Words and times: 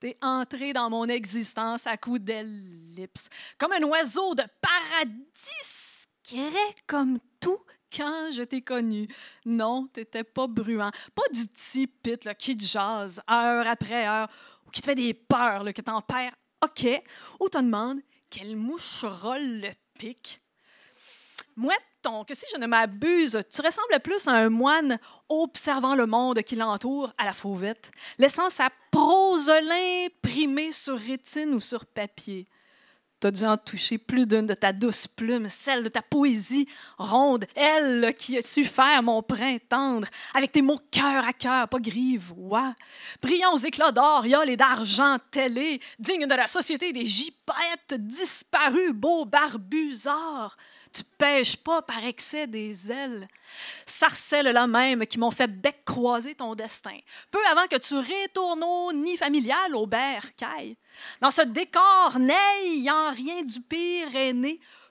T'es 0.00 0.16
entré 0.22 0.72
dans 0.72 0.88
mon 0.88 1.06
existence 1.06 1.86
à 1.86 1.96
coups 1.98 2.22
d'ellipse, 2.22 3.28
comme 3.58 3.72
un 3.72 3.82
oiseau 3.82 4.34
de 4.34 4.44
paradis 4.60 6.00
errait 6.32 6.74
comme 6.86 7.18
tout 7.40 7.60
quand 7.94 8.30
je 8.30 8.42
t'ai 8.42 8.62
connu. 8.62 9.08
Non, 9.44 9.88
t'étais 9.92 10.24
pas 10.24 10.46
bruant, 10.46 10.90
pas 11.14 11.28
du 11.32 11.46
type 11.48 12.08
là, 12.24 12.34
qui 12.34 12.56
te 12.56 12.64
jase 12.64 13.20
heure 13.30 13.66
après 13.66 14.06
heure, 14.06 14.28
ou 14.66 14.70
qui 14.70 14.80
te 14.80 14.86
fait 14.86 14.94
des 14.94 15.14
peurs, 15.14 15.64
là, 15.64 15.72
que 15.72 15.82
t'en 15.82 16.00
perds, 16.00 16.34
OK, 16.62 16.86
ou 17.40 17.48
te 17.48 17.58
demande 17.58 18.00
quelle 18.28 18.56
moucherolle 18.56 19.60
le 19.60 19.70
pique. 19.98 20.40
Mouetton, 21.60 22.24
que 22.24 22.34
si 22.34 22.46
je 22.54 22.58
ne 22.58 22.66
m'abuse, 22.66 23.42
tu 23.52 23.60
ressembles 23.60 24.00
plus 24.02 24.26
à 24.26 24.32
un 24.32 24.48
moine 24.48 24.98
observant 25.28 25.94
le 25.94 26.06
monde 26.06 26.40
qui 26.40 26.56
l'entoure 26.56 27.12
à 27.18 27.26
la 27.26 27.34
fauvette, 27.34 27.90
laissant 28.18 28.48
sa 28.48 28.70
prose 28.90 29.52
l'imprimée 29.68 30.72
sur 30.72 30.98
rétine 30.98 31.52
ou 31.52 31.60
sur 31.60 31.84
papier. 31.84 32.48
T'as 33.20 33.30
dû 33.30 33.44
en 33.44 33.58
toucher 33.58 33.98
plus 33.98 34.24
d'une 34.24 34.46
de 34.46 34.54
ta 34.54 34.72
douce 34.72 35.06
plume, 35.06 35.50
celle 35.50 35.84
de 35.84 35.90
ta 35.90 36.00
poésie 36.00 36.66
ronde, 36.96 37.44
elle 37.54 38.14
qui 38.16 38.38
a 38.38 38.42
su 38.42 38.64
faire 38.64 39.02
mon 39.02 39.22
printemps 39.22 40.00
avec 40.32 40.52
tes 40.52 40.62
mots 40.62 40.80
cœur 40.90 41.26
à 41.26 41.34
cœur, 41.34 41.68
pas 41.68 41.78
grive, 41.78 42.32
ouais. 42.38 42.72
Brillants 43.20 43.52
aux 43.52 43.58
éclats 43.58 43.92
d'or, 43.92 44.24
et 44.24 44.56
d'argent 44.56 45.18
télé, 45.30 45.78
dignes 45.98 46.26
de 46.26 46.34
la 46.34 46.46
société 46.46 46.94
des 46.94 47.04
gypaètes 47.04 47.92
disparus, 47.98 48.92
beaux 48.94 49.26
barbusards. 49.26 50.56
Tu 50.92 51.04
pêches 51.04 51.56
pas 51.56 51.82
par 51.82 52.04
excès 52.04 52.46
des 52.46 52.90
ailes. 52.90 53.28
Sarcelles-là 53.86 54.66
même 54.66 55.06
qui 55.06 55.18
m'ont 55.18 55.30
fait 55.30 55.46
bec 55.46 55.84
croiser 55.84 56.34
ton 56.34 56.54
destin, 56.54 56.98
peu 57.30 57.38
avant 57.50 57.66
que 57.66 57.76
tu 57.76 57.94
retournes 57.94 58.64
au 58.64 58.92
nid 58.92 59.16
familial 59.16 59.74
au 59.74 59.86
bercail. 59.86 60.76
Dans 61.20 61.30
ce 61.30 61.42
décor 61.42 62.18
n'ayant 62.18 63.12
rien 63.12 63.42
du 63.42 63.60
pire 63.60 64.08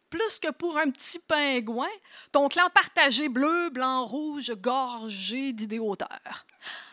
plus 0.09 0.39
que 0.39 0.51
pour 0.51 0.77
un 0.77 0.89
petit 0.89 1.19
pingouin, 1.19 1.87
ton 2.31 2.49
clan 2.49 2.69
partagé 2.73 3.29
bleu, 3.29 3.69
blanc, 3.69 4.05
rouge, 4.05 4.51
gorgé 4.57 5.53
d'idées 5.53 5.79
hauteurs. 5.79 6.45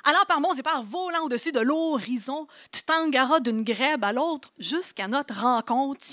Allant 0.04 0.24
par 0.28 0.40
monts 0.40 0.54
et 0.54 0.62
par 0.62 0.82
volant 0.82 1.24
au-dessus 1.24 1.52
de 1.52 1.60
l'horizon, 1.60 2.46
tu 2.70 2.82
t'engaras 2.82 3.40
d'une 3.40 3.64
grèbe 3.64 4.04
à 4.04 4.12
l'autre 4.12 4.52
jusqu'à 4.58 5.08
notre 5.08 5.34
rencontre 5.34 6.04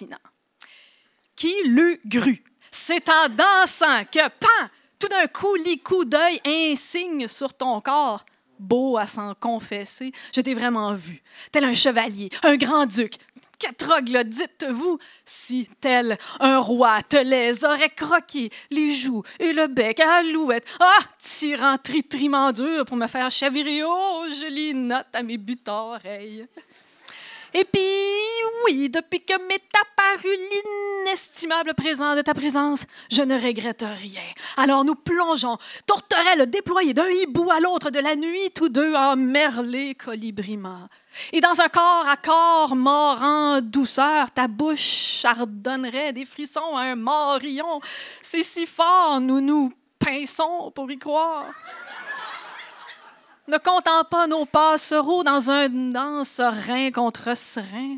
Qui 1.36 1.54
l'eût 1.66 2.00
gru? 2.06 2.44
C'est 2.76 3.08
en 3.08 3.30
dansant 3.30 4.04
que, 4.12 4.28
pan, 4.28 4.70
tout 4.98 5.08
d'un 5.08 5.28
coup, 5.28 5.56
coup 5.84 6.06
d'œil 6.06 6.42
insigne 6.44 7.28
sur 7.28 7.54
ton 7.54 7.80
corps. 7.80 8.26
Beau 8.58 8.98
à 8.98 9.06
s'en 9.06 9.36
confesser, 9.36 10.12
je 10.36 10.42
t'ai 10.42 10.56
vraiment 10.56 10.94
vu, 10.96 11.22
tel 11.52 11.66
un 11.66 11.76
chevalier, 11.76 12.30
un 12.42 12.56
grand-duc. 12.56 13.16
Quatre 13.60 14.02
dites-vous, 14.24 14.98
si 15.24 15.70
tel 15.82 16.18
un 16.40 16.60
roi 16.60 17.04
te 17.04 17.18
les 17.18 17.64
aurait 17.64 17.90
croqués, 17.90 18.52
les 18.72 18.92
joues 18.92 19.24
et 19.40 19.54
le 19.54 19.68
bec 19.68 20.00
à 20.00 20.24
louette. 20.24 20.66
Ah, 20.80 21.00
tirant 21.22 21.78
tri-triment 21.78 22.52
dur 22.52 22.86
pour 22.86 22.98
me 22.98 23.08
faire 23.08 23.30
chavirer, 23.30 23.84
oh, 23.84 24.26
jolie 24.34 24.74
note 24.74 25.08
à 25.14 25.22
mes 25.22 25.38
buts 25.38 25.58
oreilles. 25.68 26.48
Et 27.56 27.66
puis, 27.66 27.82
oui, 28.66 28.90
depuis 28.90 29.24
que 29.24 29.38
m'est 29.48 29.62
apparu 29.80 30.30
l'inestimable 31.06 31.74
présent 31.76 32.16
de 32.16 32.22
ta 32.22 32.34
présence, 32.34 32.86
je 33.12 33.22
ne 33.22 33.40
regrette 33.40 33.84
rien. 33.84 34.22
Alors 34.58 34.84
nous 34.84 34.96
plongeons, 34.96 35.58
tourterelles 35.86 36.50
déployées 36.50 36.94
d'un 36.94 37.10
hibou 37.10 37.52
à 37.52 37.60
l'autre 37.60 37.92
de 37.92 38.00
la 38.00 38.16
nuit, 38.16 38.52
tous 38.56 38.70
deux 38.70 38.96
en 38.96 39.16
merlé 39.16 39.94
colibriment. 39.94 40.88
Et 41.32 41.42
dans 41.42 41.62
un 41.62 41.70
corps 41.70 42.08
à 42.08 42.18
corps 42.18 42.76
mort 42.76 43.22
en 43.22 43.62
douceur, 43.62 44.32
ta 44.32 44.48
bouche 44.48 45.22
chardonnerait 45.22 46.14
des 46.14 46.26
frissons 46.26 46.76
à 46.76 46.82
un 46.82 46.96
morillon. 46.96 47.82
C'est 48.22 48.44
si 48.44 48.66
fort, 48.66 49.22
nous 49.22 49.42
nous 49.42 49.72
pinçons 50.00 50.72
pour 50.72 50.90
y 50.90 50.98
croire. 50.98 51.46
Ne 53.48 53.58
comptant 53.58 54.06
pas 54.10 54.26
nos 54.26 54.46
passereaux 54.46 55.24
dans 55.24 55.52
un 55.52 55.68
danse 55.68 56.30
serein 56.30 56.92
contre 56.92 57.36
serein, 57.36 57.98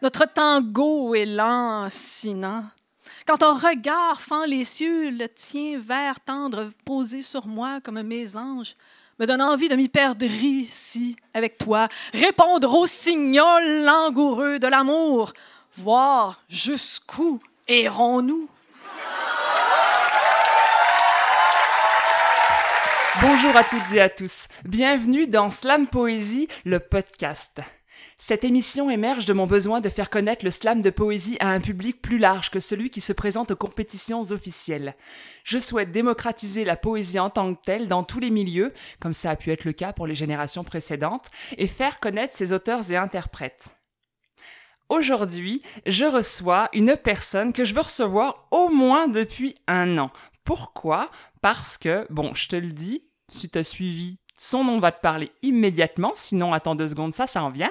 notre 0.00 0.24
tango 0.24 1.14
est 1.14 1.26
lancinant. 1.26 2.64
Quand 3.26 3.36
ton 3.36 3.52
regard 3.52 4.22
fend 4.22 4.46
les 4.46 4.64
cieux, 4.64 5.10
le 5.10 5.28
tien 5.28 5.78
vert 5.78 6.18
tendre 6.20 6.70
posé 6.86 7.22
sur 7.22 7.46
moi 7.46 7.82
comme 7.82 8.00
mes 8.00 8.36
anges, 8.36 8.74
me 9.18 9.26
donne 9.26 9.42
envie 9.42 9.68
de 9.68 9.76
m'y 9.76 9.88
perdre 9.88 10.24
ici 10.24 11.14
avec 11.34 11.58
toi, 11.58 11.86
répondre 12.14 12.72
au 12.74 12.86
signal 12.86 13.84
langoureux 13.84 14.58
de 14.58 14.66
l'amour, 14.66 15.34
voir 15.76 16.42
jusqu'où 16.48 17.38
errons-nous. 17.68 18.48
Bonjour 23.22 23.54
à 23.54 23.64
toutes 23.64 23.92
et 23.92 24.00
à 24.00 24.08
tous. 24.08 24.48
Bienvenue 24.64 25.26
dans 25.26 25.50
Slam 25.50 25.88
Poésie, 25.88 26.48
le 26.64 26.80
podcast. 26.80 27.60
Cette 28.16 28.44
émission 28.44 28.88
émerge 28.88 29.26
de 29.26 29.34
mon 29.34 29.46
besoin 29.46 29.82
de 29.82 29.90
faire 29.90 30.08
connaître 30.08 30.42
le 30.42 30.50
slam 30.50 30.80
de 30.80 30.88
poésie 30.88 31.36
à 31.38 31.50
un 31.50 31.60
public 31.60 32.00
plus 32.00 32.16
large 32.16 32.50
que 32.50 32.60
celui 32.60 32.88
qui 32.88 33.02
se 33.02 33.12
présente 33.12 33.50
aux 33.50 33.56
compétitions 33.56 34.22
officielles. 34.30 34.94
Je 35.44 35.58
souhaite 35.58 35.92
démocratiser 35.92 36.64
la 36.64 36.76
poésie 36.76 37.18
en 37.18 37.28
tant 37.28 37.54
que 37.54 37.60
telle 37.62 37.88
dans 37.88 38.04
tous 38.04 38.20
les 38.20 38.30
milieux, 38.30 38.72
comme 39.00 39.14
ça 39.14 39.30
a 39.30 39.36
pu 39.36 39.50
être 39.50 39.66
le 39.66 39.72
cas 39.72 39.92
pour 39.92 40.06
les 40.06 40.14
générations 40.14 40.64
précédentes, 40.64 41.28
et 41.58 41.66
faire 41.66 42.00
connaître 42.00 42.36
ses 42.36 42.54
auteurs 42.54 42.90
et 42.90 42.96
interprètes. 42.96 43.76
Aujourd'hui, 44.88 45.60
je 45.84 46.06
reçois 46.06 46.70
une 46.72 46.96
personne 46.96 47.52
que 47.52 47.64
je 47.64 47.74
veux 47.74 47.82
recevoir 47.82 48.48
au 48.50 48.70
moins 48.70 49.08
depuis 49.08 49.54
un 49.66 49.98
an. 49.98 50.10
Pourquoi? 50.44 51.10
Parce 51.42 51.78
que, 51.78 52.06
bon, 52.10 52.34
je 52.34 52.48
te 52.48 52.56
le 52.56 52.72
dis, 52.72 53.09
si 53.30 53.48
tu 53.48 53.58
as 53.58 53.64
suivi, 53.64 54.18
son 54.36 54.64
nom 54.64 54.80
va 54.80 54.92
te 54.92 55.00
parler 55.00 55.30
immédiatement, 55.42 56.12
sinon 56.14 56.52
attends 56.52 56.74
deux 56.74 56.88
secondes, 56.88 57.12
ça, 57.12 57.26
ça 57.26 57.42
en 57.42 57.50
vient. 57.50 57.70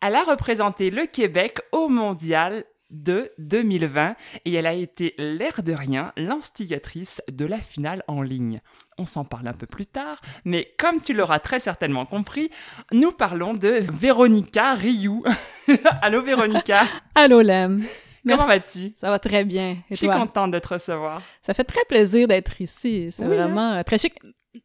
Elle 0.00 0.14
a 0.14 0.24
représenté 0.24 0.90
le 0.90 1.06
Québec 1.06 1.60
au 1.72 1.88
mondial 1.88 2.64
de 2.92 3.32
2020 3.38 4.14
et 4.44 4.52
elle 4.52 4.66
a 4.66 4.74
été 4.74 5.14
l'air 5.16 5.62
de 5.62 5.72
rien 5.72 6.12
l'instigatrice 6.16 7.22
de 7.32 7.46
la 7.46 7.56
finale 7.56 8.04
en 8.06 8.22
ligne. 8.22 8.60
On 8.98 9.06
s'en 9.06 9.24
parle 9.24 9.48
un 9.48 9.54
peu 9.54 9.66
plus 9.66 9.86
tard, 9.86 10.20
mais 10.44 10.74
comme 10.78 11.00
tu 11.00 11.14
l'auras 11.14 11.38
très 11.38 11.58
certainement 11.58 12.04
compris, 12.04 12.50
nous 12.92 13.12
parlons 13.12 13.54
de 13.54 13.80
Véronica 13.90 14.74
Rioux. 14.74 15.24
Allô 16.02 16.20
Véronica 16.20 16.82
Allô 17.14 17.40
Lem 17.40 17.82
Comment 18.28 18.46
vas-tu? 18.46 18.92
Ça 18.96 19.10
va 19.10 19.18
très 19.18 19.44
bien. 19.44 19.78
Je 19.90 19.96
suis 19.96 20.06
contente 20.06 20.52
de 20.52 20.58
te 20.60 20.68
recevoir. 20.68 21.22
Ça 21.42 21.54
fait 21.54 21.64
très 21.64 21.84
plaisir 21.88 22.28
d'être 22.28 22.60
ici. 22.60 23.10
C'est 23.10 23.24
vraiment 23.24 23.72
hein? 23.72 23.82
très 23.82 23.98
chic 23.98 24.14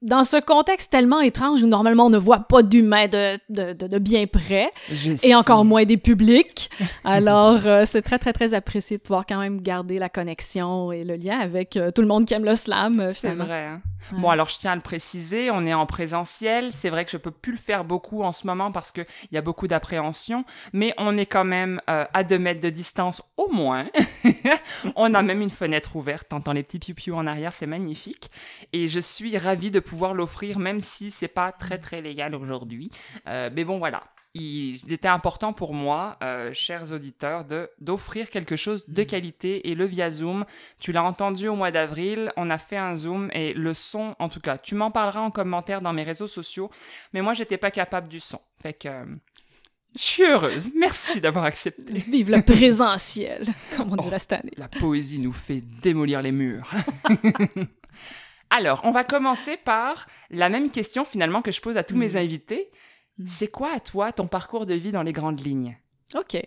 dans 0.02 0.26
ce 0.26 0.38
contexte 0.38 0.92
tellement 0.92 1.22
étrange 1.22 1.64
où 1.64 1.68
normalement 1.68 2.08
on 2.08 2.10
ne 2.10 2.18
voit 2.18 2.40
pas 2.40 2.62
d'humains 2.62 3.08
de, 3.08 3.40
de, 3.50 3.74
de, 3.74 4.00
bien 4.00 4.28
près 4.28 4.70
et 5.24 5.34
encore 5.34 5.64
moins 5.64 5.86
des 5.86 5.98
publics. 5.98 6.70
Alors 7.06 7.66
euh, 7.66 7.84
c'est 7.86 8.02
très 8.02 8.20
très 8.20 8.34
très 8.34 8.54
apprécié 8.54 8.98
de 8.98 9.02
pouvoir 9.02 9.26
quand 9.26 9.40
même 9.40 9.62
garder 9.62 9.98
la 9.98 10.10
connexion 10.10 10.92
et 10.92 11.06
le 11.06 11.16
lien 11.16 11.40
avec 11.40 11.78
euh, 11.78 11.92
tout 11.92 12.02
le 12.02 12.08
monde 12.08 12.26
qui 12.26 12.34
aime 12.34 12.44
le 12.44 12.56
slam. 12.56 13.00
Euh, 13.00 13.14
c'est 13.16 13.34
vrai. 13.34 13.66
Hein? 13.66 13.82
Bon 14.12 14.30
alors 14.30 14.50
je 14.50 14.58
tiens 14.60 14.74
à 14.74 14.76
le 14.76 14.82
préciser, 14.82 15.52
on 15.52 15.66
est 15.66 15.74
en 15.74 15.86
présentiel. 15.86 16.72
C'est 16.72 16.90
vrai 16.90 17.06
que 17.06 17.12
je 17.12 17.18
peux 17.18 17.32
plus 17.32 17.54
le 17.54 17.58
faire 17.58 17.86
beaucoup 17.86 18.24
en 18.24 18.32
ce 18.32 18.46
moment 18.46 18.72
parce 18.72 18.92
que 18.92 19.02
il 19.32 19.36
y 19.36 19.38
a 19.38 19.42
beaucoup 19.42 19.68
d'appréhension, 19.68 20.44
mais 20.74 20.94
on 20.98 21.18
est 21.18 21.26
quand 21.26 21.44
même 21.44 21.82
à 21.88 22.24
deux 22.24 22.40
mètres 22.40 22.62
de 22.62 22.70
distance 22.70 23.22
au 23.38 23.50
moins. 23.52 23.88
on 24.96 25.14
a 25.14 25.22
même 25.24 25.42
une 25.42 25.50
fenêtre 25.50 25.96
ouverte, 25.96 26.28
t'entends 26.30 26.54
les 26.54 26.64
petits 26.64 26.94
piou 26.94 27.16
en 27.16 27.26
arrière, 27.26 27.54
c'est 27.54 27.66
magnifique. 27.66 28.30
Et 28.72 28.88
je 28.88 29.00
suis 29.00 29.38
ravie 29.38 29.72
de 29.72 29.77
de 29.78 29.80
pouvoir 29.80 30.16
l'offrir, 30.16 30.58
même 30.58 30.82
si 30.82 31.12
c'est 31.12 31.28
pas 31.28 31.52
très 31.52 31.78
très 31.78 32.02
légal 32.02 32.34
aujourd'hui. 32.34 32.90
Euh, 33.28 33.52
mais 33.54 33.64
bon, 33.64 33.78
voilà. 33.78 34.02
Il, 34.34 34.92
était 34.92 35.08
important 35.08 35.54
pour 35.54 35.74
moi, 35.74 36.18
euh, 36.24 36.52
chers 36.52 36.92
auditeurs, 36.92 37.46
de 37.46 37.70
d'offrir 37.80 38.30
quelque 38.30 38.56
chose 38.56 38.86
de 38.88 39.04
qualité 39.04 39.70
et 39.70 39.76
le 39.76 39.86
via 39.86 40.10
Zoom. 40.10 40.46
Tu 40.80 40.92
l'as 40.92 41.04
entendu 41.04 41.48
au 41.48 41.56
mois 41.56 41.70
d'avril, 41.72 42.32
on 42.38 42.50
a 42.50 42.58
fait 42.58 42.78
un 42.78 42.96
Zoom 42.96 43.30
et 43.34 43.54
le 43.54 43.74
son, 43.74 44.16
en 44.18 44.30
tout 44.30 44.40
cas, 44.40 44.58
tu 44.58 44.74
m'en 44.74 44.90
parleras 44.90 45.22
en 45.22 45.32
commentaire 45.32 45.82
dans 45.82 45.94
mes 45.94 46.04
réseaux 46.04 46.28
sociaux. 46.28 46.72
Mais 47.14 47.22
moi, 47.22 47.34
j'étais 47.34 47.58
pas 47.58 47.72
capable 47.72 48.08
du 48.08 48.20
son. 48.20 48.40
Fait 48.62 48.74
que 48.74 48.90
je 49.96 50.02
suis 50.02 50.24
heureuse. 50.24 50.72
Merci 50.76 51.22
d'avoir 51.22 51.46
accepté. 51.46 51.94
Vive 52.12 52.32
le 52.32 52.42
présentiel, 52.42 53.48
comme 53.76 53.94
on 53.94 53.96
dirait 53.96 54.20
cette 54.20 54.34
année. 54.34 54.54
La 54.58 54.70
poésie 54.70 55.20
nous 55.20 55.34
fait 55.34 55.62
démolir 55.82 56.24
les 56.24 56.32
murs. 56.32 56.70
Alors, 58.50 58.82
on 58.84 58.92
va 58.92 59.04
commencer 59.04 59.58
par 59.58 60.08
la 60.30 60.50
même 60.50 60.72
question 60.72 61.04
finalement 61.04 61.42
que 61.42 61.52
je 61.52 61.62
pose 61.62 61.78
à 61.78 61.84
tous 61.84 61.96
mes 61.96 62.14
mm. 62.14 62.18
invités. 62.18 62.72
Mm. 63.18 63.26
C'est 63.28 63.48
quoi 63.48 63.74
à 63.74 63.80
toi 63.80 64.12
ton 64.12 64.28
parcours 64.28 64.66
de 64.66 64.74
vie 64.74 64.92
dans 64.92 65.04
les 65.04 65.14
grandes 65.14 65.40
lignes? 65.40 65.78
Ok. 66.16 66.42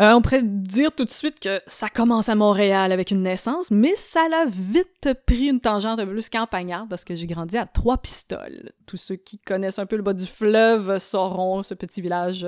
Euh, 0.00 0.12
on 0.12 0.20
pourrait 0.20 0.42
dire 0.42 0.90
tout 0.92 1.04
de 1.04 1.10
suite 1.10 1.38
que 1.38 1.60
ça 1.66 1.88
commence 1.88 2.28
à 2.28 2.34
Montréal 2.34 2.90
avec 2.90 3.12
une 3.12 3.22
naissance, 3.22 3.70
mais 3.70 3.94
ça 3.96 4.28
l'a 4.28 4.44
vite 4.44 5.08
pris 5.24 5.46
une 5.46 5.60
tangente 5.60 6.00
un 6.00 6.04
peu 6.04 6.12
plus 6.12 6.28
campagnarde 6.28 6.88
parce 6.88 7.04
que 7.04 7.14
j'ai 7.14 7.26
grandi 7.26 7.56
à 7.56 7.64
Trois-Pistoles. 7.64 8.72
Tous 8.86 8.96
ceux 8.96 9.16
qui 9.16 9.38
connaissent 9.38 9.78
un 9.78 9.86
peu 9.86 9.96
le 9.96 10.02
bas 10.02 10.12
du 10.12 10.26
fleuve 10.26 10.98
sauront 10.98 11.62
ce 11.62 11.74
petit 11.74 12.02
village 12.02 12.46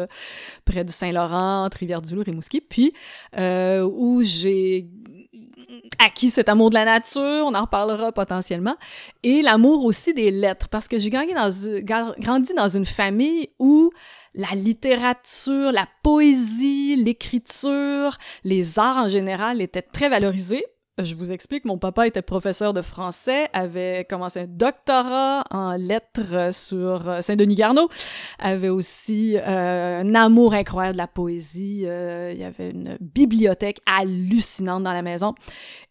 près 0.64 0.84
du 0.84 0.92
Saint-Laurent, 0.92 1.64
entre 1.64 1.78
Rivière-du-Loup, 1.78 2.24
Rimouski, 2.24 2.60
puis 2.60 2.92
euh, 3.38 3.82
où 3.82 4.22
j'ai 4.22 4.88
acquis 5.98 6.30
cet 6.30 6.48
amour 6.48 6.70
de 6.70 6.74
la 6.74 6.84
nature, 6.84 7.44
on 7.46 7.54
en 7.54 7.62
reparlera 7.62 8.12
potentiellement, 8.12 8.76
et 9.22 9.42
l'amour 9.42 9.84
aussi 9.84 10.14
des 10.14 10.30
lettres, 10.30 10.68
parce 10.68 10.88
que 10.88 10.98
j'ai 10.98 11.10
grandi 11.10 11.34
dans, 11.34 12.14
grandi 12.18 12.54
dans 12.54 12.68
une 12.68 12.86
famille 12.86 13.48
où 13.58 13.90
la 14.34 14.54
littérature, 14.54 15.72
la 15.72 15.88
poésie, 16.02 16.96
l'écriture, 16.96 18.16
les 18.44 18.78
arts 18.78 18.98
en 18.98 19.08
général 19.08 19.60
étaient 19.62 19.82
très 19.82 20.08
valorisés. 20.08 20.64
Je 21.02 21.14
vous 21.14 21.30
explique, 21.30 21.66
mon 21.66 21.76
papa 21.76 22.06
était 22.06 22.22
professeur 22.22 22.72
de 22.72 22.80
français, 22.80 23.50
avait 23.52 24.06
commencé 24.08 24.40
un 24.40 24.46
doctorat 24.46 25.44
en 25.50 25.72
lettres 25.72 26.54
sur 26.54 27.06
euh, 27.06 27.20
Saint-Denis-Garneau, 27.20 27.90
avait 28.38 28.70
aussi 28.70 29.36
euh, 29.36 30.00
un 30.00 30.14
amour 30.14 30.54
incroyable 30.54 30.94
de 30.94 30.98
la 30.98 31.06
poésie, 31.06 31.82
euh, 31.84 32.32
il 32.32 32.40
y 32.40 32.44
avait 32.44 32.70
une 32.70 32.96
bibliothèque 32.98 33.80
hallucinante 33.84 34.84
dans 34.84 34.94
la 34.94 35.02
maison. 35.02 35.34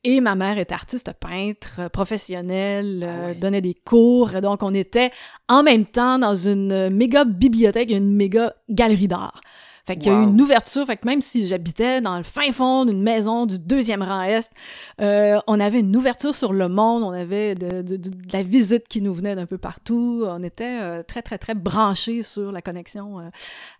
Et 0.03 0.21
ma 0.21 0.33
mère 0.33 0.57
est 0.57 0.71
artiste 0.71 1.13
peintre 1.19 1.87
professionnelle, 1.91 3.07
ah 3.07 3.35
donnait 3.35 3.61
des 3.61 3.75
cours, 3.75 4.41
donc 4.41 4.63
on 4.63 4.73
était 4.73 5.11
en 5.47 5.61
même 5.61 5.85
temps 5.85 6.17
dans 6.17 6.35
une 6.35 6.89
méga 6.89 7.25
bibliothèque, 7.25 7.91
une 7.91 8.15
méga 8.15 8.55
galerie 8.69 9.07
d'art. 9.07 9.39
Fait 9.85 9.97
qu'il 9.97 10.11
y 10.11 10.15
a 10.15 10.19
eu 10.19 10.23
une 10.23 10.41
ouverture. 10.41 10.85
Fait 10.85 10.97
que 10.97 11.05
même 11.05 11.21
si 11.21 11.47
j'habitais 11.47 12.01
dans 12.01 12.17
le 12.17 12.23
fin 12.23 12.51
fond 12.51 12.85
d'une 12.85 13.03
maison 13.03 13.45
du 13.45 13.59
deuxième 13.59 14.01
rang 14.01 14.23
Est, 14.23 14.51
euh, 14.99 15.39
on 15.45 15.59
avait 15.59 15.81
une 15.81 15.95
ouverture 15.95 16.33
sur 16.33 16.53
le 16.53 16.67
monde. 16.69 17.03
On 17.03 17.11
avait 17.11 17.53
de, 17.53 17.83
de, 17.83 17.97
de, 17.97 18.11
la 18.33 18.41
visite 18.41 18.87
qui 18.87 19.01
nous 19.01 19.13
venait 19.13 19.35
d'un 19.35 19.45
peu 19.45 19.59
partout. 19.59 20.25
On 20.27 20.41
était 20.41 20.79
euh, 20.81 21.03
très, 21.03 21.21
très, 21.21 21.37
très 21.37 21.53
branchés 21.53 22.23
sur 22.23 22.51
la 22.51 22.63
connexion 22.63 23.19
euh, 23.19 23.29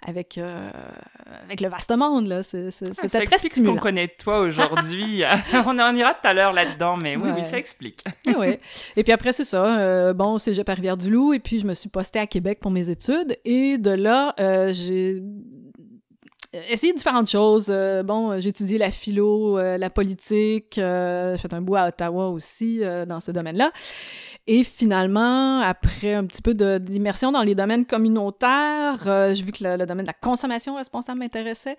avec, 0.05 0.39
avec 1.43 1.61
le 1.61 1.69
vaste 1.69 1.95
monde. 1.95 2.27
Là. 2.27 2.43
C'est, 2.43 2.69
c'est, 2.69 2.89
ah, 2.89 3.09
ça 3.09 3.21
très 3.21 3.23
explique 3.23 3.55
ce 3.55 3.63
qu'on 3.63 3.77
connaît 3.77 4.07
de 4.07 4.13
toi 4.23 4.39
aujourd'hui. 4.39 5.23
on 5.65 5.79
en 5.79 5.95
ira 5.95 6.13
tout 6.13 6.27
à 6.27 6.33
l'heure 6.33 6.53
là-dedans, 6.53 6.97
mais 6.97 7.15
oui, 7.15 7.29
oui, 7.35 7.43
ça 7.43 7.57
explique. 7.57 8.03
oui. 8.37 8.57
Et 8.95 9.03
puis 9.03 9.11
après, 9.11 9.33
c'est 9.33 9.43
ça. 9.43 10.13
bon, 10.13 10.37
c'est 10.37 10.69
à 10.69 10.73
Rivière-du-Loup. 10.73 11.33
Et 11.33 11.39
puis, 11.39 11.59
je 11.59 11.65
me 11.65 11.73
suis 11.73 11.89
postée 11.89 12.19
à 12.19 12.27
Québec 12.27 12.59
pour 12.61 12.69
mes 12.69 12.91
études. 12.91 13.37
Et 13.43 13.79
de 13.79 13.91
là, 13.91 14.35
j'ai 14.71 15.23
essayer 16.69 16.93
différentes 16.93 17.29
choses. 17.29 17.67
Euh, 17.69 18.03
bon, 18.03 18.31
euh, 18.31 18.39
j'ai 18.39 18.49
étudié 18.49 18.77
la 18.77 18.91
philo, 18.91 19.57
la 19.57 19.89
politique, 19.89 20.73
j'ai 20.75 21.37
fait 21.37 21.53
un 21.53 21.61
bout 21.61 21.75
à 21.75 21.87
Ottawa 21.87 22.27
aussi 22.29 22.81
dans 23.07 23.19
ce 23.19 23.31
domaine-là. 23.31 23.71
Et 24.47 24.63
finalement, 24.63 25.59
après 25.61 26.13
un 26.13 26.25
petit 26.25 26.41
peu 26.41 26.53
d'immersion 26.53 27.31
dans 27.31 27.43
les 27.43 27.55
domaines 27.55 27.85
communautaires, 27.85 29.33
j'ai 29.33 29.43
vu 29.43 29.51
que 29.51 29.63
le, 29.63 29.77
le, 29.77 29.85
domaine 29.85 30.05
de 30.05 30.09
la 30.09 30.13
consommation 30.13 30.75
responsable 30.75 31.19
m'intéressait. 31.19 31.77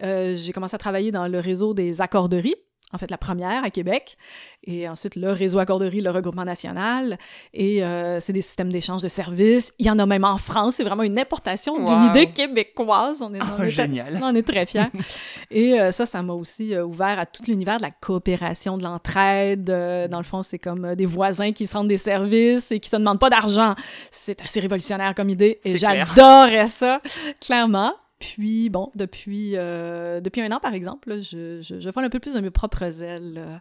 j'ai 0.00 0.52
commencé 0.52 0.74
à 0.74 0.78
travailler 0.78 1.12
dans 1.12 1.28
le 1.28 1.38
réseau 1.38 1.74
des 1.74 2.00
accorderies 2.00 2.56
en 2.92 2.98
fait 2.98 3.10
la 3.10 3.18
première 3.18 3.64
à 3.64 3.70
Québec, 3.70 4.16
et 4.64 4.88
ensuite 4.88 5.14
le 5.16 5.30
réseau 5.30 5.58
accorderie, 5.58 6.00
le 6.00 6.10
regroupement 6.10 6.44
national, 6.44 7.18
et 7.52 7.84
euh, 7.84 8.18
c'est 8.20 8.32
des 8.32 8.42
systèmes 8.42 8.72
d'échange 8.72 9.02
de 9.02 9.08
services. 9.08 9.72
Il 9.78 9.86
y 9.86 9.90
en 9.90 9.98
a 9.98 10.06
même 10.06 10.24
en 10.24 10.38
France, 10.38 10.76
c'est 10.76 10.84
vraiment 10.84 11.02
une 11.02 11.18
importation 11.18 11.84
d'une 11.84 12.04
idée 12.04 12.32
québécoise. 12.32 13.20
On 13.20 13.34
est, 13.34 13.40
on 13.42 13.62
est, 13.62 13.70
génial. 13.70 14.18
on 14.22 14.34
est 14.34 14.46
très 14.46 14.64
fiers. 14.64 14.90
et 15.50 15.78
euh, 15.78 15.92
ça, 15.92 16.06
ça 16.06 16.22
m'a 16.22 16.32
aussi 16.32 16.74
euh, 16.74 16.84
ouvert 16.84 17.18
à 17.18 17.26
tout 17.26 17.42
l'univers 17.46 17.76
de 17.76 17.82
la 17.82 17.90
coopération, 17.90 18.78
de 18.78 18.84
l'entraide. 18.84 19.64
dans 19.64 20.18
le 20.18 20.24
fond, 20.24 20.42
c'est 20.42 20.58
comme 20.58 20.94
des 20.94 21.06
voisins 21.06 21.52
qui 21.52 21.66
se 21.66 21.76
rendent 21.76 21.88
des 21.88 21.98
services 21.98 22.72
et 22.72 22.80
qui 22.80 22.88
se 22.88 22.96
demandent 22.96 23.20
pas 23.20 23.30
d'argent. 23.30 23.74
C'est 24.10 24.40
assez 24.40 24.60
révolutionnaire 24.60 25.14
comme 25.14 25.28
idée, 25.28 25.60
et 25.64 25.76
j'adorais 25.76 26.68
ça, 26.68 27.02
clairement. 27.40 27.92
Puis, 28.18 28.68
bon, 28.68 28.90
depuis, 28.94 29.52
euh, 29.56 30.20
depuis 30.20 30.40
un 30.40 30.50
an, 30.52 30.60
par 30.60 30.74
exemple, 30.74 31.20
je, 31.20 31.60
je, 31.62 31.80
je 31.80 32.00
un 32.00 32.10
peu 32.10 32.18
plus 32.18 32.34
de 32.34 32.40
mes 32.40 32.50
propres 32.50 33.02
ailes, 33.02 33.38
euh, 33.38 33.56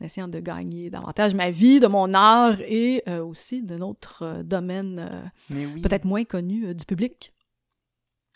en 0.00 0.04
essayant 0.04 0.28
de 0.28 0.38
gagner 0.38 0.90
davantage 0.90 1.34
ma 1.34 1.50
vie, 1.50 1.80
de 1.80 1.88
mon 1.88 2.14
art 2.14 2.60
et 2.60 3.02
euh, 3.08 3.24
aussi 3.24 3.62
de 3.62 3.76
notre 3.76 4.42
domaine 4.42 5.30
peut-être 5.48 6.04
moins 6.04 6.24
connu 6.24 6.74
du 6.74 6.84
public. 6.84 7.32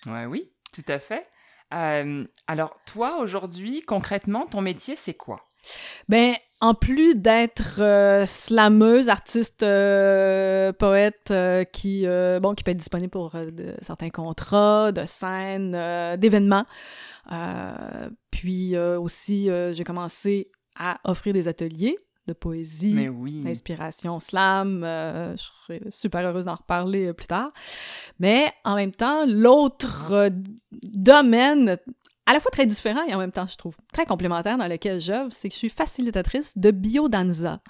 Ouais, 0.06 0.26
oui, 0.26 0.50
tout 0.72 0.84
à 0.88 0.98
fait. 0.98 1.26
alors, 1.70 2.76
toi, 2.86 3.20
aujourd'hui, 3.20 3.82
concrètement, 3.82 4.46
ton 4.46 4.60
métier, 4.60 4.96
c'est 4.96 5.14
quoi? 5.14 5.48
Ben, 6.08 6.34
en 6.62 6.74
plus 6.74 7.16
d'être 7.16 7.80
euh, 7.80 8.24
slameuse, 8.24 9.08
artiste, 9.08 9.64
euh, 9.64 10.72
poète 10.72 11.32
euh, 11.32 11.64
qui, 11.64 12.06
bon, 12.40 12.54
qui 12.54 12.62
peut 12.62 12.70
être 12.70 12.76
disponible 12.76 13.10
pour 13.10 13.32
certains 13.82 14.10
contrats 14.10 14.92
de 14.92 15.04
scènes, 15.04 15.72
d'événements. 16.18 16.64
puis 18.30 18.78
aussi, 18.78 19.50
j'ai 19.72 19.84
commencé 19.84 20.50
à 20.76 21.00
offrir 21.04 21.34
des 21.34 21.48
ateliers 21.48 21.98
de 22.28 22.32
poésie, 22.32 23.08
d'inspiration 23.44 24.20
slam. 24.20 24.82
je 24.84 25.42
serais 25.42 25.80
super 25.90 26.24
heureuse 26.24 26.44
d'en 26.44 26.54
reparler 26.54 27.12
plus 27.12 27.26
tard. 27.26 27.52
Mais 28.20 28.52
en 28.64 28.76
même 28.76 28.92
temps, 28.92 29.26
l'autre 29.26 30.30
domaine 30.70 31.78
à 32.26 32.32
la 32.32 32.40
fois 32.40 32.50
très 32.50 32.66
différent 32.66 33.02
et 33.08 33.14
en 33.14 33.19
même 33.19 33.32
temps, 33.32 33.46
je 33.46 33.56
trouve, 33.56 33.76
très 33.92 34.06
complémentaire 34.06 34.58
dans 34.58 34.69
lequel 34.69 35.00
j'œuvre, 35.00 35.32
c'est 35.32 35.48
que 35.48 35.54
je 35.54 35.58
suis 35.58 35.69
facilitatrice 35.69 36.56
de 36.56 36.70
biodanza. 36.70 37.60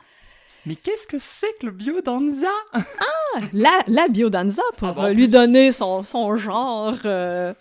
Mais 0.64 0.76
qu'est-ce 0.76 1.08
que 1.08 1.18
c'est 1.18 1.52
que 1.60 1.66
le 1.66 1.72
biodanza? 1.72 2.46
ah! 2.72 3.40
La, 3.52 3.80
la 3.88 4.08
biodanza, 4.08 4.62
pour 4.76 4.94
ah 4.96 5.12
lui 5.12 5.26
donner 5.26 5.72
son, 5.72 6.04
son 6.04 6.36
genre. 6.36 6.94
Euh, 7.04 7.52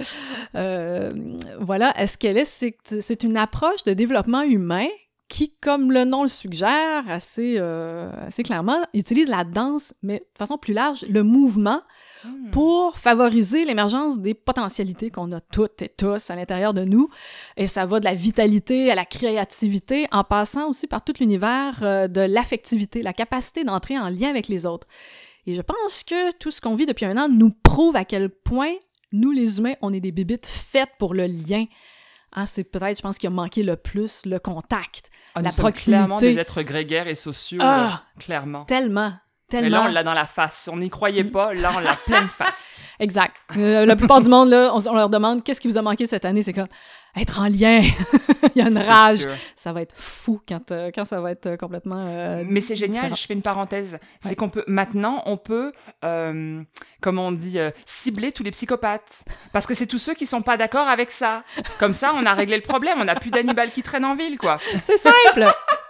euh, 0.56 1.14
voilà, 1.60 1.94
est-ce 2.00 2.18
qu'elle 2.18 2.38
est? 2.38 2.46
C'est 2.46 3.24
une 3.24 3.38
approche 3.38 3.84
de 3.86 3.94
développement 3.94 4.44
humain 4.44 4.88
qui, 5.30 5.56
comme 5.62 5.92
le 5.92 6.04
nom 6.04 6.24
le 6.24 6.30
suggère 6.30 7.10
assez, 7.10 7.56
euh, 7.58 8.12
assez 8.28 8.44
clairement, 8.44 8.86
utilise 8.94 9.30
la 9.30 9.46
danse, 9.46 9.94
mais 10.04 10.20
de 10.20 10.38
façon 10.38 10.58
plus 10.58 10.74
large, 10.74 11.06
le 11.10 11.24
mouvement 11.24 11.82
Hmm. 12.24 12.52
pour 12.52 12.98
favoriser 12.98 13.66
l'émergence 13.66 14.20
des 14.20 14.36
potentialités 14.36 15.10
qu'on 15.10 15.32
a 15.32 15.40
toutes 15.40 15.82
et 15.82 15.90
tous 15.90 16.30
à 16.30 16.36
l'intérieur 16.36 16.74
de 16.74 16.84
nous. 16.84 17.10
Et 17.58 17.66
ça 17.66 17.86
va 17.86 18.00
de 18.00 18.06
la 18.06 18.14
vitalité 18.14 18.92
à 18.92 18.96
la 18.96 19.06
créativité, 19.06 20.08
en 20.12 20.24
passant 20.24 20.70
aussi 20.70 20.86
par 20.86 21.04
tout 21.04 21.14
l'univers 21.20 21.80
euh, 21.82 22.08
de 22.08 22.22
l'affectivité, 22.22 23.02
la 23.02 23.14
capacité 23.14 23.64
d'entrer 23.64 23.98
en 23.98 24.10
lien 24.10 24.30
avec 24.30 24.48
les 24.50 24.66
autres. 24.66 24.88
Et 25.48 25.56
je 25.56 25.62
pense 25.62 26.04
que 26.04 26.32
tout 26.38 26.52
ce 26.52 26.62
qu'on 26.62 26.76
vit 26.76 26.86
depuis 26.86 27.06
un 27.06 27.18
an 27.18 27.28
nous 27.28 27.52
prouve 27.64 27.96
à 27.96 28.06
quel 28.06 28.30
point 28.30 28.74
nous, 29.12 29.32
les 29.32 29.58
humains, 29.58 29.74
on 29.82 29.92
est 29.92 30.00
des 30.00 30.12
bébites 30.12 30.46
faites 30.46 30.92
pour 31.00 31.14
le 31.14 31.26
lien. 31.26 31.66
Hein, 32.34 32.46
c'est 32.46 32.64
peut-être, 32.64 32.98
je 32.98 33.02
pense, 33.02 33.18
qui 33.18 33.28
a 33.28 33.30
manqué 33.30 33.64
le 33.64 33.76
plus 33.76 34.26
le 34.26 34.40
contact, 34.40 35.10
ah, 35.36 35.42
la 35.42 35.50
nous 35.50 35.56
proximité. 35.56 35.98
clairement 35.98 36.18
des 36.18 36.38
êtres 36.38 36.62
grégaires 36.62 37.08
et 37.08 37.16
sociaux, 37.16 37.60
ah, 37.62 38.04
clairement. 38.20 38.64
Tellement. 38.66 39.14
Mais 39.54 39.70
là, 39.70 39.84
on 39.88 39.92
l'a 39.92 40.04
dans 40.04 40.14
la 40.14 40.26
face. 40.26 40.70
On 40.72 40.78
n'y 40.78 40.90
croyait 40.90 41.24
pas, 41.24 41.54
là, 41.54 41.72
on 41.76 41.80
l'a 41.80 41.96
pleine 41.96 42.28
face. 42.28 42.80
Exact. 43.00 43.36
Euh, 43.58 43.86
la 43.86 43.96
plupart 43.96 44.22
du 44.22 44.30
monde, 44.30 44.50
là, 44.50 44.72
on, 44.74 44.96
leur 44.96 45.10
demande 45.10 45.44
qu'est-ce 45.44 45.60
qui 45.60 45.68
vous 45.68 45.78
a 45.78 45.82
manqué 45.82 46.06
cette 46.06 46.26
année? 46.26 46.44
C'est 46.44 46.54
comme 46.54 46.68
être 47.16 47.40
en 47.40 47.48
lien. 47.48 47.82
Il 48.56 48.60
y 48.60 48.62
a 48.62 48.70
une 48.70 48.78
rage. 48.78 49.28
Ça 49.56 49.72
va 49.74 49.82
être 49.82 49.96
fou 49.96 50.42
quand, 50.48 50.72
euh, 50.72 50.92
quand 50.94 51.06
ça 51.06 51.22
va 51.22 51.32
être 51.32 51.46
euh, 51.46 51.58
complètement. 51.58 52.02
Mais 52.46 52.62
c'est 52.62 52.76
génial. 52.76 53.16
Je 53.16 53.26
fais 53.26 53.34
une 53.34 53.42
parenthèse. 53.42 53.98
C'est 54.24 54.36
qu'on 54.36 54.50
peut 54.50 54.64
maintenant, 54.68 55.24
on 55.26 55.38
peut, 55.38 55.72
comme 56.02 57.20
on 57.20 57.32
dit, 57.32 57.58
cibler 57.86 58.32
tous 58.32 58.44
les 58.44 58.52
psychopathes 58.52 59.24
parce 59.54 59.66
que 59.66 59.74
c'est 59.74 59.88
tous 59.88 60.00
ceux 60.00 60.14
qui 60.14 60.26
sont 60.26 60.42
pas 60.42 60.58
d'accord 60.58 60.88
avec 60.88 61.12
ça. 61.12 61.44
Comme 61.80 61.94
ça, 61.94 62.14
on 62.16 62.26
a 62.26 62.34
réglé 62.34 62.56
le 62.56 62.62
problème. 62.64 62.98
On 63.00 63.06
n'a 63.06 63.16
plus 63.16 63.32
d'Hannibal 63.32 63.70
qui 63.70 63.82
traîne 63.82 64.06
en 64.06 64.16
ville, 64.16 64.38
quoi. 64.38 64.58
C'est 64.84 64.98
simple. 64.98 65.46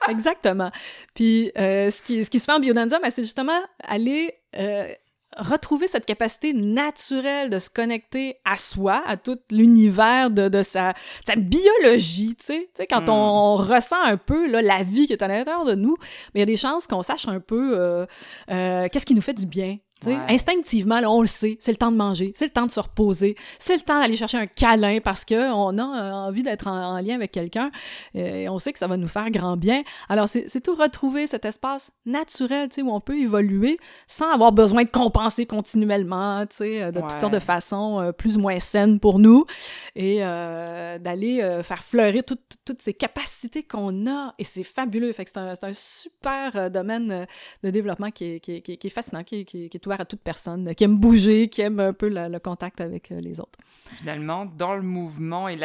Exactement. 0.10 0.72
Puis 1.14 1.52
euh, 1.58 1.90
ce, 1.90 2.02
qui, 2.02 2.26
ce 2.26 2.30
qui 2.30 2.40
se 2.40 2.46
fait 2.46 2.52
en 2.52 2.60
biodanza, 2.60 3.00
ben, 3.00 3.12
c'est 3.12 3.24
justement 3.24 3.60
aller 3.84 4.34
euh, 4.56 4.92
retrouver 5.38 5.88
cette 5.88 6.06
capacité 6.06 6.54
naturelle 6.54 7.50
de 7.50 7.60
se 7.60 7.70
connecter 7.70 8.36
à 8.46 8.58
soi, 8.58 9.02
à 9.06 9.18
tout 9.18 9.40
l'univers 9.50 10.30
de, 10.30 10.50
de 10.50 10.62
sa, 10.62 10.94
sa, 11.26 11.36
biologie, 11.36 12.36
tu 12.36 12.46
sais. 12.46 12.70
quand 12.90 13.10
on, 13.10 13.58
hmm. 13.58 13.62
ressent 13.62 14.02
un 14.04 14.18
peu 14.18 14.50
là, 14.50 14.62
la 14.62 14.84
vie 14.84 15.08
qui 15.08 15.14
est 15.14 15.24
à 15.24 15.28
l'intérieur 15.28 15.66
de 15.66 15.76
nous, 15.76 15.96
mais 16.34 16.40
il 16.40 16.42
y 16.42 16.44
a 16.44 16.46
des 16.48 16.58
chances 16.58 16.88
qu'on 16.88 17.04
sache 17.04 17.28
un 17.28 17.40
peu 17.40 17.74
euh, 17.78 18.06
qu'est-ce 18.48 19.06
qui 19.06 19.16
nous 19.16 19.22
fait 19.22 19.34
du 19.34 19.46
bien, 19.46 19.78
Tu 19.78 19.82
sais, 19.91 19.91
Ouais. 20.06 20.18
Instinctivement, 20.30 21.00
là, 21.00 21.10
on 21.12 21.22
le 21.22 21.28
sait, 21.28 21.58
c'est 21.60 21.72
le 21.72 21.78
temps 21.78 21.92
de 21.92 21.98
manger, 21.98 22.32
c'est 22.36 22.46
le 22.46 22.52
temps 22.52 22.66
de 22.66 22.72
se 22.72 22.80
reposer, 22.80 23.36
c'est 23.60 23.76
le 23.76 23.82
temps 23.82 24.00
d'aller 24.00 24.16
chercher 24.16 24.38
un 24.40 24.48
câlin 24.48 25.00
parce 25.00 25.26
que 25.26 25.52
on 25.54 25.78
a 25.78 25.82
euh, 25.84 26.12
envie 26.12 26.42
d'être 26.44 26.68
en, 26.68 26.96
en 26.96 27.00
lien 27.02 27.16
avec 27.16 27.32
quelqu'un 27.32 27.70
euh, 28.16 28.42
et 28.44 28.50
on 28.50 28.58
sait 28.60 28.74
que 28.74 28.80
ça 28.80 28.88
va 28.88 28.98
nous 28.98 29.08
faire 29.08 29.30
grand 29.30 29.58
bien. 29.58 29.84
Alors, 30.10 30.28
c'est 30.28 30.62
tout 30.62 30.76
retrouver 30.76 31.28
cet 31.28 31.46
espace 31.46 31.92
naturel, 32.06 32.70
où 32.82 32.92
on 32.92 33.00
peut 33.00 33.18
évoluer 33.18 33.78
sans 34.08 34.32
avoir 34.32 34.52
besoin 34.52 34.84
de 34.84 34.90
compenser 34.90 35.46
continuellement, 35.46 36.40
euh, 36.62 36.92
de 36.92 37.00
Ouais. 37.00 37.08
toutes 37.10 37.20
sortes 37.20 37.34
de 37.34 37.40
façons 37.40 38.00
euh, 38.00 38.12
plus 38.12 38.38
ou 38.38 38.42
moins 38.42 38.60
saines 38.60 39.00
pour 39.00 39.20
nous 39.20 39.46
et 39.96 40.18
euh, 40.22 40.98
d'aller 41.00 41.42
euh, 41.42 41.64
faire 41.64 41.84
fleurir 41.84 42.24
toutes- 42.26 42.40
toutes- 42.50 42.60
toutes 42.66 42.82
ces 42.82 42.94
capacités 42.94 43.64
qu'on 43.64 44.08
a 44.08 44.34
et 44.38 44.44
c'est 44.44 44.64
fabuleux. 44.64 45.12
Fait 45.14 45.26
que 45.26 45.32
c'est 45.32 45.40
un, 45.40 45.74
super 45.74 46.70
domaine 46.72 47.26
de 47.64 47.70
développement 47.70 48.12
qui 48.12 48.26
est, 48.26 48.40
qui 48.40 48.56
est- 48.56 48.78
qui 48.78 48.90
fascinant, 48.90 49.24
qui 49.24 49.42
est, 49.42 49.46
qui 49.46 49.66
est- 49.66 49.70
est 49.76 49.80
ouvert 49.92 50.02
à 50.02 50.06
toute 50.06 50.22
personne, 50.22 50.74
qui 50.76 50.84
aime 50.84 50.98
bouger, 50.98 51.50
qui 51.50 51.62
aime 51.62 51.80
un 51.80 51.94
peu 51.94 52.08
la- 52.08 52.30
le 52.30 52.40
contact 52.40 52.80
avec 52.82 53.12
euh, 53.12 53.20
les 53.20 53.40
autres. 53.40 53.60
Finalement, 53.92 54.46
dans 54.46 54.74
le 54.76 54.82
mouvement 54.82 55.48
et 55.50 55.58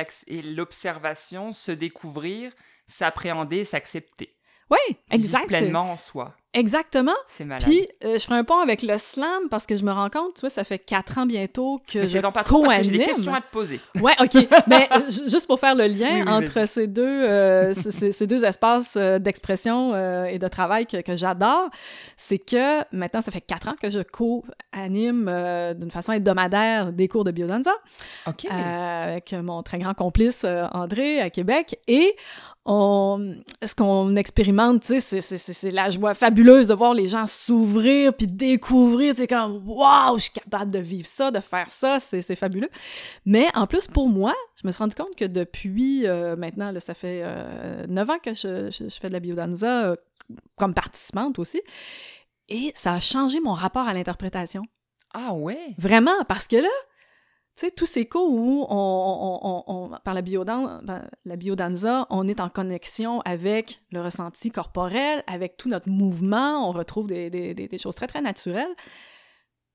l'observation, 0.43 1.53
se 1.53 1.73
découvrir, 1.73 2.53
s'appréhender, 2.87 3.65
s'accepter. 3.65 4.37
Oui, 4.71 4.79
Vivre 5.11 5.25
exact. 5.25 5.47
pleinement 5.47 5.93
en 5.93 5.97
soi. 5.97 6.35
Exactement. 6.57 7.13
C'est 7.29 7.45
malade. 7.45 7.63
Puis, 7.69 7.87
euh, 8.05 8.19
je 8.19 8.25
ferai 8.25 8.37
un 8.39 8.45
pont 8.45 8.59
avec 8.61 8.83
le 8.83 8.97
slam 8.97 9.49
parce 9.51 9.67
que 9.67 9.77
je 9.77 9.85
me 9.85 9.93
rends 9.93 10.09
compte, 10.09 10.35
tu 10.35 10.41
vois, 10.41 10.51
ça 10.51 10.65
fait 10.65 10.79
quatre 10.79 11.19
ans 11.19 11.27
bientôt 11.27 11.81
que 11.87 11.99
Mais 11.99 12.09
je 12.09 12.19
pas 12.19 12.43
trop 12.45 12.63
parce 12.63 12.79
que 12.79 12.83
j'ai 12.85 12.91
des 12.93 13.05
questions 13.05 13.35
à 13.35 13.41
te 13.43 13.51
poser. 13.53 13.79
Ouais, 14.01 14.15
OK. 14.21 14.35
Mais 14.67 14.89
euh, 14.93 15.11
ju- 15.11 15.29
juste 15.29 15.47
pour 15.47 15.61
faire 15.61 15.75
le 15.75 15.85
lien 15.85 16.15
Oui, 16.15 16.23
oui, 16.27 16.33
entre 16.33 16.67
ces 16.67 16.87
deux, 16.87 17.05
euh, 17.05 17.75
ces 17.75 18.27
deux 18.27 18.45
espaces 18.45 18.97
d'expression 18.97 19.93
euh, 19.95 20.25
et 20.25 20.39
de 20.39 20.49
travail 20.49 20.87
que, 20.87 21.01
que 21.03 21.17
j'adore, 21.17 21.69
c'est 22.17 22.39
que 22.39 22.83
maintenant, 22.95 23.21
ça 23.21 23.31
fait 23.31 23.43
quatre 23.43 23.69
ans 23.69 23.75
que 23.81 23.91
je 23.91 24.01
co-anime 24.01 25.27
d'une 25.79 25.91
façon 25.91 26.13
hebdomadaire 26.13 26.93
des 26.93 27.07
cours 27.09 27.25
de 27.25 27.31
biodanza 27.33 27.73
avec 28.51 29.33
mon 29.33 29.63
très 29.63 29.79
grand 29.79 29.95
complice 29.95 30.45
André 30.73 31.21
à 31.21 31.29
Québec. 31.31 31.79
Et 31.87 32.17
on, 32.69 33.33
ce 33.65 33.75
qu'on 33.77 34.17
expérimente, 34.17 34.83
tu 34.83 35.01
sais, 35.01 35.21
c'est 35.21 35.71
la 35.71 35.89
joie 35.91 36.15
fabuleuse 36.15 36.46
de 36.47 36.75
voir 36.75 36.95
les 36.95 37.09
gens 37.09 37.27
s'ouvrir 37.27 38.15
puis 38.15 38.27
découvrir. 38.27 39.15
C'est 39.17 39.27
comme, 39.27 39.63
waouh, 39.67 40.17
je 40.19 40.23
suis 40.25 40.33
capable 40.33 40.71
de 40.73 40.79
vivre 40.79 41.07
ça, 41.07 41.31
de 41.31 41.41
faire 41.41 41.71
ça, 41.71 41.99
c'est 42.01 42.37
fabuleux. 42.37 42.69
Mais 43.25 43.47
en 43.55 43.67
plus, 43.67 43.87
pour 43.87 44.09
moi, 44.09 44.35
je 44.61 44.67
me 44.67 44.73
suis 44.73 44.79
rendu 44.83 44.95
compte 44.95 45.15
que 45.17 45.25
depuis 45.25 46.07
euh, 46.07 46.37
maintenant, 46.37 46.71
là, 46.73 46.81
ça 46.81 46.95
fait 46.95 47.21
euh, 47.25 47.87
neuf 47.89 48.09
ans 48.11 48.19
que 48.23 48.35
je, 48.35 48.71
je- 48.71 48.89
je 48.89 49.01
fais 49.01 49.09
de 49.09 49.13
la 49.13 49.21
biodanza 49.21 49.87
euh, 49.87 49.97
comme 50.57 50.75
participante 50.75 51.39
aussi. 51.39 51.61
Et 52.49 52.73
ça 52.75 52.93
a 52.95 53.01
changé 53.01 53.41
mon 53.41 53.53
rapport 53.53 53.87
à 53.89 53.93
l'interprétation. 53.95 54.63
Ah 55.13 55.35
ouais? 55.35 55.59
Vraiment, 55.79 56.25
parce 56.29 56.47
que 56.47 56.57
là, 56.57 56.69
tu 57.57 57.65
sais, 57.67 57.71
tous 57.71 57.87
ces 57.87 58.07
cours 58.07 58.31
où 58.31 58.67
on, 58.69 58.77
on- 58.77 59.41
on- 59.43 59.65
on- 59.67 59.99
par 60.05 60.13
la, 60.15 60.21
biodan, 60.23 60.81
ben, 60.83 61.09
la 61.25 61.37
biodanza, 61.37 62.07
on 62.11 62.29
est 62.29 62.41
en 62.41 62.51
connexion 62.51 63.21
avec 63.23 63.81
le 63.93 64.03
ressenti 64.03 64.51
corporel, 64.51 65.23
avec 65.27 65.57
tout 65.57 65.69
notre 65.71 65.89
mouvement, 65.89 66.69
on 66.69 66.73
retrouve 66.73 67.07
des, 67.07 67.31
des- 67.31 67.55
des- 67.55 67.67
des 67.69 67.79
choses 67.79 67.95
très, 67.95 68.07
très 68.07 68.21
naturelles. 68.21 68.75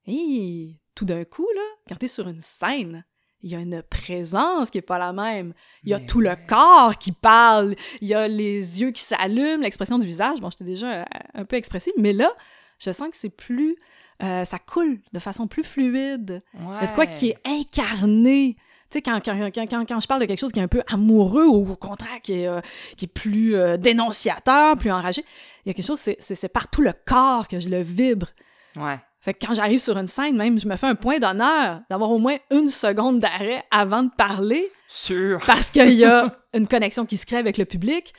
Et 0.07 0.79
tout 0.95 1.05
d'un 1.05 1.23
coup, 1.25 1.47
là, 1.55 1.61
quand 1.87 1.95
tu 1.95 2.05
es 2.05 2.07
sur 2.07 2.27
une 2.27 2.41
scène, 2.41 3.05
il 3.41 3.49
y 3.51 3.55
a 3.55 3.59
une 3.59 3.81
présence 3.81 4.69
qui 4.69 4.77
est 4.77 4.83
pas 4.83 4.99
la 4.99 5.13
même. 5.13 5.53
Il 5.83 5.89
y 5.89 5.93
a 5.93 5.99
Mais 5.99 6.05
tout 6.05 6.21
le 6.21 6.35
corps 6.47 6.97
qui 6.97 7.11
parle, 7.11 7.75
il 8.01 8.07
y 8.07 8.13
a 8.13 8.27
les 8.27 8.81
yeux 8.81 8.91
qui 8.91 9.01
s'allument, 9.01 9.63
l'expression 9.63 9.97
du 9.97 10.05
visage. 10.05 10.39
Bon, 10.39 10.49
j'étais 10.51 10.63
déjà 10.63 11.01
euh, 11.01 11.05
un 11.33 11.45
peu 11.45 11.55
expressive, 11.55 11.93
mais 11.97 12.13
là, 12.13 12.31
je 12.79 12.91
sens 12.91 13.09
que 13.09 13.17
c'est 13.17 13.29
plus... 13.29 13.75
euh, 14.23 14.45
ça 14.45 14.59
coule 14.59 14.99
de 15.13 15.19
façon 15.19 15.47
plus 15.47 15.63
fluide. 15.63 16.43
Il 16.57 16.63
y 16.63 16.85
a 16.85 16.87
de 16.87 16.93
quoi 16.93 17.05
qui 17.05 17.29
est 17.29 17.37
incarné. 17.45 18.55
Tu 18.89 18.97
sais, 18.97 19.01
quand, 19.01 19.19
quand, 19.23 19.37
quand, 19.53 19.69
quand, 19.69 19.85
quand 19.87 19.99
je 19.99 20.07
parle 20.07 20.21
de 20.21 20.25
quelque 20.25 20.39
chose 20.39 20.51
qui 20.51 20.59
est 20.59 20.63
un 20.63 20.67
peu 20.67 20.83
amoureux 20.87 21.45
ou 21.45 21.71
au 21.71 21.75
contraire 21.75 22.21
qui 22.21 22.33
est, 22.33 22.47
euh, 22.47 22.59
qui 22.97 23.05
est 23.05 23.07
plus 23.07 23.55
euh, 23.55 23.77
dénonciateur, 23.77 24.75
plus 24.75 24.91
enragé, 24.91 25.23
il 25.65 25.69
y 25.69 25.71
a 25.71 25.73
quelque 25.73 25.85
chose, 25.85 25.99
c'est 25.99 26.49
partout 26.49 26.81
le 26.81 26.93
corps 27.05 27.47
que 27.47 27.59
je 27.59 27.69
le 27.69 27.81
vibre. 27.81 28.27
Ouais. 28.75 28.97
Fait 29.21 29.35
que 29.35 29.45
quand 29.45 29.53
j'arrive 29.53 29.79
sur 29.79 29.97
une 29.97 30.07
scène, 30.07 30.35
même, 30.35 30.59
je 30.59 30.67
me 30.67 30.75
fais 30.75 30.87
un 30.87 30.95
point 30.95 31.19
d'honneur 31.19 31.81
d'avoir 31.89 32.09
au 32.09 32.17
moins 32.17 32.37
une 32.49 32.71
seconde 32.71 33.19
d'arrêt 33.19 33.63
avant 33.69 34.03
de 34.03 34.09
parler 34.17 34.67
Sûr. 34.87 35.39
parce 35.45 35.69
qu'il 35.71 35.93
y 35.93 36.05
a 36.05 36.35
une 36.53 36.67
connexion 36.67 37.05
qui 37.05 37.17
se 37.17 37.25
crée 37.27 37.37
avec 37.37 37.57
le 37.57 37.65
public. 37.65 38.13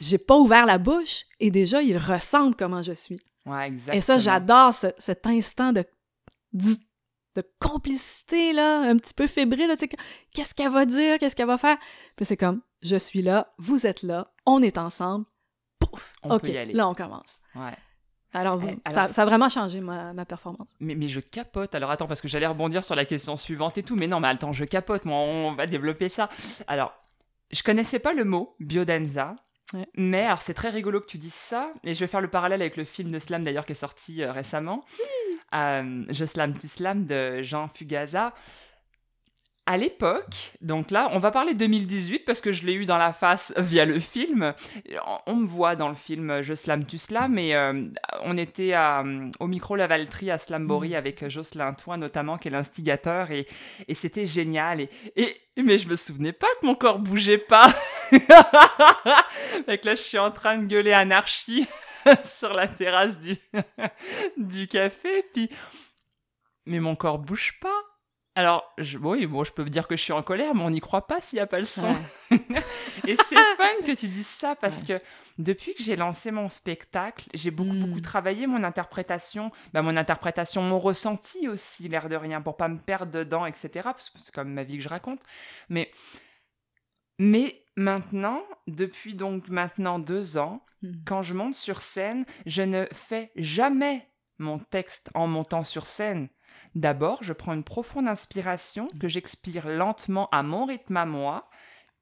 J'ai 0.00 0.16
pas 0.16 0.36
ouvert 0.36 0.64
la 0.64 0.78
bouche 0.78 1.24
et 1.40 1.50
déjà, 1.50 1.82
ils 1.82 1.98
ressentent 1.98 2.56
comment 2.56 2.82
je 2.82 2.92
suis. 2.92 3.20
Ouais, 3.46 3.68
exactement. 3.68 3.96
Et 3.96 4.00
ça, 4.00 4.18
j'adore 4.18 4.74
ce- 4.74 4.92
cet 4.98 5.26
instant 5.26 5.72
de, 5.72 5.84
de, 6.52 7.42
complicité, 7.60 8.52
là, 8.52 8.80
un 8.80 8.96
petit 8.96 9.14
peu 9.14 9.26
fébrile. 9.26 9.70
Qu'est-ce 10.32 10.54
qu'elle 10.54 10.72
va 10.72 10.84
dire? 10.86 11.18
Qu'est-ce 11.18 11.36
qu'elle 11.36 11.46
va 11.46 11.58
faire? 11.58 11.76
Puis 12.16 12.24
c'est 12.26 12.36
comme, 12.36 12.60
je 12.82 12.96
suis 12.96 13.22
là, 13.22 13.52
vous 13.58 13.86
êtes 13.86 14.02
là, 14.02 14.32
on 14.46 14.62
est 14.62 14.78
ensemble. 14.78 15.26
Pouf! 15.78 16.12
On 16.22 16.34
OK, 16.34 16.42
peut 16.42 16.48
y 16.52 16.58
aller. 16.58 16.72
là, 16.72 16.88
on 16.88 16.94
commence. 16.94 17.40
Ouais. 17.54 17.74
Alors, 18.32 18.60
Eh, 18.62 18.90
ça, 18.90 19.06
ça 19.08 19.22
a 19.22 19.24
vraiment 19.24 19.48
changé 19.48 19.80
ma, 19.80 20.12
ma 20.12 20.24
performance. 20.26 20.68
Mais, 20.80 20.94
mais 20.94 21.08
je 21.08 21.20
capote. 21.20 21.74
Alors 21.74 21.90
attends, 21.90 22.06
parce 22.06 22.20
que 22.20 22.28
j'allais 22.28 22.46
rebondir 22.46 22.84
sur 22.84 22.94
la 22.94 23.04
question 23.04 23.36
suivante 23.36 23.78
et 23.78 23.82
tout. 23.82 23.96
Mais 23.96 24.06
non, 24.08 24.20
mais 24.20 24.28
attends, 24.28 24.52
je 24.52 24.64
capote. 24.64 25.04
Moi, 25.04 25.16
on 25.16 25.54
va 25.54 25.66
développer 25.66 26.08
ça. 26.08 26.28
Alors, 26.66 26.92
je 27.50 27.62
connaissais 27.62 27.98
pas 27.98 28.12
le 28.12 28.24
mot 28.24 28.54
biodanza. 28.60 29.36
Ouais. 29.74 29.88
Mais 29.96 30.24
alors, 30.24 30.42
c'est 30.42 30.54
très 30.54 30.70
rigolo 30.70 31.00
que 31.00 31.06
tu 31.06 31.18
dises 31.18 31.34
ça. 31.34 31.72
Et 31.84 31.94
je 31.94 32.00
vais 32.00 32.06
faire 32.06 32.20
le 32.20 32.28
parallèle 32.28 32.60
avec 32.60 32.76
le 32.76 32.84
film 32.84 33.10
de 33.10 33.18
slam 33.18 33.42
d'ailleurs 33.42 33.66
qui 33.66 33.72
est 33.72 33.76
sorti 33.76 34.22
euh, 34.22 34.32
récemment. 34.32 34.84
Euh, 35.54 36.04
je 36.08 36.24
slam, 36.24 36.56
tu 36.56 36.68
slam 36.68 37.06
de 37.06 37.42
Jean 37.42 37.68
Fugaza. 37.68 38.32
À 39.68 39.76
l'époque, 39.78 40.52
donc 40.60 40.92
là, 40.92 41.08
on 41.10 41.18
va 41.18 41.32
parler 41.32 41.52
2018 41.52 42.20
parce 42.20 42.40
que 42.40 42.52
je 42.52 42.64
l'ai 42.64 42.74
eu 42.74 42.86
dans 42.86 42.98
la 42.98 43.12
face 43.12 43.52
via 43.58 43.84
le 43.84 43.98
film. 43.98 44.54
On, 45.04 45.18
on 45.26 45.34
me 45.34 45.46
voit 45.46 45.74
dans 45.74 45.88
le 45.88 45.96
film 45.96 46.40
Je 46.40 46.54
slam, 46.54 46.86
tu 46.86 46.98
slam, 46.98 47.36
et 47.36 47.56
euh, 47.56 47.72
on 48.22 48.38
était 48.38 48.74
à, 48.74 49.00
euh, 49.00 49.28
au 49.40 49.48
micro 49.48 49.74
Lavaltrie 49.74 50.30
à 50.30 50.38
Slambori 50.38 50.94
avec 50.94 51.28
Jocelyn 51.28 51.72
Toin 51.72 51.96
notamment, 51.96 52.38
qui 52.38 52.46
est 52.46 52.52
l'instigateur, 52.52 53.32
et, 53.32 53.44
et 53.88 53.94
c'était 53.94 54.24
génial. 54.24 54.80
Et, 54.80 54.90
et, 55.16 55.62
mais 55.64 55.78
je 55.78 55.88
me 55.88 55.96
souvenais 55.96 56.32
pas 56.32 56.46
que 56.60 56.66
mon 56.66 56.76
corps 56.76 57.00
bougeait 57.00 57.36
pas. 57.36 57.68
que 58.12 58.16
là, 59.84 59.94
je 59.96 60.02
suis 60.02 60.18
en 60.18 60.30
train 60.30 60.58
de 60.58 60.66
gueuler 60.66 60.92
anarchie 60.92 61.66
sur 62.24 62.52
la 62.52 62.68
terrasse 62.68 63.18
du, 63.18 63.36
du 64.36 64.68
café, 64.68 65.24
puis... 65.32 65.50
Mais 66.66 66.80
mon 66.80 66.94
corps 66.94 67.18
bouge 67.18 67.58
pas. 67.60 67.95
Alors, 68.38 68.70
je, 68.76 68.98
oui, 68.98 69.26
bon, 69.26 69.44
je 69.44 69.52
peux 69.52 69.64
me 69.64 69.70
dire 69.70 69.88
que 69.88 69.96
je 69.96 70.02
suis 70.02 70.12
en 70.12 70.22
colère, 70.22 70.54
mais 70.54 70.62
on 70.62 70.68
n'y 70.70 70.80
croit 70.80 71.06
pas 71.06 71.20
s'il 71.22 71.38
n'y 71.38 71.40
a 71.40 71.46
pas 71.46 71.58
le 71.58 71.64
son. 71.64 71.90
Ouais. 72.30 72.38
Et 73.08 73.16
c'est 73.16 73.34
fun 73.56 73.82
que 73.84 73.96
tu 73.96 74.08
dises 74.08 74.26
ça 74.26 74.54
parce 74.54 74.82
que 74.82 75.00
depuis 75.38 75.74
que 75.74 75.82
j'ai 75.82 75.96
lancé 75.96 76.30
mon 76.30 76.50
spectacle, 76.50 77.28
j'ai 77.32 77.50
beaucoup, 77.50 77.72
Mm. 77.72 77.80
beaucoup 77.86 78.00
travaillé 78.02 78.46
mon 78.46 78.62
interprétation, 78.62 79.50
bah, 79.72 79.80
mon 79.80 79.96
interprétation, 79.96 80.60
mon 80.62 80.78
ressenti 80.78 81.48
aussi, 81.48 81.88
l'air 81.88 82.08
de 82.10 82.16
rien, 82.16 82.42
pour 82.42 82.56
pas 82.58 82.68
me 82.68 82.78
perdre 82.78 83.10
dedans, 83.10 83.46
etc. 83.46 83.70
Parce 83.84 84.10
que 84.10 84.18
c'est 84.18 84.34
comme 84.34 84.52
ma 84.52 84.64
vie 84.64 84.76
que 84.76 84.82
je 84.82 84.88
raconte. 84.90 85.20
Mais, 85.70 85.90
mais 87.18 87.64
maintenant, 87.76 88.42
depuis 88.66 89.14
donc 89.14 89.48
maintenant 89.48 89.98
deux 89.98 90.36
ans, 90.36 90.62
Mm. 90.82 90.92
quand 91.06 91.22
je 91.22 91.32
monte 91.32 91.54
sur 91.54 91.80
scène, 91.80 92.26
je 92.44 92.60
ne 92.60 92.84
fais 92.92 93.32
jamais 93.34 94.10
mon 94.38 94.58
texte 94.58 95.08
en 95.14 95.26
montant 95.26 95.62
sur 95.62 95.86
scène. 95.86 96.28
D'abord, 96.74 97.22
je 97.22 97.32
prends 97.32 97.54
une 97.54 97.64
profonde 97.64 98.08
inspiration 98.08 98.88
que 99.00 99.08
j'expire 99.08 99.66
lentement 99.68 100.28
à 100.30 100.42
mon 100.42 100.64
rythme 100.66 100.96
à 100.96 101.06
moi. 101.06 101.48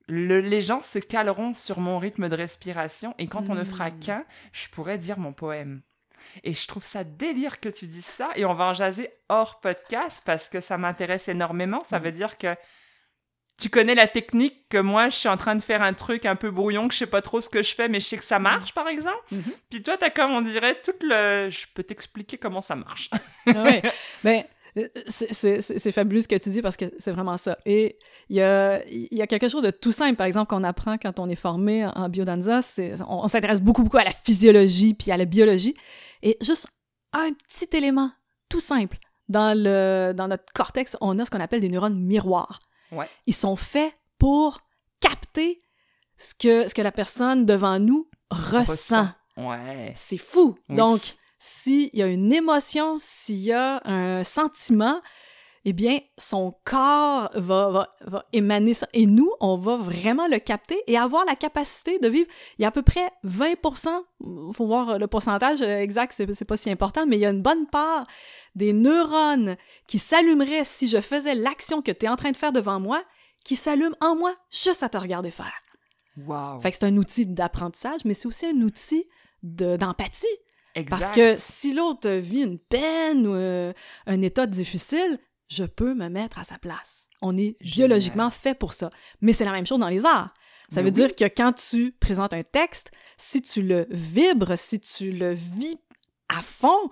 Le- 0.08 0.40
les 0.40 0.60
gens 0.62 0.80
se 0.80 0.98
caleront 0.98 1.54
sur 1.54 1.80
mon 1.80 1.98
rythme 1.98 2.28
de 2.28 2.36
respiration 2.36 3.14
et 3.18 3.26
quand 3.26 3.48
on 3.48 3.54
ne 3.54 3.64
fera 3.64 3.90
Mm. 3.90 3.98
qu'un, 4.00 4.24
je 4.52 4.68
pourrai 4.68 4.98
dire 4.98 5.18
mon 5.18 5.32
poème. 5.32 5.82
Et 6.42 6.52
je 6.54 6.66
trouve 6.66 6.84
ça 6.84 7.04
délire 7.04 7.60
que 7.60 7.68
tu 7.68 7.86
dises 7.86 8.04
ça 8.04 8.30
et 8.36 8.44
on 8.44 8.54
va 8.54 8.64
en 8.66 8.74
jaser 8.74 9.10
hors 9.28 9.60
podcast 9.60 10.22
parce 10.24 10.48
que 10.48 10.60
ça 10.60 10.76
m'intéresse 10.78 11.28
énormément. 11.28 11.84
Ça 11.84 12.00
Mm. 12.00 12.02
veut 12.02 12.12
dire 12.12 12.38
que 12.38 12.54
tu 13.60 13.68
connais 13.70 13.94
la 13.94 14.06
technique 14.08 14.68
que 14.68 14.78
moi 14.78 15.08
je 15.10 15.16
suis 15.16 15.28
en 15.28 15.36
train 15.36 15.54
de 15.54 15.60
faire 15.62 15.82
un 15.82 15.92
truc 15.92 16.26
un 16.26 16.34
peu 16.36 16.50
brouillon 16.50 16.88
que 16.88 16.94
je 16.94 16.98
sais 16.98 17.06
pas 17.06 17.22
trop 17.22 17.40
ce 17.40 17.48
que 17.48 17.62
je 17.62 17.74
fais 17.74 17.88
mais 17.88 18.00
je 18.00 18.06
sais 18.06 18.16
que 18.16 18.24
ça 18.24 18.38
marche 18.38 18.74
par 18.74 18.88
exemple. 18.88 19.22
Mhm. 19.30 19.42
Puis 19.70 19.82
toi 19.82 19.96
t'as 19.96 20.10
comme 20.10 20.32
on 20.32 20.40
dirait 20.42 20.76
tout 20.82 20.92
le 21.02 21.48
je 21.50 21.66
peux 21.74 21.84
t'expliquer 21.84 22.36
comment 22.38 22.60
ça 22.60 22.74
marche. 22.76 23.10
oui. 23.46 23.80
Ben, 24.24 24.42
euh, 24.76 24.88
c'est- 25.06 25.92
fabuleux 25.92 26.20
ce 26.20 26.26
que 26.26 26.34
tu 26.34 26.50
dis 26.50 26.60
parce 26.60 26.76
que 26.76 26.86
c'est 26.98 27.12
vraiment 27.12 27.36
ça. 27.36 27.56
Et 27.64 27.96
il 28.28 28.36
y 28.36 28.42
a, 28.42 28.80
y 28.88 29.22
a 29.22 29.26
quelque 29.28 29.48
chose 29.48 29.62
de 29.62 29.70
tout 29.70 29.92
simple, 29.92 30.16
par 30.16 30.26
exemple, 30.26 30.48
qu'on 30.48 30.64
apprend 30.64 30.98
quand 30.98 31.20
on 31.20 31.28
est 31.28 31.36
formé 31.36 31.86
en, 31.86 31.90
en 31.90 32.08
biodanza. 32.08 32.60
c'est- 32.60 33.00
On, 33.02 33.22
on 33.24 33.28
s'intéresse 33.28 33.60
beaucoup, 33.60 33.84
beaucoup 33.84 33.98
à 33.98 34.04
la 34.04 34.10
physiologie 34.10 34.94
puis 34.94 35.12
à 35.12 35.16
la 35.16 35.26
biologie. 35.26 35.76
Et 36.24 36.36
juste 36.40 36.66
un 37.12 37.30
petit 37.32 37.68
élément 37.76 38.10
tout 38.48 38.58
simple. 38.58 38.98
Dans, 39.28 39.56
le, 39.56 40.12
dans 40.12 40.26
notre 40.26 40.52
cortex, 40.52 40.96
on 41.00 41.20
a 41.20 41.24
ce 41.24 41.30
qu'on 41.30 41.38
appelle 41.40 41.60
des 41.60 41.68
neurones 41.68 41.98
miroirs. 42.00 42.58
Ouais. 42.92 43.08
Ils 43.26 43.34
sont 43.34 43.56
faits 43.56 43.92
pour 44.18 44.60
capter 45.00 45.62
ce 46.16 46.34
que, 46.34 46.68
ce 46.68 46.74
que 46.74 46.82
la 46.82 46.92
personne 46.92 47.44
devant 47.44 47.78
nous 47.78 48.08
ressent. 48.30 49.08
Ouais. 49.36 49.92
C'est 49.96 50.18
fou. 50.18 50.56
Oui. 50.68 50.76
Donc, 50.76 51.00
s'il 51.38 51.90
y 51.92 52.02
a 52.02 52.06
une 52.06 52.32
émotion, 52.32 52.96
s'il 52.98 53.40
y 53.40 53.52
a 53.52 53.80
un 53.84 54.24
sentiment, 54.24 55.00
eh 55.66 55.72
bien, 55.72 55.98
son 56.18 56.54
corps 56.64 57.30
va, 57.34 57.70
va, 57.70 57.88
va, 58.02 58.26
émaner 58.32 58.74
ça. 58.74 58.86
Et 58.92 59.06
nous, 59.06 59.32
on 59.40 59.56
va 59.56 59.76
vraiment 59.76 60.28
le 60.28 60.38
capter 60.38 60.78
et 60.86 60.98
avoir 60.98 61.24
la 61.24 61.36
capacité 61.36 61.98
de 61.98 62.08
vivre. 62.08 62.28
Il 62.58 62.62
y 62.62 62.64
a 62.66 62.68
à 62.68 62.70
peu 62.70 62.82
près 62.82 63.10
20 63.22 63.54
il 64.20 64.54
faut 64.54 64.66
voir 64.66 64.98
le 64.98 65.06
pourcentage 65.06 65.62
exact, 65.62 66.12
c'est 66.12 66.44
pas 66.44 66.56
si 66.56 66.70
important, 66.70 67.06
mais 67.06 67.16
il 67.16 67.20
y 67.20 67.26
a 67.26 67.30
une 67.30 67.42
bonne 67.42 67.66
part 67.66 68.06
des 68.54 68.72
neurones 68.72 69.56
qui 69.86 69.98
s'allumeraient 69.98 70.64
si 70.64 70.86
je 70.86 71.00
faisais 71.00 71.34
l'action 71.34 71.80
que 71.80 71.92
tu 71.92 72.06
es 72.06 72.08
en 72.08 72.16
train 72.16 72.30
de 72.30 72.36
faire 72.36 72.52
devant 72.52 72.78
moi, 72.78 73.02
qui 73.44 73.56
s'allument 73.56 73.96
en 74.00 74.16
moi 74.16 74.34
juste 74.50 74.82
à 74.82 74.88
te 74.88 74.98
regarder 74.98 75.30
faire. 75.30 75.52
Wow. 76.16 76.60
Fait 76.60 76.70
que 76.70 76.76
c'est 76.76 76.86
un 76.86 76.96
outil 76.96 77.26
d'apprentissage, 77.26 78.04
mais 78.04 78.14
c'est 78.14 78.26
aussi 78.26 78.46
un 78.46 78.60
outil 78.60 79.04
d'empathie. 79.42 80.26
Parce 80.90 81.10
que 81.10 81.36
si 81.38 81.72
l'autre 81.72 82.10
vit 82.10 82.42
une 82.42 82.58
peine 82.58 83.26
ou 83.26 83.34
euh, 83.34 83.72
un 84.06 84.22
état 84.22 84.46
difficile, 84.46 85.20
je 85.48 85.64
peux 85.64 85.94
me 85.94 86.08
mettre 86.08 86.38
à 86.38 86.44
sa 86.44 86.58
place. 86.58 87.08
On 87.22 87.36
est 87.36 87.56
biologiquement 87.62 88.30
fait 88.30 88.54
pour 88.54 88.72
ça. 88.72 88.90
Mais 89.20 89.32
c'est 89.32 89.44
la 89.44 89.52
même 89.52 89.66
chose 89.66 89.80
dans 89.80 89.88
les 89.88 90.04
arts. 90.04 90.32
Ça 90.70 90.82
veut 90.82 90.90
dire 90.90 91.14
que 91.14 91.24
quand 91.24 91.52
tu 91.52 91.92
présentes 91.92 92.32
un 92.32 92.42
texte, 92.42 92.90
si 93.16 93.42
tu 93.42 93.62
le 93.62 93.86
vibres, 93.90 94.58
si 94.58 94.80
tu 94.80 95.12
le 95.12 95.32
vis 95.32 95.76
à 96.28 96.42
fond 96.42 96.90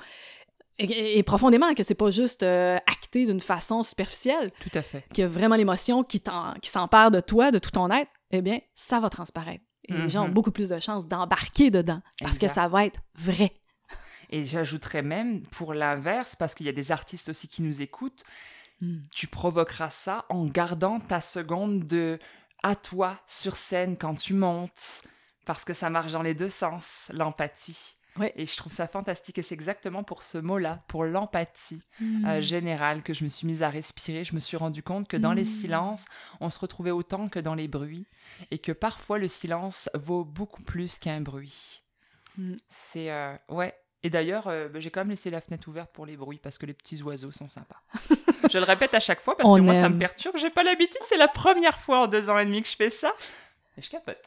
et, 0.79 1.23
profondément, 1.23 1.75
que 1.75 1.83
c'est 1.83 1.95
pas 1.95 2.11
juste 2.11 2.43
euh, 2.43 2.77
acté 2.87 3.27
d'une 3.27 3.41
façon 3.41 3.83
superficielle, 3.83 4.51
tout 4.61 4.71
à 4.75 4.83
fait, 4.83 5.05
a 5.21 5.27
vraiment 5.27 5.57
l'émotion 5.57 6.03
qui 6.03 6.21
s'empare 6.63 7.11
de 7.11 7.21
toi, 7.21 7.51
de 7.51 7.59
tout 7.59 7.71
ton 7.71 7.91
être, 7.91 8.11
eh 8.31 8.43
bien, 8.43 8.59
ça 8.75 9.01
va 9.01 9.11
transparaître. 9.11 9.65
Et 9.89 9.95
les 9.95 10.09
gens 10.09 10.25
ont 10.25 10.29
mm-hmm. 10.29 10.33
beaucoup 10.33 10.53
plus 10.53 10.69
de 10.69 10.79
chances 10.79 11.09
d'embarquer 11.09 11.71
dedans 11.71 12.01
parce 12.21 12.39
que 12.39 12.49
ça 12.49 12.69
va 12.69 12.87
être 12.87 13.01
vrai. 13.17 13.53
Et 14.33 14.45
j'ajouterais 14.45 15.03
même, 15.03 15.43
pour 15.43 15.75
l'inverse, 15.75 16.35
parce 16.37 16.55
qu'il 16.55 16.65
y 16.65 16.71
a 16.71 16.73
des 16.73 16.91
artistes 16.91 17.29
aussi 17.29 17.49
qui 17.49 17.63
nous 17.63 17.83
écoutent, 17.83 18.25
hmm. 18.81 18.99
tu 19.13 19.29
provoqueras 19.29 19.91
ça 19.91 20.25
en 20.31 20.47
gardant 20.47 20.99
ta 20.99 21.21
seconde 21.21 21.85
de 21.85 22.19
à 22.63 22.75
toi 22.75 23.21
sur 23.27 23.57
scène 23.57 23.99
quand 23.99 24.15
tu 24.15 24.33
montes, 24.33 25.03
parce 25.45 25.65
que 25.65 25.75
ça 25.75 25.91
marche 25.91 26.13
dans 26.13 26.23
les 26.23 26.35
deux 26.35 26.49
sens, 26.49 27.09
l'empathie. 27.13 27.97
Et 28.37 28.45
je 28.45 28.57
trouve 28.59 28.73
ça 28.73 28.87
fantastique 28.87 29.39
et 29.39 29.43
c'est 29.43 29.55
exactement 29.55 30.05
pour 30.05 30.23
ce 30.23 30.37
mot-là, 30.37 30.83
pour 30.87 31.05
l'empathie 31.05 31.83
euh, 32.03 32.39
hmm. 32.39 32.41
générale 32.41 33.03
que 33.03 33.15
je 33.15 33.25
me 33.25 33.29
suis 33.29 33.47
mise 33.47 33.63
à 33.63 33.71
respirer. 33.71 34.23
Je 34.23 34.35
me 34.35 34.41
suis 34.41 34.59
rendu 34.59 34.83
compte 34.83 35.09
que 35.09 35.17
dans 35.17 35.33
les 35.33 35.45
hmm. 35.45 35.61
silences, 35.61 36.05
on 36.41 36.51
se 36.51 36.59
retrouvait 36.59 36.91
autant 36.91 37.29
que 37.29 37.39
dans 37.39 37.55
les 37.55 37.69
bruits 37.69 38.07
et 38.51 38.59
que 38.59 38.73
parfois 38.73 39.19
le 39.19 39.29
silence 39.29 39.89
vaut 39.95 40.25
beaucoup 40.25 40.63
plus 40.63 40.99
qu'un 40.99 41.21
bruit. 41.23 41.83
C'est 42.71 43.11
euh, 43.11 43.37
ouais, 43.49 43.75
et 44.05 44.11
d'ailleurs, 44.11 44.49
euh, 44.49 44.69
bah, 44.69 44.81
j'ai 44.81 44.91
quand 44.91 45.01
même 45.01 45.11
laissé 45.11 45.31
la 45.31 45.41
fenêtre 45.41 45.69
ouverte 45.69 45.91
pour 45.93 46.07
les 46.07 46.17
bruits 46.17 46.41
parce 46.43 46.59
que 46.59 46.67
les 46.67 46.75
petits 46.75 47.03
oiseaux 47.03 47.31
sont 47.31 47.47
sympas. 47.47 47.81
je 48.51 48.59
le 48.59 48.65
répète 48.65 48.95
à 48.95 49.01
chaque 49.01 49.21
fois 49.21 49.37
parce 49.37 49.51
que 49.51 49.61
moi, 49.61 49.75
ça 49.75 49.89
me 49.89 49.99
perturbe. 49.99 50.37
J'ai 50.39 50.51
pas 50.51 50.65
l'habitude. 50.65 51.01
C'est 51.03 51.17
la 51.17 51.29
première 51.29 51.79
fois 51.79 52.01
en 52.01 52.07
deux 52.09 52.29
ans 52.29 52.39
et 52.39 52.45
demi 52.45 52.63
que 52.63 52.69
je 52.69 52.77
fais 52.77 52.91
ça. 52.91 53.15
Et 53.79 53.83
je 53.83 53.91
capote. 53.91 54.23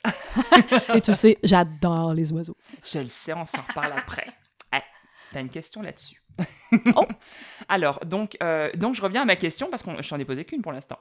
et 0.95 1.01
tu 1.01 1.13
sais, 1.13 1.37
j'adore 1.43 2.13
les 2.13 2.31
oiseaux. 2.31 2.57
Je 2.83 2.99
le 2.99 3.05
sais, 3.05 3.33
on 3.33 3.45
s'en 3.45 3.61
reparle 3.61 3.93
après. 3.95 4.27
Hey, 4.71 4.81
T'as 5.31 5.41
une 5.41 5.51
question 5.51 5.81
là-dessus. 5.81 6.21
oh. 6.95 7.05
Alors, 7.69 7.99
donc, 8.05 8.37
euh, 8.43 8.69
donc, 8.75 8.95
je 8.95 9.01
reviens 9.01 9.21
à 9.21 9.25
ma 9.25 9.35
question 9.35 9.69
parce 9.69 9.83
que 9.83 9.89
je 10.01 10.09
t'en 10.09 10.19
ai 10.19 10.25
posé 10.25 10.45
qu'une 10.45 10.61
pour 10.61 10.71
l'instant. 10.71 10.99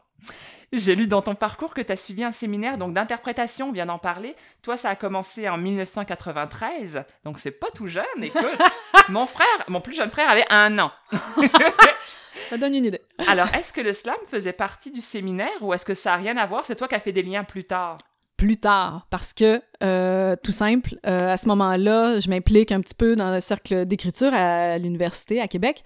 J'ai 0.73 0.95
lu 0.95 1.07
dans 1.07 1.23
ton 1.23 1.35
parcours 1.35 1.75
que 1.75 1.81
tu 1.81 1.93
as 1.93 1.97
suivi 1.97 2.25
un 2.25 2.33
séminaire 2.33 2.79
donc 2.79 2.95
d'interprétation, 2.95 3.69
on 3.69 3.73
vient 3.73 3.87
d'en 3.87 3.99
parler. 3.99 4.35
Toi, 4.63 4.77
ça 4.77 4.91
a 4.91 4.97
commencé 4.97 5.49
en 5.49 5.59
1993, 5.59 7.05
donc 7.25 7.39
c'est 7.39 7.51
pas 7.51 7.71
tout 7.75 7.87
jeune. 7.87 8.05
Écoute, 8.23 8.45
mon 9.09 9.27
frère, 9.27 9.47
mon 9.69 9.81
plus 9.81 9.95
jeune 9.95 10.11
frère 10.11 10.31
avait 10.31 10.47
un 10.51 10.79
an. 10.79 10.91
ça 12.49 12.57
donne 12.57 12.75
une 12.75 12.87
idée. 12.87 13.03
Alors, 13.29 13.49
est-ce 13.55 13.73
que 13.73 13.81
le 13.81 13.93
slam 13.93 14.17
faisait 14.29 14.53
partie 14.53 14.91
du 14.91 15.01
séminaire 15.01 15.49
ou 15.61 15.75
est-ce 15.75 15.87
que 15.87 15.95
ça 15.95 16.15
a 16.15 16.17
rien 16.17 16.37
à 16.37 16.47
voir? 16.47 16.65
C'est 16.65 16.77
toi 16.77 16.89
qui 16.89 16.95
as 16.95 17.01
fait 17.01 17.13
des 17.13 17.23
liens 17.23 17.45
plus 17.45 17.65
tard 17.65 17.99
plus 18.37 18.57
tard 18.57 19.07
parce 19.11 19.33
que 19.33 19.61
euh, 19.83 20.35
tout 20.43 20.53
simple 20.53 20.97
euh, 21.07 21.33
à 21.33 21.37
ce 21.37 21.47
moment-là 21.49 22.19
je 22.21 22.29
m'implique 22.29 22.73
un 22.73 22.81
petit 22.81 22.95
peu 22.95 23.17
dans 23.17 23.33
le 23.33 23.41
cercle 23.41 23.87
d'écriture 23.87 24.33
à 24.35 24.79
l'université 24.79 25.41
à 25.41 25.49
Québec 25.49 25.85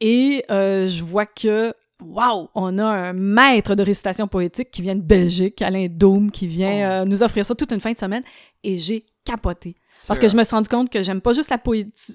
et 0.00 0.44
euh, 0.50 0.86
je 0.86 1.02
vois 1.02 1.26
que 1.26 1.74
Wow! 2.00 2.48
On 2.54 2.78
a 2.78 2.84
un 2.84 3.12
maître 3.12 3.74
de 3.74 3.82
récitation 3.82 4.28
poétique 4.28 4.70
qui 4.70 4.82
vient 4.82 4.94
de 4.94 5.02
Belgique, 5.02 5.60
Alain 5.62 5.88
Dôme, 5.90 6.30
qui 6.30 6.46
vient 6.46 7.02
oh. 7.02 7.04
nous 7.04 7.24
offrir 7.24 7.44
ça 7.44 7.56
toute 7.56 7.72
une 7.72 7.80
fin 7.80 7.90
de 7.90 7.98
semaine. 7.98 8.22
Et 8.62 8.78
j'ai 8.78 9.04
capoté. 9.24 9.74
Parce 10.06 10.20
que 10.20 10.28
je 10.28 10.36
me 10.36 10.44
suis 10.44 10.54
rendu 10.54 10.68
compte 10.68 10.90
que 10.90 11.02
j'aime 11.02 11.20
pas 11.20 11.32
juste 11.32 11.50
la, 11.50 11.58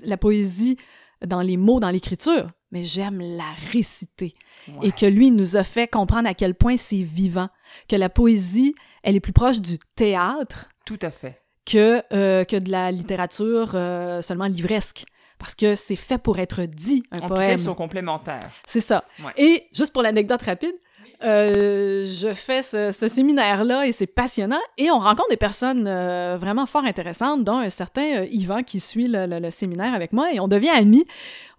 la 0.06 0.16
poésie 0.16 0.78
dans 1.26 1.42
les 1.42 1.58
mots, 1.58 1.80
dans 1.80 1.90
l'écriture, 1.90 2.48
mais 2.72 2.86
j'aime 2.86 3.20
la 3.20 3.52
réciter. 3.72 4.34
Et 4.82 4.92
que 4.92 5.06
lui 5.06 5.32
nous 5.32 5.58
a 5.58 5.64
fait 5.64 5.88
comprendre 5.88 6.28
à 6.28 6.34
quel 6.34 6.56
point 6.56 6.78
c'est 6.78 7.04
vivant. 7.04 7.50
Que 7.88 7.96
la 7.96 8.10
poésie, 8.10 8.74
elle 9.04 9.16
est 9.16 9.20
plus 9.20 9.34
proche 9.34 9.62
du 9.62 9.78
théâtre. 9.96 10.70
Tout 10.86 11.00
à 11.02 11.12
fait. 11.12 11.42
Que, 11.66 12.04
euh, 12.14 12.44
que 12.44 12.58
de 12.58 12.72
la 12.72 12.92
littérature 12.92 13.72
euh, 13.74 14.22
seulement 14.22 14.48
livresque 14.48 15.06
parce 15.40 15.56
que 15.56 15.76
c'est 15.76 15.98
fait 15.98 16.18
pour 16.18 16.40
être 16.40 16.64
dit, 16.64 17.04
un 17.12 17.20
en 17.20 17.28
poème. 17.28 17.58
Sont 17.58 17.76
complémentaires. 17.76 18.50
C'est 18.66 18.80
ça. 18.80 19.04
Et 19.36 19.68
juste 19.74 19.92
pour 19.92 20.02
l'anecdote 20.02 20.42
rapide, 20.42 20.76
euh, 21.24 22.06
je 22.06 22.34
fais 22.34 22.62
ce, 22.62 22.92
séminaire-là 22.92 23.86
et 23.86 23.92
c'est 23.92 24.08
passionnant. 24.08 24.60
Et 24.78 24.92
on 24.92 25.00
rencontre 25.00 25.30
des 25.30 25.38
personnes 25.38 25.86
euh, 25.88 26.38
vraiment 26.38 26.66
fort 26.66 26.86
intéressantes, 26.86 27.44
dont 27.44 27.58
un 27.58 27.70
certain 27.70 28.22
euh, 28.22 28.28
Yvan 28.32 28.64
qui 28.64 28.80
suit 28.80 29.08
le, 29.10 29.50
séminaire 29.50 29.94
avec 29.94 30.14
moi. 30.14 30.34
Et 30.34 30.40
on 30.40 30.48
devient 30.48 30.70
amis. 30.70 31.06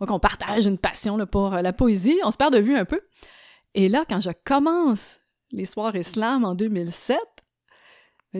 Donc, 0.00 0.10
on 0.10 0.18
partage 0.18 0.66
une 0.66 0.78
passion 0.78 1.18
pour 1.26 1.50
la 1.50 1.72
poésie. 1.72 2.18
On 2.24 2.30
se 2.30 2.36
perd 2.36 2.52
de 2.52 2.58
vue 2.58 2.76
un 2.76 2.84
peu. 2.84 3.00
Et 3.74 3.88
là, 3.88 4.04
quand 4.08 4.20
je 4.20 4.30
commence 4.44 5.18
les 5.50 5.64
soirs 5.64 5.96
islam 5.96 6.44
en 6.44 6.54
2007, 6.54 7.18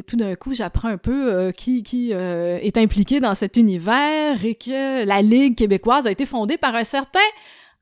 tout 0.03 0.17
d'un 0.17 0.35
coup, 0.35 0.55
j'apprends 0.55 0.89
un 0.89 0.99
peu 0.99 1.33
euh, 1.33 1.53
qui, 1.53 1.83
qui 1.83 2.13
euh, 2.13 2.59
est 2.61 2.77
impliqué 2.77 3.21
dans 3.21 3.35
cet 3.35 3.57
univers 3.57 4.45
et 4.45 4.57
que 4.57 5.05
la 5.05 5.23
Ligue 5.23 5.57
québécoise 5.57 6.07
a 6.07 6.11
été 6.11 6.27
fondée 6.27 6.59
par 6.59 6.75
un 6.75 6.85
certain 6.85 7.21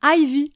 Ivy. 0.05 0.51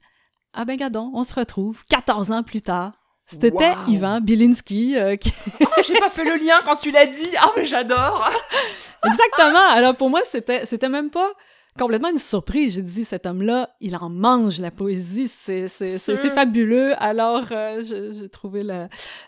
Ah 0.53 0.65
ben 0.65 0.77
gadon, 0.77 1.11
on 1.13 1.23
se 1.23 1.33
retrouve 1.33 1.83
14 1.89 2.31
ans 2.31 2.43
plus 2.43 2.61
tard. 2.61 2.93
C'était 3.25 3.73
Ivan 3.89 4.21
Bilinski. 4.21 4.95
Euh, 4.97 5.15
qui... 5.17 5.33
oh, 5.61 5.65
j'ai 5.85 5.95
pas 5.95 6.09
fait 6.09 6.23
le 6.23 6.37
lien 6.37 6.61
quand 6.63 6.77
tu 6.77 6.91
l'as 6.91 7.07
dit. 7.07 7.29
Ah, 7.37 7.51
mais 7.57 7.65
j'adore. 7.65 8.29
Exactement. 9.05 9.69
Alors 9.71 9.95
pour 9.95 10.09
moi, 10.09 10.21
c'était, 10.23 10.65
c'était 10.65 10.89
même 10.89 11.09
pas 11.09 11.29
complètement 11.77 12.09
une 12.09 12.17
surprise. 12.17 12.75
J'ai 12.75 12.81
dit, 12.81 13.05
cet 13.05 13.25
homme-là, 13.25 13.69
il 13.79 13.95
en 13.95 14.09
mange 14.09 14.59
la 14.59 14.71
poésie, 14.71 15.27
c'est 15.27 15.67
fabuleux. 15.67 16.93
Alors, 17.01 17.45
euh, 17.51 17.83
j'ai 17.83 18.29
trouvé 18.29 18.63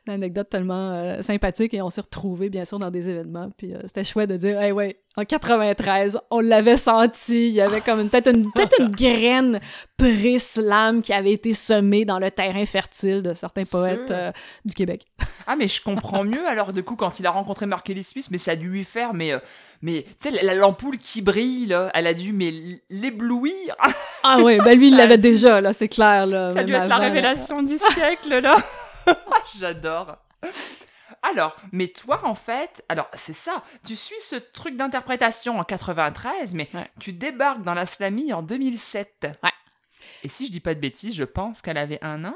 l'anecdote 0.08 0.50
tellement 0.50 0.92
euh, 0.92 1.22
sympathique 1.22 1.74
et 1.74 1.82
on 1.82 1.90
s'est 1.90 2.02
retrouvés, 2.02 2.50
bien 2.50 2.66
sûr, 2.66 2.80
dans 2.80 2.92
des 2.92 3.10
événements. 3.10 3.50
Puis 3.58 3.74
euh, 3.74 3.80
c'était 3.84 4.04
chouette 4.04 4.30
de 4.30 4.38
dire, 4.38 4.60
hey, 4.62 4.72
ouais, 4.72 5.02
en 5.16 5.26
93, 5.26 6.20
on 6.30 6.40
l'avait 6.40 6.78
senti. 6.78 7.50
Il 7.50 7.54
y 7.54 7.62
avait 7.62 7.82
comme 7.82 8.08
peut-être 8.10 8.30
une, 8.34 8.52
peut 8.52 8.68
une 8.80 8.92
graine 8.96 9.60
pré-slam 9.98 11.02
qui 11.02 11.14
avait 11.14 11.34
été 11.34 11.54
semée 11.54 12.06
dans 12.06 12.20
le 12.20 12.32
terrain 12.32 12.66
fertile 12.66 13.22
de 13.22 13.34
certains 13.34 13.64
poètes 13.64 14.14
du 14.64 14.74
Québec. 14.74 15.06
ah, 15.48 15.56
mais 15.56 15.68
je 15.68 15.82
comprends 15.82 16.24
mieux 16.24 16.48
alors, 16.48 16.74
du 16.74 16.84
coup, 16.84 16.96
quand 16.96 17.20
il 17.20 17.28
a 17.28 17.32
rencontré 17.32 17.66
Mark 17.66 17.90
Ellis 17.90 18.04
Smith, 18.04 18.28
mais 18.32 18.38
ça 18.38 18.52
a 18.52 18.56
dû 18.56 18.70
lui 18.70 18.84
faire, 18.84 19.14
mais 19.14 19.34
mais 19.82 20.06
tu 20.22 20.30
sais, 20.30 20.56
l'ampoule 20.56 20.98
qui 20.98 21.22
brille, 21.22 21.68
là, 21.68 21.90
elle 21.94 22.08
a 22.08 22.14
dû 22.14 22.34
mais 22.34 22.54
l'éblouir. 22.90 23.76
ah 24.24 24.38
oui, 24.44 24.58
ben 24.58 24.78
lui, 24.78 24.90
il 24.90 24.98
l'avait 24.98 25.18
déjà, 25.18 25.62
là, 25.62 25.74
c'est 25.74 25.88
clair. 25.88 26.26
Là, 26.26 26.54
ça 26.54 26.60
a 26.60 26.64
dû 26.64 26.74
être 26.74 26.88
la 26.88 26.98
révélation 26.98 27.64
du 27.64 27.78
siècle, 27.78 28.40
là. 28.42 28.58
J'adore. 29.58 30.18
Alors, 31.22 31.56
mais 31.72 31.88
toi, 31.88 32.22
en 32.24 32.36
fait, 32.36 32.84
alors 32.90 33.10
c'est 33.14 33.34
ça, 33.34 33.64
tu 33.86 33.96
suis 33.96 34.20
ce 34.20 34.36
truc 34.36 34.76
d'interprétation 34.76 35.60
en 35.60 35.64
93, 35.64 36.54
mais 36.54 36.70
tu 37.00 37.14
débarques 37.14 37.64
dans 37.64 37.74
la 37.74 37.86
slamie 37.86 38.34
en 38.34 38.42
2007. 38.42 39.28
Ouais. 39.44 39.50
Et 40.24 40.30
si 40.30 40.48
je 40.48 40.52
dis 40.52 40.60
pas 40.60 40.74
de 40.74 40.80
bêtises, 40.80 41.16
je 41.16 41.24
pense 41.24 41.62
qu'elle 41.62 41.78
avait 41.78 42.00
un 42.02 42.26
an. 42.26 42.36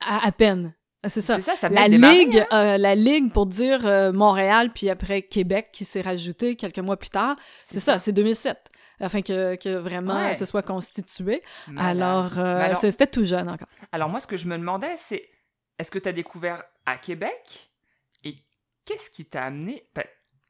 à 0.00 0.32
peine. 0.32 0.74
Ah, 1.02 1.08
c'est 1.08 1.22
ça. 1.22 1.38
la 1.70 1.88
ligue, 1.88 2.44
euh, 2.52 2.76
la 2.76 2.94
ligue 2.94 3.32
pour 3.32 3.46
dire 3.46 3.86
euh, 3.86 4.12
Montréal 4.12 4.70
puis 4.70 4.90
après 4.90 5.22
Québec 5.22 5.70
qui 5.72 5.86
s'est 5.86 6.02
rajouté 6.02 6.56
quelques 6.56 6.78
mois 6.78 6.98
plus 6.98 7.08
tard. 7.08 7.36
C'est 7.64 7.80
ça, 7.80 7.98
c'est 7.98 8.12
2007 8.12 8.70
afin 9.00 9.22
que, 9.22 9.56
que 9.56 9.76
vraiment 9.76 10.34
ce 10.34 10.44
soit 10.44 10.62
constitué. 10.62 11.42
Alors, 11.78 12.38
euh, 12.38 12.74
c'était 12.74 13.06
tout 13.06 13.24
jeune 13.24 13.48
encore. 13.48 13.68
Alors 13.92 14.10
moi, 14.10 14.20
ce 14.20 14.26
que 14.26 14.36
je 14.36 14.46
me 14.46 14.58
demandais, 14.58 14.94
c'est 14.98 15.26
est-ce 15.78 15.90
que 15.90 15.98
tu 15.98 16.08
as 16.08 16.12
découvert 16.12 16.62
à 16.84 16.98
Québec? 16.98 17.69
Qu'est-ce 18.84 19.10
qui 19.10 19.24
t'a 19.24 19.44
amené 19.44 19.88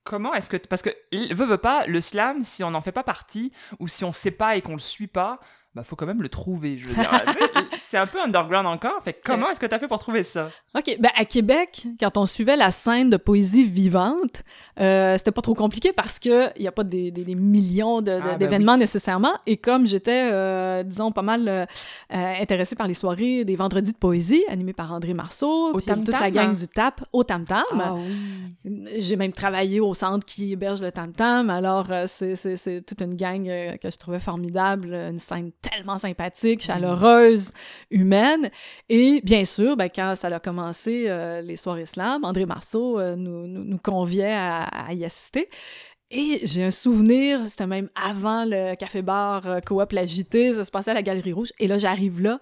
Comment 0.04 0.34
est-ce 0.34 0.48
que 0.48 0.56
parce 0.56 0.82
que 0.82 0.90
veut 1.12 1.44
veut 1.44 1.58
pas 1.58 1.86
le 1.86 2.00
slam 2.00 2.42
si 2.42 2.64
on 2.64 2.70
n'en 2.70 2.80
fait 2.80 2.92
pas 2.92 3.04
partie 3.04 3.52
ou 3.78 3.88
si 3.88 4.04
on 4.04 4.12
sait 4.12 4.30
pas 4.30 4.56
et 4.56 4.62
qu'on 4.62 4.72
le 4.72 4.78
suit 4.78 5.06
pas, 5.06 5.40
bah 5.74 5.84
faut 5.84 5.94
quand 5.96 6.06
même 6.06 6.22
le 6.22 6.28
trouver. 6.28 6.78
Je 6.78 6.88
veux 6.88 6.94
dire, 6.94 7.10
c'est 7.82 7.96
un 7.98 8.06
peu 8.06 8.20
underground 8.20 8.66
encore. 8.66 9.00
Fait 9.02 9.12
que 9.12 9.20
comment 9.24 9.48
est-ce 9.50 9.60
que 9.60 9.66
tu 9.66 9.74
as 9.74 9.78
fait 9.78 9.86
pour 9.88 9.98
trouver 10.00 10.24
ça? 10.24 10.50
OK. 10.76 10.96
Ben, 10.98 11.10
à 11.16 11.24
Québec, 11.24 11.86
quand 12.00 12.16
on 12.16 12.26
suivait 12.26 12.56
la 12.56 12.70
scène 12.70 13.08
de 13.10 13.16
poésie 13.16 13.64
vivante, 13.64 14.42
euh, 14.80 15.16
c'était 15.16 15.30
pas 15.32 15.42
trop 15.42 15.54
compliqué 15.54 15.92
parce 15.92 16.18
que 16.18 16.48
il 16.58 16.62
y 16.62 16.68
a 16.68 16.72
pas 16.72 16.82
des, 16.84 17.10
des, 17.12 17.22
des 17.24 17.34
millions 17.36 18.00
de- 18.00 18.06
de- 18.10 18.20
Ah, 18.22 18.28
ben 18.30 18.38
d'événements 18.38 18.74
oui. 18.74 18.80
nécessairement. 18.80 19.32
Et 19.46 19.56
comme 19.58 19.86
j'étais, 19.86 20.28
euh, 20.32 20.82
disons, 20.82 21.12
pas 21.12 21.22
mal 21.22 21.46
euh, 21.48 21.64
euh, 22.12 22.34
intéressée 22.42 22.74
par 22.74 22.86
les 22.88 22.94
soirées 22.94 23.44
des 23.44 23.54
vendredis 23.56 23.92
de 23.92 23.98
poésie 23.98 24.44
animées 24.48 24.72
par 24.72 24.92
André 24.92 25.14
Marceau, 25.14 25.70
Au 25.72 25.78
puis 25.78 25.86
toute 25.86 26.08
la 26.08 26.18
Tam 26.18 26.22
Tam, 26.22 26.30
gang 26.32 26.48
hein? 26.50 26.52
du 26.54 26.66
TAP 26.68 27.00
au 27.12 27.22
Tam 27.24 27.44
Tam. 27.44 27.62
Ah 27.74 27.94
oui. 27.94 28.14
J'ai 28.98 29.16
même 29.16 29.32
travaillé 29.32 29.80
au 29.80 29.94
centre 29.94 30.26
qui 30.26 30.52
héberge 30.52 30.82
le 30.82 30.90
Tam 30.92 31.12
Tam, 31.12 31.48
alors 31.50 31.86
euh, 31.90 32.04
c'est- 32.08 32.36
c'est 32.36 32.56
c'est 32.56 32.82
toute 32.82 33.00
une 33.02 33.14
gang 33.14 33.48
euh, 33.48 33.76
que 33.76 33.90
je 33.90 33.96
trouvais 33.96 34.18
formidable, 34.18 34.92
une 34.94 35.18
scène 35.18 35.52
tellement 35.62 35.98
sympathique, 35.98 36.62
chaleureuse, 36.62 37.52
humaine. 37.90 38.50
Et 38.88 39.20
bien 39.22 39.44
sûr, 39.44 39.76
ben, 39.76 39.88
quand 39.94 40.14
ça 40.14 40.28
a 40.28 40.40
commencé, 40.40 41.04
euh, 41.08 41.40
les 41.40 41.56
soirées 41.56 41.86
slam, 41.86 42.24
André 42.24 42.46
Marceau 42.46 42.98
euh, 42.98 43.16
nous, 43.16 43.46
nous, 43.46 43.64
nous 43.64 43.78
conviait 43.78 44.32
à, 44.32 44.64
à 44.64 44.92
y 44.94 45.04
assister. 45.04 45.48
Et 46.10 46.40
j'ai 46.44 46.64
un 46.64 46.72
souvenir, 46.72 47.46
c'était 47.46 47.68
même 47.68 47.88
avant 47.94 48.44
le 48.44 48.74
café-bar 48.74 49.46
euh, 49.46 49.60
Coop 49.60 49.92
La 49.92 50.06
JT, 50.06 50.54
ça 50.54 50.64
se 50.64 50.70
passait 50.70 50.90
à 50.90 50.94
la 50.94 51.02
Galerie 51.02 51.32
Rouge. 51.32 51.52
Et 51.60 51.68
là, 51.68 51.78
j'arrive 51.78 52.20
là, 52.20 52.38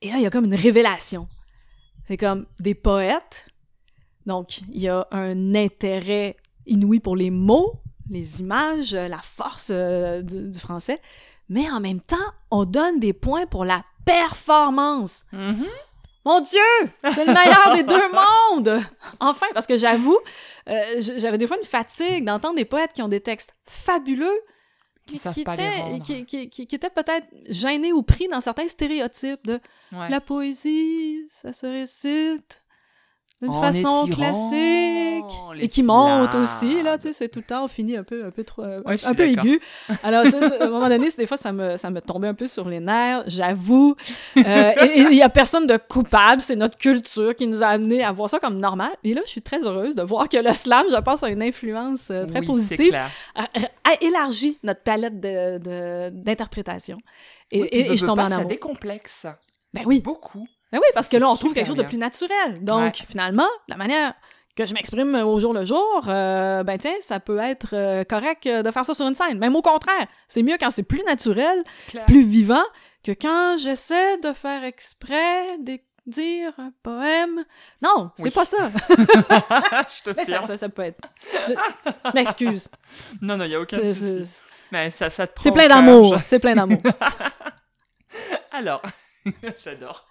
et 0.00 0.10
là, 0.10 0.16
il 0.18 0.22
y 0.22 0.26
a 0.26 0.30
comme 0.30 0.44
une 0.44 0.54
révélation. 0.54 1.28
C'est 2.06 2.16
comme 2.16 2.46
des 2.60 2.74
poètes. 2.74 3.46
Donc, 4.26 4.60
il 4.72 4.80
y 4.80 4.88
a 4.88 5.08
un 5.10 5.54
intérêt 5.54 6.36
inouï 6.66 7.00
pour 7.00 7.16
les 7.16 7.30
mots, 7.30 7.80
les 8.10 8.40
images, 8.40 8.94
la 8.94 9.18
force 9.18 9.70
euh, 9.72 10.22
du, 10.22 10.50
du 10.50 10.58
français. 10.58 11.00
Mais 11.48 11.70
en 11.70 11.80
même 11.80 12.00
temps, 12.00 12.16
on 12.50 12.64
donne 12.64 13.00
des 13.00 13.12
points 13.12 13.46
pour 13.46 13.64
la 13.64 13.84
performance. 14.04 15.24
Mhm. 15.32 15.66
Mon 16.24 16.40
Dieu, 16.40 16.60
c'est 17.14 17.24
le 17.24 17.32
meilleur 17.32 17.74
des 17.74 17.82
deux 17.84 18.10
mondes! 18.12 18.82
Enfin, 19.18 19.46
parce 19.54 19.66
que 19.66 19.78
j'avoue, 19.78 20.18
euh, 20.68 20.82
j'avais 20.98 21.38
des 21.38 21.46
fois 21.46 21.56
une 21.56 21.66
fatigue 21.66 22.24
d'entendre 22.26 22.56
des 22.56 22.66
poètes 22.66 22.92
qui 22.92 23.00
ont 23.00 23.08
des 23.08 23.20
textes 23.22 23.54
fabuleux, 23.66 24.38
Qui 25.06 25.16
étaient, 25.16 25.80
rendre. 25.80 26.02
qui, 26.02 26.26
qui- 26.26 26.50
qui- 26.50 26.66
qui 26.66 26.74
étaient 26.76 26.90
peut-être 26.90 27.26
gênés 27.48 27.94
ou 27.94 28.02
pris 28.02 28.28
dans 28.28 28.42
certains 28.42 28.68
stéréotypes 28.68 29.46
de 29.46 29.58
Ouais. 29.92 30.10
la 30.10 30.20
poésie, 30.20 31.26
ça 31.30 31.54
se 31.54 31.64
récite 31.66 32.62
d'une 33.40 33.52
façon 33.52 34.06
classique 34.08 35.24
et 35.60 35.68
qui 35.68 35.82
monte 35.82 36.34
aussi 36.34 36.82
là, 36.82 36.98
tu 36.98 37.08
sais, 37.08 37.12
c'est 37.12 37.28
tout 37.28 37.38
le 37.38 37.44
temps 37.44 37.64
on 37.64 37.68
finit 37.68 37.96
un 37.96 38.02
peu 38.02 38.24
un 38.24 38.30
peu 38.30 38.42
trop 38.44 38.62
euh, 38.62 38.82
Ouais, 38.84 38.96
un 39.04 39.14
peu 39.14 39.28
aigu. 39.28 39.60
Alors 40.02 40.24
ça, 40.24 40.40
ça, 40.48 40.54
à 40.60 40.66
un 40.66 40.70
moment 40.70 40.88
donné, 40.88 41.08
des 41.16 41.26
fois 41.26 41.36
ça 41.36 41.52
me 41.52 41.76
ça 41.76 41.90
me 41.90 42.00
tombait 42.00 42.28
un 42.28 42.34
peu 42.34 42.48
sur 42.48 42.68
les 42.68 42.80
nerfs, 42.80 43.22
j'avoue. 43.26 43.94
Euh, 44.36 44.72
et 44.82 45.00
il 45.10 45.14
y 45.14 45.22
a 45.22 45.28
personne 45.28 45.66
de 45.66 45.76
coupable, 45.76 46.40
c'est 46.40 46.56
notre 46.56 46.76
culture 46.78 47.34
qui 47.36 47.46
nous 47.46 47.62
a 47.62 47.68
amené 47.68 48.02
à 48.04 48.10
voir 48.12 48.28
ça 48.28 48.38
comme 48.40 48.58
normal. 48.58 48.90
Et 49.04 49.14
là, 49.14 49.20
je 49.24 49.30
suis 49.30 49.42
très 49.42 49.60
heureuse 49.64 49.94
de 49.94 50.02
voir 50.02 50.28
que 50.28 50.36
le 50.36 50.52
slam, 50.52 50.84
je 50.90 50.96
pense, 51.00 51.22
a 51.22 51.28
une 51.28 51.42
influence 51.42 52.10
euh, 52.10 52.26
très 52.26 52.40
Oui, 52.40 52.46
positive 52.46 52.88
clair. 52.88 53.10
a, 53.34 53.42
a 53.42 53.94
élargi 54.04 54.58
notre 54.64 54.82
palette 54.82 55.20
de- 55.20 55.58
de- 55.58 56.10
d'interprétation. 56.10 56.98
Et, 57.50 57.62
Oui, 57.62 57.68
puis 57.70 57.80
et- 57.80 57.84
veux, 57.84 57.92
et 57.94 57.96
je 57.96 58.06
tombe 58.06 58.18
en 58.18 58.28
ça 58.28 58.36
amour. 58.36 58.48
décomplexe. 58.48 59.26
Ben 59.72 59.82
oui. 59.86 60.00
Beaucoup. 60.00 60.44
Ben 60.72 60.78
oui, 60.78 60.86
parce 60.94 61.08
que 61.08 61.16
là, 61.16 61.28
on 61.28 61.36
trouve 61.36 61.54
quelque 61.54 61.66
chose 61.66 61.76
de 61.76 61.82
plus 61.82 61.98
naturel. 61.98 62.62
Donc, 62.62 62.80
Ouais. 62.80 62.92
finalement, 63.08 63.48
la 63.68 63.76
manière 63.76 64.14
que 64.54 64.66
je 64.66 64.74
m'exprime 64.74 65.14
au 65.14 65.38
jour 65.38 65.54
le 65.54 65.64
jour, 65.64 66.04
euh, 66.08 66.64
ben 66.64 66.78
tiens, 66.78 66.94
ça 67.00 67.20
peut 67.20 67.38
être 67.38 67.74
euh, 67.74 68.02
correct 68.04 68.44
euh, 68.46 68.62
de 68.62 68.70
faire 68.72 68.84
ça 68.84 68.92
sur 68.92 69.06
une 69.06 69.14
scène. 69.14 69.38
Même 69.38 69.54
au 69.54 69.62
contraire, 69.62 70.06
c'est 70.26 70.42
mieux 70.42 70.56
quand 70.58 70.72
c'est 70.72 70.82
plus 70.82 71.02
naturel, 71.04 71.62
plus 72.06 72.24
vivant, 72.24 72.64
que 73.04 73.12
quand 73.12 73.56
j'essaie 73.56 74.18
de 74.18 74.32
faire 74.32 74.64
exprès 74.64 75.58
de 75.58 75.78
dire 76.08 76.52
un 76.58 76.72
poème. 76.82 77.44
Non, 77.82 78.10
c'est 78.16 78.34
pas 78.34 78.44
ça. 78.44 78.70
je 78.88 80.02
te 80.02 80.16
Mais 80.16 80.24
ça, 80.24 80.42
ça, 80.42 80.56
ça 80.56 80.68
peut 80.68 80.82
être. 80.82 81.00
Je, 81.46 81.54
m'excuse. 82.14 82.68
Non, 83.22 83.36
non, 83.36 83.44
il 83.44 83.50
n'y 83.50 83.54
a 83.54 83.60
aucun 83.60 83.76
souci. 83.76 84.22
Mais 84.72 84.90
ça, 84.90 85.08
ça 85.08 85.26
te 85.26 85.34
prend 85.34 85.44
c'est 85.44 85.52
plein 85.52 85.68
d'amour. 85.68 86.18
C'est 86.24 86.38
plein 86.38 86.54
d'amour. 86.54 86.82
Alors, 88.52 88.82
j'adore. 89.58 90.07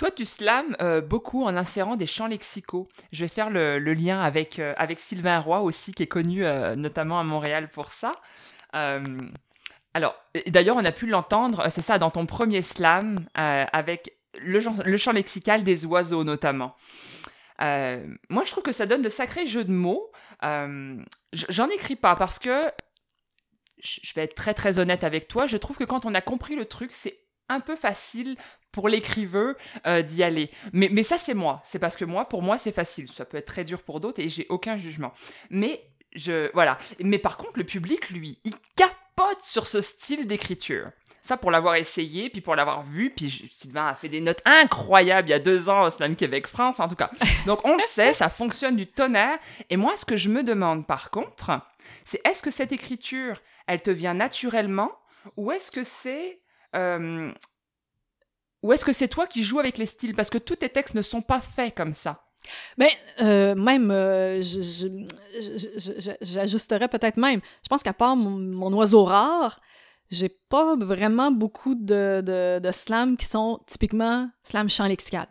Toi, 0.00 0.10
tu 0.10 0.24
slams 0.24 0.74
euh, 0.80 1.02
beaucoup 1.02 1.44
en 1.44 1.54
insérant 1.54 1.94
des 1.94 2.06
champs 2.06 2.26
lexicaux. 2.26 2.88
Je 3.12 3.22
vais 3.22 3.28
faire 3.28 3.50
le, 3.50 3.78
lien 3.92 4.18
avec, 4.18 4.58
euh, 4.58 4.72
avec 4.78 4.98
Sylvain 4.98 5.38
Roy 5.40 5.60
aussi, 5.60 5.92
qui 5.92 6.04
est 6.04 6.06
connu 6.06 6.42
euh, 6.42 6.74
notamment 6.74 7.20
à 7.20 7.22
Montréal 7.22 7.68
pour 7.68 7.90
ça. 7.90 8.12
Alors, 8.72 10.14
d'ailleurs, 10.46 10.76
on 10.76 10.84
a 10.86 10.92
pu 10.92 11.06
l'entendre, 11.06 11.68
c'est 11.68 11.82
ça, 11.82 11.98
dans 11.98 12.10
ton 12.10 12.24
premier 12.24 12.62
slam, 12.62 13.26
avec 13.34 14.16
le, 14.40 14.62
le 14.86 14.96
champ 14.96 15.12
lexical 15.12 15.64
des 15.64 15.84
oiseaux 15.84 16.24
notamment. 16.24 16.74
Moi, 17.58 18.44
je 18.46 18.50
trouve 18.52 18.62
que 18.62 18.72
ça 18.72 18.86
donne 18.86 19.02
de 19.02 19.10
sacrés 19.10 19.46
jeux 19.46 19.64
de 19.64 19.72
mots. 19.72 20.10
J'en 20.40 21.68
écris 21.68 21.96
pas 21.96 22.16
parce 22.16 22.38
que 22.38 22.70
je 23.82 24.14
vais 24.14 24.22
être 24.22 24.34
très 24.34 24.54
très 24.54 24.78
honnête 24.78 25.04
avec 25.04 25.28
toi, 25.28 25.46
je 25.46 25.58
trouve 25.58 25.76
que 25.76 25.84
quand 25.84 26.06
on 26.06 26.14
a 26.14 26.20
compris 26.22 26.54
le 26.54 26.64
truc, 26.64 26.90
c'est 26.92 27.18
un 27.50 27.60
peu 27.60 27.76
facile 27.76 28.36
pour 28.72 28.88
l'écriveur 28.88 29.54
euh, 29.86 30.02
d'y 30.02 30.22
aller. 30.22 30.50
Mais, 30.72 30.88
mais 30.90 31.02
ça, 31.02 31.18
c'est 31.18 31.34
moi. 31.34 31.60
C'est 31.64 31.78
parce 31.78 31.96
que 31.96 32.04
moi, 32.04 32.24
pour 32.24 32.42
moi, 32.42 32.58
c'est 32.58 32.72
facile. 32.72 33.10
Ça 33.10 33.24
peut 33.24 33.36
être 33.36 33.46
très 33.46 33.64
dur 33.64 33.82
pour 33.82 34.00
d'autres 34.00 34.20
et 34.20 34.28
j'ai 34.28 34.46
aucun 34.48 34.76
jugement. 34.76 35.12
Mais 35.50 35.82
je 36.14 36.50
voilà. 36.54 36.78
Mais 37.00 37.18
par 37.18 37.36
contre, 37.36 37.58
le 37.58 37.64
public, 37.64 38.10
lui, 38.10 38.38
il 38.44 38.54
capote 38.76 39.40
sur 39.40 39.66
ce 39.66 39.80
style 39.80 40.26
d'écriture. 40.26 40.90
Ça, 41.22 41.36
pour 41.36 41.50
l'avoir 41.50 41.74
essayé, 41.74 42.30
puis 42.30 42.40
pour 42.40 42.56
l'avoir 42.56 42.82
vu, 42.82 43.10
puis 43.10 43.28
Sylvain 43.52 43.88
a 43.88 43.94
fait 43.94 44.08
des 44.08 44.22
notes 44.22 44.40
incroyables 44.46 45.28
il 45.28 45.32
y 45.32 45.34
a 45.34 45.38
deux 45.38 45.68
ans 45.68 45.86
au 45.86 45.90
Slam 45.90 46.16
Québec 46.16 46.46
France, 46.46 46.80
en 46.80 46.88
tout 46.88 46.94
cas. 46.94 47.10
Donc, 47.44 47.60
on 47.64 47.74
le 47.74 47.82
sait, 47.82 48.14
ça 48.14 48.30
fonctionne 48.30 48.74
du 48.74 48.86
tonnerre. 48.86 49.38
Et 49.68 49.76
moi, 49.76 49.98
ce 49.98 50.06
que 50.06 50.16
je 50.16 50.30
me 50.30 50.42
demande, 50.42 50.86
par 50.86 51.10
contre, 51.10 51.60
c'est 52.06 52.26
est-ce 52.26 52.42
que 52.42 52.50
cette 52.50 52.72
écriture, 52.72 53.38
elle 53.66 53.82
te 53.82 53.90
vient 53.90 54.14
naturellement, 54.14 54.90
ou 55.36 55.52
est-ce 55.52 55.70
que 55.70 55.84
c'est... 55.84 56.40
euh, 56.74 57.30
ou 58.62 58.72
est-ce 58.72 58.84
que 58.84 58.92
c'est 58.92 59.08
toi 59.08 59.26
qui 59.26 59.42
joues 59.42 59.60
avec 59.60 59.78
les 59.78 59.86
styles? 59.86 60.14
Parce 60.14 60.30
que 60.30 60.38
tous 60.38 60.56
tes 60.56 60.68
textes 60.68 60.94
ne 60.94 61.02
sont 61.02 61.22
pas 61.22 61.40
faits 61.40 61.74
comme 61.74 61.92
ça. 61.92 62.24
Mais 62.78 62.90
euh, 63.20 63.54
même, 63.54 63.90
euh, 63.90 64.42
j'ajusterais 66.22 66.88
peut-être 66.88 67.16
même. 67.16 67.40
Je 67.62 67.68
pense 67.68 67.82
qu'à 67.82 67.92
part 67.92 68.16
mon, 68.16 68.30
mon 68.30 68.72
oiseau 68.72 69.04
rare, 69.04 69.60
j'ai 70.10 70.28
pas 70.28 70.74
vraiment 70.76 71.30
beaucoup 71.30 71.74
de, 71.74 72.22
de, 72.24 72.58
de 72.58 72.72
slams 72.72 73.16
qui 73.16 73.26
sont 73.26 73.60
typiquement 73.66 74.28
slam 74.42 74.68
champ 74.68 74.86
lexical. 74.86 75.28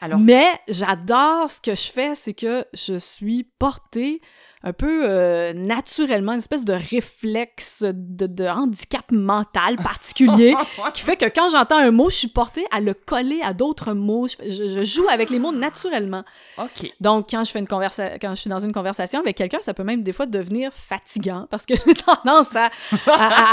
Alors, 0.00 0.18
Mais 0.18 0.48
j'adore 0.68 1.50
ce 1.50 1.60
que 1.60 1.74
je 1.74 1.90
fais, 1.90 2.14
c'est 2.14 2.34
que 2.34 2.64
je 2.72 2.98
suis 2.98 3.44
portée 3.58 4.20
un 4.64 4.72
peu 4.72 5.02
euh, 5.08 5.52
naturellement, 5.54 6.32
une 6.32 6.38
espèce 6.38 6.64
de 6.64 6.72
réflexe 6.72 7.82
de, 7.84 8.26
de 8.26 8.46
handicap 8.46 9.10
mental 9.10 9.76
particulier 9.76 10.54
qui 10.94 11.02
fait 11.02 11.16
que 11.16 11.24
quand 11.26 11.48
j'entends 11.50 11.78
un 11.78 11.90
mot, 11.90 12.10
je 12.10 12.16
suis 12.16 12.28
portée 12.28 12.64
à 12.70 12.80
le 12.80 12.94
coller 12.94 13.40
à 13.42 13.52
d'autres 13.54 13.92
mots. 13.92 14.26
Je, 14.28 14.84
joue 14.84 15.06
avec 15.10 15.30
les 15.30 15.38
mots 15.38 15.52
naturellement. 15.52 16.22
ok. 16.58 16.92
Donc, 17.00 17.26
quand 17.30 17.44
je 17.44 17.50
fais 17.50 17.58
une 17.58 17.66
conversa 17.66 18.18
quand 18.18 18.30
je 18.30 18.40
suis 18.40 18.50
dans 18.50 18.58
une 18.60 18.72
conversation 18.72 19.20
avec 19.20 19.36
quelqu'un, 19.36 19.58
ça 19.60 19.74
peut 19.74 19.82
même 19.84 20.02
des 20.02 20.12
fois 20.12 20.26
devenir 20.26 20.70
fatigant 20.72 21.46
parce 21.50 21.66
que 21.66 21.74
j'ai 21.86 21.94
tendance 21.94 22.54
à, 22.56 22.70
à- 23.06 23.10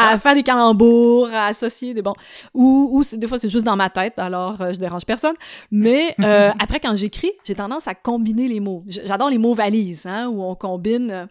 à- 0.10 0.14
à 0.14 0.20
faire 0.20 0.36
des 0.36 0.44
calembours, 0.44 1.30
à 1.34 1.48
associer 1.48 1.94
des 1.94 2.02
bons. 2.02 2.16
Ou, 2.54 2.90
ou 2.94 3.18
des 3.18 3.28
fois, 3.28 3.40
c'est 3.40 3.50
juste 3.50 3.66
dans 3.66 3.76
ma 3.76 3.90
tête, 3.90 4.20
alors 4.20 4.62
euh, 4.62 4.74
je 4.74 4.78
dérange 4.80 5.06
personne. 5.06 5.36
Mais 5.72 6.16
euh, 6.20 6.52
après, 6.60 6.80
quand 6.80 6.96
j'écris, 6.96 7.32
j'ai 7.44 7.56
tendance 7.56 7.88
à 7.88 7.96
combiner 7.96 8.48
les 8.48 8.60
mots. 8.60 8.84
J'adore 8.88 9.30
les 9.30 9.38
mots 9.38 9.54
valises, 9.54 10.06
hein, 10.06 10.28
où 10.28 10.44
on 10.44 10.56
combine. 10.56 10.99
Euh, 11.12 11.28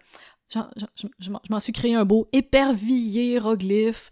je, 0.51 0.61
je 1.19 1.31
m'en- 1.31 1.41
je 1.47 1.53
m'en 1.53 1.61
suis 1.61 1.73
créé 1.73 1.95
un 1.95 2.05
beau 2.05 2.27
épervier 2.33 3.33
hiéroglyphe. 3.33 4.11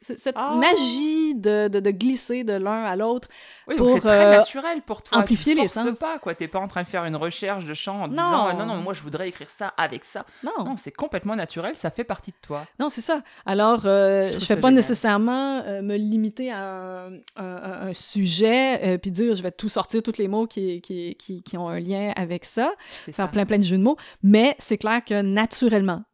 Cette 0.00 0.34
Ah. 0.36 0.56
magie 0.60 1.34
de, 1.36 1.68
de, 1.68 1.80
de 1.80 1.90
glisser 1.90 2.42
de 2.44 2.54
l'un 2.54 2.84
à 2.84 2.96
l'autre. 2.96 3.28
Oui, 3.68 3.76
pour, 3.76 3.88
c'est 3.94 4.00
très 4.00 4.26
euh, 4.26 4.36
naturel 4.38 4.82
pour 4.82 5.02
toi. 5.02 5.18
amplifier 5.18 5.54
tu 5.54 5.60
les 5.62 5.68
sens. 5.68 5.98
pas, 5.98 6.18
quoi. 6.18 6.34
T'es 6.34 6.48
pas 6.48 6.58
en 6.58 6.66
train 6.68 6.82
de 6.82 6.86
faire 6.88 7.04
une 7.04 7.16
recherche 7.16 7.66
de 7.66 7.74
chant 7.74 8.02
en 8.02 8.08
Non. 8.08 8.12
disant 8.14 8.48
euh, 8.48 8.52
non, 8.54 8.66
non, 8.66 8.76
moi 8.82 8.94
je 8.94 9.02
voudrais 9.02 9.28
écrire 9.28 9.48
ça 9.50 9.68
avec 9.76 10.04
ça. 10.04 10.26
Non. 10.42 10.64
Non, 10.64 10.76
c'est 10.76 10.90
complètement 10.92 11.36
naturel, 11.36 11.74
ça 11.74 11.90
fait 11.90 12.04
partie 12.04 12.32
de 12.32 12.36
toi. 12.42 12.66
Non, 12.78 12.88
c'est 12.88 13.00
ça. 13.00 13.22
Alors, 13.46 13.82
euh, 13.86 14.26
Je 14.32 14.44
fais 14.44 14.56
pas 14.56 14.68
génial. 14.68 14.74
nécessairement 14.74 15.62
euh, 15.64 15.82
me 15.82 15.96
limiter 15.96 16.50
à 16.50 17.04
un, 17.06 17.12
un- 17.36 17.88
un 17.88 17.94
sujet 17.94 18.98
puis 18.98 19.10
dire 19.10 19.36
je 19.36 19.42
vais 19.42 19.52
tout 19.52 19.68
sortir 19.68 20.02
tous 20.02 20.18
les 20.18 20.26
mots 20.28 20.46
qui, 20.46 20.80
qui, 20.80 21.14
qui, 21.16 21.42
qui 21.42 21.56
ont 21.56 21.68
un 21.68 21.78
lien 21.78 22.12
avec 22.16 22.44
ça, 22.44 22.72
C'est 23.04 23.12
faire 23.12 23.26
ça. 23.26 23.30
plein 23.32 23.46
plein 23.46 23.58
de 23.58 23.64
jeux 23.64 23.78
de 23.78 23.82
mots. 23.82 23.96
Mais 24.22 24.56
c'est 24.58 24.78
clair 24.78 25.04
que 25.04 25.20
naturellement, 25.22 25.59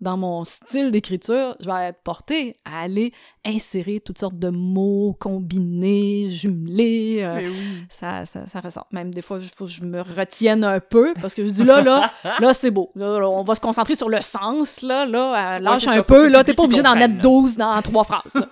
dans 0.01 0.17
mon 0.17 0.45
style 0.45 0.91
d'écriture, 0.91 1.57
je 1.61 1.67
vais 1.67 1.89
être 1.89 2.03
portée 2.03 2.57
à 2.65 2.81
aller 2.83 3.13
insérer 3.45 4.01
toutes 4.01 4.19
sortes 4.19 4.39
de 4.39 4.49
mots 4.49 5.17
combinés, 5.19 6.29
jumelés. 6.31 7.19
euh, 7.21 7.49
oui. 7.49 7.57
ça, 7.89 8.25
ça, 8.27 8.47
ça 8.47 8.61
ressort. 8.61 8.87
Même 8.93 9.13
des 9.13 9.23
fois, 9.23 9.39
il 9.41 9.49
faut 9.49 9.67
que 9.67 9.71
je 9.71 9.85
me 9.85 10.01
retienne 10.01 10.65
un 10.65 10.81
peu 10.81 11.15
parce 11.21 11.35
que 11.35 11.45
je 11.45 11.51
dis 11.51 11.65
là, 11.65 11.83
là, 11.83 12.11
là, 12.41 12.55
c'est 12.55 12.71
beau. 12.71 12.91
Là, 12.95 13.19
là, 13.21 13.29
on 13.29 13.45
va 13.45 13.55
se 13.55 13.61
concentrer 13.61 13.95
sur 13.95 14.09
le 14.09 14.21
sens, 14.23 14.83
là, 14.83 15.07
là, 15.07 15.57
euh, 15.57 15.59
lâche 15.61 15.87
un 15.87 16.03
peu, 16.03 16.29
là, 16.29 16.43
t'es 16.45 16.55
pas 16.55 16.65
obligé 16.65 16.83
d'en 16.83 16.97
mettre 16.97 17.21
12 17.21 17.57
dans 17.57 17.81
trois 17.83 18.05
phrases. 18.05 18.43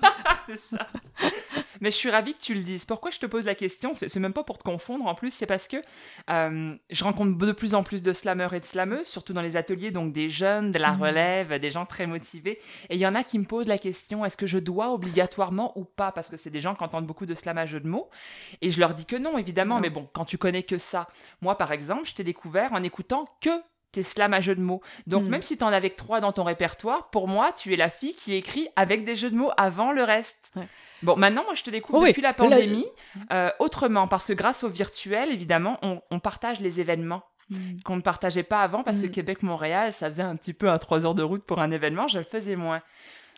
C'est 0.48 0.59
ça. 0.59 0.87
Mais 1.85 1.90
je 1.90 1.97
suis 1.97 2.09
ravie 2.09 2.33
que 2.33 2.40
tu 2.40 2.55
le 2.55 2.62
dises. 2.62 2.87
Pourquoi 2.87 3.11
je 3.11 3.18
te 3.18 3.27
pose 3.27 3.44
la 3.44 3.55
question? 3.55 3.92
C'est 3.92 4.16
même 4.16 4.33
pas 4.33 4.42
pour 4.42 4.57
te 4.57 4.64
confondre 4.64 5.07
en 5.07 5.14
plus, 5.14 5.35
c'est 5.35 5.44
parce 5.44 5.68
que 5.68 5.77
euh, 6.31 6.75
je 6.88 7.05
rencontre 7.05 7.37
de 7.37 7.53
plus 7.53 7.75
en 7.75 7.83
plus 7.83 8.03
de 8.03 8.14
slammeurs 8.14 8.55
et 8.55 8.61
de 8.61 8.64
slammeuses, 8.64 9.07
surtout 9.07 9.35
dans 9.35 9.42
les 9.42 9.59
ateliers, 9.59 9.90
donc 9.90 10.14
des 10.14 10.31
jeunes, 10.31 10.73
de 10.73 10.79
la 10.79 10.92
mhm. 10.92 11.03
relève, 11.03 11.59
des 11.61 11.70
gens 11.70 11.85
très 11.85 12.07
motivés. 12.07 12.59
Et 12.88 12.94
il 12.94 12.99
y 12.99 13.07
en 13.07 13.14
a 13.14 13.23
qui 13.23 13.38
me 13.38 13.44
posent 13.44 13.68
la 13.68 13.77
question 13.77 14.25
est-ce 14.25 14.38
que 14.38 14.47
je 14.47 14.57
dois 14.57 14.94
obligatoirement 14.94 15.79
ou 15.79 15.85
pas? 15.85 16.11
Parce 16.11 16.31
que 16.31 16.38
c'est 16.38 16.49
des 16.49 16.61
gens 16.61 16.75
qui 16.75 16.83
entendent 16.83 17.07
beaucoup 17.07 17.27
de 17.27 17.35
slam 17.35 17.59
à 17.59 17.66
jeu 17.66 17.81
de 17.81 17.87
mots. 17.87 18.09
Et 18.62 18.70
je 18.70 18.81
leur 18.81 18.94
dis 18.94 19.05
que 19.05 19.16
non, 19.16 19.37
évidemment. 19.37 19.79
Mais 19.79 19.90
bon, 19.90 20.09
quand 20.14 20.25
tu 20.25 20.38
connais 20.38 20.62
que 20.62 20.79
ça, 20.79 21.11
moi 21.42 21.59
par 21.59 21.70
exemple, 21.70 22.09
je 22.09 22.14
t'ai 22.14 22.25
découvert 22.25 22.73
en 22.73 22.83
écoutant 22.83 23.27
que 23.42 23.51
tes 23.94 24.02
slams 24.02 24.35
à 24.35 24.40
jeux 24.40 24.54
de 24.54 24.61
mots. 24.61 24.83
Donc, 25.07 25.24
hmm. 25.24 25.28
même 25.28 25.42
si 25.42 25.57
tu 25.57 25.64
en 25.64 25.68
as 25.68 25.76
avec 25.76 25.96
trois 25.96 26.20
dans 26.20 26.33
ton 26.33 26.44
répertoire, 26.44 27.11
pour 27.11 27.28
moi, 27.28 27.52
tu 27.52 27.72
es 27.72 27.76
la 27.76 27.88
fille 27.88 28.14
qui 28.14 28.35
écrit 28.35 28.68
avec 28.76 29.04
des 29.04 29.16
jeux 29.16 29.30
de 29.30 29.37
mots 29.37 29.50
avant 29.57 29.92
le 29.92 30.02
reste. 30.02 30.52
Bon, 31.02 31.16
maintenant, 31.16 31.44
moi, 31.44 31.54
je 31.54 31.62
te 31.62 31.70
découvre 31.70 32.07
depuis 32.07 32.22
la 32.22 32.35
pandémie 32.35 32.87
euh, 33.33 33.50
autrement, 33.59 34.09
parce 34.09 34.26
que 34.26 34.33
grâce 34.33 34.64
au 34.64 34.68
virtuel, 34.68 35.33
évidemment, 35.33 35.78
on, 35.83 36.18
partage 36.18 36.61
les 36.61 36.80
événements. 36.80 37.22
Hmm. 37.50 37.76
qu'on 37.85 37.96
ne 37.96 38.00
partageait 38.00 38.42
pas 38.42 38.62
avant 38.62 38.83
parce 38.83 39.02
que 39.02 39.07
hmm. 39.07 39.11
Québec-Montréal, 39.11 39.92
ça 39.92 40.09
faisait 40.09 40.22
un 40.22 40.35
petit 40.35 40.54
peu 40.54 40.70
à 40.70 40.78
trois 40.78 41.04
heures 41.04 41.14
de 41.14 41.22
route 41.22 41.44
pour 41.44 41.61
un 41.61 41.70
événement, 41.70 42.09
je 42.09 42.16
le 42.16 42.24
faisais 42.24 42.57
moins. 42.57 42.80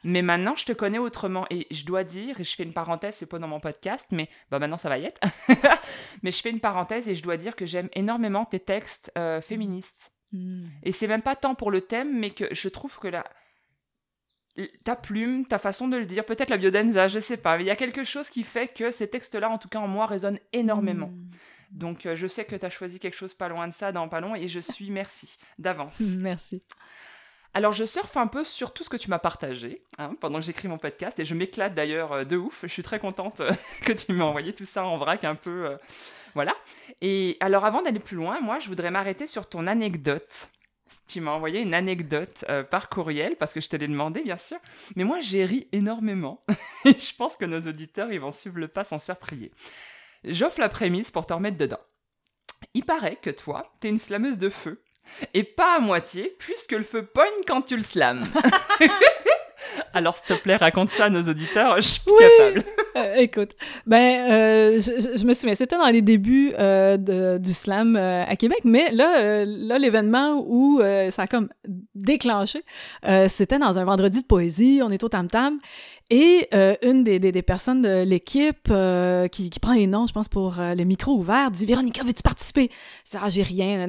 Mais 0.04 0.22
maintenant, 0.22 0.54
je 0.54 0.64
te 0.64 0.72
connais 0.72 0.98
autrement 0.98 1.46
et 1.50 1.66
je 1.72 1.84
dois 1.84 2.04
dire, 2.04 2.38
et 2.38 2.44
je 2.44 2.54
fais 2.54 2.62
une 2.62 2.72
parenthèse, 2.72 3.16
c'est 3.16 3.26
pas 3.26 3.40
dans 3.40 3.48
mon 3.48 3.58
podcast, 3.58 4.06
mais 4.12 4.28
bah 4.52 4.60
maintenant 4.60 4.76
ça 4.76 4.88
va 4.88 4.98
y 4.98 5.04
être. 5.04 5.20
mais 6.22 6.30
je 6.30 6.40
fais 6.40 6.50
une 6.50 6.60
parenthèse 6.60 7.08
et 7.08 7.16
je 7.16 7.22
dois 7.24 7.36
dire 7.36 7.56
que 7.56 7.66
j'aime 7.66 7.88
énormément 7.92 8.44
tes 8.44 8.60
textes 8.60 9.10
euh, 9.18 9.40
féministes. 9.40 10.12
Hmm. 10.36 10.64
Et 10.82 10.92
c'est 10.92 11.06
même 11.06 11.22
pas 11.22 11.36
tant 11.36 11.54
pour 11.54 11.70
le 11.70 11.80
thème, 11.80 12.18
mais 12.18 12.30
que 12.30 12.44
je 12.52 12.68
trouve 12.68 12.98
que 12.98 13.08
la, 13.08 13.24
ta 14.84 14.96
plume, 14.96 15.44
ta 15.44 15.58
façon 15.58 15.88
de 15.88 15.96
le 15.96 16.06
dire, 16.06 16.24
peut-être 16.24 16.50
la 16.50 16.56
biodenza, 16.56 17.08
je 17.08 17.18
sais 17.18 17.36
pas, 17.36 17.56
mais 17.56 17.64
il 17.64 17.66
y 17.66 17.70
a 17.70 17.76
quelque 17.76 18.04
chose 18.04 18.28
qui 18.30 18.42
fait 18.42 18.68
que 18.68 18.90
ces 18.90 19.08
textes-là, 19.08 19.50
en 19.50 19.58
tout 19.58 19.68
cas 19.68 19.78
en 19.78 19.88
moi, 19.88 20.06
résonnent 20.06 20.40
énormément. 20.52 21.08
Hmm. 21.08 21.28
Donc 21.70 22.06
euh, 22.06 22.16
je 22.16 22.26
sais 22.26 22.44
que 22.44 22.56
tu 22.56 22.64
as 22.64 22.70
choisi 22.70 22.98
quelque 22.98 23.16
chose 23.16 23.34
pas 23.34 23.48
loin 23.48 23.68
de 23.68 23.74
ça 23.74 23.92
dans 23.92 24.08
pas 24.08 24.20
long 24.20 24.34
et 24.34 24.48
je 24.48 24.60
suis 24.60 24.90
merci 24.90 25.36
d'avance. 25.58 26.00
Merci. 26.18 26.62
Alors 27.54 27.72
je 27.72 27.84
surfe 27.84 28.16
un 28.18 28.26
peu 28.26 28.44
sur 28.44 28.74
tout 28.74 28.84
ce 28.84 28.90
que 28.90 28.98
tu 28.98 29.08
m'as 29.08 29.18
partagé 29.18 29.82
hein, 29.98 30.14
pendant 30.20 30.38
que 30.38 30.44
j'écris 30.44 30.68
mon 30.68 30.76
podcast 30.76 31.18
et 31.18 31.24
je 31.24 31.34
m'éclate 31.34 31.74
d'ailleurs 31.74 32.12
euh, 32.12 32.24
de 32.24 32.36
ouf. 32.36 32.60
Je 32.62 32.68
suis 32.68 32.82
très 32.82 32.98
contente 32.98 33.40
euh, 33.40 33.50
que 33.82 33.92
tu 33.92 34.12
m'aies 34.12 34.22
envoyé 34.22 34.52
tout 34.52 34.64
ça 34.64 34.84
en 34.84 34.98
vrac 34.98 35.24
un 35.24 35.34
peu. 35.34 35.76
Voilà. 36.36 36.54
Et 37.00 37.38
alors 37.40 37.64
avant 37.64 37.80
d'aller 37.80 37.98
plus 37.98 38.14
loin, 38.14 38.40
moi 38.42 38.58
je 38.58 38.68
voudrais 38.68 38.90
m'arrêter 38.90 39.26
sur 39.26 39.48
ton 39.48 39.66
anecdote. 39.66 40.50
Tu 41.08 41.22
m'as 41.22 41.30
envoyé 41.30 41.62
une 41.62 41.72
anecdote 41.72 42.44
euh, 42.50 42.62
par 42.62 42.90
courriel 42.90 43.36
parce 43.36 43.54
que 43.54 43.60
je 43.62 43.70
te 43.70 43.76
l'ai 43.76 43.88
demandé 43.88 44.22
bien 44.22 44.36
sûr. 44.36 44.58
Mais 44.96 45.04
moi 45.04 45.20
j'ai 45.20 45.46
ri 45.46 45.66
énormément. 45.72 46.44
et 46.84 46.90
je 46.98 47.16
pense 47.16 47.38
que 47.38 47.46
nos 47.46 47.62
auditeurs 47.62 48.12
ils 48.12 48.20
vont 48.20 48.32
suivre 48.32 48.58
le 48.58 48.68
pas 48.68 48.84
sans 48.84 48.98
se 48.98 49.06
faire 49.06 49.16
prier. 49.16 49.50
J'offre 50.24 50.60
la 50.60 50.68
prémisse 50.68 51.10
pour 51.10 51.24
te 51.24 51.32
remettre 51.32 51.56
dedans. 51.56 51.80
Il 52.74 52.84
paraît 52.84 53.16
que 53.16 53.30
toi, 53.30 53.72
t'es 53.80 53.88
une 53.88 53.96
slameuse 53.96 54.36
de 54.36 54.50
feu. 54.50 54.82
Et 55.32 55.42
pas 55.42 55.76
à 55.76 55.80
moitié, 55.80 56.36
puisque 56.38 56.72
le 56.72 56.82
feu 56.82 57.06
pogne 57.06 57.44
quand 57.46 57.62
tu 57.62 57.76
le 57.76 57.82
slams. 57.82 58.26
Alors, 59.96 60.14
s'il 60.14 60.36
te 60.36 60.42
plaît, 60.42 60.56
raconte 60.56 60.90
ça 60.90 61.06
à 61.06 61.10
nos 61.10 61.22
auditeurs, 61.22 61.76
je 61.76 61.88
suis 61.88 62.00
plus 62.00 62.14
capable. 62.18 62.62
Euh, 62.96 63.16
écoute, 63.16 63.50
ben, 63.86 64.30
euh, 64.30 64.80
je, 64.80 65.26
me 65.26 65.34
souviens, 65.34 65.54
c'était 65.54 65.76
dans 65.76 65.90
les 65.90 66.00
débuts 66.00 66.54
euh, 66.58 66.96
de, 66.96 67.36
du 67.36 67.52
slam 67.52 67.94
à 67.94 68.34
Québec, 68.36 68.60
mais 68.64 68.90
là, 68.90 69.44
là 69.44 69.78
l'événement 69.78 70.42
où 70.46 70.80
ça 71.10 71.24
a 71.24 71.26
comme 71.26 71.50
déclenché, 71.94 72.62
c'était 73.28 73.58
dans 73.58 73.78
un 73.78 73.84
vendredi 73.84 74.22
de 74.22 74.26
poésie, 74.26 74.80
on 74.82 74.88
est 74.88 75.04
au 75.04 75.10
tam-tam, 75.10 75.58
et 76.08 76.48
une 76.80 77.04
des, 77.04 77.18
des, 77.18 77.42
personnes 77.42 77.82
de 77.82 78.02
l'équipe 78.02 78.72
qui, 79.30 79.50
qui, 79.50 79.60
prend 79.60 79.74
les 79.74 79.86
noms, 79.86 80.06
je 80.06 80.14
pense, 80.14 80.30
pour 80.30 80.54
le 80.58 80.84
micro 80.84 81.12
ouvert, 81.12 81.50
dit 81.50 81.66
«Véronica, 81.66 82.02
veux-tu 82.02 82.22
participer?» 82.22 82.70
Je 83.04 83.10
dis 83.10 83.18
«Ah, 83.22 83.28
j'ai 83.28 83.42
rien.» 83.42 83.88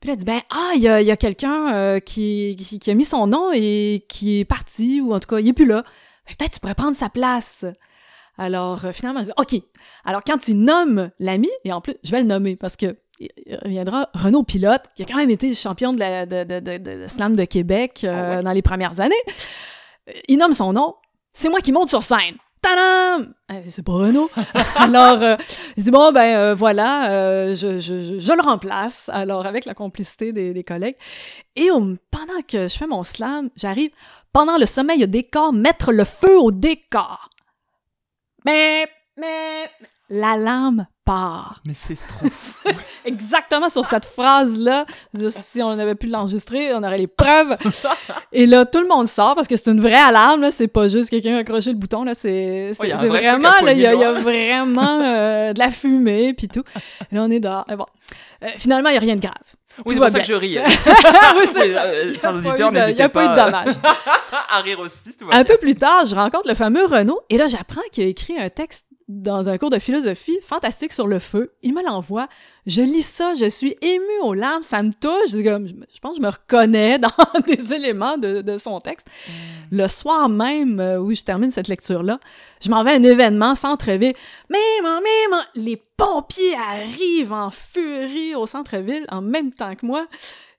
Puis 0.00 0.08
là, 0.08 0.12
elle 0.14 0.18
dit, 0.18 0.24
ben, 0.24 0.40
ah, 0.50 0.72
il 0.74 0.80
y 0.80 0.88
a, 0.88 1.02
y 1.02 1.10
a 1.10 1.16
quelqu'un 1.16 1.74
euh, 1.74 2.00
qui, 2.00 2.56
qui, 2.80 2.90
a 2.90 2.94
mis 2.94 3.04
son 3.04 3.26
nom 3.26 3.50
et 3.52 4.06
qui 4.08 4.40
est 4.40 4.44
parti, 4.44 5.00
ou 5.00 5.12
en 5.12 5.20
tout 5.20 5.28
cas, 5.28 5.40
il 5.40 5.48
est 5.48 5.52
plus 5.52 5.66
là. 5.66 5.82
Ben, 6.26 6.34
peut-être 6.38 6.52
tu 6.54 6.60
pourrais 6.60 6.74
prendre 6.74 6.96
sa 6.96 7.10
place. 7.10 7.66
Alors, 8.38 8.86
euh, 8.86 8.92
finalement, 8.92 9.20
elle 9.20 9.26
dit, 9.26 9.32
OK. 9.36 9.62
Alors, 10.04 10.22
quand 10.24 10.48
il 10.48 10.58
nomme 10.58 11.10
l'ami, 11.18 11.50
et 11.64 11.72
en 11.72 11.82
plus, 11.82 11.94
je 12.02 12.10
vais 12.12 12.20
le 12.20 12.26
nommer 12.26 12.56
parce 12.56 12.76
que 12.76 12.96
il 13.20 13.58
reviendra 13.62 14.08
Renaud 14.14 14.42
Pilote, 14.44 14.84
qui 14.96 15.02
a 15.02 15.06
quand 15.06 15.18
même 15.18 15.28
été 15.28 15.54
champion 15.54 15.92
de, 15.92 15.98
la, 15.98 16.24
de, 16.24 16.44
de, 16.44 16.78
de, 16.78 17.06
slam 17.06 17.36
de 17.36 17.44
Québec 17.44 18.00
euh, 18.04 18.38
ah 18.38 18.42
dans 18.42 18.52
les 18.52 18.62
premières 18.62 19.00
années. 19.00 19.14
Il 20.26 20.38
nomme 20.38 20.54
son 20.54 20.72
nom. 20.72 20.94
C'est 21.34 21.50
moi 21.50 21.60
qui 21.60 21.70
monte 21.72 21.90
sur 21.90 22.02
scène. 22.02 22.36
Tadam! 22.62 23.34
Eh, 23.52 23.70
c'est 23.70 23.84
pas 23.84 23.92
Renaud. 23.92 24.30
Alors, 24.76 25.22
euh, 25.22 25.36
je 25.76 25.82
dis, 25.82 25.90
bon, 25.90 26.12
ben 26.12 26.36
euh, 26.36 26.54
voilà, 26.54 27.10
euh, 27.10 27.54
je, 27.54 28.32
le 28.32 28.42
remplace, 28.42 29.08
alors 29.12 29.46
avec 29.46 29.64
la 29.64 29.74
complicité 29.74 30.32
des, 30.32 30.52
des 30.52 30.64
collègues. 30.64 30.96
Et 31.56 31.68
pendant 32.10 32.42
que 32.46 32.68
je 32.68 32.76
fais 32.76 32.86
mon 32.86 33.02
slam, 33.02 33.50
j'arrive, 33.56 33.90
pendant 34.32 34.58
le 34.58 34.66
sommeil 34.66 35.02
au 35.04 35.06
décor, 35.06 35.52
mettre 35.52 35.92
le 35.92 36.04
feu 36.04 36.38
au 36.38 36.52
décor. 36.52 37.30
Mais, 38.44 38.86
mais, 39.16 39.70
la 40.10 40.36
lame 40.36 40.86
part. 41.10 41.60
Mais 41.64 41.74
c'est 41.74 41.96
trop 41.96 42.26
Exactement 43.04 43.68
sur 43.68 43.84
cette 43.84 44.04
phrase-là. 44.04 44.86
Si 45.30 45.60
on 45.60 45.70
avait 45.70 45.96
pu 45.96 46.06
l'enregistrer, 46.06 46.72
on 46.72 46.82
aurait 46.84 46.98
les 46.98 47.08
preuves. 47.08 47.56
Et 48.32 48.46
là, 48.46 48.64
tout 48.64 48.80
le 48.80 48.86
monde 48.86 49.08
sort 49.08 49.34
parce 49.34 49.48
que 49.48 49.56
c'est 49.56 49.70
une 49.70 49.80
vraie 49.80 49.94
alarme. 49.94 50.42
Là. 50.42 50.50
C'est 50.52 50.68
pas 50.68 50.88
juste 50.88 51.10
quelqu'un 51.10 51.30
qui 51.30 51.36
a 51.36 51.38
accroché 51.38 51.70
le 51.70 51.76
bouton. 51.78 52.04
Là. 52.04 52.14
C'est, 52.14 52.70
c'est, 52.74 52.92
vraiment, 52.92 53.50
il 53.66 53.78
y, 53.78 53.86
a 53.86 54.12
vraiment 54.12 55.00
euh, 55.02 55.52
de 55.52 55.58
la 55.58 55.70
fumée 55.72 56.32
puis 56.32 56.46
tout. 56.46 56.62
Et 57.10 57.16
là, 57.16 57.22
on 57.24 57.30
est 57.30 57.40
dehors. 57.40 57.64
bon. 57.68 57.86
Euh, 58.42 58.48
finalement, 58.56 58.90
il 58.90 58.92
n'y 58.92 58.98
a 58.98 59.00
rien 59.00 59.16
de 59.16 59.20
grave. 59.20 59.34
Oui, 59.86 59.94
c'est 59.94 59.96
pour 59.96 60.10
ça 60.10 60.20
que 60.20 60.26
je 60.26 60.34
ris. 60.34 60.58
oui, 61.36 61.44
c'est 61.52 61.76
euh, 61.76 62.18
sans 62.18 62.32
l'auditeur, 62.32 62.70
Il 62.88 62.94
n'y 62.94 63.02
a 63.02 63.08
pas 63.08 63.24
eu 63.24 63.28
de 63.28 63.34
dommage. 63.34 63.74
à 64.50 64.60
rire 64.60 64.78
aussi, 64.80 65.00
Un 65.30 65.44
peu 65.44 65.56
plus 65.56 65.74
tard, 65.74 66.04
je 66.06 66.14
rencontre 66.14 66.48
le 66.48 66.54
fameux 66.54 66.84
Renaud 66.84 67.20
et 67.30 67.38
là, 67.38 67.48
j'apprends 67.48 67.80
qu'il 67.92 68.04
a 68.04 68.06
écrit 68.06 68.38
un 68.38 68.50
texte 68.50 68.86
dans 69.10 69.48
un 69.48 69.58
cours 69.58 69.70
de 69.70 69.80
philosophie 69.80 70.38
fantastique 70.40 70.92
sur 70.92 71.08
le 71.08 71.18
feu. 71.18 71.52
Il 71.62 71.74
me 71.74 71.84
l'envoie. 71.84 72.28
Je 72.66 72.80
lis 72.80 73.02
ça, 73.02 73.34
je 73.34 73.48
suis 73.48 73.76
émue 73.82 74.20
aux 74.22 74.34
larmes, 74.34 74.62
ça 74.62 74.82
me 74.82 74.92
touche. 74.92 75.30
Je, 75.32 75.98
pense 76.00 76.12
que 76.12 76.16
je 76.18 76.22
me 76.22 76.28
reconnais 76.28 76.98
dans 77.00 77.10
des 77.46 77.74
éléments 77.74 78.18
de, 78.18 78.40
de 78.40 78.56
son 78.56 78.80
texte. 78.80 79.08
Mm. 79.08 79.76
Le 79.76 79.88
soir 79.88 80.28
même 80.28 80.78
euh, 80.78 81.00
où 81.00 81.12
je 81.12 81.22
termine 81.22 81.50
cette 81.50 81.68
lecture-là, 81.68 82.20
je 82.62 82.70
m'en 82.70 82.84
vais 82.84 82.92
à 82.92 82.94
un 82.94 83.02
événement 83.02 83.56
centre-ville. 83.56 84.14
Mais, 84.48 84.58
mais, 84.82 85.38
les 85.56 85.82
pompiers 85.96 86.54
arrivent 86.54 87.32
en 87.32 87.50
furie 87.50 88.36
au 88.36 88.46
centre-ville 88.46 89.06
en 89.10 89.22
même 89.22 89.52
temps 89.52 89.74
que 89.74 89.84
moi. 89.84 90.06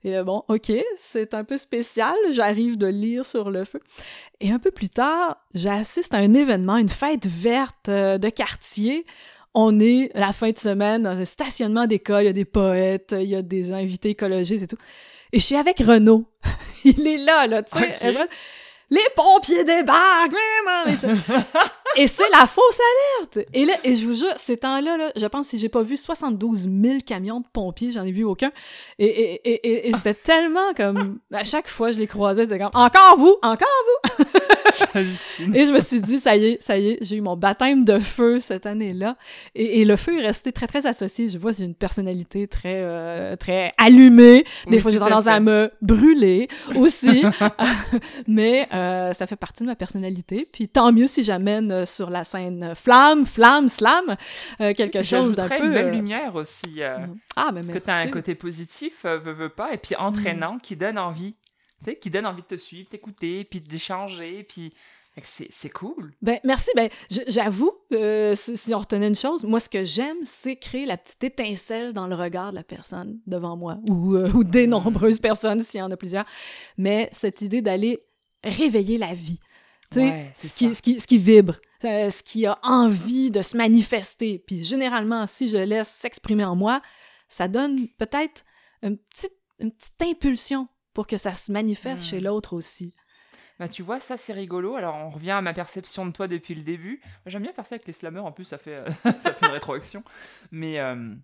Et 0.04 0.20
bon, 0.22 0.42
ok, 0.48 0.72
c'est 0.96 1.32
un 1.34 1.44
peu 1.44 1.56
spécial, 1.56 2.14
j'arrive 2.32 2.76
de 2.76 2.86
lire 2.86 3.24
sur 3.24 3.50
le 3.50 3.64
feu. 3.64 3.80
Et 4.40 4.50
un 4.50 4.58
peu 4.58 4.72
plus 4.72 4.88
tard, 4.88 5.36
j'assiste 5.54 6.12
à 6.14 6.18
un 6.18 6.34
événement, 6.34 6.76
une 6.76 6.88
fête 6.88 7.26
verte 7.26 7.88
euh, 7.88 8.18
de 8.18 8.28
quartier. 8.28 9.06
On 9.54 9.78
est 9.78 10.10
la 10.14 10.32
fin 10.32 10.50
de 10.50 10.58
semaine 10.58 11.04
dans 11.04 11.10
un 11.10 11.24
stationnement 11.24 11.86
d'école, 11.86 12.22
il 12.22 12.26
y 12.26 12.30
a 12.30 12.32
des 12.32 12.44
poètes, 12.44 13.14
il 13.16 13.28
y 13.28 13.36
a 13.36 13.42
des 13.42 13.72
invités 13.72 14.10
écologistes 14.10 14.64
et 14.64 14.66
tout. 14.66 14.78
Et 15.32 15.38
je 15.38 15.44
suis 15.44 15.56
avec 15.56 15.78
Renaud. 15.78 16.26
il 16.84 17.06
est 17.06 17.18
là, 17.18 17.46
là, 17.46 17.62
tu 17.62 17.78
sais 17.78 17.94
les 18.92 19.08
pompiers 19.16 19.64
débarquent! 19.64 20.36
et 21.96 22.06
c'est 22.06 22.28
la 22.30 22.46
fausse 22.46 22.78
alerte! 23.18 23.48
Et 23.54 23.64
là, 23.64 23.72
et 23.84 23.96
je 23.96 24.06
vous 24.06 24.14
jure, 24.14 24.34
ces 24.36 24.58
temps-là, 24.58 24.98
là, 24.98 25.12
je 25.16 25.26
pense 25.26 25.46
que 25.46 25.50
si 25.52 25.58
j'ai 25.58 25.70
pas 25.70 25.82
vu 25.82 25.96
72 25.96 26.68
000 26.68 26.98
camions 27.06 27.40
de 27.40 27.46
pompiers, 27.50 27.90
j'en 27.90 28.04
ai 28.04 28.12
vu 28.12 28.24
aucun. 28.24 28.52
Et, 28.98 29.06
et, 29.06 29.50
et, 29.50 29.88
et 29.88 29.92
c'était 29.94 30.14
tellement 30.22 30.74
comme, 30.76 31.20
à 31.32 31.44
chaque 31.44 31.68
fois 31.68 31.90
je 31.90 31.98
les 31.98 32.06
croisais, 32.06 32.44
c'était 32.44 32.58
comme, 32.58 32.70
encore 32.74 33.16
vous! 33.18 33.36
Encore 33.42 33.68
vous! 33.86 34.24
et 34.94 35.66
je 35.66 35.72
me 35.72 35.80
suis 35.80 36.00
dit, 36.00 36.20
ça 36.20 36.36
y 36.36 36.46
est, 36.46 36.62
ça 36.62 36.78
y 36.78 36.90
est, 36.90 36.98
j'ai 37.00 37.16
eu 37.16 37.20
mon 37.20 37.36
baptême 37.36 37.84
de 37.84 37.98
feu 37.98 38.40
cette 38.40 38.66
année-là. 38.66 39.16
Et, 39.54 39.84
le 39.84 39.96
feu 39.96 40.20
est 40.20 40.26
resté 40.26 40.52
très, 40.52 40.66
très 40.66 40.86
associé. 40.86 41.28
Je 41.28 41.38
vois, 41.38 41.52
j'ai 41.52 41.64
une 41.64 41.74
personnalité 41.74 42.46
très, 42.46 42.80
euh, 42.82 43.36
très 43.36 43.72
allumée. 43.78 44.44
Des 44.68 44.80
fois, 44.80 44.92
j'ai 44.92 44.98
tendance 44.98 45.26
à 45.26 45.40
me 45.40 45.70
brûler 45.80 46.48
aussi. 46.76 47.24
Mais 48.26 48.68
euh, 48.72 48.81
ça 49.12 49.26
fait 49.26 49.36
partie 49.36 49.62
de 49.62 49.68
ma 49.68 49.76
personnalité. 49.76 50.48
Puis 50.50 50.68
tant 50.68 50.92
mieux 50.92 51.06
si 51.06 51.24
j'amène 51.24 51.70
euh, 51.72 51.86
sur 51.86 52.10
la 52.10 52.24
scène 52.24 52.74
flamme, 52.74 53.26
flamme, 53.26 53.68
slam, 53.68 54.16
quelque 54.58 55.02
chose 55.02 55.34
d'un 55.34 55.48
peu... 55.48 55.64
une 55.64 55.72
belle 55.72 55.92
lumière 55.92 56.34
aussi. 56.34 56.82
ah, 56.82 57.50
mais 57.52 57.60
Parce 57.60 57.68
que 57.68 57.78
tu 57.78 57.90
as 57.90 57.96
un 57.96 58.08
côté 58.08 58.34
positif, 58.34 59.04
veux, 59.04 59.32
veux 59.32 59.48
pas, 59.48 59.72
et 59.72 59.78
puis 59.78 59.94
entraînant, 59.96 60.58
qui 60.58 60.76
donne 60.76 60.98
envie 60.98 61.34
qui 62.00 62.10
donne 62.10 62.26
envie 62.26 62.42
de 62.42 62.46
te 62.46 62.56
suivre, 62.56 62.88
t'écouter, 62.88 63.44
puis 63.44 63.60
d'échanger, 63.60 64.44
puis 64.44 64.72
c'est 65.20 65.70
cool. 65.70 66.14
Ben 66.22 66.38
merci. 66.42 66.70
Ben 66.74 66.88
j'avoue, 67.28 67.72
euh, 67.92 68.34
si, 68.34 68.74
on 68.74 68.78
retenait 68.78 69.08
une 69.08 69.14
chose, 69.14 69.44
moi 69.44 69.60
ce 69.60 69.68
que 69.68 69.84
j'aime, 69.84 70.16
c'est 70.24 70.56
créer 70.56 70.86
la 70.86 70.96
petite 70.96 71.22
étincelle 71.24 71.92
dans 71.92 72.06
le 72.06 72.14
regard 72.14 72.50
de 72.50 72.56
la 72.56 72.64
personne 72.64 73.18
devant 73.26 73.56
moi, 73.56 73.78
ou, 73.90 74.14
euh, 74.14 74.30
ou 74.32 74.42
des 74.42 74.66
mm. 74.66 74.70
nombreuses 74.70 75.20
personnes 75.20 75.62
s'il 75.62 75.80
y 75.80 75.82
en 75.82 75.90
a 75.90 75.96
plusieurs. 75.96 76.24
Mais 76.78 77.10
cette 77.12 77.42
idée 77.42 77.60
d'aller 77.60 78.02
réveiller 78.44 78.98
la 78.98 79.14
vie, 79.14 79.40
tu 79.90 80.00
sais, 80.00 80.32
ce, 80.36 80.52
qui, 80.54 80.74
ce, 80.74 80.82
qui, 80.82 81.00
ce 81.00 81.06
qui 81.06 81.18
vibre, 81.18 81.56
euh, 81.84 82.10
ce 82.10 82.22
qui 82.22 82.46
a 82.46 82.58
envie 82.62 83.30
de 83.30 83.42
se 83.42 83.56
manifester. 83.56 84.42
Puis 84.46 84.64
généralement, 84.64 85.26
si 85.26 85.48
je 85.48 85.58
laisse 85.58 85.88
s'exprimer 85.88 86.44
en 86.44 86.56
moi, 86.56 86.82
ça 87.28 87.48
donne 87.48 87.88
peut-être 87.98 88.44
une 88.82 88.98
petite, 88.98 89.36
une 89.58 89.72
petite 89.72 90.02
impulsion 90.02 90.68
pour 90.92 91.06
que 91.06 91.16
ça 91.16 91.32
se 91.32 91.52
manifeste 91.52 92.04
chez 92.04 92.20
l'autre 92.20 92.54
aussi. 92.54 92.94
Bah, 93.58 93.68
tu 93.68 93.82
vois, 93.82 94.00
ça 94.00 94.16
c'est 94.16 94.32
rigolo. 94.32 94.76
Alors, 94.76 94.96
on 94.96 95.10
revient 95.10 95.30
à 95.32 95.40
ma 95.40 95.52
perception 95.52 96.04
de 96.06 96.12
toi 96.12 96.26
depuis 96.26 96.54
le 96.54 96.62
début. 96.62 97.00
J'aime 97.26 97.42
bien 97.42 97.52
faire 97.52 97.66
ça 97.66 97.76
avec 97.76 97.86
les 97.86 97.92
slammers, 97.92 98.20
en 98.20 98.32
plus, 98.32 98.44
ça 98.44 98.58
fait, 98.58 98.78
euh, 98.78 98.90
ça 99.22 99.32
fait 99.32 99.46
une 99.46 99.52
rétroaction. 99.52 100.02
Mais 100.50 100.80
euh, 100.80 101.14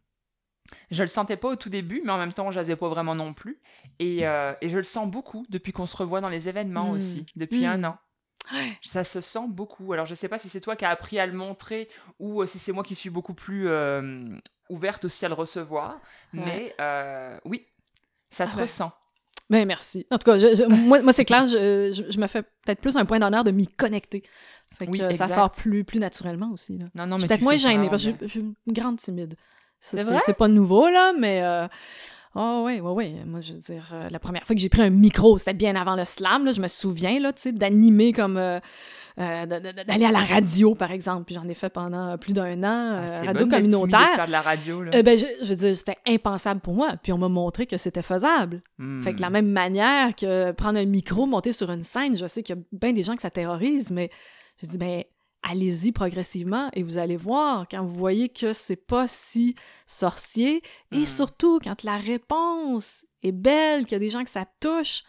je 0.90 1.02
le 1.02 1.09
sentais 1.09 1.37
pas 1.37 1.48
au 1.48 1.57
tout 1.57 1.70
début, 1.70 2.02
mais 2.04 2.12
en 2.12 2.18
même 2.18 2.33
temps, 2.33 2.50
j'asais 2.50 2.76
pas 2.76 2.88
vraiment 2.88 3.14
non 3.14 3.33
plus. 3.35 3.61
Et, 3.98 4.26
euh, 4.26 4.52
et 4.61 4.68
je 4.68 4.76
le 4.76 4.83
sens 4.85 5.11
beaucoup 5.11 5.44
depuis 5.48 5.72
qu'on 5.72 5.87
se 5.87 5.96
revoit 5.96 6.20
dans 6.20 6.28
les 6.28 6.48
événements 6.48 6.90
Mm. 6.92 6.96
aussi, 6.96 7.26
depuis 7.37 7.62
Mm. 7.66 7.70
un 7.70 7.85
an. 7.85 7.98
Ça 8.83 9.04
se 9.04 9.20
sent 9.20 9.46
beaucoup. 9.48 9.92
Alors, 9.92 10.07
je 10.07 10.14
sais 10.14 10.28
pas 10.28 10.38
si 10.38 10.48
c'est 10.48 10.61
toi 10.61 10.76
qui 10.76 10.85
as 10.85 10.90
appris 10.90 11.18
à 11.18 11.26
le 11.26 11.33
montrer 11.35 11.88
ou 12.18 12.42
euh, 12.42 12.46
si 12.46 12.59
c'est 12.59 12.72
moi 12.72 12.83
qui 12.85 12.94
suis 12.94 13.11
beaucoup 13.11 13.35
plus 13.35 13.68
euh, 13.68 14.24
ouverte 14.70 15.04
aussi 15.04 15.24
à 15.24 15.28
le 15.28 15.35
recevoir. 15.35 16.00
Ouais. 16.35 16.74
Mais 16.78 17.40
oui, 17.44 17.66
ça 18.31 18.46
se 18.46 18.52
Ah 18.52 18.57
ben. 18.57 18.62
ressent. 18.62 18.92
Ben 19.50 19.66
merci. 19.66 20.07
En 20.11 20.18
tout 20.18 20.24
cas, 20.31 20.38
je- 20.38 20.54
je- 20.54 20.64
moi, 20.64 21.00
moi 21.00 21.12
c'est 21.14 21.24
clair, 21.24 21.46
je, 21.46 22.04
je- 22.11 22.20
me 22.20 22.26
fais 22.26 22.42
peut-être 22.42 22.81
plus 22.83 22.96
un 22.98 23.07
point 23.07 23.18
d'honneur 23.18 23.44
de 23.44 23.50
m'y 23.50 23.66
connecter. 23.66 24.22
Fait 24.78 24.85
que 24.87 24.90
Oui, 24.90 25.14
ça 25.14 25.26
sort 25.28 25.50
plus, 25.50 25.85
plus 25.85 25.98
naturellement 25.98 26.50
aussi. 26.52 26.76
Là. 26.76 26.87
Non, 26.94 27.07
non, 27.07 27.16
Je 27.16 27.20
suis 27.22 27.28
peut-être 27.28 27.40
moins 27.40 27.57
gênée 27.57 27.88
parce 27.88 28.04
que 28.04 28.11
je 28.22 28.28
suis 28.28 28.40
une 28.40 28.54
grande 28.68 28.98
timide. 28.98 29.37
C'est 29.81 30.37
pas 30.37 30.49
nouveau, 30.49 30.88
là, 30.88 31.12
mais. 31.19 31.43
Euh... 31.43 31.67
Oh, 32.35 32.62
oui, 32.67 32.79
oui, 32.81 32.93
oui. 32.95 33.17
Moi, 33.27 33.41
je 33.41 33.55
veux 33.55 33.59
dire, 33.59 33.88
euh, 33.93 34.09
la 34.11 34.19
première 34.19 34.45
fois 34.45 34.55
que 34.55 34.61
j'ai 34.61 34.69
pris 34.69 34.83
un 34.83 34.91
micro, 34.91 35.38
c'était 35.38 35.55
bien 35.55 35.75
avant 35.75 35.97
le 35.97 36.05
slam, 36.05 36.45
là, 36.45 36.53
je 36.53 36.61
me 36.61 36.69
souviens, 36.69 37.19
là, 37.19 37.33
tu 37.33 37.43
sais, 37.43 37.53
d'animer 37.53 38.12
comme. 38.12 38.37
euh, 38.37 38.61
euh, 39.19 39.47
d'aller 39.47 40.05
à 40.05 40.12
la 40.12 40.21
radio, 40.21 40.75
par 40.77 40.93
exemple. 40.93 41.25
Puis 41.25 41.35
j'en 41.35 41.49
ai 41.49 41.55
fait 41.55 41.71
pendant 41.71 42.17
plus 42.19 42.35
d'un 42.35 42.62
an, 42.62 43.03
Ah, 43.03 43.07
radio 43.07 43.17
bonne, 43.17 43.25
timide, 43.25 43.37
de 43.47 43.51
communautaire. 43.51 44.14
faire 44.14 44.27
de 44.27 44.31
la 44.33 44.43
radio, 44.43 44.83
là. 44.83 45.03
Ben, 45.03 45.19
je, 45.19 45.27
je 45.43 45.49
veux 45.49 45.57
dire, 45.57 45.77
c'était 45.77 45.97
impensable 46.07 46.61
pour 46.61 46.75
moi. 46.75 46.91
Puis 47.03 47.12
on 47.12 47.19
m'a 47.19 47.29
montré 47.29 47.67
que 47.67 47.77
c'était 47.79 48.03
faisable. 48.03 48.62
Hmm. 48.77 49.03
Fait 49.03 49.12
que 49.12 49.17
de 49.17 49.23
la 49.23 49.31
même 49.31 49.49
manière 49.51 50.14
que 50.14 50.53
prendre 50.53 50.79
un 50.79 50.85
micro, 50.85 51.27
monter 51.27 51.51
sur 51.53 51.71
une 51.71 51.83
scène, 51.83 52.17
je 52.17 52.27
sais 52.27 52.43
qu'il 52.45 52.55
y 52.57 52.59
a 52.59 52.62
bien 52.73 52.93
des 52.93 53.03
gens 53.03 53.17
que 53.17 53.23
ça 53.23 53.31
terrorise, 53.31 53.91
mais 53.91 54.11
je 54.62 54.67
dis, 54.67 54.79
ben, 54.79 55.03
allez-y 55.42 55.92
progressivement 55.92 56.68
et 56.74 56.83
vous 56.83 56.98
allez 56.98 57.16
voir 57.16 57.66
quand 57.70 57.85
vous 57.85 57.94
voyez 57.96 58.29
que 58.29 58.53
c'est 58.53 58.77
pas 58.77 59.07
si 59.07 59.55
sorcier 59.87 60.62
et 60.92 61.01
Mm. 61.01 61.07
surtout 61.07 61.59
quand 61.62 61.83
la 61.85 61.96
réponse 61.96 63.05
est 63.22 63.33
belle, 63.33 63.85
qu'il 63.85 63.92
y 63.92 63.96
a 63.96 64.01
des 64.01 64.11
gens 64.11 64.24
que 64.24 64.31
ça 64.31 64.44
touche, 64.61 65.03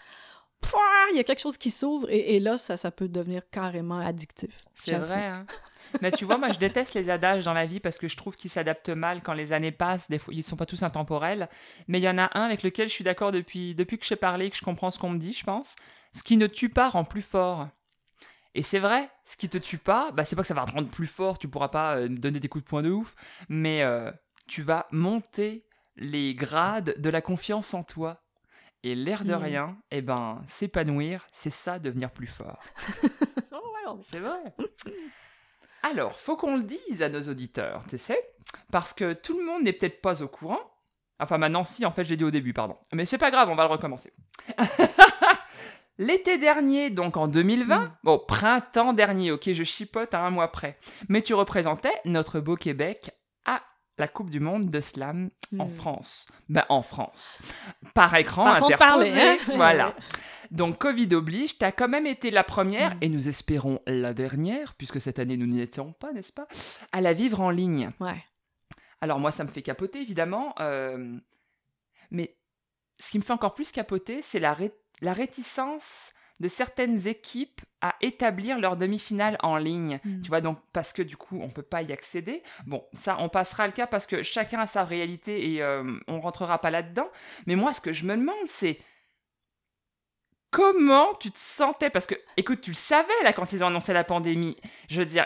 pouah, 0.61 0.79
il 1.11 1.17
y 1.17 1.19
a 1.19 1.23
quelque 1.23 1.41
chose 1.41 1.57
qui 1.57 1.71
s'ouvre 1.71 2.09
et, 2.09 2.35
et 2.35 2.39
là, 2.39 2.57
ça, 2.57 2.75
ça 2.77 2.91
peut 2.91 3.07
devenir 3.07 3.43
carrément 3.49 3.99
addictif. 3.99 4.57
C'est 4.75 4.97
vrai, 4.97 5.25
hein. 5.25 5.45
Mais 6.01 6.11
tu 6.11 6.25
vois, 6.25 6.37
moi, 6.37 6.51
je 6.51 6.59
déteste 6.59 6.93
les 6.93 7.09
adages 7.09 7.45
dans 7.45 7.53
la 7.53 7.65
vie 7.65 7.79
parce 7.79 7.97
que 7.97 8.07
je 8.07 8.17
trouve 8.17 8.35
qu'ils 8.35 8.51
s'adaptent 8.51 8.89
mal 8.89 9.23
quand 9.23 9.33
les 9.33 9.53
années 9.53 9.71
passent. 9.71 10.09
Des 10.09 10.19
fois, 10.19 10.33
ils 10.33 10.43
sont 10.43 10.55
pas 10.57 10.65
tous 10.65 10.83
intemporels. 10.83 11.49
Mais 11.87 11.99
il 11.99 12.03
y 12.03 12.09
en 12.09 12.17
a 12.17 12.29
un 12.37 12.43
avec 12.43 12.63
lequel 12.63 12.89
je 12.89 12.93
suis 12.93 13.03
d'accord 13.03 13.31
depuis, 13.31 13.73
depuis 13.75 13.97
que 13.97 14.03
je 14.03 14.09
sais 14.09 14.15
parler, 14.15 14.49
que 14.49 14.57
je 14.57 14.61
comprends 14.61 14.91
ce 14.91 14.99
qu'on 14.99 15.09
me 15.09 15.17
dit, 15.17 15.33
je 15.33 15.43
pense. 15.43 15.75
Ce 16.13 16.21
qui 16.21 16.37
ne 16.37 16.47
tue 16.47 16.69
pas 16.69 16.89
rend 16.89 17.05
plus 17.05 17.21
fort. 17.21 17.67
Et 18.55 18.61
c'est 18.63 18.79
vrai, 18.79 19.09
ce 19.25 19.37
qui 19.37 19.47
te 19.49 19.57
tue 19.57 19.77
pas, 19.77 20.11
bah, 20.11 20.25
c'est 20.25 20.35
pas 20.35 20.41
que 20.41 20.47
ça 20.47 20.53
va 20.53 20.65
te 20.65 20.71
rendre 20.71 20.89
plus 20.89 21.05
fort, 21.07 21.37
tu 21.37 21.47
pourras 21.47 21.69
pas 21.69 21.95
euh, 21.97 22.07
donner 22.09 22.39
des 22.39 22.47
coups 22.49 22.63
de 22.65 22.69
poing 22.69 22.81
de 22.81 22.89
ouf, 22.89 23.15
mais 23.47 23.83
euh, 23.83 24.11
tu 24.47 24.61
vas 24.61 24.87
monter 24.91 25.65
les 25.97 26.33
grades 26.33 26.95
de 26.99 27.09
la 27.09 27.21
confiance 27.21 27.73
en 27.73 27.83
toi. 27.83 28.21
Et 28.83 28.95
l'air 28.95 29.25
de 29.25 29.35
Mm. 29.35 29.41
rien, 29.43 29.77
eh 29.91 30.01
ben, 30.01 30.41
s'épanouir, 30.47 31.27
c'est 31.33 31.49
ça, 31.49 31.79
devenir 31.79 32.11
plus 32.11 32.27
fort. 32.27 32.59
Oh, 33.91 33.99
C'est 34.03 34.19
vrai. 34.19 34.39
Alors, 35.81 36.13
faut 36.19 36.37
qu'on 36.37 36.57
le 36.57 36.63
dise 36.63 37.01
à 37.01 37.09
nos 37.09 37.21
auditeurs, 37.23 37.83
tu 37.87 37.97
sais, 37.97 38.21
parce 38.71 38.93
que 38.93 39.13
tout 39.13 39.35
le 39.39 39.43
monde 39.43 39.63
n'est 39.63 39.73
peut-être 39.73 39.99
pas 39.99 40.21
au 40.21 40.27
courant. 40.27 40.59
Enfin, 41.19 41.39
maintenant, 41.39 41.63
si, 41.63 41.83
en 41.87 41.91
fait, 41.91 42.03
je 42.03 42.11
l'ai 42.11 42.17
dit 42.17 42.23
au 42.23 42.29
début, 42.29 42.53
pardon. 42.53 42.77
Mais 42.93 43.05
c'est 43.05 43.17
pas 43.17 43.31
grave, 43.31 43.49
on 43.49 43.55
va 43.55 43.63
le 43.63 43.69
recommencer. 43.71 44.13
L'été 45.99 46.37
dernier, 46.37 46.89
donc 46.89 47.17
en 47.17 47.27
2020, 47.27 47.79
Mm. 47.79 47.91
bon, 48.03 48.19
printemps 48.27 48.93
dernier, 48.93 49.31
ok, 49.31 49.51
je 49.51 49.63
chipote 49.63 50.13
à 50.13 50.21
un 50.25 50.29
mois 50.31 50.51
près, 50.51 50.77
mais 51.09 51.21
tu 51.21 51.33
représentais 51.33 51.93
notre 52.05 52.39
beau 52.39 52.55
Québec 52.55 53.11
à 53.45 53.61
la 53.97 54.07
Coupe 54.07 54.29
du 54.29 54.39
Monde 54.39 54.69
de 54.69 54.79
Slam 54.79 55.29
en 55.59 55.65
Mm. 55.65 55.69
France. 55.69 56.27
Ben, 56.47 56.63
en 56.69 56.81
France. 56.81 57.37
Par 57.93 58.15
écran 58.15 58.45
Façon 58.45 58.69
de 58.69 58.73
interposé. 58.73 59.11
parler, 59.11 59.21
hein? 59.21 59.37
Voilà. 59.57 59.93
Donc, 60.51 60.77
Covid 60.77 61.13
oblige, 61.15 61.57
t'as 61.57 61.73
quand 61.73 61.89
même 61.89 62.07
été 62.07 62.31
la 62.31 62.45
première, 62.45 62.95
Mm. 62.95 62.99
et 63.01 63.09
nous 63.09 63.27
espérons 63.27 63.79
la 63.85 64.13
dernière, 64.13 64.73
puisque 64.75 65.01
cette 65.01 65.19
année 65.19 65.35
nous 65.35 65.47
n'y 65.47 65.59
étions 65.61 65.91
pas, 65.91 66.13
n'est-ce 66.13 66.31
pas, 66.33 66.47
à 66.93 67.01
la 67.01 67.11
vivre 67.13 67.41
en 67.41 67.49
ligne. 67.51 67.91
Ouais. 67.99 68.23
Alors 69.01 69.19
moi, 69.19 69.31
ça 69.31 69.43
me 69.43 69.49
fait 69.49 69.61
capoter, 69.61 70.01
évidemment, 70.01 70.55
euh, 70.61 71.17
mais 72.09 72.37
ce 73.01 73.11
qui 73.11 73.17
me 73.19 73.23
fait 73.23 73.33
encore 73.33 73.53
plus 73.53 73.71
capoter, 73.73 74.21
c'est 74.21 74.39
la, 74.39 74.53
ré- 74.53 74.73
la 75.01 75.13
réticence 75.13 76.13
de 76.39 76.47
certaines 76.47 77.07
équipes 77.07 77.61
à 77.81 77.95
établir 78.01 78.59
leur 78.59 78.77
demi-finale 78.77 79.37
en 79.41 79.57
ligne. 79.57 79.99
Mm. 80.03 80.21
Tu 80.21 80.29
vois, 80.29 80.41
donc 80.41 80.59
parce 80.73 80.93
que 80.93 81.01
du 81.01 81.17
coup, 81.17 81.39
on 81.41 81.49
peut 81.49 81.61
pas 81.61 81.81
y 81.81 81.91
accéder. 81.91 82.43
Bon, 82.65 82.83
ça, 82.93 83.17
on 83.19 83.29
passera 83.29 83.67
le 83.67 83.73
cas 83.73 83.87
parce 83.87 84.05
que 84.05 84.23
chacun 84.23 84.59
a 84.59 84.67
sa 84.67 84.85
réalité 84.85 85.53
et 85.53 85.61
euh, 85.61 85.99
on 86.07 86.21
rentrera 86.21 86.59
pas 86.59 86.71
là-dedans. 86.71 87.09
Mais 87.45 87.55
moi, 87.55 87.73
ce 87.73 87.81
que 87.81 87.91
je 87.91 88.05
me 88.05 88.15
demande, 88.15 88.35
c'est 88.47 88.79
comment 90.49 91.13
tu 91.15 91.31
te 91.31 91.39
sentais? 91.39 91.89
Parce 91.89 92.07
que, 92.07 92.15
écoute, 92.37 92.61
tu 92.61 92.71
le 92.71 92.75
savais 92.75 93.09
là 93.23 93.33
quand 93.33 93.51
ils 93.51 93.63
ont 93.63 93.67
annoncé 93.67 93.91
la 93.91 94.05
pandémie. 94.05 94.55
Je 94.89 94.99
veux 94.99 95.05
dire, 95.05 95.25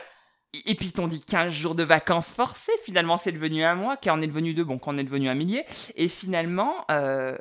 et 0.53 0.75
puis 0.75 0.87
ils 0.87 0.93
t'ont 0.93 1.07
dit 1.07 1.23
15 1.23 1.51
jours 1.53 1.75
de 1.75 1.83
vacances 1.83 2.33
forcées. 2.33 2.73
Finalement, 2.83 3.17
c'est 3.17 3.31
devenu 3.31 3.63
un 3.63 3.75
mois, 3.75 3.97
en 4.07 4.21
est 4.21 4.27
devenu 4.27 4.53
deux, 4.53 4.63
bon, 4.63 4.79
qu'en 4.79 4.97
est 4.97 5.03
devenu 5.03 5.27
un 5.29 5.35
millier. 5.35 5.63
Et 5.95 6.07
finalement, 6.07 6.85
euh, 6.91 7.37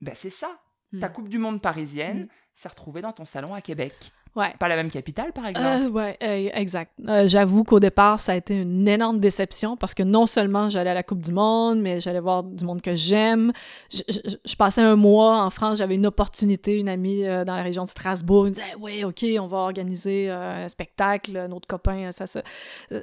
ben, 0.00 0.14
c'est 0.16 0.30
ça. 0.30 0.60
Ta 1.00 1.08
Mm. 1.08 1.12
Coupe 1.12 1.28
du 1.28 1.38
Monde 1.38 1.60
parisienne 1.60 2.22
Mm. 2.24 2.28
s'est 2.54 2.68
retrouvée 2.68 3.02
dans 3.02 3.12
ton 3.12 3.24
salon 3.24 3.54
à 3.54 3.60
Québec. 3.60 4.12
Ouais. 4.36 4.52
Pas 4.58 4.68
la 4.68 4.76
même 4.76 4.90
capitale, 4.90 5.32
par 5.32 5.46
exemple. 5.46 5.66
Euh, 5.68 5.88
ouais, 5.88 6.16
euh, 6.22 6.48
exact. 6.54 6.92
Euh, 7.08 7.26
J'avoue 7.28 7.64
qu'au 7.64 7.80
départ, 7.80 8.20
ça 8.20 8.32
a 8.32 8.36
été 8.36 8.54
une 8.54 8.86
énorme 8.86 9.18
déception 9.20 9.76
parce 9.76 9.94
que 9.94 10.02
non 10.02 10.26
seulement 10.26 10.68
j'allais 10.70 10.90
à 10.90 10.94
la 10.94 11.02
Coupe 11.02 11.20
du 11.22 11.32
Monde, 11.32 11.80
mais 11.80 12.00
j'allais 12.00 12.20
voir 12.20 12.42
du 12.44 12.64
monde 12.64 12.80
que 12.82 12.94
j'aime. 12.94 13.52
Je, 13.92 14.02
je- 14.08 14.36
je 14.44 14.56
passais 14.56 14.80
un 14.82 14.96
mois 14.96 15.42
en 15.42 15.50
France, 15.50 15.78
j'avais 15.78 15.94
une 15.96 16.06
opportunité, 16.06 16.76
une 16.76 16.88
amie 16.88 17.24
euh, 17.24 17.44
dans 17.44 17.56
la 17.56 17.62
région 17.62 17.84
de 17.84 17.88
Strasbourg, 17.88 18.44
me 18.44 18.50
disait 18.50 18.62
Oui, 18.80 19.04
OK, 19.04 19.24
on 19.40 19.46
va 19.46 19.58
organiser 19.58 20.30
euh, 20.30 20.64
un 20.64 20.68
spectacle, 20.68 21.46
notre 21.48 21.66
copain, 21.66 22.10
ça, 22.12 22.26
ça, 22.26 22.42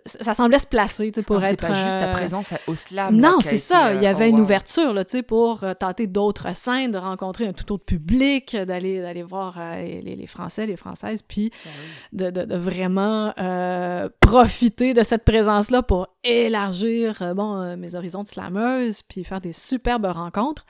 ça, 0.05 0.23
ça 0.23 0.33
semblait 0.33 0.59
se 0.59 0.67
placer 0.67 1.11
pour 1.25 1.37
Alors, 1.37 1.49
être. 1.49 1.61
C'est 1.61 1.67
pas 1.67 1.73
juste 1.73 1.99
ta 1.99 2.09
euh, 2.09 2.13
présence 2.13 2.53
à- 2.53 2.59
au 2.67 2.75
slam. 2.75 3.19
là, 3.19 3.29
non, 3.31 3.37
c'est 3.41 3.57
ça. 3.57 3.87
euh, 3.87 3.93
Il 3.95 4.03
y 4.03 4.07
avait 4.07 4.25
oh, 4.25 4.29
une 4.29 4.35
wow. 4.37 4.43
ouverture 4.43 4.93
là, 4.93 5.03
pour 5.27 5.63
euh, 5.63 5.73
tenter 5.73 6.07
d'autres 6.07 6.55
scènes, 6.55 6.91
de 6.91 6.97
rencontrer 6.97 7.47
un 7.47 7.53
tout 7.53 7.71
autre 7.73 7.85
public, 7.85 8.55
d'aller 8.55 9.01
d'aller 9.01 9.23
voir 9.23 9.55
euh, 9.59 9.81
les, 9.81 10.15
les 10.15 10.27
Français, 10.27 10.65
les 10.65 10.75
Françaises, 10.75 11.21
puis 11.27 11.51
oui. 11.65 11.71
de, 12.13 12.29
de- 12.29 12.45
de 12.45 12.55
vraiment 12.55 13.33
euh, 13.37 14.09
profiter 14.19 14.93
de 14.93 15.03
cette 15.03 15.23
présence-là 15.25 15.81
pour 15.83 16.07
élargir 16.23 17.21
euh, 17.21 17.33
bon, 17.33 17.61
euh, 17.61 17.75
mes 17.77 17.95
horizons 17.95 18.23
de 18.23 18.27
slameuse, 18.27 19.01
puis 19.03 19.23
faire 19.23 19.41
des 19.41 19.53
superbes 19.53 20.05
rencontres. 20.05 20.65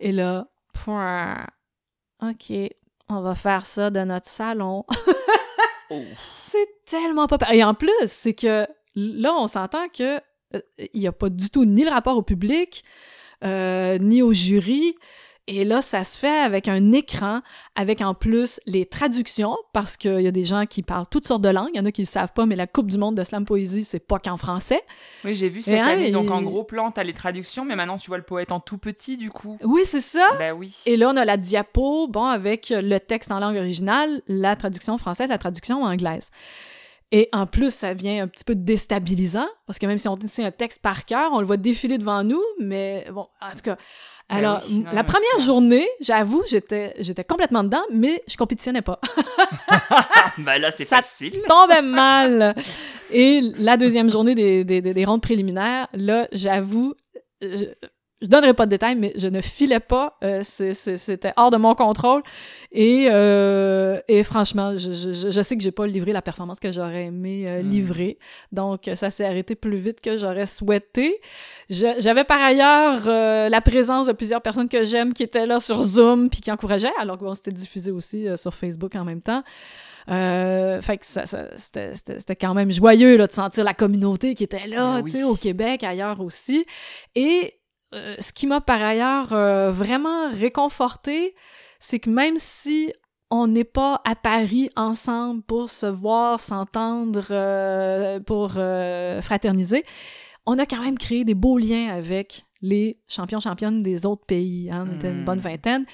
Et 0.00 0.12
là, 0.12 0.46
point, 0.72 1.46
OK, 2.22 2.52
on 3.08 3.20
va 3.20 3.34
faire 3.34 3.66
ça 3.66 3.90
de 3.90 4.00
notre 4.00 4.26
salon. 4.28 4.84
Oh. 5.90 6.02
C'est 6.36 6.68
tellement 6.86 7.26
pas... 7.26 7.38
pa- 7.38 7.54
Et 7.54 7.64
en 7.64 7.74
plus, 7.74 7.90
c'est 8.06 8.34
que 8.34 8.66
là, 8.94 9.34
on 9.34 9.46
s'entend 9.46 9.88
que 9.88 10.20
il 10.92 11.00
n'y 11.00 11.06
a 11.06 11.12
pas 11.12 11.28
du 11.28 11.50
tout 11.50 11.64
ni 11.66 11.84
le 11.84 11.90
rapport 11.90 12.16
au 12.16 12.22
public, 12.22 12.82
euh, 13.44 13.98
ni 13.98 14.22
au 14.22 14.32
jury. 14.32 14.94
Et 15.50 15.64
là, 15.64 15.80
ça 15.80 16.04
se 16.04 16.18
fait 16.18 16.28
avec 16.28 16.68
un 16.68 16.92
écran, 16.92 17.40
avec 17.74 18.02
en 18.02 18.12
plus 18.12 18.60
les 18.66 18.84
traductions, 18.84 19.56
parce 19.72 19.96
qu'il 19.96 20.20
y 20.20 20.26
a 20.26 20.30
des 20.30 20.44
gens 20.44 20.66
qui 20.66 20.82
parlent 20.82 21.06
toutes 21.10 21.26
sortes 21.26 21.40
de 21.40 21.48
langues. 21.48 21.70
Il 21.72 21.78
y 21.78 21.80
en 21.80 21.86
a 21.86 21.90
qui 21.90 22.02
ne 22.02 22.06
savent 22.06 22.34
pas, 22.34 22.44
mais 22.44 22.54
la 22.54 22.66
Coupe 22.66 22.90
du 22.90 22.98
monde 22.98 23.16
de 23.16 23.24
slam 23.24 23.46
poésie, 23.46 23.84
c'est 23.84 23.98
pas 23.98 24.18
qu'en 24.18 24.36
français. 24.36 24.82
Oui, 25.24 25.34
j'ai 25.34 25.48
vu 25.48 25.62
cette 25.62 25.80
hein, 25.80 25.86
année. 25.86 26.10
Donc, 26.10 26.30
en 26.30 26.42
gros 26.42 26.64
plan, 26.64 26.90
t'as 26.90 27.02
les 27.02 27.14
traductions, 27.14 27.64
mais 27.64 27.76
maintenant, 27.76 27.96
tu 27.96 28.08
vois 28.08 28.18
le 28.18 28.24
poète 28.24 28.52
en 28.52 28.60
tout 28.60 28.76
petit, 28.76 29.16
du 29.16 29.30
coup. 29.30 29.56
Oui, 29.62 29.80
c'est 29.84 30.02
ça. 30.02 30.28
Ben 30.38 30.52
oui. 30.52 30.76
Et 30.84 30.98
là, 30.98 31.08
on 31.08 31.16
a 31.16 31.24
la 31.24 31.38
diapo, 31.38 32.08
bon, 32.08 32.26
avec 32.26 32.68
le 32.68 32.98
texte 32.98 33.32
en 33.32 33.40
langue 33.40 33.56
originale, 33.56 34.20
la 34.28 34.54
traduction 34.54 34.98
française, 34.98 35.30
la 35.30 35.38
traduction 35.38 35.82
anglaise. 35.82 36.28
Et 37.10 37.30
en 37.32 37.46
plus, 37.46 37.72
ça 37.72 37.94
vient 37.94 38.22
un 38.22 38.28
petit 38.28 38.44
peu 38.44 38.54
déstabilisant, 38.54 39.48
parce 39.66 39.78
que 39.78 39.86
même 39.86 39.96
si 39.96 40.08
on 40.08 40.18
sait 40.26 40.44
un 40.44 40.50
texte 40.50 40.82
par 40.82 41.06
cœur, 41.06 41.30
on 41.32 41.40
le 41.40 41.46
voit 41.46 41.56
défiler 41.56 41.96
devant 41.96 42.22
nous, 42.22 42.42
mais 42.60 43.06
bon, 43.10 43.28
en 43.40 43.50
tout 43.56 43.62
cas. 43.62 43.78
Ben 44.30 44.36
Alors, 44.36 44.60
oui, 44.68 44.80
non, 44.80 44.90
la 44.92 45.04
première 45.04 45.38
journée, 45.40 45.88
j'avoue, 46.02 46.42
j'étais, 46.50 46.94
j'étais 46.98 47.24
complètement 47.24 47.64
dedans, 47.64 47.80
mais 47.90 48.22
je 48.28 48.36
compétitionnais 48.36 48.82
pas. 48.82 49.00
ben 50.38 50.58
là, 50.58 50.70
c'est 50.70 50.84
Ça- 50.84 50.96
facile. 50.96 51.40
tombait 51.48 51.80
mal. 51.82 52.54
Et 53.10 53.40
la 53.58 53.76
deuxième 53.78 54.10
journée 54.10 54.34
des, 54.34 54.64
des, 54.64 54.80
des- 54.82 54.92
des 54.94 55.04
rondes 55.06 55.22
préliminaires, 55.22 55.88
là, 55.94 56.28
j'avoue, 56.32 56.94
je- 57.40 57.64
je 58.20 58.26
donnerai 58.26 58.52
pas 58.52 58.66
de 58.66 58.70
détails, 58.70 58.96
mais 58.96 59.12
je 59.16 59.28
ne 59.28 59.40
filais 59.40 59.80
pas. 59.80 60.18
Euh, 60.24 60.42
c'était 60.42 61.32
hors 61.36 61.50
de 61.50 61.56
mon 61.56 61.74
contrôle. 61.74 62.22
Et, 62.72 63.08
euh, 63.10 64.00
et 64.08 64.24
franchement, 64.24 64.76
je, 64.76 64.92
je, 64.92 65.30
je, 65.30 65.42
sais 65.42 65.56
que 65.56 65.62
j'ai 65.62 65.70
pas 65.70 65.86
livré 65.86 66.12
la 66.12 66.22
performance 66.22 66.58
que 66.58 66.72
j'aurais 66.72 67.04
aimé 67.06 67.44
euh, 67.46 67.62
hmm. 67.62 67.70
livrer. 67.70 68.18
Donc, 68.50 68.90
ça 68.96 69.10
s'est 69.10 69.24
arrêté 69.24 69.54
plus 69.54 69.78
vite 69.78 70.00
que 70.00 70.16
j'aurais 70.18 70.46
souhaité. 70.46 71.20
J'avais 71.70 72.24
par 72.24 72.42
ailleurs 72.42 73.02
euh, 73.06 73.48
la 73.48 73.60
présence 73.60 74.08
de 74.08 74.12
plusieurs 74.12 74.42
personnes 74.42 74.68
que 74.68 74.84
j'aime 74.84 75.12
qui 75.12 75.22
étaient 75.22 75.46
là 75.46 75.60
sur 75.60 75.82
Zoom 75.82 76.28
puis 76.28 76.40
qui 76.40 76.50
encourageaient, 76.50 76.88
alors 76.98 77.18
que 77.18 77.24
bon, 77.24 77.34
c'était 77.34 77.52
diffusé 77.52 77.92
aussi 77.92 78.26
sur 78.36 78.52
Facebook 78.52 78.96
en 78.96 79.04
même 79.04 79.22
temps. 79.22 79.44
Euh, 80.10 80.80
fait 80.80 80.98
que 80.98 81.06
ça, 81.06 81.24
c'était 81.56 82.36
quand 82.36 82.54
même 82.54 82.72
joyeux 82.72 83.16
là, 83.16 83.26
de 83.26 83.32
sentir 83.32 83.64
la 83.64 83.74
communauté 83.74 84.34
qui 84.34 84.44
était 84.44 84.66
là, 84.66 84.96
ben 84.96 85.04
tu 85.04 85.10
sais, 85.12 85.22
au 85.22 85.34
Québec, 85.34 85.84
ailleurs 85.84 86.20
aussi. 86.20 86.64
Et 87.14 87.57
euh, 87.94 88.16
ce 88.18 88.32
qui 88.32 88.46
m'a 88.46 88.60
par 88.60 88.82
ailleurs 88.82 89.32
euh, 89.32 89.70
vraiment 89.70 90.30
réconforté, 90.30 91.34
c'est 91.78 91.98
que 91.98 92.10
même 92.10 92.36
si 92.36 92.92
on 93.30 93.46
n'est 93.46 93.64
pas 93.64 94.00
à 94.04 94.14
Paris 94.14 94.70
ensemble 94.76 95.42
pour 95.42 95.70
se 95.70 95.86
voir, 95.86 96.40
s'entendre, 96.40 97.26
euh, 97.30 98.20
pour 98.20 98.52
fraterniser, 99.22 99.84
on 100.46 100.58
a 100.58 100.64
quand 100.64 100.82
même 100.82 100.98
créé 100.98 101.24
des 101.24 101.34
beaux 101.34 101.58
liens 101.58 101.88
avec 101.88 102.46
les 102.62 102.98
champions 103.06 103.40
championnes 103.40 103.82
des 103.82 104.06
autres 104.06 104.24
pays. 104.24 104.70
Hein? 104.70 104.86
On 104.88 104.96
était 104.96 105.10
une 105.10 105.24
bonne 105.24 105.38
hmm. 105.38 105.42
vingtaine. 105.42 105.84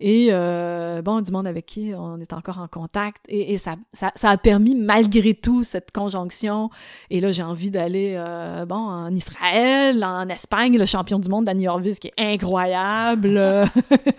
Et 0.00 0.28
euh, 0.30 1.02
bon, 1.02 1.20
du 1.20 1.30
monde 1.30 1.46
avec 1.46 1.66
qui 1.66 1.92
on 1.94 2.18
est 2.20 2.32
encore 2.32 2.58
en 2.58 2.68
contact. 2.68 3.22
Et, 3.28 3.52
et 3.52 3.58
ça, 3.58 3.76
ça, 3.92 4.12
ça, 4.14 4.30
a 4.30 4.38
permis, 4.38 4.74
malgré 4.74 5.34
tout, 5.34 5.62
cette 5.62 5.90
conjonction. 5.92 6.70
Et 7.10 7.20
là, 7.20 7.32
j'ai 7.32 7.42
envie 7.42 7.70
d'aller, 7.70 8.14
euh, 8.16 8.64
bon, 8.64 8.76
en 8.76 9.14
Israël, 9.14 10.02
en 10.02 10.26
Espagne, 10.28 10.78
le 10.78 10.86
champion 10.86 11.18
du 11.18 11.28
monde, 11.28 11.44
Dani 11.44 11.68
Orvis, 11.68 11.96
qui 11.96 12.08
est 12.08 12.14
incroyable, 12.34 13.36
euh, 13.36 13.66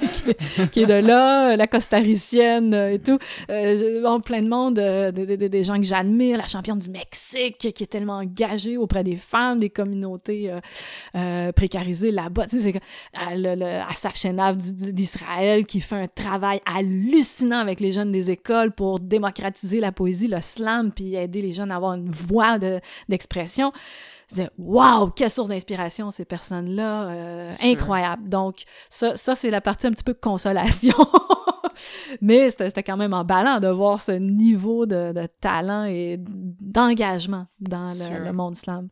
qui, 0.71 0.83
est, 0.83 0.85
de 0.85 0.93
là, 0.93 1.55
la 1.55 1.65
costaricienne 1.65 2.75
et 2.75 2.99
tout. 2.99 3.17
Euh, 3.49 4.03
bon, 4.03 4.19
plein 4.19 4.43
de 4.43 4.49
monde, 4.49 4.75
des 4.75 5.63
gens 5.63 5.77
que 5.77 5.83
j'admire, 5.83 6.37
la 6.37 6.45
championne 6.45 6.77
du 6.77 6.91
Mexique, 6.91 7.57
qui 7.57 7.83
est 7.83 7.91
tellement 7.91 8.17
engagée 8.17 8.77
auprès 8.77 9.03
des 9.03 9.17
femmes, 9.17 9.59
des 9.59 9.71
communautés 9.71 10.51
précarisées 11.55 12.11
là-bas. 12.11 12.45
Tu 12.45 12.61
sais, 12.61 12.71
c'est 12.73 13.35
le, 13.35 13.55
le 13.55 13.81
Asaf 13.89 14.15
Shenav 14.15 14.57
d'Israël, 14.57 15.65
qui 15.71 15.79
fait 15.79 15.95
un 15.95 16.07
travail 16.07 16.59
hallucinant 16.65 17.59
avec 17.59 17.79
les 17.79 17.93
jeunes 17.93 18.11
des 18.11 18.29
écoles 18.29 18.73
pour 18.73 18.99
démocratiser 18.99 19.79
la 19.79 19.93
poésie, 19.93 20.27
le 20.27 20.41
slam, 20.41 20.91
puis 20.91 21.15
aider 21.15 21.41
les 21.41 21.53
jeunes 21.53 21.71
à 21.71 21.77
avoir 21.77 21.93
une 21.93 22.11
voix 22.11 22.59
d'expression. 23.07 23.71
De, 24.35 24.49
Waouh, 24.57 25.11
quelle 25.11 25.31
source 25.31 25.47
d'inspiration 25.47 26.11
ces 26.11 26.25
personnes-là, 26.25 27.07
euh, 27.07 27.51
incroyable. 27.63 28.27
Donc 28.27 28.63
ça, 28.89 29.15
ça 29.15 29.33
c'est 29.33 29.49
la 29.49 29.61
partie 29.61 29.87
un 29.87 29.91
petit 29.91 30.03
peu 30.03 30.13
consolation. 30.13 30.95
Mais 32.21 32.49
c'était 32.49 32.83
quand 32.83 32.97
même 32.97 33.13
emballant 33.13 33.61
de 33.61 33.69
voir 33.69 33.97
ce 33.97 34.11
niveau 34.11 34.85
de, 34.85 35.13
de 35.13 35.25
talent 35.39 35.85
et 35.85 36.17
d'engagement 36.19 37.47
dans 37.61 37.93
le, 37.93 38.25
le, 38.25 38.33
monde 38.33 38.57
slam. 38.57 38.89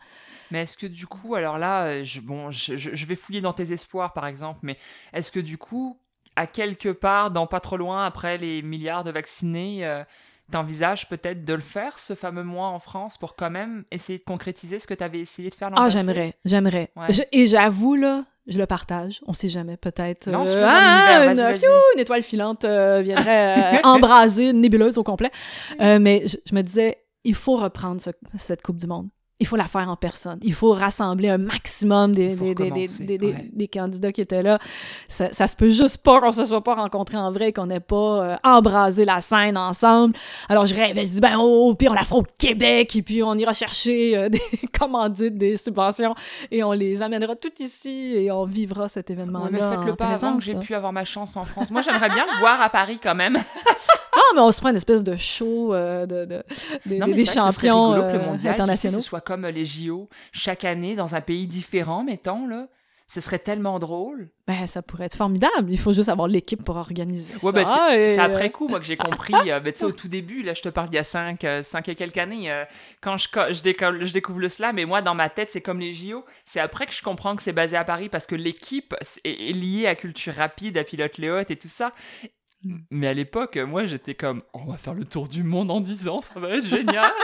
Mais 0.50 0.62
est-ce 0.62 0.78
que 0.78 0.88
du 0.88 1.08
coup, 1.08 1.36
alors 1.36 1.58
là, 1.58 1.88
euh, 1.88 2.04
je, 2.06 2.22
bon, 2.22 2.52
je, 2.52 2.78
je, 2.78 3.06
vais 3.06 3.16
fouiller 3.16 3.42
dans 3.42 3.54
tes 3.54 3.74
espoirs 3.74 4.14
par 4.14 4.26
exemple, 4.28 4.60
mais 4.64 4.78
est-ce 5.12 5.30
que 5.30 5.42
du 5.42 5.58
coup, 5.58 6.00
à 6.36 6.47
quelque 6.47 6.89
part, 6.89 7.32
dans 7.32 7.47
pas 7.47 7.59
trop 7.59 7.78
loin, 7.78 8.05
après 8.05 8.38
les 8.38 8.61
milliards 8.61 9.03
de 9.03 9.11
vaccinés, 9.11 9.86
euh, 9.86 10.03
t'envisages 10.51 11.09
peut-être 11.09 11.43
de 11.43 11.53
le 11.53 11.59
faire, 11.59 11.99
ce 11.99 12.15
fameux 12.15 12.43
mois 12.43 12.67
en 12.67 12.80
France, 12.80 13.17
pour 13.17 13.36
quand 13.36 13.49
même 13.49 13.84
essayer 13.91 14.20
de 14.20 14.24
concrétiser 14.24 14.80
ce 14.80 14.88
que 14.88 14.93
tu 14.93 15.03
avais 15.03 15.20
essayé 15.20 15.49
de 15.49 15.55
faire 15.55 15.70
l'an 15.70 15.76
Ah, 15.78 15.89
j'aimerais, 15.89 16.36
j'aimerais. 16.45 16.91
et 17.32 17.47
j'avoue, 17.47 17.95
là, 17.95 18.24
je 18.47 18.57
le 18.57 18.65
partage. 18.65 19.22
On 19.28 19.34
sait 19.34 19.49
jamais, 19.49 19.78
peut-être. 19.78 20.30
Euh, 20.30 20.63
ah, 20.65 21.26
une, 21.32 21.39
une, 21.39 21.99
étoile 21.99 22.24
filante 22.24 22.63
euh, 22.63 23.01
viendrait 23.01 23.82
embraser 23.84 24.51
une 24.51 24.61
nébuleuse 24.61 24.97
au 24.97 25.03
complet. 25.03 25.32
mais 25.78 26.24
je, 26.26 26.55
me 26.55 26.61
disais, 26.61 27.03
il 27.26 27.36
faut 27.36 27.57
reprendre 27.57 28.01
cette 28.38 28.61
Coupe 28.61 28.78
du 28.78 28.88
Monde 28.88 29.09
il 29.40 29.48
faut 29.48 29.56
la 29.56 29.68
faire 29.68 29.88
en 29.90 29.96
personne. 29.96 30.38
Il 30.42 30.54
faut 30.54 30.74
rassembler 30.74 31.30
un 31.30 31.38
maximum 31.38 32.14
des, 32.14 32.36
des, 32.36 32.54
des, 32.54 33.18
des, 33.18 33.50
des, 33.54 33.68
candidats 33.68 34.12
qui 34.12 34.20
étaient 34.20 34.44
là. 34.44 34.60
Ça, 35.08 35.32
ça 35.32 35.48
se 35.48 35.56
peut 35.56 35.70
juste 35.70 36.00
pas 36.00 36.20
qu'on 36.20 36.34
se 36.34 36.44
soit 36.44 36.64
pas 36.64 36.76
rencontrés 36.76 37.18
en 37.18 37.32
vrai, 37.32 37.54
qu'on 37.54 37.68
n'ait 37.68 37.80
pas 37.80 37.96
euh, 37.96 38.36
embrasé 38.44 39.06
la 39.06 39.22
scène 39.22 39.58
ensemble. 39.58 40.16
Alors 40.50 40.66
je 40.66 40.76
rêvais, 40.76 41.06
je 41.06 41.12
dis, 41.12 41.22
ben, 41.22 41.38
oh, 41.40 41.74
puis 41.74 41.88
on 41.88 41.94
la 41.94 42.04
fera 42.04 42.18
au 42.18 42.26
Québec, 42.38 42.94
et 42.98 43.02
puis 43.02 43.24
on 43.24 43.34
ira 43.36 43.54
chercher 43.54 44.18
euh, 44.18 44.30
des 44.30 44.42
commandites, 44.78 45.38
des 45.38 45.56
subventions, 45.56 46.16
et 46.52 46.62
on 46.62 46.74
les 46.74 47.02
amènera 47.02 47.36
tout 47.36 47.54
ici, 47.60 48.16
et 48.16 48.32
on 48.32 48.44
vivra 48.44 48.90
cet 48.90 49.10
événement-là. 49.10 49.46
Ouais, 49.46 49.52
mais 49.52 49.78
faites-le 49.78 49.96
pas 49.96 50.08
avant 50.08 50.38
que 50.38 50.44
j'ai 50.44 50.56
pu 50.56 50.74
avoir 50.74 50.92
ma 50.92 51.06
chance 51.06 51.38
en 51.38 51.46
France. 51.46 51.72
Moi, 51.72 51.82
j'aimerais 51.82 52.10
bien 52.10 52.26
le 52.26 52.40
voir 52.40 52.62
à 52.62 52.70
Paris 52.70 53.00
quand 53.02 53.16
même. 53.16 53.38
mais 54.36 54.42
on 54.42 54.52
se 54.52 54.60
prend 54.60 54.70
une 54.70 54.76
espèce 54.76 55.04
de 55.04 55.16
show 55.16 55.74
euh, 55.74 56.06
de, 56.06 56.26
de, 56.26 56.44
des 56.86 57.26
champions 57.26 57.94
internationaux. 57.94 59.02
soit 59.02 59.22
comme 59.22 59.46
les 59.46 59.66
JO 59.66 60.10
chaque 60.32 60.66
année 60.66 60.96
dans 60.96 61.16
un 61.16 61.22
pays 61.22 61.48
différent, 61.48 62.04
mettons, 62.04 62.48
là. 62.48 62.68
Ce 63.12 63.22
serait 63.22 63.40
tellement 63.40 63.80
drôle. 63.80 64.30
Ben, 64.46 64.68
ça 64.68 64.84
pourrait 64.84 65.06
être 65.06 65.16
formidable. 65.16 65.72
Il 65.72 65.80
faut 65.80 65.94
juste 65.94 66.10
avoir 66.10 66.28
l'équipe 66.28 66.64
pour 66.64 66.76
organiser 66.76 67.34
ouais, 67.42 67.64
ça. 67.64 67.88
Ben 67.90 68.16
c'est 68.16 68.20
après 68.20 68.52
coup, 68.52 68.68
moi, 68.68 68.80
que 68.80 68.86
j'ai 68.86 68.98
compris. 68.98 69.34
euh, 69.48 69.60
ben, 69.60 69.74
tu 69.74 69.80
sais, 69.80 69.86
au 69.86 69.92
tout 69.92 70.08
début, 70.08 70.44
là, 70.44 70.54
je 70.54 70.62
te 70.62 70.70
parle 70.70 70.90
d'il 70.90 70.98
y 70.98 71.00
a 71.00 71.04
cinq, 71.04 71.44
euh, 71.44 71.64
cinq 71.64 71.90
et 71.90 71.96
quelques 71.96 72.20
années, 72.20 72.52
euh, 72.52 72.66
quand 73.02 73.18
je, 73.18 73.28
je, 73.52 73.64
découvre, 73.64 74.06
je 74.06 74.14
découvre 74.14 74.40
le 74.40 74.48
slam, 74.48 74.78
et 74.78 74.86
moi, 74.86 75.02
dans 75.02 75.16
ma 75.16 75.30
tête, 75.30 75.50
c'est 75.52 75.60
comme 75.60 75.80
les 75.80 75.92
JO. 75.92 76.24
C'est 76.46 76.60
après 76.60 76.86
que 76.86 76.94
je 76.94 77.02
comprends 77.02 77.36
que 77.36 77.42
c'est 77.42 77.52
basé 77.52 77.76
à 77.76 77.84
Paris 77.84 78.10
parce 78.10 78.28
que 78.28 78.36
l'équipe 78.36 78.94
est, 79.24 79.54
liée 79.54 79.88
à 79.88 79.96
Culture 79.96 80.36
Rapide, 80.36 80.78
à 80.78 80.84
Pilote 80.84 81.18
Léote 81.18 81.50
et 81.50 81.56
tout 81.56 81.68
ça. 81.68 81.92
Mm. 82.64 82.78
Mais 82.91 83.07
à 83.07 83.14
l'époque, 83.14 83.57
moi, 83.57 83.86
j'étais 83.86 84.16
comme, 84.16 84.43
on 84.53 84.66
va 84.66 84.78
faire 84.78 84.93
le 84.93 85.05
tour 85.05 85.28
du 85.28 85.43
monde 85.43 85.72
en 85.72 85.82
10 85.82 86.07
ans, 86.07 86.22
ça 86.22 86.39
va 86.39 86.49
être 86.49 86.66
génial. 86.66 87.12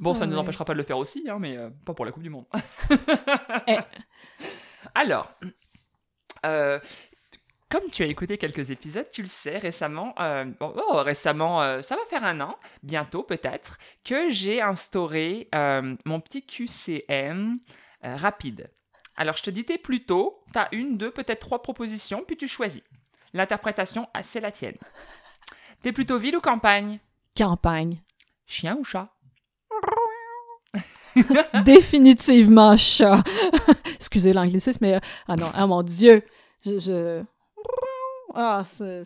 Bon, 0.00 0.14
ça 0.14 0.26
ne 0.26 0.32
nous 0.32 0.38
empêchera 0.38 0.64
pas 0.64 0.74
de 0.74 0.78
le 0.78 0.84
faire 0.84 0.98
aussi, 0.98 1.24
hein, 1.28 1.38
mais 1.40 1.56
euh, 1.56 1.70
pas 1.84 1.94
pour 1.94 2.04
la 2.04 2.12
Coupe 2.12 2.22
du 2.22 2.30
Monde. 2.30 2.44
Eh. 3.66 3.78
Alors, 4.94 5.30
euh, 6.44 6.78
comme 7.68 7.84
tu 7.90 8.02
as 8.02 8.06
écouté 8.06 8.38
quelques 8.38 8.70
épisodes, 8.70 9.08
tu 9.10 9.22
le 9.22 9.26
sais 9.26 9.58
récemment, 9.58 10.14
euh, 10.20 10.44
oh, 10.60 11.02
récemment, 11.02 11.82
ça 11.82 11.96
va 11.96 12.02
faire 12.08 12.24
un 12.24 12.40
an, 12.40 12.58
bientôt 12.82 13.22
peut-être, 13.22 13.78
que 14.04 14.30
j'ai 14.30 14.60
instauré 14.62 15.48
mon 15.52 16.20
petit 16.20 16.44
QCM 16.44 17.58
rapide. 18.02 18.70
Alors, 19.16 19.36
je 19.36 19.42
te 19.42 19.50
disais 19.50 19.78
plus 19.78 20.04
tôt, 20.04 20.44
tu 20.52 20.58
as 20.58 20.68
une, 20.72 20.96
deux, 20.96 21.10
peut-être 21.10 21.40
trois 21.40 21.62
propositions, 21.62 22.22
puis 22.26 22.36
tu 22.36 22.48
choisis. 22.48 22.82
L'interprétation, 23.36 24.08
ah, 24.14 24.22
c'est 24.22 24.40
la 24.40 24.50
tienne. 24.50 24.76
T'es 25.82 25.92
plutôt 25.92 26.18
ville 26.18 26.36
ou 26.36 26.40
campagne? 26.40 26.98
Campagne. 27.36 28.00
Chien 28.46 28.78
ou 28.80 28.84
chat? 28.84 29.10
Définitivement 31.64 32.78
chat. 32.78 33.22
Excusez 33.94 34.32
l'anglicisme, 34.32 34.78
mais... 34.80 35.00
Ah 35.28 35.36
non, 35.36 35.50
ah 35.52 35.66
mon 35.66 35.82
Dieu. 35.82 36.22
Je... 36.64 37.22
Ah, 38.34 38.62
c'est... 38.64 39.02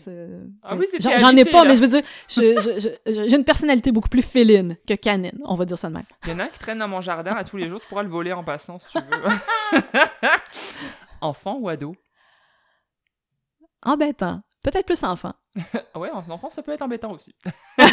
Ah 0.62 0.76
oui, 0.76 0.86
J'en 1.00 1.36
ai 1.36 1.44
pas, 1.44 1.64
mais 1.64 1.76
je 1.76 1.80
veux 1.80 1.88
dire, 1.88 2.02
j'ai 2.28 3.36
une 3.36 3.44
personnalité 3.44 3.90
beaucoup 3.90 4.08
plus 4.08 4.22
féline 4.22 4.76
que 4.86 4.94
canine, 4.94 5.40
on 5.44 5.56
va 5.56 5.64
dire 5.64 5.78
ça 5.78 5.88
de 5.88 5.94
même. 5.94 6.04
Il 6.24 6.30
y 6.30 6.32
en 6.34 6.38
a 6.38 6.44
un 6.44 6.48
qui 6.48 6.58
traîne 6.60 6.78
dans 6.78 6.88
mon 6.88 7.00
jardin 7.00 7.32
à 7.32 7.42
tous 7.42 7.56
les 7.56 7.68
jours, 7.68 7.80
tu 7.80 7.88
pourras 7.88 8.04
le 8.04 8.08
voler 8.08 8.32
en 8.32 8.44
passant 8.44 8.78
si 8.78 8.88
tu 8.92 8.98
veux. 8.98 9.80
enfant 11.20 11.58
ou 11.60 11.68
ado? 11.68 11.96
Embêtant. 13.82 14.42
Peut-être 14.62 14.86
plus 14.86 15.04
enfant. 15.04 15.34
ouais, 15.94 16.10
enfant, 16.10 16.50
ça 16.50 16.62
peut 16.62 16.72
être 16.72 16.82
embêtant 16.82 17.12
aussi. 17.12 17.34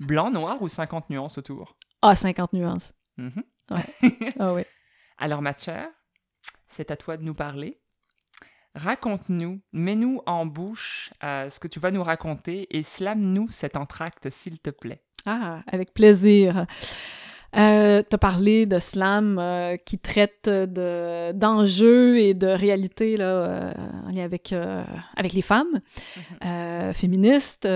Blanc, 0.00 0.30
noir 0.30 0.60
ou 0.62 0.68
50 0.68 1.10
nuances 1.10 1.38
autour? 1.38 1.76
Ah, 2.02 2.14
50 2.14 2.52
nuances. 2.52 2.92
Mm-hmm. 3.18 3.44
ah. 4.38 4.54
Alors, 5.18 5.42
ma 5.42 5.56
chère, 5.56 5.88
c'est 6.68 6.90
à 6.90 6.96
toi 6.96 7.16
de 7.16 7.22
nous 7.22 7.34
parler. 7.34 7.80
Raconte-nous, 8.76 9.60
mets-nous 9.72 10.22
en 10.26 10.46
bouche 10.46 11.12
euh, 11.24 11.50
ce 11.50 11.58
que 11.58 11.66
tu 11.66 11.80
vas 11.80 11.90
nous 11.90 12.04
raconter 12.04 12.74
et 12.76 12.84
slame-nous 12.84 13.50
cet 13.50 13.76
entracte, 13.76 14.30
s'il 14.30 14.60
te 14.60 14.70
plaît. 14.70 15.02
Ah, 15.26 15.62
avec 15.66 15.92
plaisir. 15.92 16.66
Euh, 17.56 18.02
tu 18.08 18.14
as 18.14 18.18
parlé 18.18 18.66
de 18.66 18.78
slam 18.78 19.38
euh, 19.38 19.76
qui 19.76 19.98
traite 19.98 20.48
de, 20.48 21.32
d'enjeux 21.32 22.18
et 22.18 22.34
de 22.34 22.46
réalités 22.46 23.16
là, 23.16 23.24
euh, 23.24 23.72
en 24.06 24.10
lien 24.10 24.24
avec, 24.24 24.52
euh, 24.52 24.84
avec 25.16 25.32
les 25.32 25.42
femmes, 25.42 25.80
mm-hmm. 26.42 26.94
féministes, 26.94 27.68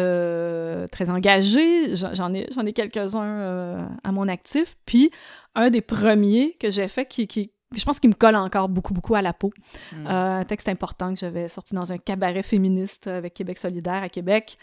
très 0.91 1.11
engagées. 1.11 1.97
J'en 1.97 2.33
ai, 2.35 2.47
j'en 2.55 2.64
ai 2.66 2.72
quelques-uns 2.72 3.89
à 4.03 4.12
mon 4.12 4.29
actif. 4.29 4.77
Puis, 4.87 5.11
un 5.55 5.70
des 5.70 5.81
premiers 5.81 6.57
que 6.61 6.70
j'ai 6.70 6.89
fait 6.89 7.07
qui, 7.07 7.27
qui, 7.27 7.53
je 7.75 7.85
pense 7.85 7.99
qu'il 7.99 8.11
me 8.11 8.14
colle 8.14 8.37
encore 8.37 8.68
beaucoup, 8.68 8.95
beaucoup 8.95 9.14
à 9.14 9.22
la 9.22 9.33
peau. 9.33 9.53
Mm. 9.93 10.07
un 10.07 10.45
texte 10.45 10.68
important 10.68 11.12
que 11.12 11.20
j'avais 11.20 11.49
sorti 11.49 11.75
dans 11.75 11.93
un 11.93 11.99
cabaret 11.99 12.43
féministe 12.43 13.07
avec 13.09 13.35
Québec 13.35 13.59
solidaire 13.59 14.03
à 14.03 14.09
Québec. 14.09 14.57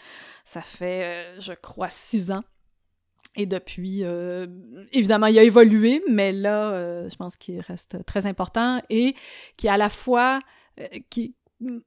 Ça 0.44 0.60
fait, 0.60 1.26
je 1.38 1.52
crois, 1.52 1.88
six 1.88 2.30
ans. 2.30 2.42
Et 3.34 3.46
depuis, 3.46 4.00
euh, 4.02 4.46
évidemment, 4.92 5.26
il 5.26 5.38
a 5.38 5.42
évolué, 5.42 6.02
mais 6.08 6.32
là, 6.32 6.72
euh, 6.72 7.08
je 7.08 7.16
pense 7.16 7.36
qu'il 7.36 7.60
reste 7.60 8.04
très 8.04 8.26
important 8.26 8.82
et 8.90 9.14
qui 9.56 9.68
à 9.68 9.78
la 9.78 9.88
fois, 9.88 10.40
euh, 10.78 10.84
qui, 11.08 11.34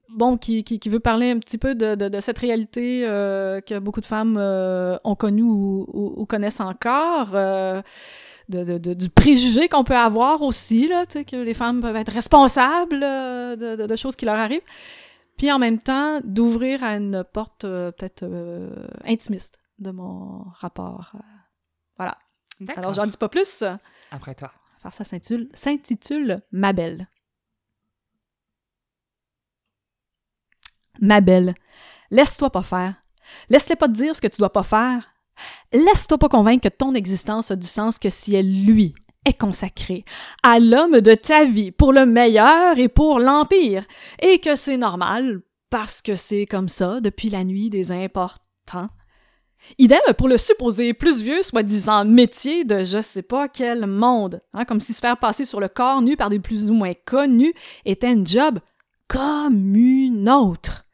bon, 0.09 0.37
qui, 0.37 0.63
qui, 0.63 0.79
qui, 0.79 0.89
veut 0.89 0.99
parler 0.99 1.29
un 1.29 1.37
petit 1.37 1.59
peu 1.59 1.75
de, 1.75 1.93
de, 1.93 2.09
de 2.09 2.19
cette 2.19 2.39
réalité 2.39 3.01
que 3.01 3.77
beaucoup 3.77 4.01
de 4.01 4.07
femmes 4.07 4.37
ont 4.37 5.15
connue 5.15 5.43
ou, 5.43 5.85
ou, 5.93 6.25
connaissent 6.25 6.61
encore. 6.61 7.35
De, 8.47 8.77
de, 8.77 8.93
du 8.93 9.09
préjugé 9.09 9.67
qu'on 9.67 9.83
peut 9.83 9.97
avoir 9.97 10.43
aussi, 10.43 10.87
là, 10.87 11.07
que 11.07 11.35
les 11.35 11.55
femmes 11.55 11.81
peuvent 11.81 11.95
être 11.95 12.11
responsables 12.11 12.99
de, 12.99 13.87
de, 13.87 13.95
choses 13.95 14.15
qui 14.15 14.25
leur 14.25 14.35
arrivent. 14.35 14.61
Puis 15.35 15.51
en 15.51 15.57
même 15.57 15.79
temps, 15.79 16.19
d'ouvrir 16.23 16.83
à 16.83 16.95
une 16.95 17.23
porte 17.23 17.61
peut-être 17.63 18.23
intimiste 19.03 19.57
de 19.79 19.89
mon 19.89 20.43
rapport. 20.59 21.13
Voilà. 21.97 22.17
Alors, 22.75 22.93
j'en 22.93 23.07
dis 23.07 23.17
pas 23.17 23.29
plus. 23.29 23.63
Après 24.11 24.35
toi. 24.35 24.51
Alors, 24.83 24.93
ça 24.93 25.03
s'intitule 25.03 26.41
Ma 26.51 26.73
belle. 26.73 27.07
Ma 31.01 31.21
belle, 31.21 31.53
laisse-toi 32.09 32.49
pas 32.49 32.63
faire. 32.63 32.95
Laisse-les 33.49 33.75
pas 33.75 33.87
te 33.87 33.93
dire 33.93 34.15
ce 34.15 34.21
que 34.21 34.27
tu 34.27 34.37
dois 34.37 34.53
pas 34.53 34.63
faire. 34.63 35.13
Laisse-toi 35.73 36.17
pas 36.17 36.29
convaincre 36.29 36.69
que 36.69 36.73
ton 36.73 36.93
existence 36.93 37.51
a 37.51 37.55
du 37.55 37.67
sens 37.67 37.99
que 37.99 38.09
si 38.09 38.35
elle, 38.35 38.65
lui, 38.65 38.95
est 39.25 39.37
consacrée 39.37 40.05
à 40.43 40.59
l'homme 40.59 41.01
de 41.01 41.15
ta 41.15 41.45
vie 41.45 41.71
pour 41.71 41.91
le 41.91 42.05
meilleur 42.05 42.77
et 42.77 42.87
pour 42.87 43.19
l'empire, 43.19 43.83
et 44.21 44.39
que 44.39 44.55
c'est 44.55 44.77
normal 44.77 45.41
parce 45.69 46.01
que 46.01 46.15
c'est 46.15 46.45
comme 46.45 46.69
ça 46.69 47.01
depuis 47.01 47.29
la 47.29 47.43
nuit 47.43 47.69
des 47.69 47.91
importants 47.91 48.89
Idem 49.77 49.99
pour 50.17 50.27
le 50.27 50.37
supposé 50.37 50.93
plus 50.93 51.21
vieux, 51.21 51.41
soi-disant 51.41 52.05
métier 52.05 52.63
de 52.63 52.83
je 52.83 53.01
sais 53.01 53.21
pas 53.21 53.47
quel 53.47 53.85
monde, 53.85 54.41
hein, 54.53 54.65
comme 54.65 54.79
si 54.79 54.93
se 54.93 54.99
faire 54.99 55.17
passer 55.17 55.45
sur 55.45 55.59
le 55.59 55.67
corps 55.67 56.01
nu 56.01 56.15
par 56.15 56.29
des 56.29 56.39
plus 56.39 56.69
ou 56.69 56.73
moins 56.73 56.93
connus 57.05 57.53
était 57.85 58.07
un 58.07 58.23
job 58.23 58.59
comme 59.07 59.75
une 59.75 60.29
autre. 60.29 60.85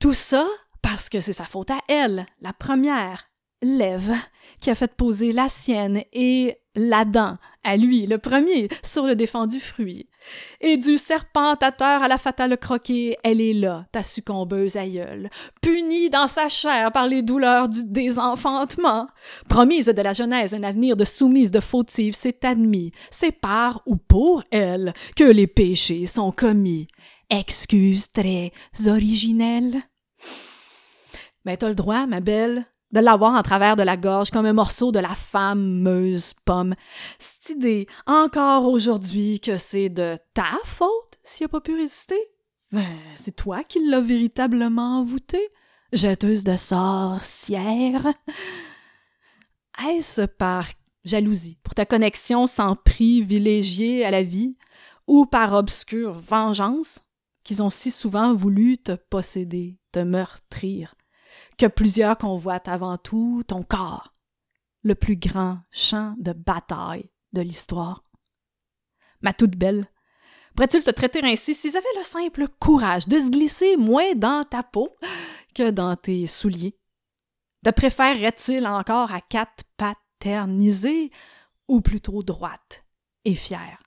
Tout 0.00 0.14
ça 0.14 0.46
parce 0.82 1.08
que 1.08 1.20
c'est 1.20 1.32
sa 1.32 1.44
faute 1.44 1.70
à 1.70 1.78
elle, 1.88 2.26
la 2.40 2.52
première, 2.52 3.28
Lève, 3.62 4.14
qui 4.60 4.70
a 4.70 4.74
fait 4.74 4.92
poser 4.94 5.32
la 5.32 5.48
sienne 5.48 6.02
et 6.12 6.58
la 6.74 7.04
dent 7.04 7.38
à 7.64 7.76
lui, 7.76 8.06
le 8.06 8.18
premier, 8.18 8.68
sur 8.82 9.06
le 9.06 9.14
défendu 9.14 9.60
fruit. 9.60 10.08
Et 10.60 10.76
du 10.76 10.98
serpentateur 10.98 12.02
à 12.02 12.08
la 12.08 12.18
fatale 12.18 12.56
croquée, 12.56 13.16
elle 13.24 13.40
est 13.40 13.54
là, 13.54 13.86
ta 13.92 14.02
succombeuse 14.02 14.76
aïeule, 14.76 15.30
punie 15.60 16.10
dans 16.10 16.28
sa 16.28 16.48
chair 16.48 16.92
par 16.92 17.08
les 17.08 17.22
douleurs 17.22 17.68
du 17.68 17.84
désenfantement. 17.84 19.08
Promise 19.48 19.86
de 19.86 20.02
la 20.02 20.12
Genèse 20.12 20.54
un 20.54 20.62
avenir 20.62 20.96
de 20.96 21.04
soumise, 21.04 21.50
de 21.50 21.60
fautive, 21.60 22.14
c'est 22.14 22.44
admis, 22.44 22.92
c'est 23.10 23.32
par 23.32 23.82
ou 23.86 23.96
pour 23.96 24.42
elle 24.50 24.92
que 25.16 25.24
les 25.24 25.46
péchés 25.46 26.06
sont 26.06 26.32
commis. 26.32 26.86
Excuse 27.30 28.12
très 28.12 28.52
originelle. 28.86 29.82
Mais 31.44 31.56
t'as 31.56 31.68
le 31.68 31.74
droit, 31.74 32.06
ma 32.06 32.20
belle, 32.20 32.64
de 32.92 33.00
l'avoir 33.00 33.34
en 33.34 33.42
travers 33.42 33.76
de 33.76 33.82
la 33.82 33.96
gorge 33.96 34.30
comme 34.30 34.46
un 34.46 34.52
morceau 34.52 34.92
de 34.92 34.98
la 34.98 35.14
fameuse 35.14 36.34
pomme. 36.44 36.74
Cette 37.18 37.56
idée, 37.56 37.86
encore 38.06 38.66
aujourd'hui, 38.66 39.40
que 39.40 39.56
c'est 39.56 39.88
de 39.88 40.18
ta 40.34 40.58
faute 40.64 41.18
s'il 41.24 41.46
n'a 41.46 41.48
pas 41.48 41.60
pu 41.60 41.74
résister? 41.74 42.18
Ben, 42.70 42.86
c'est 43.16 43.36
toi 43.36 43.64
qui 43.64 43.86
l'as 43.86 44.00
véritablement 44.00 45.00
envoûté, 45.00 45.40
jetteuse 45.92 46.44
de 46.44 46.56
sorcière. 46.56 48.06
Est-ce 49.88 50.22
par 50.22 50.66
jalousie 51.04 51.58
pour 51.62 51.74
ta 51.74 51.84
connexion 51.84 52.46
sans 52.46 52.76
privilégié 52.76 54.04
à 54.04 54.10
la 54.10 54.22
vie, 54.22 54.56
ou 55.06 55.26
par 55.26 55.54
obscure 55.54 56.12
vengeance 56.12 57.00
qu'ils 57.44 57.62
ont 57.62 57.70
si 57.70 57.90
souvent 57.90 58.34
voulu 58.34 58.78
te 58.78 58.92
posséder, 58.92 59.78
te 59.90 59.98
meurtrir? 59.98 60.94
Que 61.58 61.66
plusieurs 61.66 62.18
convoitent 62.18 62.68
avant 62.68 62.96
tout 62.96 63.42
ton 63.46 63.62
corps, 63.62 64.14
le 64.82 64.94
plus 64.94 65.16
grand 65.16 65.60
champ 65.70 66.14
de 66.18 66.32
bataille 66.32 67.10
de 67.32 67.40
l'histoire. 67.40 68.04
Ma 69.20 69.32
toute 69.32 69.56
belle, 69.56 69.86
pourrait-il 70.54 70.82
te 70.82 70.90
traiter 70.90 71.22
ainsi 71.22 71.54
s'ils 71.54 71.76
avaient 71.76 71.86
le 71.96 72.02
simple 72.02 72.48
courage 72.58 73.06
de 73.06 73.18
se 73.18 73.30
glisser 73.30 73.76
moins 73.76 74.14
dans 74.14 74.44
ta 74.44 74.62
peau 74.62 74.96
que 75.54 75.70
dans 75.70 75.96
tes 75.96 76.26
souliers? 76.26 76.78
Te 77.64 77.70
préférerait-il 77.70 78.66
encore 78.66 79.12
à 79.12 79.20
quatre 79.20 79.64
paternisées 79.76 81.10
ou 81.68 81.80
plutôt 81.80 82.22
droite 82.22 82.84
et 83.24 83.36
fière? 83.36 83.82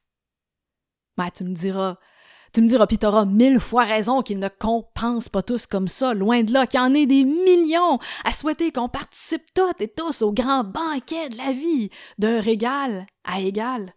Mais 1.18 1.32
tu 1.32 1.44
me 1.44 1.54
diras, 1.54 1.98
tu 2.56 2.62
me 2.62 2.70
diras, 2.70 2.88
puis 2.88 2.98
t'auras 2.98 3.26
mille 3.26 3.60
fois 3.60 3.84
raison 3.84 4.22
qu'ils 4.22 4.40
ne 4.40 4.48
compensent 4.48 5.28
pas 5.28 5.44
tous 5.44 5.68
comme 5.68 5.90
ça, 5.90 6.14
loin 6.14 6.42
de 6.42 6.54
là, 6.54 6.66
qu'il 6.66 6.80
y 6.80 6.84
en 6.84 6.94
ait 6.94 7.06
des 7.06 7.26
millions 7.26 8.00
à 8.24 8.32
souhaiter 8.32 8.72
qu'on 8.72 8.88
participe 8.88 9.54
toutes 9.54 9.82
et 9.82 9.90
tous 9.90 10.22
au 10.22 10.32
grand 10.32 10.64
banquet 10.64 11.28
de 11.28 11.38
la 11.38 11.52
vie, 11.52 11.90
de 12.18 12.40
régal 12.40 13.08
à 13.26 13.42
égal, 13.42 13.94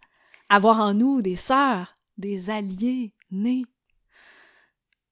avoir 0.49 0.81
en 0.81 0.93
nous 0.93 1.21
des 1.21 1.37
sœurs, 1.37 1.95
des 2.17 2.49
alliés 2.49 3.13
nés. 3.31 3.63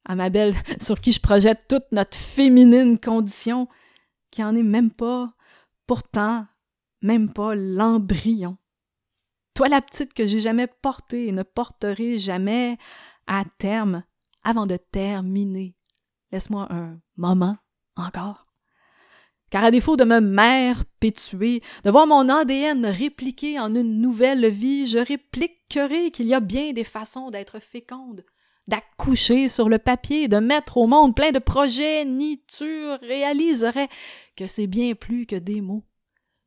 À 0.03 0.15
ma 0.15 0.29
belle, 0.29 0.53
sur 0.81 0.99
qui 0.99 1.13
je 1.13 1.21
projette 1.21 1.69
toute 1.69 1.89
notre 1.93 2.17
féminine 2.17 2.99
condition, 2.99 3.69
qui 4.29 4.43
en 4.43 4.57
est 4.57 4.63
même 4.63 4.91
pas, 4.91 5.29
pourtant, 5.85 6.45
même 7.01 7.31
pas 7.31 7.55
l'embryon. 7.55 8.57
Toi 9.53 9.69
la 9.69 9.81
petite 9.81 10.13
que 10.13 10.27
j'ai 10.27 10.41
jamais 10.41 10.67
portée 10.67 11.27
et 11.27 11.31
ne 11.31 11.43
porterai 11.43 12.17
jamais, 12.17 12.77
à 13.28 13.43
terme, 13.57 14.03
avant 14.43 14.65
de 14.65 14.78
terminer. 14.78 15.75
Laisse-moi 16.32 16.67
un 16.71 16.99
moment 17.15 17.57
encore. 17.95 18.47
Car 19.49 19.63
à 19.63 19.71
défaut 19.71 19.95
de 19.95 20.03
me 20.03 20.19
mère 20.19 20.84
pétuer, 20.99 21.61
de 21.86 21.91
voir 21.91 22.05
mon 22.05 22.28
ADN 22.28 22.86
répliqué 22.86 23.59
en 23.59 23.73
une 23.73 24.01
nouvelle 24.01 24.49
vie, 24.49 24.88
je 24.88 24.97
répliquerai 24.97 26.11
qu'il 26.11 26.28
y 26.28 26.34
a 26.34 26.41
bien 26.41 26.73
des 26.73 26.84
façons 26.84 27.30
d'être 27.30 27.59
féconde, 27.59 28.25
d'accoucher 28.67 29.47
sur 29.47 29.69
le 29.69 29.78
papier, 29.78 30.28
de 30.28 30.38
mettre 30.38 30.78
au 30.78 30.88
monde 30.88 31.15
plein 31.15 31.32
de 31.32 31.39
projets, 31.39 32.03
ni 32.03 32.43
tu 32.45 32.89
réaliserais 33.01 33.88
que 34.36 34.47
c'est 34.47 34.67
bien 34.67 34.95
plus 34.95 35.25
que 35.25 35.38
des 35.38 35.61
mots, 35.61 35.86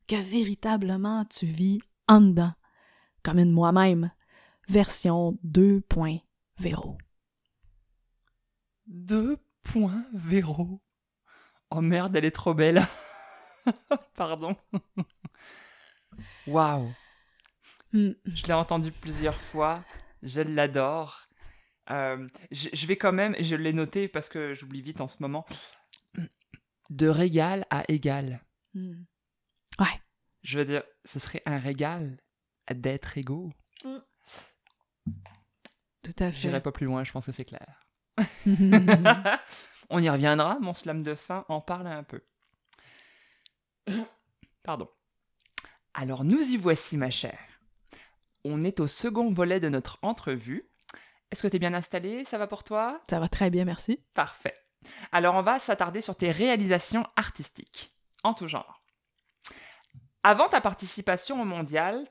que 0.07 0.17
véritablement 0.17 1.25
tu 1.25 1.47
vis 1.47 1.81
en 2.07 2.21
dedans, 2.21 2.53
comme 3.23 3.39
une 3.39 3.53
moi-même, 3.53 4.11
version 4.69 5.39
2.0. 5.47 6.21
Véro. 6.61 6.99
Deux 8.87 9.39
points 9.63 10.05
Véro. 10.13 10.83
Oh 11.71 11.81
merde, 11.81 12.15
elle 12.17 12.27
est 12.27 12.31
trop 12.31 12.53
belle. 12.53 12.83
Pardon. 14.15 14.55
Waouh. 16.47 16.93
Hmm. 17.95 18.11
Je 18.27 18.45
l'ai 18.45 18.53
entendue 18.53 18.93
plusieurs 18.93 19.41
fois. 19.41 19.83
Je 20.23 20.43
l'adore. 20.43 21.29
Euh, 21.89 22.23
je, 22.51 22.87
vais 22.87 22.99
quand 22.99 23.13
même, 23.13 23.35
je 23.41 23.57
l'ai 23.57 23.73
noté 23.73 24.07
parce 24.07 24.29
que 24.29 24.53
j'oublie 24.53 24.83
vite 24.83 25.01
en 25.01 25.09
ce 25.09 25.17
moment, 25.21 25.47
de 26.91 27.09
régal 27.09 27.65
à 27.71 27.85
égal. 27.89 28.45
Hmm. 28.75 29.05
Ouais. 29.79 30.01
Je 30.43 30.59
veux 30.59 30.67
dire, 30.67 30.83
ce 31.07 31.21
serait 31.21 31.43
un 31.47 31.59
régal 31.59 32.21
d'être 32.71 33.17
égaux. 33.17 33.51
Tout 36.11 36.25
à 36.25 36.33
fait. 36.33 36.39
J'irai 36.39 36.61
pas 36.61 36.73
plus 36.73 36.87
loin, 36.87 37.05
je 37.05 37.13
pense 37.13 37.27
que 37.27 37.33
c'est 37.33 37.45
clair. 37.45 37.85
On 39.91 40.01
y 40.01 40.11
reviendra, 40.11 40.59
mon 40.61 40.75
slam 40.75 41.03
de 41.03 41.15
fin 41.15 41.45
en 41.49 41.61
parle 41.61 41.87
un 41.87 42.03
peu. 42.03 42.23
Pardon. 44.63 44.89
Alors 45.95 46.25
nous 46.25 46.41
y 46.41 46.57
voici, 46.57 46.97
ma 46.97 47.11
chère. 47.11 47.39
On 48.45 48.61
est 48.63 48.81
au 48.81 48.89
second 48.89 49.33
volet 49.33 49.61
de 49.61 49.69
notre 49.69 49.99
entrevue. 50.03 50.69
Est-ce 51.31 51.43
que 51.43 51.49
tu 51.49 51.57
es 51.57 51.61
bien 51.61 51.75
installée? 51.75 52.25
Ça 52.25 52.39
va 52.39 52.47
pour 52.47 52.65
toi? 52.65 53.01
Ça 53.09 53.21
va 53.21 53.29
très 53.29 53.51
bien, 53.51 53.65
merci. 53.65 54.03
Parfait. 54.15 54.57
Alors 55.13 55.37
on 55.37 55.43
va 55.43 55.61
s'attarder 55.61 56.01
sur 56.01 56.17
tes 56.17 56.33
réalisations 56.33 57.07
artistiques, 57.17 57.95
en 58.25 58.35
tout 58.35 58.49
genre. 58.49 58.83
Avant 60.23 60.49
ta 60.49 60.61
participation 60.61 61.41
au 61.41 61.45
mondial, 61.45 62.05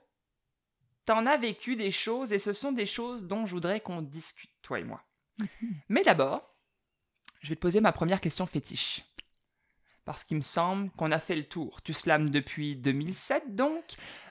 t'en 1.10 1.26
as 1.26 1.38
vécu 1.38 1.76
des 1.76 1.90
choses 1.90 2.34
et 2.34 2.38
ce 2.38 2.54
sont 2.54 2.72
des 2.72 2.86
choses 2.86 3.26
dont 3.26 3.48
je 3.48 3.52
voudrais 3.52 3.80
qu'on 3.80 4.04
discute, 4.04 4.52
toi 4.62 4.80
et 4.80 4.84
moi. 4.84 5.04
Mhm. 5.40 5.76
Mais 5.90 6.04
d'abord, 6.04 6.56
je 7.42 7.50
vais 7.50 7.56
te 7.56 7.60
poser 7.60 7.82
ma 7.82 7.92
première 7.92 8.22
question 8.22 8.46
fétiche. 8.46 9.04
Parce 10.06 10.24
qu'il 10.24 10.38
me 10.38 10.44
semble 10.44 10.92
qu'on 10.92 11.12
a 11.12 11.18
fait 11.18 11.36
le 11.36 11.46
tour. 11.46 11.82
Tu 11.82 11.94
slams 11.94 12.30
depuis 12.30 12.76
2007, 12.76 13.56
donc. 13.56 13.84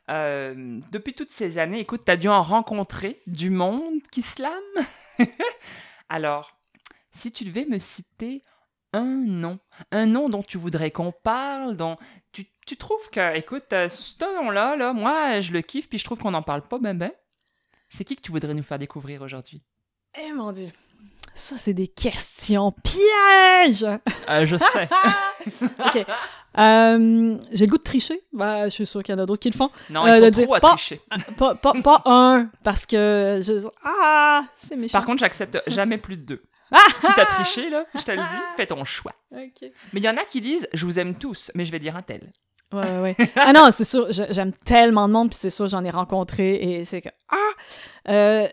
Euh, 0.08 0.80
depuis 0.92 1.14
toutes 1.14 1.32
ces 1.32 1.58
années, 1.58 1.80
écoute, 1.80 2.02
t'as 2.04 2.16
dû 2.16 2.28
en 2.28 2.42
rencontrer 2.42 3.22
du 3.26 3.50
monde 3.50 4.00
qui 4.12 4.22
slame. 4.22 4.52
Alors, 6.08 6.56
si 7.10 7.32
tu 7.32 7.42
devais 7.42 7.64
me 7.64 7.80
citer 7.80 8.44
un 8.92 9.24
nom, 9.24 9.58
un 9.90 10.06
nom 10.06 10.28
dont 10.28 10.44
tu 10.44 10.58
voudrais 10.58 10.92
qu'on 10.92 11.10
parle, 11.10 11.76
dont 11.76 11.96
tu 12.30 12.46
tu 12.68 12.76
trouves 12.76 13.08
que, 13.10 13.36
écoute, 13.36 13.72
euh, 13.72 13.88
ce 13.88 14.22
nom-là, 14.42 14.76
là, 14.76 14.92
moi, 14.92 15.40
je 15.40 15.52
le 15.52 15.62
kiffe, 15.62 15.88
puis 15.88 15.98
je 15.98 16.04
trouve 16.04 16.18
qu'on 16.18 16.30
n'en 16.32 16.42
parle 16.42 16.62
pas 16.62 16.78
même. 16.78 16.98
Ben. 16.98 17.12
C'est 17.88 18.04
qui 18.04 18.14
que 18.16 18.20
tu 18.20 18.30
voudrais 18.32 18.52
nous 18.54 18.62
faire 18.62 18.78
découvrir 18.78 19.22
aujourd'hui? 19.22 19.62
Eh 20.20 20.32
mon 20.32 20.52
Dieu! 20.52 20.70
Ça, 21.34 21.56
c'est 21.56 21.72
des 21.72 21.88
questions 21.88 22.72
pièges! 22.82 23.84
Euh, 24.28 24.46
je 24.46 24.56
sais. 24.56 24.88
OK. 25.78 26.06
Euh, 26.58 27.38
J'ai 27.52 27.64
le 27.66 27.70
goût 27.70 27.78
de 27.78 27.82
tricher. 27.82 28.20
Ben, 28.32 28.64
je 28.64 28.68
suis 28.70 28.86
sûre 28.86 29.02
qu'il 29.02 29.14
y 29.14 29.18
en 29.18 29.22
a 29.22 29.26
d'autres 29.26 29.40
qui 29.42 29.50
le 29.50 29.56
font. 29.56 29.70
Non, 29.90 30.04
Euh, 30.06 30.16
ils 30.16 30.20
de 30.20 30.24
sont 30.24 30.30
dire 30.30 30.44
trop 30.46 30.54
à 30.56 30.60
pas- 30.60 30.70
tricher. 30.70 31.00
Pas, 31.38 31.54
pas, 31.54 31.72
pas 31.82 32.02
un, 32.06 32.50
parce 32.64 32.84
que 32.86 33.40
je... 33.44 33.66
Ah, 33.84 34.42
c'est 34.54 34.74
méchant. 34.76 34.98
Par 34.98 35.06
contre, 35.06 35.20
j'accepte 35.20 35.62
jamais 35.68 35.98
plus 35.98 36.16
de 36.16 36.22
deux. 36.22 36.42
Quitte 37.00 37.18
à 37.18 37.24
tricher, 37.26 37.70
là, 37.70 37.86
je 37.94 38.02
te 38.02 38.10
le 38.10 38.18
dis, 38.18 38.42
fais 38.56 38.66
ton 38.66 38.84
choix. 38.84 39.12
OK. 39.32 39.60
Mais 39.92 40.00
il 40.00 40.04
y 40.04 40.08
en 40.08 40.16
a 40.18 40.24
qui 40.24 40.40
disent, 40.42 40.68
je 40.74 40.84
vous 40.84 40.98
aime 40.98 41.16
tous, 41.16 41.50
mais 41.54 41.64
je 41.64 41.70
vais 41.72 41.78
dire 41.78 41.96
un 41.96 42.02
tel. 42.02 42.30
Ouais, 42.72 42.80
ouais, 42.80 43.16
ouais. 43.18 43.30
Ah 43.36 43.52
non, 43.52 43.70
c'est 43.70 43.84
sûr, 43.84 44.06
j'aime 44.10 44.52
tellement 44.64 45.08
de 45.08 45.12
monde, 45.14 45.30
puis 45.30 45.38
c'est 45.40 45.50
sûr, 45.50 45.68
j'en 45.68 45.84
ai 45.84 45.90
rencontré, 45.90 46.54
et 46.56 46.84
c'est 46.84 47.00
que... 47.00 47.08
Ah! 47.30 47.36
Euh, 48.10 48.46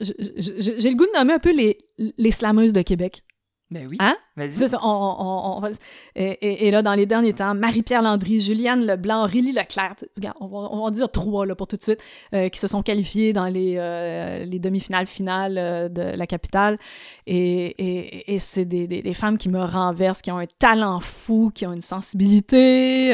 J'ai 0.00 0.90
le 0.90 0.96
goût 0.96 1.04
de 1.06 1.18
nommer 1.18 1.34
un 1.34 1.38
peu 1.38 1.52
les, 1.54 1.76
les 2.16 2.30
slameuses 2.30 2.72
de 2.72 2.82
Québec. 2.82 3.22
Ben 3.70 3.86
oui. 3.86 3.96
Hein? 4.00 4.16
Vas-y. 4.34 4.52
C'est 4.52 4.68
ça, 4.68 4.78
on, 4.82 4.88
on- 4.88 5.56
on 5.58 5.60
va- 5.60 5.68
et, 6.16 6.24
et- 6.24 6.66
et 6.66 6.70
là, 6.70 6.80
dans 6.80 6.94
les 6.94 7.04
derniers 7.04 7.34
temps, 7.34 7.54
Marie-Pierre 7.54 8.00
Landry, 8.00 8.40
Juliane 8.40 8.86
Leblanc, 8.86 9.26
Rélie 9.26 9.52
Leclerc, 9.52 9.96
regarde, 10.16 10.36
on 10.40 10.46
va, 10.46 10.56
on 10.70 10.76
va 10.78 10.82
en 10.84 10.90
dire 10.90 11.10
trois 11.10 11.44
là, 11.44 11.54
pour 11.54 11.66
tout 11.66 11.76
de 11.76 11.82
suite, 11.82 12.00
euh, 12.34 12.48
qui 12.48 12.58
se 12.58 12.66
sont 12.66 12.82
qualifiées 12.82 13.34
dans 13.34 13.44
les, 13.46 13.74
euh, 13.76 14.44
les 14.46 14.58
demi-finales 14.58 15.06
finales 15.06 15.58
euh, 15.58 15.88
de 15.90 16.00
la 16.02 16.26
capitale. 16.26 16.78
Et, 17.26 17.66
et- 17.66 18.34
et 18.34 18.38
c'est 18.38 18.64
des, 18.64 18.86
des- 18.86 19.02
des 19.02 19.12
femmes 19.14 19.36
qui 19.36 19.50
me 19.50 19.62
renversent, 19.62 20.22
qui 20.22 20.30
ont 20.32 20.38
un 20.38 20.46
talent 20.58 21.00
fou, 21.00 21.50
qui 21.54 21.66
ont 21.66 21.72
une 21.74 21.82
sensibilité. 21.82 23.12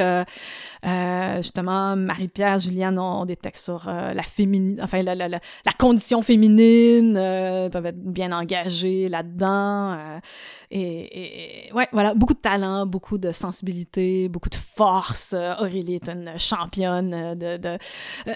justement, 1.37 1.97
Marie-Pierre, 1.97 2.59
Juliane 2.61 2.99
ont, 2.99 3.25
des 3.25 3.37
textes 3.37 3.65
sur 3.65 3.87
la 3.87 4.23
féminine, 4.23 4.79
enfin, 4.83 5.03
la, 5.03 5.15
la- 5.15 5.29
la- 5.29 5.41
la 5.67 5.73
condition 5.73 6.23
féminine, 6.23 7.17
euh, 7.17 7.69
peuvent 7.71 7.87
être 7.87 7.99
bien 8.03 8.31
engagées 8.33 9.09
là-dedans. 9.09 9.97
Et, 10.71 11.67
et- 11.69 11.73
ouais, 11.73 11.89
voilà, 11.93 12.15
beaucoup 12.15 12.35
de 12.35 12.39
talent, 12.39 12.87
beaucoup 12.87 13.19
de 13.19 13.33
sensibilité, 13.33 14.29
beaucoup 14.29 14.49
de 14.49 14.55
force. 14.55 15.33
Euh, 15.35 15.55
Aurélie 15.59 15.95
est 15.97 16.09
une 16.09 16.39
championne 16.39 17.15
euh, 17.15 17.35
de, 17.35 17.57
de, 17.57 17.79
euh, 18.29 18.33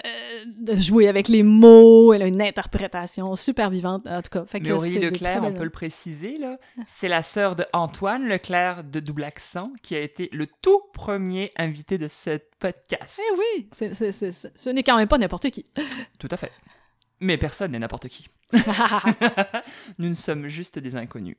de 0.46 0.74
jouer 0.74 1.08
avec 1.08 1.28
les 1.28 1.42
mots. 1.42 2.12
Elle 2.12 2.22
a 2.22 2.26
une 2.26 2.42
interprétation 2.42 3.34
super 3.36 3.70
vivante, 3.70 4.06
en 4.06 4.22
tout 4.22 4.30
cas. 4.30 4.44
Fait 4.46 4.60
Mais 4.60 4.72
Aurélie 4.72 4.98
Leclerc, 4.98 5.42
on 5.44 5.52
peut 5.52 5.64
le 5.64 5.70
préciser, 5.70 6.38
là, 6.38 6.58
c'est 6.86 7.08
la 7.08 7.22
sœur 7.22 7.56
de 7.56 7.64
Antoine 7.72 8.26
Leclerc 8.28 8.84
de 8.84 9.00
Double 9.00 9.24
Accent 9.24 9.72
qui 9.82 9.94
a 9.96 10.00
été 10.00 10.28
le 10.32 10.46
tout 10.62 10.80
premier 10.92 11.50
invité 11.56 11.98
de 11.98 12.08
ce 12.08 12.38
podcast. 12.58 13.20
Eh 13.20 13.38
oui, 13.38 13.68
ce 13.72 14.70
n'est 14.70 14.82
quand 14.82 14.96
même 14.96 15.08
pas 15.08 15.18
n'importe 15.18 15.50
qui. 15.50 15.66
Tout 16.18 16.28
à 16.30 16.36
fait. 16.36 16.52
Mais 17.20 17.36
personne 17.36 17.72
n'est 17.72 17.78
n'importe 17.78 18.08
qui. 18.08 18.26
Nous 19.98 20.08
ne 20.08 20.14
sommes 20.14 20.48
juste 20.48 20.78
des 20.78 20.96
inconnus. 20.96 21.36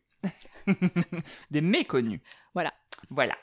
des 1.52 1.62
méconnus. 1.62 2.22
Voilà. 2.54 2.74
Voilà. 3.10 3.36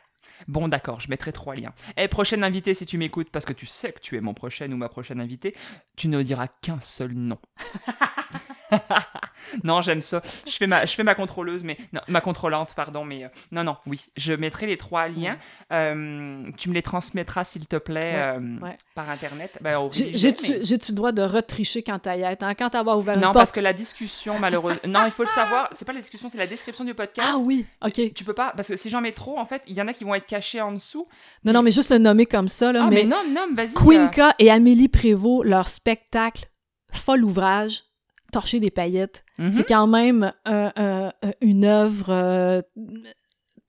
Bon, 0.49 0.69
d'accord, 0.69 1.01
je 1.01 1.09
mettrai 1.09 1.33
trois 1.33 1.55
liens. 1.55 1.73
Et 1.97 2.09
prochaine 2.09 2.45
invitée, 2.45 2.75
si 2.75 2.85
tu 2.85 2.99
m'écoutes, 2.99 3.31
parce 3.31 3.45
que 3.45 3.53
tu 3.53 3.67
sais 3.67 3.93
que 3.93 4.01
tu 4.01 4.17
es 4.17 4.21
mon 4.21 4.35
prochaine 4.35 4.73
ou 4.73 4.77
ma 4.77 4.89
prochaine 4.89 5.21
invitée, 5.21 5.55
tu 5.97 6.09
ne 6.09 6.23
diras 6.23 6.49
qu'un 6.49 6.81
seul 6.81 7.13
nom. 7.13 7.39
non, 9.65 9.81
j'aime 9.81 10.03
ça. 10.03 10.23
Je 10.47 10.53
fais 10.53 10.67
ma, 10.67 10.85
je 10.87 10.95
fais 10.95 11.03
ma 11.03 11.15
contrôleuse, 11.15 11.63
mais 11.65 11.77
non, 11.93 12.01
ma 12.09 12.21
contrôlante, 12.21 12.75
pardon, 12.75 13.05
mais 13.05 13.25
euh, 13.25 13.29
non, 13.53 13.65
non, 13.65 13.77
oui, 13.87 14.01
je 14.17 14.33
mettrai 14.33 14.67
les 14.67 14.77
trois 14.77 15.09
liens. 15.09 15.37
Euh, 15.73 16.45
tu 16.59 16.69
me 16.69 16.75
les 16.75 16.83
transmettras, 16.83 17.45
s'il 17.45 17.67
te 17.67 17.77
plaît, 17.77 17.97
Ouais, 18.15 18.37
euh, 18.39 18.59
ouais. 18.61 18.77
par 18.95 19.11
internet. 19.11 19.59
Ben, 19.61 19.89
J'ai-tu 19.93 20.53
mais- 20.53 20.59
le 20.89 20.93
droit 20.95 21.13
de 21.13 21.23
retricher 21.23 21.83
quand 21.83 21.99
t'as 21.99 22.17
y 22.17 22.23
être, 22.23 22.43
hein? 22.43 22.55
Quand 22.55 22.71
t'as 22.71 22.83
ouvert 22.83 23.17
non, 23.17 23.29
une 23.29 23.33
parce 23.33 23.51
porte? 23.51 23.55
que 23.57 23.61
la 23.61 23.73
discussion, 23.73 24.39
malheureusement. 24.39 24.81
non, 24.87 25.05
il 25.05 25.11
faut 25.11 25.23
le 25.25 25.29
savoir. 25.29 25.69
C'est 25.77 25.85
pas 25.85 25.93
la 25.93 26.01
discussion, 26.01 26.29
c'est 26.29 26.39
la 26.39 26.47
description 26.47 26.85
du 26.85 26.95
podcast. 26.95 27.29
Ah 27.33 27.39
oui, 27.39 27.67
Tu- 27.83 28.03
ok. 28.07 28.15
Tu, 28.15 28.25
peux 28.25 28.35
pas, 28.35 28.53
parce 28.57 28.69
que 28.69 28.77
si 28.77 28.91
j'en 28.91 29.01
mets 29.01 29.13
trop, 29.13 29.39
en 29.39 29.45
fait, 29.45 29.63
il 29.67 29.75
y 29.77 29.83
en 29.83 29.89
a 29.89 29.93
qui 29.93 30.05
vont 30.05 30.15
être 30.15 30.27
cachés 30.27 30.61
en 30.61 30.73
dessous. 30.73 31.07
Non, 31.45 31.53
non, 31.53 31.63
mais 31.63 31.71
juste 31.71 31.91
le 31.91 31.99
nommer 31.99 32.27
comme 32.27 32.49
ça, 32.49 32.73
là. 32.73 32.83
Ah, 32.85 32.89
mais, 32.91 32.97
mais 32.97 33.05
non, 33.05 33.23
non, 33.31 33.47
vas-y. 33.55 33.75
Queenca 33.75 34.35
et 34.39 34.51
Amélie 34.51 34.89
Prévost, 34.89 35.45
leur 35.47 35.69
spectacle 35.69 36.47
Folle 36.93 37.25
ouvrage, 37.25 37.83
Torcher 38.33 38.61
des 38.61 38.71
paillettes, 38.71 39.25
mhm. 39.39 39.53
c'est 39.53 39.65
quand 39.65 39.87
même 39.87 40.33
euh, 40.49 40.71
euh, 40.79 41.11
une 41.41 41.65
œuvre 41.65 42.11
euh, 42.11 42.63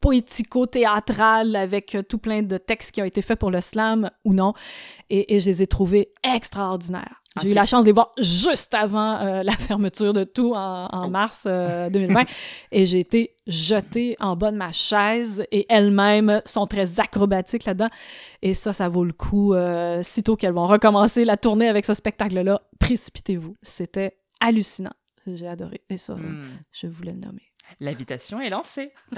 poético-théâtrale 0.01 1.55
avec 1.55 1.97
tout 2.08 2.18
plein 2.18 2.43
de 2.43 2.58
textes 2.58 2.91
qui 2.91 3.01
ont 3.01 3.05
été 3.05 3.22
faits 3.22 3.39
pour 3.39 3.51
le 3.51 3.62
slam 3.62 4.10
ou 4.26 4.34
non. 4.34 4.53
Et, 5.10 5.36
et 5.36 5.39
je 5.39 5.49
les 5.49 5.62
ai 5.64 5.68
trouvés 5.68 6.12
extraordinaires. 6.24 7.22
J'ai 7.41 7.51
eu 7.51 7.53
la 7.53 7.66
chance 7.66 7.82
de 7.84 7.88
les 7.88 7.91
voir 7.93 8.14
juste 8.20 8.74
avant 8.74 9.18
euh, 9.20 9.43
la 9.45 9.51
fermeture 9.51 10.12
de 10.14 10.24
tout 10.24 10.53
en, 10.55 10.88
en 10.91 11.05
Oh. 11.05 11.10
mars 11.10 11.43
euh, 11.45 11.88
2020 11.91 12.26
et 12.72 12.86
j'ai 12.88 12.99
été 12.99 13.36
jetée 13.45 14.16
en 14.20 14.36
bas 14.36 14.51
de 14.51 14.58
ma 14.58 14.72
chaise 14.72 15.45
et 15.51 15.68
elles-mêmes 15.70 16.41
sont 16.45 16.66
très 16.66 16.99
acrobatiques 16.99 17.66
là-dedans 17.66 17.89
et 18.41 18.55
ça, 18.55 18.74
ça 18.74 18.89
vaut 18.89 19.03
le 19.05 19.14
coup. 19.14 19.53
euh, 19.53 20.01
sitôt 20.01 20.36
qu'elles 20.36 20.53
vont 20.53 20.66
recommencer 20.66 21.26
la 21.26 21.38
tournée 21.38 21.68
avec 21.68 21.86
ce 21.86 21.93
spectacle-là, 21.93 22.62
précipitez-vous. 22.80 23.55
C'était 23.62 24.18
hallucinant. 24.40 24.94
J'ai 25.26 25.48
adoré. 25.48 25.82
Et 25.90 25.98
ça, 25.98 26.14
Hmm. 26.16 26.48
je 26.72 26.88
voulais 26.88 27.12
le 27.12 27.20
nommer. 27.20 27.42
L'invitation 27.82 28.40
est 28.40 28.50
lancée. 28.50 28.94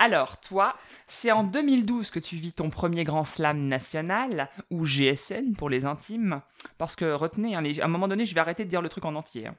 Alors, 0.00 0.40
toi, 0.40 0.74
c'est 1.06 1.30
en 1.32 1.44
2012 1.44 2.10
que 2.10 2.18
tu 2.18 2.36
vis 2.36 2.52
ton 2.52 2.70
premier 2.70 3.04
grand 3.04 3.24
slam 3.24 3.66
national, 3.68 4.48
ou 4.70 4.84
GSN 4.84 5.54
pour 5.56 5.70
les 5.70 5.84
intimes, 5.84 6.40
parce 6.76 6.96
que 6.96 7.12
retenez, 7.12 7.54
hein, 7.54 7.60
les- 7.62 7.80
à 7.80 7.84
un 7.84 7.88
moment 7.88 8.08
donné, 8.08 8.24
je 8.26 8.34
vais 8.34 8.40
arrêter 8.40 8.64
de 8.64 8.70
dire 8.70 8.82
le 8.82 8.88
truc 8.88 9.04
en 9.04 9.14
entier. 9.14 9.46
hein. 9.48 9.54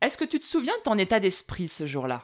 Est-ce 0.00 0.16
que 0.18 0.24
tu 0.24 0.38
te 0.38 0.44
souviens 0.44 0.76
de 0.78 0.82
ton 0.82 0.96
état 0.98 1.20
d'esprit 1.20 1.68
ce 1.68 1.86
jour-là? 1.86 2.22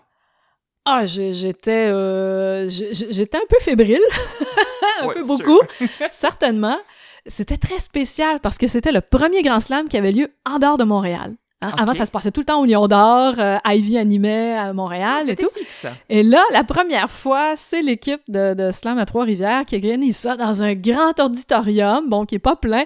Ah, 0.87 1.07
j'étais 1.07 1.89
euh, 1.91 2.69
j'étais 2.69 3.39
un 3.39 3.47
peu 3.49 3.57
fébrile, 3.61 4.01
un 5.01 5.07
Ouais, 5.07 5.15
peu 5.15 5.25
beaucoup, 5.27 5.59
certainement. 6.13 6.79
C'était 7.27 7.57
très 7.57 7.79
spécial 7.79 8.41
parce 8.41 8.59
que 8.59 8.67
c'était 8.67 8.93
le 8.93 9.01
premier 9.01 9.43
Grand 9.43 9.61
Slam 9.61 9.89
qui 9.89 9.97
avait 9.97 10.13
lieu 10.13 10.29
en 10.49 10.59
dehors 10.59 10.77
de 10.79 10.85
Montréal. 10.85 11.35
Hein. 11.63 11.73
Avant, 11.79 11.95
ça 11.95 12.05
se 12.05 12.11
passait 12.11 12.31
tout 12.31 12.41
le 12.41 12.45
temps 12.45 12.61
au 12.61 12.67
Lion 12.67 12.87
d'Or, 12.89 13.37
euh, 13.39 13.57
Ivy 13.65 13.97
animait 13.97 14.53
à 14.55 14.75
Montréal 14.75 15.23
et 15.23 15.27
C'était 15.29 15.45
tout. 15.45 15.51
fixe. 15.57 15.87
Et 16.11 16.23
là, 16.23 16.43
la 16.53 16.63
première 16.65 17.11
fois, 17.11 17.55
c'est 17.57 17.81
l'équipe 17.81 18.21
de, 18.29 18.53
de 18.53 18.71
Slam 18.71 18.99
à 18.99 19.07
Trois-Rivières 19.07 19.65
qui 19.65 19.77
organise 19.77 20.17
ça 20.19 20.37
dans 20.37 20.63
un 20.63 20.75
grand 20.75 21.19
auditorium, 21.19 22.11
bon, 22.11 22.27
qui 22.27 22.35
est 22.35 22.39
pas 22.41 22.57
plein, 22.57 22.85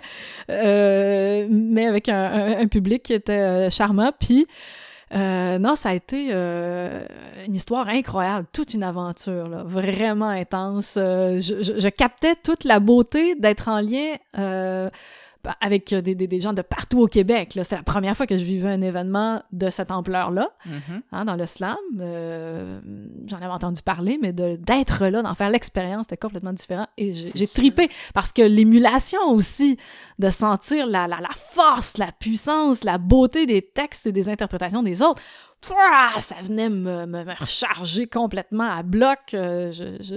euh, 0.51 1.47
mais 1.51 1.87
avec 1.87 2.09
un, 2.09 2.15
un- 2.25 2.61
un 2.61 2.67
public 2.69 3.03
qui 3.03 3.15
était 3.15 3.33
euh, 3.33 3.71
charmant. 3.71 4.13
Puis, 4.19 4.47
euh, 5.15 5.59
non, 5.59 5.75
ça 5.75 5.91
a 5.91 5.95
été 5.95 6.29
euh, 6.33 7.05
une 7.47 7.55
histoire 7.55 7.89
incroyable, 7.89 8.47
toute 8.53 8.75
une 8.75 8.83
aventure, 8.83 9.65
vraiment 9.67 10.29
intense. 10.29 10.95
Euh, 10.99 11.41
je, 11.41 11.63
je- 11.63 11.81
je 11.81 11.89
captais 11.89 12.35
toute 12.37 12.65
la 12.65 12.79
beauté 12.81 13.35
d'être 13.35 13.69
en 13.69 13.81
lien 13.81 14.17
avec 15.61 15.95
des, 15.95 16.15
des- 16.15 16.27
des 16.27 16.41
gens 16.41 16.53
de 16.53 16.63
partout 16.63 17.01
au 17.01 17.07
Québec. 17.07 17.55
là. 17.55 17.65
C'est 17.65 17.77
la 17.77 17.83
première 17.83 18.17
fois 18.17 18.27
que 18.27 18.37
je 18.39 18.45
vivais 18.45 18.69
un 18.71 18.81
événement 18.81 19.43
de 19.53 19.71
cette 19.71 19.91
ampleur-là 19.91 20.51
Mhm. 20.67 21.03
hein, 21.13 21.25
dans 21.25 21.37
le 21.37 21.47
slam. 21.47 21.77
Euh, 22.01 22.81
J'en 23.27 23.37
avais 23.37 23.47
entendu 23.47 23.83
parler, 23.83 24.19
mais 24.21 24.33
de- 24.33 24.57
d'être 24.57 25.07
là, 25.07 25.23
d'en 25.23 25.35
faire 25.35 25.51
l'expérience, 25.51 26.05
c'était 26.05 26.17
complètement 26.17 26.53
différent. 26.53 26.87
Et 26.97 27.13
j'ai 27.15 27.47
tripé 27.47 27.89
parce 28.15 28.33
que 28.33 28.43
l'émulation 28.43 29.21
aussi, 29.31 29.77
de 30.19 30.31
sentir 30.31 30.87
la, 30.87 31.07
la, 31.07 31.21
la 31.21 31.29
force, 31.37 31.99
la 31.99 32.11
puissance, 32.13 32.85
la 32.85 32.99
beauté 32.99 33.47
des 33.47 33.63
textes 33.63 34.07
et 34.07 34.13
des 34.13 34.29
interprétations 34.29 34.83
des 34.83 35.03
autres, 35.03 35.21
pouah, 35.61 36.21
ça 36.21 36.37
venait 36.43 36.69
me, 36.69 37.07
me, 37.07 37.25
me 37.25 37.39
recharger 37.41 38.07
complètement 38.07 38.71
à 38.71 38.83
bloc. 38.83 39.19
euh, 39.35 39.73
je- 39.73 40.01
je- 40.03 40.15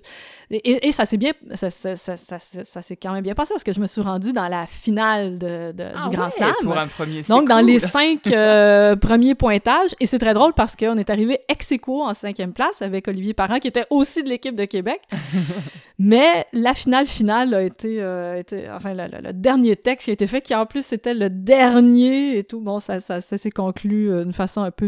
Et, 0.51 0.87
et 0.87 0.91
ça 0.91 1.05
s'est 1.05 1.17
bien, 1.17 1.31
ça, 1.53 1.69
ça, 1.69 1.95
ça, 1.95 2.15
ça, 2.15 2.37
ça- 2.39 2.63
ça 2.63 2.81
s'est 2.81 2.95
quand 2.97 3.13
même 3.13 3.23
bien 3.23 3.33
passé 3.33 3.53
parce 3.53 3.63
que 3.63 3.73
je 3.73 3.79
me 3.79 3.87
suis 3.87 4.01
rendue 4.01 4.33
dans 4.33 4.47
la 4.49 4.65
finale 4.67 5.37
de, 5.39 5.71
de- 5.71 5.83
Ah 5.95 6.09
du 6.09 6.15
Grand 6.15 6.25
ouais, 6.25 6.31
Slam. 6.31 6.53
Pour 6.63 6.77
un 6.77 6.87
premier, 6.87 7.21
Donc, 7.23 7.47
dans 7.47 7.59
les 7.65 7.79
cinq 7.79 8.27
euh, 8.27 8.95
premiers 8.97 9.35
pointages, 9.35 9.91
et 9.99 10.05
c'est 10.05 10.19
très 10.19 10.33
drôle 10.33 10.53
parce 10.53 10.75
qu'on 10.75 10.97
est 10.97 11.09
arrivé 11.09 11.39
ex 11.47 11.71
aequo 11.71 12.03
en 12.03 12.13
cinquième 12.13 12.53
place 12.53 12.81
avec 12.81 13.07
Olivier 13.07 13.33
Parent, 13.33 13.59
qui 13.59 13.67
était 13.67 13.85
aussi 13.89 14.23
de 14.23 14.29
l'équipe 14.29 14.55
de 14.55 14.65
Québec. 14.65 15.01
Mais 16.03 16.45
la 16.51 16.73
finale 16.73 17.05
finale 17.05 17.53
a 17.53 17.61
été, 17.61 18.01
euh, 18.01 18.39
été- 18.39 18.67
enfin, 18.71 18.93
le, 18.95 19.03
le- 19.05 19.21
le 19.27 19.33
dernier 19.33 19.75
texte 19.75 20.05
qui 20.05 20.09
a 20.09 20.13
été 20.13 20.25
fait, 20.25 20.41
qui 20.41 20.55
en 20.55 20.65
plus 20.65 20.91
était 20.93 21.13
le 21.13 21.29
dernier 21.29 22.37
et 22.39 22.43
tout. 22.43 22.59
Bon, 22.59 22.79
ça, 22.79 22.99
ça, 22.99 23.21
s'est 23.21 23.51
conclu 23.51 24.09
d'une 24.09 24.33
façon 24.33 24.61
un 24.63 24.71
peu 24.71 24.87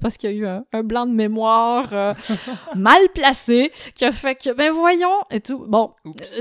parce 0.00 0.16
qu'il 0.16 0.30
y 0.30 0.32
a 0.34 0.36
eu 0.36 0.46
un, 0.46 0.64
un 0.72 0.82
blanc 0.82 1.06
de 1.06 1.12
mémoire 1.12 1.88
euh, 1.92 2.12
mal 2.74 2.98
placé 3.14 3.72
qui 3.94 4.04
a 4.04 4.12
fait 4.12 4.34
que, 4.34 4.52
ben 4.52 4.72
voyons, 4.72 5.08
et 5.30 5.40
tout. 5.40 5.64
Bon, 5.68 5.90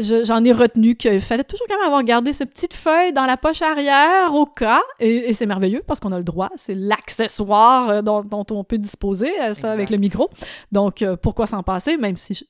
je- 0.02 0.24
j'en 0.26 0.44
ai 0.44 0.52
retenu 0.52 0.96
qu'il 0.96 1.22
fallait 1.22 1.44
toujours 1.44 1.66
quand 1.68 1.78
même 1.78 1.86
avoir 1.88 2.04
gardé 2.04 2.34
ces 2.34 2.46
petites 2.46 2.74
feuilles 2.74 3.14
dans 3.14 3.26
la 3.26 3.38
poche 3.38 3.62
arrière 3.62 4.34
au 4.34 4.46
cas, 4.46 4.82
et, 5.00 5.30
et 5.30 5.34
c'est 5.34 5.46
merveilleux 5.46 5.84
parce 5.86 6.00
qu'on 6.00 6.12
a 6.12 6.18
le 6.18 6.24
droit, 6.24 6.50
c'est 6.56 6.76
l'accessoire 6.76 7.90
euh, 7.90 8.02
dont, 8.02 8.22
dont 8.22 8.46
on 8.52 8.64
peut 8.64 8.78
disposer, 8.78 9.32
euh, 9.42 9.54
ça, 9.54 9.72
avec 9.72 9.90
le 9.90 9.98
micro. 9.98 10.30
Donc, 10.72 11.02
euh, 11.02 11.16
pourquoi 11.16 11.48
s'en 11.48 11.64
passer, 11.64 11.98
même 11.98 12.18
si 12.18 12.34
je- 12.34 12.44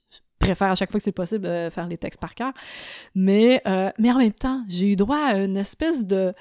préfère 0.43 0.71
à 0.71 0.75
chaque 0.75 0.91
fois 0.91 0.99
que 0.99 1.03
c'est 1.03 1.11
possible 1.11 1.45
euh, 1.47 1.69
faire 1.69 1.87
les 1.87 1.97
textes 1.97 2.19
par 2.19 2.35
cœur. 2.35 2.51
Mais, 3.15 3.61
euh, 3.67 3.89
mais 3.97 4.11
en 4.11 4.17
même 4.17 4.33
temps, 4.33 4.63
j'ai 4.67 4.91
eu 4.91 4.95
droit 4.95 5.17
à 5.17 5.37
une 5.37 5.57
espèce 5.57 6.05
de, 6.05 6.33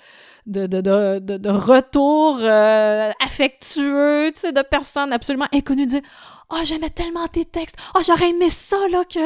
de, 0.46 0.66
de, 0.66 0.80
de, 0.80 1.36
de, 1.36 1.48
retour 1.50 2.38
euh, 2.40 3.10
affectueux, 3.24 4.30
de 4.30 4.62
personnes 4.62 5.12
absolument 5.12 5.48
inconnues 5.52 5.86
dire 5.86 6.02
Oh, 6.50 6.58
j'aimais 6.64 6.90
tellement 6.90 7.26
tes 7.28 7.46
textes. 7.46 7.76
Oh, 7.94 8.00
j'aurais 8.06 8.28
aimé 8.28 8.50
ça, 8.50 8.76
là, 8.90 9.04
que, 9.04 9.20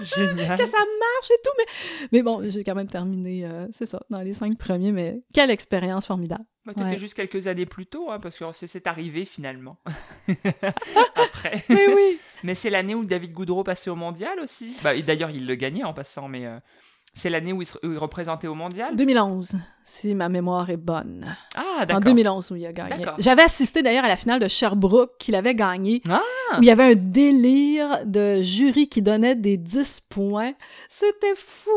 Génial. 0.00 0.58
que 0.58 0.66
ça 0.66 0.78
marche 0.78 1.30
et 1.30 1.40
tout. 1.42 1.50
Mais, 1.58 1.64
mais 2.12 2.22
bon, 2.22 2.40
j'ai 2.48 2.64
quand 2.64 2.74
même 2.74 2.88
terminé, 2.88 3.44
euh, 3.46 3.66
c'est 3.72 3.86
ça, 3.86 4.00
dans 4.10 4.20
les 4.20 4.32
cinq 4.32 4.58
premiers. 4.58 4.92
Mais 4.92 5.22
quelle 5.32 5.50
expérience 5.50 6.06
formidable. 6.06 6.44
Bah, 6.66 6.72
T'étais 6.74 6.88
Ouais. 6.90 6.98
juste 6.98 7.14
quelques 7.14 7.46
années 7.46 7.66
plus 7.66 7.86
tôt, 7.86 8.10
hein, 8.10 8.18
parce 8.18 8.38
que 8.38 8.44
c'est 8.52 8.86
arrivé 8.86 9.24
finalement. 9.26 9.76
Après. 11.16 11.62
Mais 11.68 11.86
oui. 11.94 12.18
Mais 12.42 12.54
c'est 12.54 12.70
l'année 12.70 12.94
où 12.94 13.04
David 13.04 13.32
Goudreau 13.32 13.64
passait 13.64 13.90
au 13.90 13.96
mondial 13.96 14.38
aussi. 14.40 14.76
Bah, 14.82 14.94
et 14.94 15.02
D'ailleurs, 15.02 15.30
il 15.30 15.46
le 15.46 15.54
gagnait 15.54 15.84
en 15.84 15.92
passant, 15.92 16.28
mais 16.28 16.46
euh, 16.46 16.58
c'est 17.14 17.30
l'année 17.30 17.52
où 17.52 17.62
il, 17.62 17.66
se- 17.66 17.78
où 17.86 17.92
il 17.92 17.98
représentait 17.98 18.48
au 18.48 18.54
mondial. 18.54 18.96
2011, 18.96 19.58
si 19.84 20.14
ma 20.14 20.28
mémoire 20.30 20.70
est 20.70 20.78
bonne. 20.78 21.36
Ah, 21.54 21.62
C'est 21.80 21.92
en 21.92 22.00
d'accord. 22.00 22.14
2011 22.14 22.50
où 22.50 22.56
il 22.56 22.64
a 22.66 22.72
gagné. 22.72 22.96
D'accord. 22.98 23.14
J'avais 23.18 23.42
assisté 23.42 23.82
d'ailleurs 23.82 24.04
à 24.04 24.08
la 24.08 24.16
finale 24.16 24.40
de 24.40 24.48
Sherbrooke 24.48 25.12
qu'il 25.18 25.34
avait 25.34 25.54
gagné, 25.54 26.00
Ah! 26.08 26.20
où 26.58 26.62
il 26.62 26.64
y 26.66 26.70
avait 26.70 26.92
un 26.92 26.94
délire 26.94 28.00
de 28.06 28.40
jury 28.42 28.88
qui 28.88 29.02
donnait 29.02 29.34
des 29.34 29.56
10 29.58 30.00
points. 30.08 30.52
C'était 30.88 31.34
fou! 31.36 31.70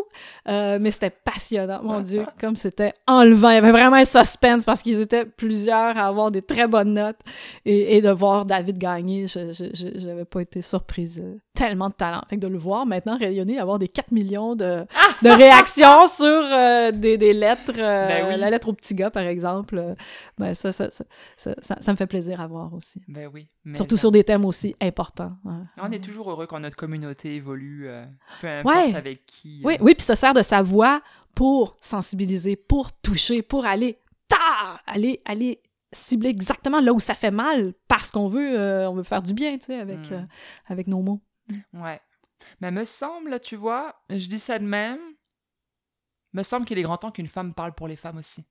Euh, 0.47 0.77
mais 0.79 0.91
c'était 0.91 1.09
passionnant, 1.09 1.81
mon 1.83 1.99
Dieu, 1.99 2.25
comme 2.39 2.55
c'était 2.55 2.93
enlevant. 3.07 3.49
Il 3.49 3.55
y 3.55 3.57
avait 3.57 3.71
vraiment 3.71 3.97
un 3.97 4.05
suspense 4.05 4.63
parce 4.63 4.81
qu'ils 4.81 5.01
étaient 5.01 5.25
plusieurs 5.25 5.97
à 5.97 6.07
avoir 6.07 6.31
des 6.31 6.41
très 6.41 6.67
bonnes 6.67 6.93
notes. 6.93 7.19
Et, 7.65 7.97
et 7.97 8.01
de 8.01 8.09
voir 8.09 8.45
David 8.45 8.77
gagner, 8.77 9.27
je 9.27 9.51
j'avais 9.99 10.25
pas 10.25 10.41
été 10.41 10.61
surprise. 10.61 11.21
Tellement 11.53 11.89
de 11.89 11.93
talent. 11.93 12.21
Fait 12.29 12.35
que 12.37 12.41
de 12.41 12.47
le 12.47 12.57
voir 12.57 12.85
maintenant 12.85 13.17
rayonner, 13.17 13.59
avoir 13.59 13.79
des 13.79 13.87
4 13.87 14.11
millions 14.11 14.55
de, 14.55 14.85
de 15.23 15.29
réactions 15.29 16.05
sur 16.07 16.25
euh, 16.25 16.91
des, 16.91 17.17
des 17.17 17.33
lettres, 17.33 17.73
euh, 17.77 17.96
Ben 18.07 18.27
oui. 18.27 18.37
la 18.39 18.49
lettre 18.49 18.67
au 18.69 18.73
petit 18.73 18.93
gars, 18.95 19.09
par 19.09 19.23
exemple, 19.23 19.77
euh, 19.77 19.95
ben 20.37 20.53
ça, 20.53 20.71
ça, 20.71 20.91
ça, 20.91 21.03
ça, 21.35 21.55
ça- 21.61 21.77
ça 21.79 21.91
me 21.91 21.97
fait 21.97 22.07
plaisir 22.07 22.39
à 22.41 22.47
voir 22.47 22.73
aussi. 22.73 23.01
Ben 23.07 23.29
oui. 23.33 23.47
Surtout 23.75 23.95
ça- 23.97 24.01
sur 24.01 24.11
des 24.11 24.23
thèmes 24.23 24.45
aussi 24.45 24.75
importants. 24.81 25.33
ouais. 25.45 25.53
On 25.81 25.91
est 25.91 26.03
toujours 26.03 26.29
heureux 26.31 26.47
quand 26.47 26.59
notre 26.59 26.75
communauté 26.75 27.35
évolue, 27.35 27.87
euh, 27.87 28.05
peu 28.41 28.47
importe 28.47 28.75
Ouais. 28.75 28.95
avec 28.95 29.25
qui. 29.25 29.61
Oui, 29.63 29.75
euh, 29.75 29.83
oui, 29.83 29.95
puis 29.95 30.05
se 30.05 30.15
sert 30.15 30.33
de 30.33 30.41
sa 30.41 30.61
voix 30.61 31.01
pour 31.35 31.77
sensibiliser, 31.81 32.55
pour 32.55 32.91
toucher, 33.01 33.41
pour 33.41 33.65
aller, 33.65 33.99
ta, 34.27 34.79
aller, 34.85 35.21
aller 35.25 35.61
cibler 35.93 36.29
exactement 36.29 36.81
là 36.81 36.91
où 36.93 36.99
ça 36.99 37.13
fait 37.13 37.31
mal 37.31 37.73
parce 37.87 38.11
qu'on 38.11 38.27
veut, 38.27 38.59
euh, 38.59 38.89
on 38.89 38.93
veut 38.93 39.03
faire 39.03 39.21
du 39.21 39.33
bien, 39.33 39.57
tu 39.57 39.65
sais, 39.67 39.79
avec, 39.79 39.99
Mm. 40.11 40.13
euh, 40.13 40.21
avec 40.67 40.87
nos 40.87 41.01
mots. 41.01 41.21
Ouais. 41.73 41.99
Mais 42.61 42.71
me 42.71 42.83
semble, 42.85 43.39
tu 43.39 43.55
vois, 43.55 43.95
je 44.09 44.27
dis 44.27 44.37
ça 44.39 44.59
de 44.59 44.65
même, 44.65 44.99
me 46.37 46.43
semble 46.43 46.65
qu'il 46.65 46.77
est 46.77 46.83
grand 46.83 46.97
temps 46.97 47.11
qu'une 47.11 47.27
femme 47.27 47.53
parle 47.53 47.73
pour 47.73 47.87
les 47.87 47.95
femmes 47.95 48.17
aussi. 48.17 48.45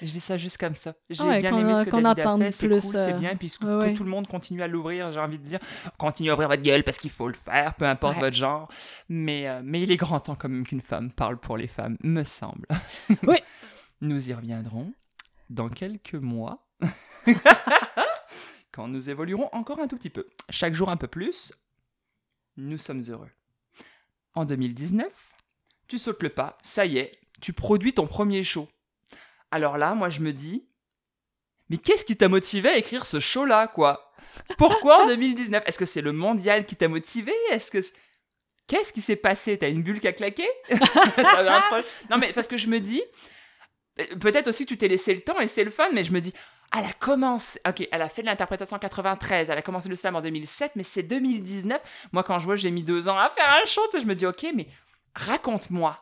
Je 0.00 0.12
dis 0.12 0.20
ça 0.20 0.36
juste 0.38 0.58
comme 0.58 0.74
ça. 0.74 0.94
J'ai 1.10 1.24
Ouais, 1.24 1.38
bien 1.40 1.56
aimé 1.56 1.74
ce 1.80 1.84
que 1.84 1.90
David 1.90 2.20
a 2.20 2.38
fait, 2.38 2.52
c'est 2.52 2.68
cool, 2.68 2.76
euh, 2.76 2.80
c'est 2.80 3.18
bien, 3.18 3.34
puis 3.34 3.50
que, 3.50 3.64
ouais, 3.64 3.74
ouais. 3.74 3.92
que 3.92 3.96
tout 3.96 4.04
le 4.04 4.10
monde 4.10 4.28
continue 4.28 4.62
à 4.62 4.68
l'ouvrir, 4.68 5.10
j'ai 5.10 5.18
envie 5.18 5.38
de 5.38 5.42
dire. 5.42 5.58
Continuez 5.98 6.30
à 6.30 6.34
ouvrir 6.34 6.48
votre 6.48 6.62
gueule 6.62 6.84
parce 6.84 6.98
qu'il 6.98 7.10
faut 7.10 7.26
le 7.26 7.34
faire, 7.34 7.74
peu 7.74 7.84
importe 7.86 8.18
votre 8.18 8.36
genre. 8.36 8.68
Mais, 9.08 9.48
euh, 9.48 9.62
mais 9.64 9.82
il 9.82 9.90
est 9.90 9.96
grand 9.96 10.20
temps 10.20 10.36
quand 10.36 10.48
même 10.48 10.64
qu'une 10.66 10.82
femme 10.82 11.10
parle 11.10 11.38
pour 11.38 11.56
les 11.56 11.66
femmes, 11.66 11.96
me 12.02 12.22
semble. 12.22 12.66
Oui. 13.26 13.38
Nous 14.02 14.28
y 14.28 14.34
reviendrons 14.34 14.92
dans 15.48 15.68
quelques 15.68 16.14
mois. 16.14 16.68
quand 18.72 18.86
nous 18.88 19.08
évoluerons 19.08 19.48
encore 19.52 19.80
un 19.80 19.88
tout 19.88 19.96
petit 19.96 20.10
peu. 20.10 20.26
Chaque 20.50 20.74
jour 20.74 20.90
un 20.90 20.98
peu 20.98 21.08
plus, 21.08 21.54
nous 22.58 22.78
sommes 22.78 23.02
heureux. 23.08 23.30
En 24.34 24.44
2019, 24.44 25.32
tu 25.88 25.98
sautes 25.98 26.22
le 26.22 26.28
pas, 26.30 26.58
ça 26.62 26.86
y 26.86 26.98
est, 26.98 27.12
tu 27.40 27.52
produis 27.52 27.94
ton 27.94 28.06
premier 28.06 28.42
show. 28.42 28.68
Alors 29.50 29.78
là, 29.78 29.94
moi 29.94 30.10
je 30.10 30.20
me 30.20 30.32
dis, 30.32 30.66
mais 31.68 31.78
qu'est-ce 31.78 32.04
qui 32.04 32.16
t'a 32.16 32.28
motivé 32.28 32.68
à 32.68 32.76
écrire 32.76 33.04
ce 33.04 33.20
show-là, 33.20 33.68
quoi? 33.68 34.12
Pourquoi 34.58 35.04
en 35.04 35.06
2019 35.08 35.62
Est-ce 35.66 35.78
que 35.78 35.84
c'est 35.84 36.00
le 36.00 36.12
mondial 36.12 36.66
qui 36.66 36.76
t'a 36.76 36.88
motivé? 36.88 37.32
Est-ce 37.50 37.70
que 37.70 37.78
Qu'est-ce 38.68 38.92
qui 38.92 39.00
s'est 39.00 39.16
passé? 39.16 39.56
T'as 39.58 39.70
une 39.70 39.82
bulle 39.82 40.00
qui 40.00 40.08
a 40.08 40.12
claqué? 40.12 40.46
Non 42.10 42.18
mais 42.18 42.32
parce 42.32 42.48
que 42.48 42.56
je 42.56 42.66
me 42.66 42.80
dis, 42.80 43.02
euh, 44.00 44.16
peut-être 44.20 44.48
aussi 44.48 44.64
que 44.64 44.70
tu 44.70 44.78
t'es 44.78 44.88
laissé 44.88 45.14
le 45.14 45.20
temps 45.20 45.38
et 45.38 45.46
c'est 45.48 45.62
le 45.64 45.70
fun, 45.70 45.88
mais 45.92 46.02
je 46.02 46.12
me 46.12 46.20
dis, 46.20 46.32
elle 46.76 46.84
a 46.84 46.92
commencé, 46.92 47.60
ok, 47.66 47.86
elle 47.90 48.02
a 48.02 48.08
fait 48.08 48.22
de 48.22 48.26
l'interprétation 48.26 48.76
en 48.76 48.80
93, 48.80 49.50
elle 49.50 49.58
a 49.58 49.62
commencé 49.62 49.88
le 49.88 49.94
slam 49.94 50.16
en 50.16 50.20
2007, 50.20 50.72
mais 50.74 50.82
c'est 50.82 51.04
2019. 51.04 51.80
Moi, 52.12 52.24
quand 52.24 52.40
je 52.40 52.44
vois, 52.44 52.56
j'ai 52.56 52.72
mis 52.72 52.82
deux 52.82 53.08
ans 53.08 53.16
à 53.16 53.30
faire 53.30 53.48
un 53.62 53.64
chant, 53.66 53.82
je 53.94 54.04
me 54.04 54.14
dis, 54.14 54.26
ok, 54.26 54.46
mais 54.54 54.66
raconte-moi, 55.16 55.98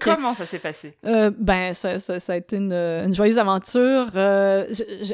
comment 0.00 0.34
ça 0.34 0.46
s'est 0.46 0.58
passé? 0.58 0.96
Euh, 1.04 1.30
ben, 1.38 1.74
ça, 1.74 1.98
ça- 1.98 2.18
ça 2.20 2.32
a 2.32 2.36
été 2.36 2.56
une, 2.56 2.72
une 2.72 3.14
joyeuse 3.14 3.38
aventure. 3.38 4.06
Euh, 4.16 4.66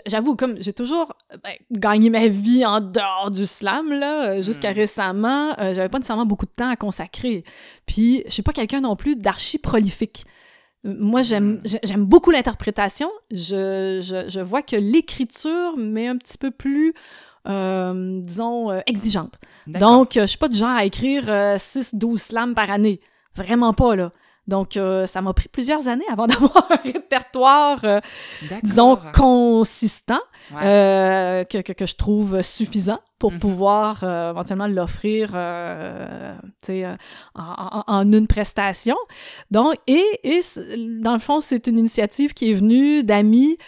J'avoue, 0.06 0.36
comme 0.36 0.56
j'ai 0.60 0.72
toujours 0.72 1.12
ben, 1.42 1.52
gagné 1.72 2.10
ma 2.10 2.28
vie 2.28 2.64
en 2.64 2.80
dehors 2.80 3.30
du 3.32 3.46
slam, 3.46 3.92
là, 3.92 4.30
euh, 4.30 4.42
jusqu'à 4.42 4.70
Mm. 4.70 4.74
récemment, 4.76 5.50
euh, 5.58 5.74
j'avais 5.74 5.88
pas 5.88 5.98
nécessairement 5.98 6.26
beaucoup 6.26 6.46
de 6.46 6.52
temps 6.54 6.70
à 6.70 6.76
consacrer. 6.76 7.42
Puis, 7.86 8.22
je 8.26 8.30
suis 8.32 8.42
pas 8.42 8.52
quelqu'un 8.52 8.80
non 8.80 8.94
plus 8.94 9.16
d'archi 9.16 9.58
prolifique. 9.58 10.24
Moi, 10.84 11.22
j'aime 11.22 11.54
Mm. 11.54 11.60
j'ai- 11.64 11.80
j'aime 11.82 12.04
beaucoup 12.04 12.30
l'interprétation. 12.30 13.10
Je, 13.32 13.98
je, 14.00 14.28
je 14.28 14.40
vois 14.40 14.62
que 14.62 14.76
l'écriture 14.76 15.76
m'est 15.76 16.06
un 16.06 16.16
petit 16.16 16.38
peu 16.38 16.52
plus, 16.52 16.94
euh, 17.48 18.20
disons, 18.22 18.70
euh, 18.70 18.80
exigeante. 18.86 19.34
Donc, 19.66 20.16
euh, 20.16 20.22
je 20.22 20.26
suis 20.26 20.38
pas 20.38 20.48
du 20.48 20.56
genre 20.56 20.68
à 20.70 20.84
écrire 20.84 21.24
6-12 21.58 22.22
slams 22.22 22.54
par 22.54 22.70
année. 22.70 23.00
Vraiment 23.44 23.72
pas, 23.72 23.96
là. 23.96 24.10
Donc, 24.46 24.78
euh, 24.78 25.04
ça 25.06 25.20
m'a 25.20 25.34
pris 25.34 25.48
plusieurs 25.48 25.88
années 25.88 26.06
avant 26.10 26.26
d'avoir 26.30 26.70
un 26.72 26.76
répertoire, 26.76 27.80
euh, 27.84 28.00
disons, 28.62 28.98
consistant, 29.14 30.20
Ouais. 30.54 30.60
euh, 30.64 31.44
que, 31.44 31.58
que, 31.58 31.74
que 31.74 31.84
je 31.84 31.94
trouve 31.94 32.40
suffisant 32.40 33.00
pour 33.18 33.32
Mhm. 33.32 33.38
pouvoir 33.40 34.02
éventuellement 34.30 34.66
l'offrir, 34.68 35.28
tu 36.62 36.66
sais, 36.66 36.86
en, 37.34 37.82
en- 37.86 38.10
une 38.12 38.26
prestation. 38.26 38.96
Donc, 39.50 39.74
et, 39.86 40.02
et 40.24 40.40
dans 41.02 41.12
le 41.12 41.18
fond, 41.18 41.42
c'est 41.42 41.66
une 41.66 41.78
initiative 41.78 42.32
qui 42.32 42.50
est 42.50 42.54
venue 42.54 43.02
d'amis 43.04 43.58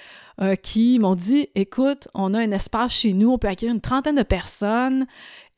qui 0.62 0.98
m'ont 0.98 1.16
dit, 1.16 1.50
écoute, 1.54 2.08
on 2.14 2.32
a 2.32 2.38
un 2.38 2.50
espace 2.52 2.92
chez 2.92 3.12
nous, 3.12 3.30
on 3.32 3.36
peut 3.36 3.48
accueillir 3.48 3.74
une 3.74 3.82
trentaine 3.82 4.16
de 4.16 4.22
personnes 4.22 5.06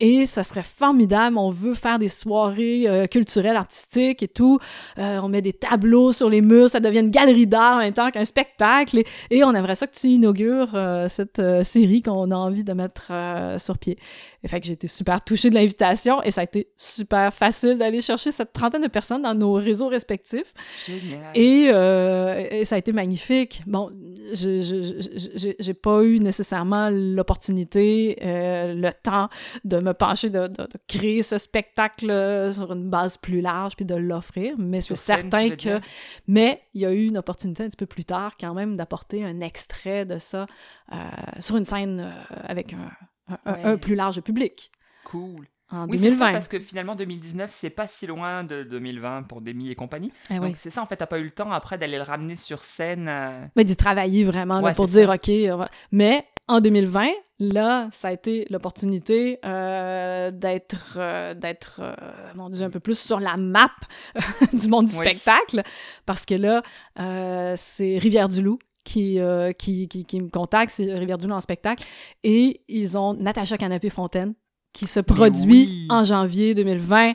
et 0.03 0.26
ça 0.26 0.42
serait 0.42 0.64
formidable. 0.64 1.38
On 1.38 1.53
veut 1.53 1.74
faire 1.74 2.00
des 2.00 2.09
soirées 2.09 2.88
euh, 2.88 3.07
culturelles, 3.07 3.57
artistiques 3.57 4.24
et 4.24 4.28
tout. 4.28 4.59
Euh, 4.98 5.20
on 5.22 5.28
met 5.28 5.42
des 5.42 5.53
tableaux 5.53 6.12
sur 6.12 6.28
les 6.28 6.40
murs, 6.40 6.68
ça 6.68 6.80
devient 6.80 6.98
une 6.98 7.11
galerie 7.11 7.46
d'art 7.46 7.76
en 7.76 7.78
même 7.78 7.92
temps 7.92 8.11
qu'un 8.11 8.24
spectacle. 8.24 8.98
Et, 8.98 9.07
et 9.30 9.44
on 9.44 9.55
aimerait 9.55 9.76
ça 9.76 9.86
que 9.86 9.94
tu 9.94 10.09
inaugures 10.09 10.72
euh, 10.74 11.09
cette 11.09 11.38
euh, 11.38 11.62
série 11.62 12.03
qu'on 12.03 12.32
a 12.32 12.34
envie 12.34 12.64
de 12.64 12.72
mettre 12.72 13.12
sur 13.59 13.78
pied. 13.78 13.96
Et 14.45 14.49
fait 14.49 14.61
que 14.61 14.66
j'ai 14.66 14.72
été 14.72 14.88
super 14.88 15.22
touchée 15.22 15.51
de 15.51 15.55
l'invitation 15.55 16.22
et 16.22 16.30
ça 16.32 16.40
a 16.40 16.45
été 16.45 16.68
super 16.76 17.32
facile 17.32 17.78
d'aller 17.78 18.01
chercher 18.01 18.32
cette 18.32 18.53
trentaine 18.53 18.82
de 18.82 18.88
personnes 18.88 19.22
dans 19.22 19.34
nos 19.34 19.53
réseaux 19.53 19.88
respectifs. 19.88 20.53
Génial. 20.86 21.30
Et, 21.36 21.68
euh, 21.72 22.45
et 22.51 22.64
ça 22.64 22.74
a 22.74 22.78
été 22.78 22.93
magnifique. 22.93 23.62
Bon, 23.66 23.90
je- 24.34 25.55
j'ai 25.61 25.74
pas 25.74 26.03
eu 26.03 26.18
nécessairement 26.18 26.88
l'opportunité, 26.90 28.18
euh, 28.22 28.74
le 28.74 28.90
temps 29.03 29.28
de 29.64 29.78
me 29.78 29.93
pencher, 29.95 30.28
de, 30.30 30.47
de- 30.49 30.62
de 30.64 30.78
créer 30.88 31.22
ce 31.22 31.38
spectacle 31.38 32.07
sur 32.53 32.72
une 32.72 32.90
base 32.90 33.16
plus 33.16 33.40
large 33.40 33.76
puis 33.76 33.84
de 33.84 33.95
l'offrir, 33.95 34.55
mais 34.59 34.80
c'est 34.80 34.97
certain 34.97 35.51
que... 35.51 35.55
dire? 35.55 35.80
Mais 36.26 36.62
il 36.74 36.80
y 36.82 36.86
a 36.86 36.93
eu 36.93 37.07
une 37.07 37.18
opportunité 37.18 37.62
un 37.64 37.68
petit 37.68 37.76
peu 37.76 37.86
plus 37.86 38.05
tard 38.05 38.32
quand 38.40 38.55
même 38.55 38.76
d'apporter 38.76 39.24
un 39.24 39.40
extrait 39.40 40.05
de 40.05 40.18
ça 40.18 40.47
euh, 40.93 40.97
sur 41.40 41.57
une 41.57 41.64
scène 41.64 42.01
euh, 42.01 42.36
avec 42.45 42.72
un, 42.72 42.90
un- 43.29 43.39
un- 43.45 43.53
Ouais. 43.55 43.64
un 43.64 43.77
plus 43.77 43.95
large 43.95 44.20
public 44.20 44.70
Cool. 45.05 45.47
en 45.70 45.87
Oui, 45.89 45.99
c'est 45.99 46.05
ça, 46.05 46.11
2020. 46.11 46.33
parce 46.33 46.49
que 46.49 46.59
finalement, 46.59 46.95
2019, 46.95 47.51
c'est 47.51 47.70
pas 47.70 47.87
si 47.87 48.07
loin 48.07 48.45
de 48.45 48.62
2020 48.62 49.23
pour 49.25 49.41
Demi 49.41 49.70
et 49.70 49.75
compagnie. 49.75 50.12
Eh 50.31 50.35
oui. 50.35 50.49
Donc, 50.49 50.57
c'est 50.57 50.70
ça, 50.70 50.83
en 50.83 50.87
fait, 50.87 50.97
t'as 50.97 51.07
pas 51.07 51.18
eu 51.18 51.25
le 51.25 51.31
temps 51.31 51.51
après 51.53 51.79
d'aller 51.79 51.97
le 51.97 52.03
ramener 52.03 52.37
sur 52.37 52.61
scène. 52.61 53.07
euh, 53.09 53.45
Mais 53.57 53.64
d'y 53.64 53.77
travailler 53.77 54.25
vraiment 54.25 54.61
là, 54.61 54.75
pour 54.75 54.87
dire, 54.87 55.09
ça. 55.09 55.14
OK, 55.14 55.29
euh, 55.29 55.55
voilà. 55.57 55.70
Mais 55.93 56.27
en 56.49 56.61
2020, 56.61 57.09
là, 57.39 57.89
ça 57.91 58.09
a 58.09 58.12
été 58.12 58.47
l'opportunité 58.51 59.39
euh, 59.45 60.31
d'être, 60.31 60.95
euh, 60.97 61.35
d'être 61.35 61.81
euh, 61.81 61.95
mon 62.35 62.51
Dieu, 62.51 62.64
un 62.66 62.70
peu 62.70 62.81
plus 62.81 62.99
sur 62.99 63.18
la 63.20 63.37
map 63.37 63.70
du 64.53 64.68
monde 64.68 64.87
du 64.87 64.97
Oui. 64.97 65.07
spectacle. 65.07 65.62
Parce 66.07 66.27
que 66.27 66.35
là, 66.35 66.62
euh, 66.99 67.55
c'est 67.57 67.97
Rivière-du-Loup 67.99 68.59
qui, 68.85 69.18
euh, 69.18 69.53
qui, 69.53 69.89
qui, 69.89 70.05
qui 70.05 70.20
me 70.20 70.28
contacte, 70.28 70.72
c'est 70.72 70.93
Rivière-du-Loup 70.93 71.35
en 71.35 71.41
spectacle. 71.41 71.85
Et 72.24 72.62
ils 72.68 72.99
ont 72.99 73.14
Natacha 73.14 73.57
Canapé-Fontaine 73.57 74.35
qui 74.72 74.87
se 74.87 75.01
produit 75.01 75.66
oui. 75.68 75.87
en 75.91 76.05
janvier 76.05 76.55
2020. 76.55 77.12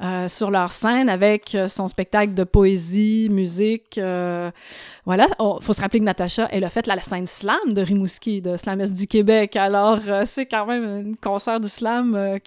euh, 0.00 0.28
sur 0.28 0.52
leur 0.52 0.70
scène 0.70 1.08
avec 1.08 1.56
euh, 1.56 1.66
son 1.66 1.88
spectacle 1.88 2.32
de 2.32 2.44
poésie, 2.44 3.26
musique. 3.32 3.98
Euh, 3.98 4.52
voilà, 5.04 5.26
il 5.26 5.34
oh, 5.40 5.58
faut 5.60 5.72
se 5.72 5.80
rappeler 5.80 5.98
que 5.98 6.04
Natacha, 6.04 6.46
elle 6.52 6.62
a 6.62 6.70
fait 6.70 6.86
la 6.86 7.00
scène 7.00 7.26
slam 7.26 7.74
de 7.74 7.82
Rimouski, 7.82 8.40
de 8.40 8.56
Slamès 8.56 8.94
du 8.94 9.08
Québec. 9.08 9.56
Alors, 9.56 9.98
c'est 10.24 10.46
quand 10.46 10.66
même 10.66 10.84
un 10.84 11.14
concert 11.20 11.58
du 11.58 11.66
slam 11.66 12.38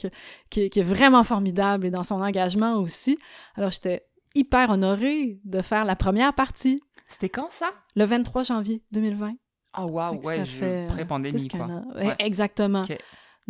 qui, 0.50 0.70
qui, 0.70 0.80
est 0.80 0.84
vraiment 0.84 1.26
formidable 1.26 1.88
et 1.88 1.90
dans 1.90 2.04
son 2.04 2.22
engagement 2.22 2.76
aussi. 2.76 3.20
Alors, 3.56 3.72
j'étais 3.72 4.06
hyper 4.34 4.70
honorée 4.70 5.42
de 5.44 5.62
faire 5.62 5.84
la 5.84 5.98
première 5.98 6.34
partie. 6.34 6.82
C'était 7.12 7.30
quand 7.30 7.52
ça? 7.52 7.72
Le 7.96 8.06
23 8.06 8.44
janvier 8.44 8.82
2020. 8.92 9.34
Oh 9.78 9.84
wow, 9.84 10.16
ouais, 10.24 10.44
pré-pandémie 10.88 11.48
quoi. 11.48 11.68
Exactement. 12.20 12.84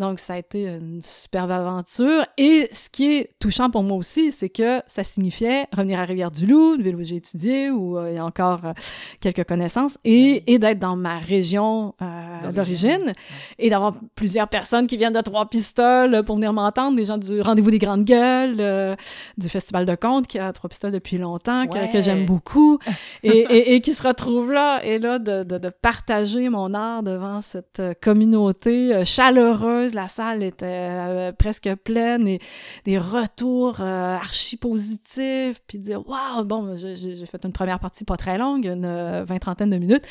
Donc, 0.02 0.20
ça 0.20 0.34
a 0.34 0.38
été 0.40 0.64
une 0.64 1.00
superbe 1.04 1.52
aventure. 1.52 2.26
Et 2.40 2.68
ce 2.72 2.90
qui 2.90 3.18
est 3.18 3.30
touchant 3.38 3.70
pour 3.70 3.84
moi 3.84 3.98
aussi, 3.98 4.32
c'est 4.32 4.50
que 4.50 4.82
ça 4.88 5.04
signifiait 5.04 5.68
revenir 5.72 6.00
à 6.00 6.06
Rivière-du-Loup, 6.06 6.74
une 6.74 6.82
ville 6.82 6.96
où 6.96 7.04
j'ai 7.04 7.18
étudié, 7.18 7.70
où 7.70 8.00
euh, 8.00 8.10
il 8.10 8.16
y 8.16 8.18
a 8.18 8.26
encore 8.26 8.66
euh, 8.66 8.74
quelques 9.20 9.44
connaissances, 9.44 10.00
et, 10.04 10.52
et 10.52 10.58
d'être 10.58 10.80
dans 10.80 10.96
ma 10.96 11.20
région 11.20 11.94
euh, 12.02 12.52
d'origine, 12.52 13.14
et 13.60 13.70
d'avoir 13.70 13.94
plusieurs 14.16 14.48
personnes 14.48 14.88
qui 14.88 14.98
viennent 14.98 15.14
de 15.14 15.22
Trois-Pistoles 15.22 16.24
pour 16.26 16.38
venir 16.38 16.52
m'entendre, 16.52 16.98
des 16.98 17.06
gens 17.06 17.20
du 17.20 17.40
Rendez-vous 17.40 17.70
des 17.70 17.78
Grandes 17.78 18.06
Gueules, 18.06 18.98
du 19.38 19.50
Festival 19.50 19.86
de 19.86 19.94
Contes, 19.94 20.26
qui 20.26 20.40
a 20.40 20.52
Trois-Pistoles 20.52 20.94
depuis 20.94 21.20
longtemps, 21.20 21.68
que, 21.68 22.02
j'aime 22.02 22.26
beaucoup, 22.26 22.80
et, 23.24 23.76
et, 23.76 23.82
qui 23.82 23.94
se 23.94 24.02
retrouvent 24.02 24.52
là, 24.52 24.84
et 24.84 24.98
là, 24.98 25.20
de, 25.20 25.44
de, 25.44 25.60
de 25.60 25.70
partager 25.70 26.50
mon 26.50 26.74
art 26.74 27.04
devant 27.04 27.44
cette 27.44 27.84
communauté 28.02 29.06
chaleureuse 29.06 29.91
la 29.94 30.08
salle 30.08 30.44
était 30.44 30.66
euh, 30.66 31.32
presque 31.32 31.74
pleine 31.76 32.28
et 32.28 32.40
des 32.86 32.98
retours 32.98 33.82
euh, 33.82 34.16
archi 34.16 34.58
positifs, 34.58 35.62
puis 35.68 35.80
dire 35.80 36.08
waouh, 36.08 36.44
bon, 36.44 36.76
j'ai 36.76 37.26
fait 37.26 37.46
une 37.46 37.54
première 37.54 37.80
partie 37.80 38.04
pas 38.04 38.18
très 38.18 38.38
longue, 38.38 38.66
une 38.66 38.86
euh, 38.86 39.24
vingt 39.24 39.40
trentaine 39.40 39.70
de 39.70 39.78
minutes, 39.78 40.06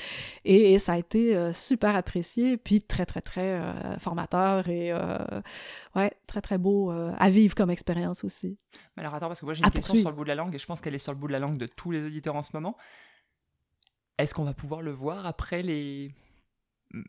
et, 0.44 0.78
ça 0.78 0.94
a 0.94 0.98
été 0.98 1.52
super 1.52 1.94
apprécié, 1.94 2.56
puis 2.56 2.80
très 2.80 3.04
très 3.04 3.20
très 3.20 3.60
formateur 3.98 4.68
et 4.68 4.92
ouais, 5.94 6.12
très 6.26 6.40
très 6.40 6.56
beau 6.58 6.90
à 6.90 7.30
vivre 7.30 7.54
comme 7.54 7.70
expérience 7.70 8.24
aussi. 8.24 8.58
Mais 8.96 9.02
alors 9.02 9.14
attends, 9.14 9.28
parce 9.28 9.40
que 9.40 9.44
moi 9.44 9.54
j'ai 9.54 9.62
une 9.62 9.70
question 9.70 9.94
sur 9.96 10.10
le 10.10 10.16
bout 10.16 10.24
de 10.24 10.28
la 10.28 10.34
langue 10.36 10.54
et 10.54 10.58
je 10.58 10.66
pense 10.66 10.80
qu'elle 10.80 10.94
est 10.94 10.98
sur 10.98 11.12
le 11.12 11.18
bout 11.18 11.26
de 11.26 11.32
la 11.32 11.38
langue 11.38 11.58
de 11.58 11.66
tous 11.66 11.90
les 11.90 12.06
auditeurs 12.06 12.36
en 12.36 12.42
ce 12.42 12.50
moment. 12.54 12.76
Est-ce 14.16 14.34
qu'on 14.34 14.44
va 14.44 14.54
pouvoir 14.54 14.80
le 14.80 14.90
voir 14.90 15.26
après 15.26 15.62
les 15.62 16.14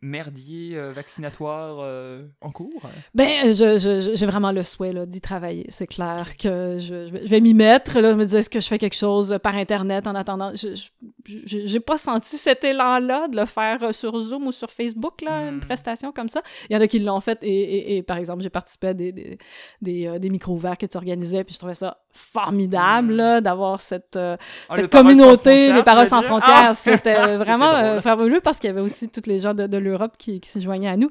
merdier 0.01 0.77
euh, 0.77 0.91
vaccinatoire 0.91 1.77
euh, 1.79 2.23
en 2.41 2.51
cours? 2.51 2.81
Ben, 3.15 3.51
j'ai 3.53 3.79
je, 3.79 4.25
vraiment 4.25 4.51
le 4.51 4.63
souhait 4.63 4.93
d'y 5.07 5.21
travailler. 5.21 5.65
C'est 5.69 5.87
clair 5.87 6.37
que 6.37 6.77
je, 6.79 7.07
je 7.07 7.27
vais 7.27 7.41
m'y 7.41 7.53
mettre. 7.53 7.99
Là, 7.99 8.11
je 8.11 8.15
me 8.15 8.25
disais, 8.25 8.39
est-ce 8.39 8.49
que 8.49 8.59
je 8.59 8.67
fais 8.67 8.77
quelque 8.77 8.95
chose 8.95 9.37
par 9.41 9.55
Internet 9.55 10.05
en 10.07 10.15
attendant? 10.15 10.51
Je 10.55 11.73
n'ai 11.73 11.79
pas 11.79 11.97
senti 11.97 12.37
cet 12.37 12.63
élan-là 12.63 13.27
de 13.27 13.35
le 13.35 13.45
faire 13.45 13.83
euh, 13.83 13.91
sur 13.91 14.17
Zoom 14.19 14.47
ou 14.47 14.51
sur 14.51 14.69
Facebook, 14.69 15.21
là, 15.21 15.49
une 15.49 15.57
hmm. 15.57 15.61
prestation 15.61 16.11
comme 16.11 16.29
ça. 16.29 16.41
Il 16.69 16.73
y 16.73 16.77
en 16.77 16.81
a 16.81 16.87
qui 16.87 16.99
l'ont 16.99 17.19
fait 17.19 17.39
et, 17.41 17.97
et, 17.97 18.03
par 18.03 18.17
exemple, 18.17 18.43
j'ai 18.43 18.49
participé 18.49 18.89
à 18.89 18.93
des, 18.93 19.11
des, 19.11 19.37
des, 19.81 20.19
des 20.19 20.29
micros 20.29 20.53
ouverts 20.53 20.77
que 20.77 20.85
tu 20.85 20.97
organisais 20.97 21.43
puis 21.43 21.53
je 21.53 21.59
trouvais 21.59 21.73
ça 21.73 21.97
formidable 22.13 23.13
hmm. 23.13 23.41
d'avoir 23.41 23.81
cette, 23.81 24.17
ah, 24.17 24.37
cette 24.75 24.91
communauté, 24.91 25.73
les 25.73 25.83
paroles 25.83 26.07
sans 26.07 26.21
frontières. 26.21 26.69
Ah! 26.69 26.73
C'était 26.75 27.35
vraiment 27.37 27.99
fabuleux 28.01 28.41
parce 28.41 28.59
qu'il 28.59 28.69
y 28.69 28.71
avait 28.71 28.81
aussi 28.81 29.09
toutes 29.09 29.27
les 29.27 29.39
gens 29.39 29.53
de 29.53 29.70
de 29.71 29.77
l'Europe 29.77 30.15
qui, 30.17 30.39
qui, 30.39 30.49
se 30.49 30.59
joignaient 30.59 30.89
à 30.89 30.97
nous. 30.97 31.09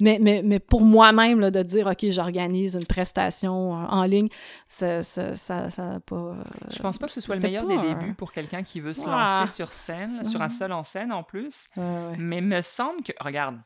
Mais, 0.00 0.18
mais, 0.20 0.42
mais 0.44 0.58
pour 0.58 0.80
moi-même, 0.82 1.50
de 1.50 1.62
dire, 1.62 1.86
OK, 1.86 2.10
j'organise 2.10 2.74
une 2.74 2.86
prestation 2.86 3.74
euh, 3.74 3.86
en 3.86 4.02
ligne, 4.02 4.28
ça 4.66 5.02
ça, 5.02 5.36
ça, 5.36 5.70
ça 5.70 6.00
pas... 6.04 6.16
Euh, 6.16 6.42
je 6.70 6.78
pense 6.80 6.98
pas 6.98 7.06
que 7.06 7.12
ce 7.12 7.20
soit 7.20 7.36
le 7.36 7.42
meilleur 7.42 7.66
des 7.66 7.78
débuts 7.78 8.14
pour 8.14 8.32
quelqu'un 8.32 8.62
qui 8.62 8.80
veut 8.80 8.94
se 8.94 9.06
lancer 9.06 9.52
sur 9.52 9.72
scène, 9.72 10.24
sur 10.24 10.42
un 10.42 10.48
seul 10.48 10.72
en 10.72 10.82
scène 10.82 11.12
en 11.12 11.22
plus. 11.22 11.66
Mais 12.18 12.40
me 12.40 12.62
semble 12.62 13.02
que... 13.02 13.12
Regarde, 13.20 13.58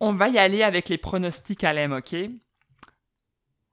on 0.00 0.12
va 0.12 0.28
y 0.28 0.38
aller 0.38 0.62
avec 0.62 0.88
les 0.88 0.98
pronostics 0.98 1.64
à 1.64 1.72
l'EM, 1.72 1.92
OK? 1.92 2.14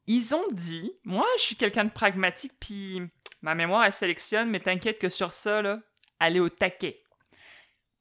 Ils 0.08 0.36
ont 0.36 0.48
dit... 0.52 0.92
Moi, 1.06 1.26
je 1.38 1.44
suis 1.44 1.56
quelqu'un 1.56 1.86
de 1.86 1.92
pragmatique, 1.92 2.54
puis 2.60 3.02
ma 3.42 3.56
mémoire, 3.56 3.84
elle 3.84 3.94
sélectionne, 3.94 4.50
mais 4.50 4.60
t'inquiète 4.60 5.00
que 5.00 5.10
sur 5.10 5.34
ça, 5.34 5.62
là, 5.62 5.80
aller 6.20 6.40
au 6.40 6.50
taquet. 6.50 7.00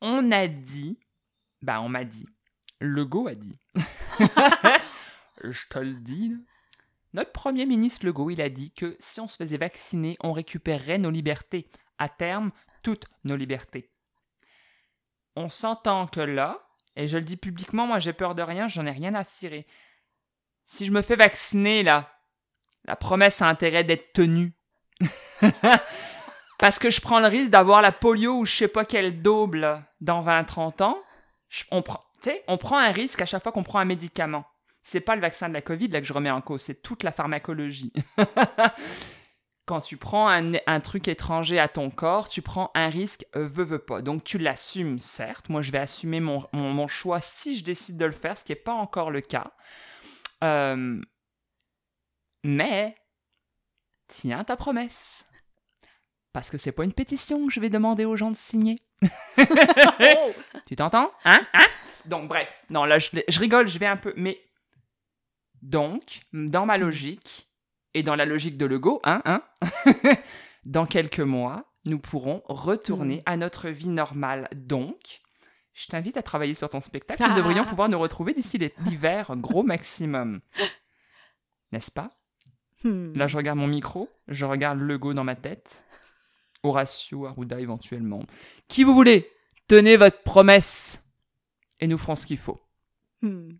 On 0.00 0.32
a 0.32 0.46
dit 0.46 0.98
bah, 1.62 1.80
on 1.80 1.88
m'a 1.88 2.04
dit. 2.04 2.26
Legault 2.80 3.28
a 3.28 3.34
dit. 3.34 3.58
Je 5.44 5.66
te 5.68 5.78
le 5.78 5.94
dis, 5.94 6.36
Notre 7.14 7.32
premier 7.32 7.66
ministre 7.66 8.06
Legault, 8.06 8.30
il 8.30 8.40
a 8.40 8.48
dit 8.48 8.72
que 8.72 8.96
si 9.00 9.20
on 9.20 9.28
se 9.28 9.36
faisait 9.36 9.58
vacciner, 9.58 10.16
on 10.20 10.32
récupérerait 10.32 10.98
nos 10.98 11.10
libertés. 11.10 11.68
À 11.98 12.08
terme, 12.08 12.52
toutes 12.82 13.06
nos 13.24 13.36
libertés. 13.36 13.90
On 15.36 15.48
s'entend 15.48 16.06
que 16.06 16.20
là, 16.20 16.58
et 16.96 17.06
je 17.06 17.18
le 17.18 17.24
dis 17.24 17.36
publiquement, 17.36 17.86
moi 17.86 17.98
j'ai 17.98 18.12
peur 18.12 18.34
de 18.34 18.42
rien, 18.42 18.68
j'en 18.68 18.86
ai 18.86 18.90
rien 18.90 19.14
à 19.14 19.24
cirer. 19.24 19.66
Si 20.64 20.84
je 20.84 20.92
me 20.92 21.02
fais 21.02 21.16
vacciner, 21.16 21.82
là, 21.82 22.12
la 22.84 22.96
promesse 22.96 23.40
a 23.40 23.48
intérêt 23.48 23.84
d'être 23.84 24.12
tenue. 24.12 24.54
Parce 26.58 26.78
que 26.78 26.90
je 26.90 27.00
prends 27.00 27.20
le 27.20 27.26
risque 27.26 27.50
d'avoir 27.50 27.82
la 27.82 27.92
polio 27.92 28.38
ou 28.38 28.46
je 28.46 28.54
sais 28.54 28.68
pas 28.68 28.84
quel 28.84 29.22
double 29.22 29.84
dans 30.00 30.24
20-30 30.24 30.82
ans 30.82 31.02
on, 31.70 31.82
prend, 31.82 32.00
on 32.48 32.58
prend 32.58 32.78
un 32.78 32.90
risque 32.90 33.20
à 33.22 33.26
chaque 33.26 33.42
fois 33.42 33.52
qu'on 33.52 33.62
prend 33.62 33.78
un 33.78 33.84
médicament. 33.84 34.44
C'est 34.82 35.00
pas 35.00 35.14
le 35.14 35.20
vaccin 35.20 35.48
de 35.48 35.54
la 35.54 35.62
Covid 35.62 35.88
là 35.88 36.00
que 36.00 36.06
je 36.06 36.12
remets 36.12 36.30
en 36.30 36.40
cause, 36.40 36.62
c'est 36.62 36.82
toute 36.82 37.02
la 37.02 37.12
pharmacologie. 37.12 37.92
Quand 39.64 39.80
tu 39.80 39.96
prends 39.96 40.28
un, 40.28 40.80
truc 40.80 41.06
étranger 41.06 41.60
à 41.60 41.68
ton 41.68 41.90
corps, 41.90 42.28
tu 42.28 42.42
prends 42.42 42.72
un 42.74 42.88
risque 42.88 43.24
euh, 43.36 43.46
veux, 43.46 43.62
veux 43.62 43.78
pas. 43.78 44.02
Donc 44.02 44.24
tu 44.24 44.38
l'assumes, 44.38 44.98
certes. 44.98 45.48
Moi, 45.50 45.62
je 45.62 45.70
vais 45.70 45.78
assumer 45.78 46.18
mon, 46.18 46.44
mon, 46.52 46.88
choix 46.88 47.20
si 47.20 47.56
je 47.56 47.62
décide 47.62 47.96
de 47.96 48.04
le 48.04 48.10
faire, 48.10 48.36
ce 48.36 48.44
qui 48.44 48.50
n'est 48.50 48.56
pas 48.56 48.72
encore 48.72 49.12
le 49.12 49.20
cas. 49.20 49.52
Euh, 50.42 51.00
mais 52.42 52.96
tiens 54.08 54.42
ta 54.42 54.56
promesse. 54.56 55.26
Parce 56.32 56.50
que 56.50 56.58
c'est 56.58 56.72
pas 56.72 56.84
une 56.84 56.92
pétition 56.92 57.46
que 57.46 57.52
je 57.52 57.60
vais 57.60 57.68
demander 57.68 58.04
aux 58.04 58.16
gens 58.16 58.30
de 58.30 58.36
signer. 58.36 58.78
Oh. 59.38 60.32
Tu 60.66 60.76
t'entends? 60.76 61.10
Hein? 61.24 61.40
Hein? 61.52 61.66
Donc, 62.06 62.28
bref. 62.28 62.62
Non, 62.70 62.84
là, 62.84 62.98
je, 62.98 63.10
rigole, 63.38 63.68
je 63.68 63.78
vais 63.78 63.86
un 63.86 63.96
peu. 63.96 64.12
Mais. 64.16 64.40
Donc, 65.60 66.22
dans 66.32 66.66
ma 66.66 66.78
logique, 66.78 67.48
et 67.94 68.02
dans 68.02 68.16
la 68.16 68.24
logique 68.24 68.56
de 68.56 68.66
Lego, 68.66 69.00
hein, 69.04 69.22
hein 69.24 69.42
Dans 70.64 70.86
quelques 70.86 71.20
mois, 71.20 71.64
nous 71.84 71.98
pourrons 71.98 72.42
retourner 72.46 73.16
mm. 73.16 73.22
à 73.26 73.36
notre 73.36 73.68
vie 73.68 73.88
normale. 73.88 74.48
Donc, 74.54 75.20
je 75.72 75.86
t'invite 75.86 76.16
à 76.16 76.22
travailler 76.22 76.54
sur 76.54 76.70
ton 76.70 76.80
spectacle. 76.80 77.22
Nous 77.22 77.34
devrions 77.34 77.64
pouvoir 77.64 77.88
nous 77.88 77.98
retrouver 77.98 78.34
d'ici 78.34 78.58
l'hiver, 78.86 79.32
gros 79.36 79.62
maximum. 79.62 80.40
N'est-ce 81.72 81.90
pas? 81.90 82.10
Hmm. 82.84 83.12
Là, 83.14 83.26
je 83.26 83.36
regarde 83.36 83.58
mon 83.58 83.68
micro, 83.68 84.10
je 84.28 84.44
regarde 84.44 84.80
Lego 84.80 85.14
dans 85.14 85.24
ma 85.24 85.36
tête. 85.36 85.86
Horatio 86.62 87.26
Arruda 87.26 87.60
éventuellement. 87.60 88.22
Qui 88.68 88.84
vous 88.84 88.94
voulez 88.94 89.30
Tenez 89.68 89.96
votre 89.96 90.22
promesse 90.22 91.02
et 91.80 91.86
nous 91.86 91.98
ferons 91.98 92.14
ce 92.14 92.26
qu'il 92.26 92.38
faut. 92.38 92.60
Hmm. 93.22 93.52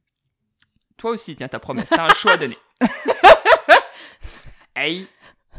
Toi 0.97 1.13
aussi, 1.13 1.35
tiens 1.35 1.49
ta 1.49 1.59
promesse, 1.59 1.89
t'as 1.89 2.07
un 2.07 2.15
choix 2.15 2.33
à 2.33 2.37
donner. 2.37 2.59
hey, 4.77 5.09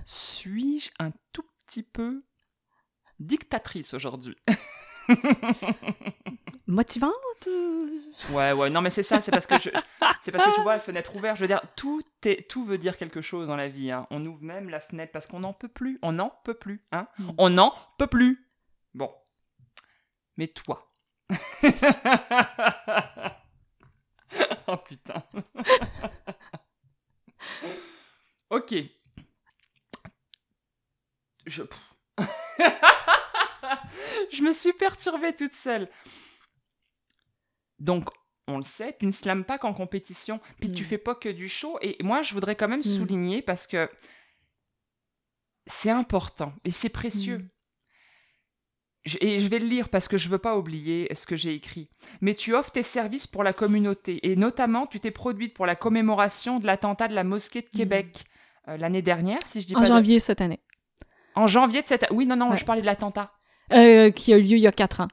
suis-je 0.06 0.90
un 1.00 1.12
tout 1.32 1.46
petit 1.66 1.84
peu 1.84 2.24
dictatrice 3.20 3.94
aujourd'hui? 3.94 4.36
motivante 6.68 7.14
Ouais, 8.32 8.52
ouais, 8.52 8.70
non, 8.70 8.82
mais 8.82 8.90
c'est 8.90 9.04
ça, 9.04 9.22
c'est 9.22 9.32
parce 9.32 9.48
que 9.48 9.58
je, 9.58 9.70
c'est 10.22 10.32
parce 10.32 10.46
que 10.46 10.56
tu 10.56 10.62
vois, 10.62 10.74
la 10.74 10.80
fenêtre 10.80 11.16
ouverte, 11.16 11.38
je 11.38 11.42
veux 11.42 11.48
dire, 11.48 11.62
tout 11.76 12.02
est, 12.26 12.50
tout 12.50 12.64
veut 12.64 12.78
dire 12.78 12.96
quelque 12.98 13.22
chose 13.22 13.48
dans 13.48 13.56
la 13.56 13.68
vie, 13.68 13.92
hein. 13.92 14.06
On 14.12 14.24
ouvre 14.26 14.44
même 14.44 14.70
la 14.70 14.80
fenêtre 14.80 15.12
parce 15.12 15.28
qu'on 15.28 15.42
n'en 15.42 15.54
peut 15.54 15.68
plus, 15.68 16.00
on 16.02 16.14
n'en 16.14 16.30
peut 16.44 16.54
plus, 16.54 16.86
hein. 16.92 17.08
Mm. 17.18 17.32
On 17.38 17.50
n'en 17.50 17.74
peut 17.98 18.08
plus. 18.08 18.50
Bon. 18.94 19.12
Mais 20.38 20.48
toi. 20.48 20.94
oh 24.68 24.78
putain. 24.78 25.24
ok. 28.50 28.76
Je. 31.46 31.64
je 34.32 34.44
me 34.44 34.54
suis 34.54 34.74
perturbée 34.74 35.36
toute 35.36 35.54
seule. 35.54 35.90
Donc, 37.80 38.06
on 38.48 38.58
le 38.58 38.64
sait, 38.64 38.96
tu 39.00 39.06
ne 39.06 39.12
slams 39.12 39.46
pas 39.46 39.58
qu'en 39.58 39.74
compétition, 39.74 40.40
puis 40.60 40.72
tu 40.72 40.84
mm. 40.84 40.86
fais 40.86 40.98
pas 40.98 41.16
que 41.16 41.30
du 41.30 41.48
show. 41.48 41.78
Et 41.82 41.98
moi, 42.02 42.22
je 42.22 42.34
voudrais 42.34 42.56
quand 42.56 42.68
même 42.68 42.80
mm. 42.80 42.84
souligner 42.84 43.42
parce 43.42 43.68
que 43.68 43.90
c'est 45.68 45.90
important 45.90 46.54
et 46.66 46.72
c'est 46.72 46.90
précieux. 46.90 47.38
Mm. 47.38 49.18
et 49.22 49.40
je 49.40 49.48
vais 49.48 49.60
le 49.60 49.68
lire 49.68 49.90
parce 49.90 50.08
que 50.08 50.18
je 50.18 50.30
veux 50.30 50.40
pas 50.40 50.58
oublier 50.58 51.08
ce 51.16 51.26
que 51.26 51.36
j'ai 51.36 51.54
écrit. 51.54 51.90
Mais 52.22 52.36
tu 52.36 52.54
offres 52.54 52.72
tes 52.72 52.84
services 52.84 53.28
pour 53.28 53.44
la 53.44 53.54
communauté 53.54 54.20
et 54.30 54.36
notamment 54.36 54.88
tu 54.88 55.00
t'es 55.00 55.12
produite 55.12 55.54
pour 55.54 55.66
la 55.66 55.76
commémoration 55.76 56.60
de 56.60 56.66
l'attentat 56.66 57.08
de 57.08 57.16
la 57.16 57.24
mosquée 57.24 57.62
de 57.62 57.70
Québec 57.70 58.26
euh, 58.68 58.78
l'année 58.78 59.02
dernière, 59.02 59.42
si 59.46 59.62
je 59.62 59.68
dis 59.68 59.76
En 59.76 59.80
pas 59.80 59.86
de- 59.86 59.92
janvier 59.92 60.20
cette 60.20 60.42
année. 60.42 60.62
En 61.36 61.48
janvier 61.48 61.82
de 61.82 61.88
cette 61.88 62.06
Oui, 62.12 62.26
non, 62.26 62.36
non, 62.36 62.52
Ouais. 62.52 62.58
je 62.58 62.66
parlais 62.66 62.82
de 62.82 62.86
l'attentat. 62.86 63.34
Euh, 63.74 64.12
qui 64.12 64.34
a 64.34 64.38
eu 64.38 64.42
lieu 64.42 64.58
il 64.58 64.60
y 64.60 64.68
a 64.68 64.72
quatre 64.72 65.02
ans. 65.02 65.08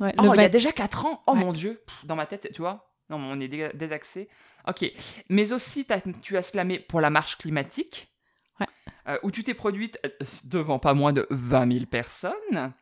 Ouais, 0.00 0.12
Oh, 0.18 0.22
il 0.22 0.26
y 0.26 0.30
a 0.32 0.34
20 0.34 0.48
déjà 0.48 0.72
4 0.72 1.06
ans? 1.06 1.22
Oh 1.26 1.32
Ouais. 1.32 1.38
mon 1.40 1.52
Dieu 1.52 1.82
Dans 2.04 2.16
ma 2.16 2.26
tête, 2.26 2.50
tu 2.52 2.60
vois? 2.60 2.90
Non, 3.10 3.16
on 3.18 3.40
est 3.40 3.48
dé- 3.48 3.70
désaxé. 3.74 4.28
Ok. 4.66 4.84
Mais 5.30 5.52
aussi, 5.52 5.86
tu 6.22 6.36
as 6.36 6.42
slamé 6.42 6.78
pour 6.80 7.00
la 7.00 7.10
marche 7.10 7.36
climatique, 7.38 8.12
Ouais. 8.60 8.66
euh, 9.08 9.18
où 9.22 9.30
tu 9.30 9.44
t'es 9.44 9.54
produite 9.54 9.98
euh, 10.04 10.10
devant 10.44 10.78
pas 10.78 10.94
moins 10.94 11.12
de 11.12 11.26
20 11.30 11.72
000 11.72 11.86
personnes, 11.86 12.72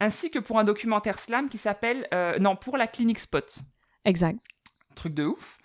ainsi 0.00 0.30
que 0.30 0.38
pour 0.38 0.58
un 0.58 0.64
documentaire 0.64 1.18
slam 1.18 1.48
qui 1.48 1.58
s'appelle... 1.58 2.06
euh, 2.12 2.38
non, 2.38 2.56
pour 2.56 2.76
la 2.76 2.86
Clinic 2.86 3.18
Spot. 3.18 3.58
Exact. 4.04 4.38
Truc 4.94 5.14
de 5.14 5.24
ouf. 5.24 5.58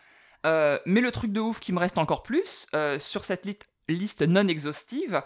Euh, 0.45 0.78
mais 0.86 1.01
le 1.01 1.12
truc 1.12 1.32
de 1.32 1.39
ouf 1.39 1.60
qui 1.60 1.74
me 1.74 1.80
reste 1.80 1.97
encore 1.97 2.22
plus, 2.24 2.68
sur 2.99 3.24
cette 3.26 3.47
liste 3.89 4.22
non 4.22 4.47
exhaustive, 4.47 5.22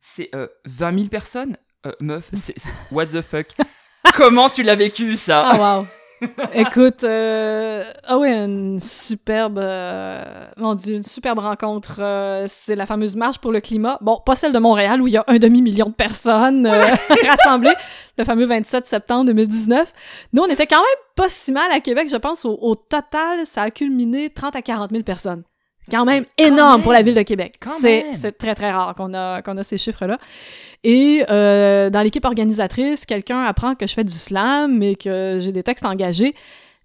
c'est 0.00 0.28
euh, 0.34 0.48
20 0.66 0.94
000 0.96 1.08
personnes. 1.08 1.56
Euh, 1.86 1.92
meuf, 2.00 2.30
c'est... 2.32 2.54
What 2.90 3.06
the 3.06 3.22
fuck? 3.22 3.46
Comment 4.16 4.48
tu 4.48 4.62
l'as 4.62 4.74
vécu, 4.74 5.16
ça? 5.16 5.48
Ah, 5.50 5.78
wow. 5.78 5.86
Écoute, 6.54 7.04
euh, 7.04 7.84
ah 8.04 8.16
ouais, 8.16 8.32
une 8.32 8.80
superbe, 8.80 9.58
euh, 9.58 10.46
mon 10.56 10.74
Dieu, 10.74 10.94
une 10.96 11.02
superbe 11.02 11.40
rencontre. 11.40 11.96
euh, 12.00 12.46
c'est 12.48 12.74
la 12.74 12.86
fameuse 12.86 13.16
marche 13.16 13.38
pour 13.38 13.52
le 13.52 13.60
climat. 13.60 13.98
Bon, 14.00 14.18
pas 14.24 14.34
celle 14.34 14.52
de 14.52 14.58
Montréal 14.58 15.02
où 15.02 15.08
il 15.08 15.12
y 15.12 15.16
a 15.18 15.24
un 15.26 15.36
demi-million 15.36 15.90
de 15.90 15.94
personnes 15.94 16.66
rassemblées, 17.28 17.74
le 18.16 18.24
fameux 18.24 18.46
27 18.46 18.86
septembre 18.86 19.26
2019. 19.26 19.92
Nous, 20.32 20.42
on 20.42 20.48
était 20.48 20.66
quand 20.66 20.76
même 20.76 21.04
pas 21.16 21.28
si 21.28 21.52
mal 21.52 21.70
à 21.70 21.80
Québec, 21.80 22.08
je 22.10 22.16
pense. 22.16 22.46
Au, 22.46 22.58
au 22.62 22.76
total, 22.76 23.44
ça 23.44 23.62
a 23.62 23.70
culminé 23.70 24.30
30 24.30 24.56
à 24.56 24.62
40 24.62 24.92
000 24.92 25.02
personnes. 25.02 25.42
Quand 25.90 26.04
même 26.04 26.24
énorme 26.38 26.76
même. 26.76 26.82
pour 26.82 26.92
la 26.92 27.02
ville 27.02 27.14
de 27.14 27.22
Québec. 27.22 27.54
C'est 27.80 28.36
très, 28.38 28.54
très 28.54 28.70
rare 28.72 28.94
qu'on 28.94 29.14
a, 29.14 29.42
qu'on 29.42 29.56
a 29.56 29.62
ces 29.62 29.78
chiffres-là. 29.78 30.18
Et 30.84 31.24
euh, 31.30 31.90
dans 31.90 32.00
l'équipe 32.02 32.24
organisatrice, 32.24 33.06
quelqu'un 33.06 33.42
apprend 33.44 33.74
que 33.74 33.86
je 33.86 33.94
fais 33.94 34.04
du 34.04 34.12
slam 34.12 34.82
et 34.82 34.96
que 34.96 35.38
j'ai 35.40 35.52
des 35.52 35.62
textes 35.62 35.84
engagés. 35.84 36.34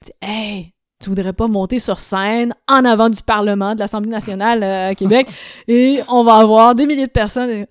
Il 0.01 0.05
dit 0.05 0.11
Hey, 0.21 0.73
tu 1.01 1.09
voudrais 1.09 1.33
pas 1.33 1.47
monter 1.47 1.79
sur 1.79 1.99
scène 1.99 2.53
en 2.69 2.85
avant 2.85 3.09
du 3.09 3.21
Parlement 3.23 3.73
de 3.75 3.79
l'Assemblée 3.79 4.09
nationale 4.11 4.63
euh, 4.63 4.89
à 4.89 4.95
Québec? 4.95 5.27
Et 5.67 6.01
on 6.07 6.23
va 6.23 6.35
avoir 6.35 6.75
des 6.75 6.85
milliers 6.85 7.07
de 7.07 7.11
personnes. 7.11 7.65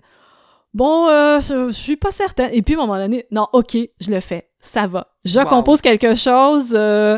Bon, 0.73 1.07
euh, 1.09 1.41
je, 1.41 1.67
je 1.67 1.71
suis 1.73 1.97
pas 1.97 2.11
certaine. 2.11 2.49
Et 2.53 2.61
puis 2.61 2.75
à 2.75 2.77
un 2.77 2.81
moment 2.85 2.97
donné, 2.97 3.25
non, 3.31 3.47
ok, 3.53 3.77
je 3.99 4.09
le 4.11 4.19
fais. 4.21 4.47
Ça 4.59 4.85
va. 4.87 5.07
Je 5.25 5.39
Wow. 5.39 5.45
compose 5.47 5.81
quelque 5.81 6.13
chose 6.15 6.73
euh, 6.77 7.17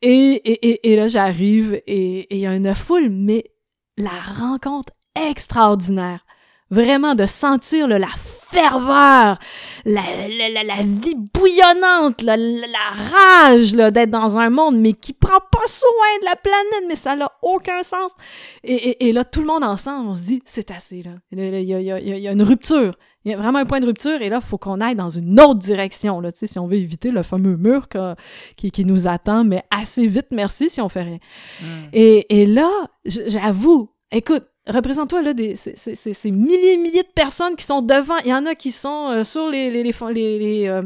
et, 0.00 0.10
et, 0.10 0.68
et, 0.70 0.92
et 0.92 0.96
là 0.96 1.08
j'arrive 1.08 1.74
et 1.86 2.20
et 2.20 2.36
il 2.36 2.40
y 2.40 2.46
a 2.46 2.54
une 2.54 2.72
foule, 2.74 3.08
mais 3.10 3.44
la 3.96 4.10
rencontre 4.38 4.92
extraordinaire. 5.14 6.24
Vraiment 6.70 7.14
de 7.14 7.26
sentir 7.26 7.86
là, 7.86 7.98
la 7.98 8.08
ferveur, 8.54 9.38
la, 9.84 10.02
la, 10.38 10.48
la, 10.48 10.62
la 10.62 10.82
vie 10.82 11.16
bouillonnante, 11.34 12.22
la, 12.22 12.36
rage 12.36 13.74
là, 13.74 13.90
d'être 13.90 14.10
dans 14.10 14.38
un 14.38 14.48
monde, 14.50 14.76
mais 14.76 14.92
qui 14.92 15.12
prend 15.12 15.40
pas 15.50 15.66
soin 15.66 15.88
de 16.20 16.26
la 16.26 16.36
planète, 16.36 16.84
mais 16.88 16.96
ça 16.96 17.16
n'a 17.16 17.30
aucun 17.42 17.82
sens. 17.82 18.12
Et, 18.62 18.74
et, 18.74 19.08
et 19.08 19.12
là, 19.12 19.24
tout 19.24 19.40
le 19.40 19.46
monde 19.46 19.64
ensemble, 19.64 20.08
on 20.08 20.14
se 20.14 20.22
dit, 20.22 20.42
c'est 20.44 20.70
assez, 20.70 21.02
là. 21.02 21.10
Il 21.32 21.38
y 21.38 21.42
a, 21.42 21.58
il 21.60 21.66
y 21.68 21.74
a- 21.74 21.80
il 21.80 21.86
y 21.86 21.92
a- 21.92 22.16
il 22.16 22.22
y 22.22 22.28
a 22.28 22.32
une 22.32 22.42
rupture. 22.42 22.94
Il 23.24 23.30
y 23.30 23.34
a 23.34 23.38
vraiment 23.38 23.58
un 23.58 23.64
point 23.64 23.80
de 23.80 23.86
rupture, 23.86 24.20
et 24.20 24.28
là, 24.28 24.38
il 24.42 24.46
faut 24.46 24.58
qu'on 24.58 24.80
aille 24.82 24.94
dans 24.96 25.08
une 25.08 25.40
autre 25.40 25.58
direction, 25.58 26.20
là, 26.20 26.30
tu 26.30 26.40
sais, 26.40 26.46
si 26.46 26.58
on 26.58 26.66
veut 26.66 26.76
éviter 26.76 27.10
le 27.10 27.22
fameux 27.22 27.56
mur 27.56 27.88
que- 27.88 28.14
qui, 28.56 28.70
qui 28.70 28.84
nous 28.84 29.08
attend, 29.08 29.44
mais 29.44 29.62
assez 29.70 30.06
vite, 30.06 30.26
merci, 30.30 30.68
si 30.68 30.80
on 30.82 30.90
fait 30.90 31.02
rien. 31.04 31.18
Hmm. 31.62 31.64
Et, 31.94 32.42
et 32.42 32.46
là, 32.46 32.70
j'avoue, 33.06 33.88
écoute, 34.16 34.44
représente-toi 34.66 35.22
là 35.22 35.34
des 35.34 35.56
ces, 35.56 35.76
ces- 35.76 35.94
ces- 35.94 36.14
ces 36.14 36.30
milliers 36.30 36.74
et 36.74 36.76
milliers 36.76 37.02
de 37.02 37.08
personnes 37.14 37.54
qui 37.56 37.64
sont 37.64 37.82
devant. 37.82 38.16
Il 38.18 38.28
y 38.28 38.34
en 38.34 38.46
a 38.46 38.54
qui 38.54 38.72
sont 38.72 39.10
euh, 39.10 39.24
sur 39.24 39.48
les 39.48 39.70
les 39.70 39.82
les 39.82 39.92
les, 40.12 40.38
les, 40.38 40.68
euh, 40.68 40.82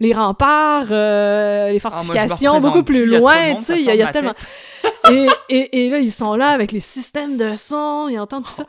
les 0.00 0.12
remparts, 0.12 0.88
euh, 0.90 1.70
les 1.70 1.76
Ah, 1.76 1.80
fortifications, 1.90 2.58
beaucoup 2.58 2.82
plus 2.82 3.06
loin. 3.06 3.54
Tu 3.56 3.64
sais, 3.64 3.78
il 3.80 3.84
y 3.84 3.90
a, 3.90 3.94
y 4.08 4.12
tellement. 4.12 4.34
et, 5.10 5.26
et, 5.48 5.86
et 5.86 5.90
là, 5.90 5.98
ils 5.98 6.12
sont 6.12 6.34
là 6.34 6.48
avec 6.48 6.72
les 6.72 6.80
systèmes 6.80 7.36
de 7.36 7.54
son, 7.54 8.08
ils 8.10 8.18
entendent 8.18 8.44
tout 8.44 8.50
ça. 8.50 8.66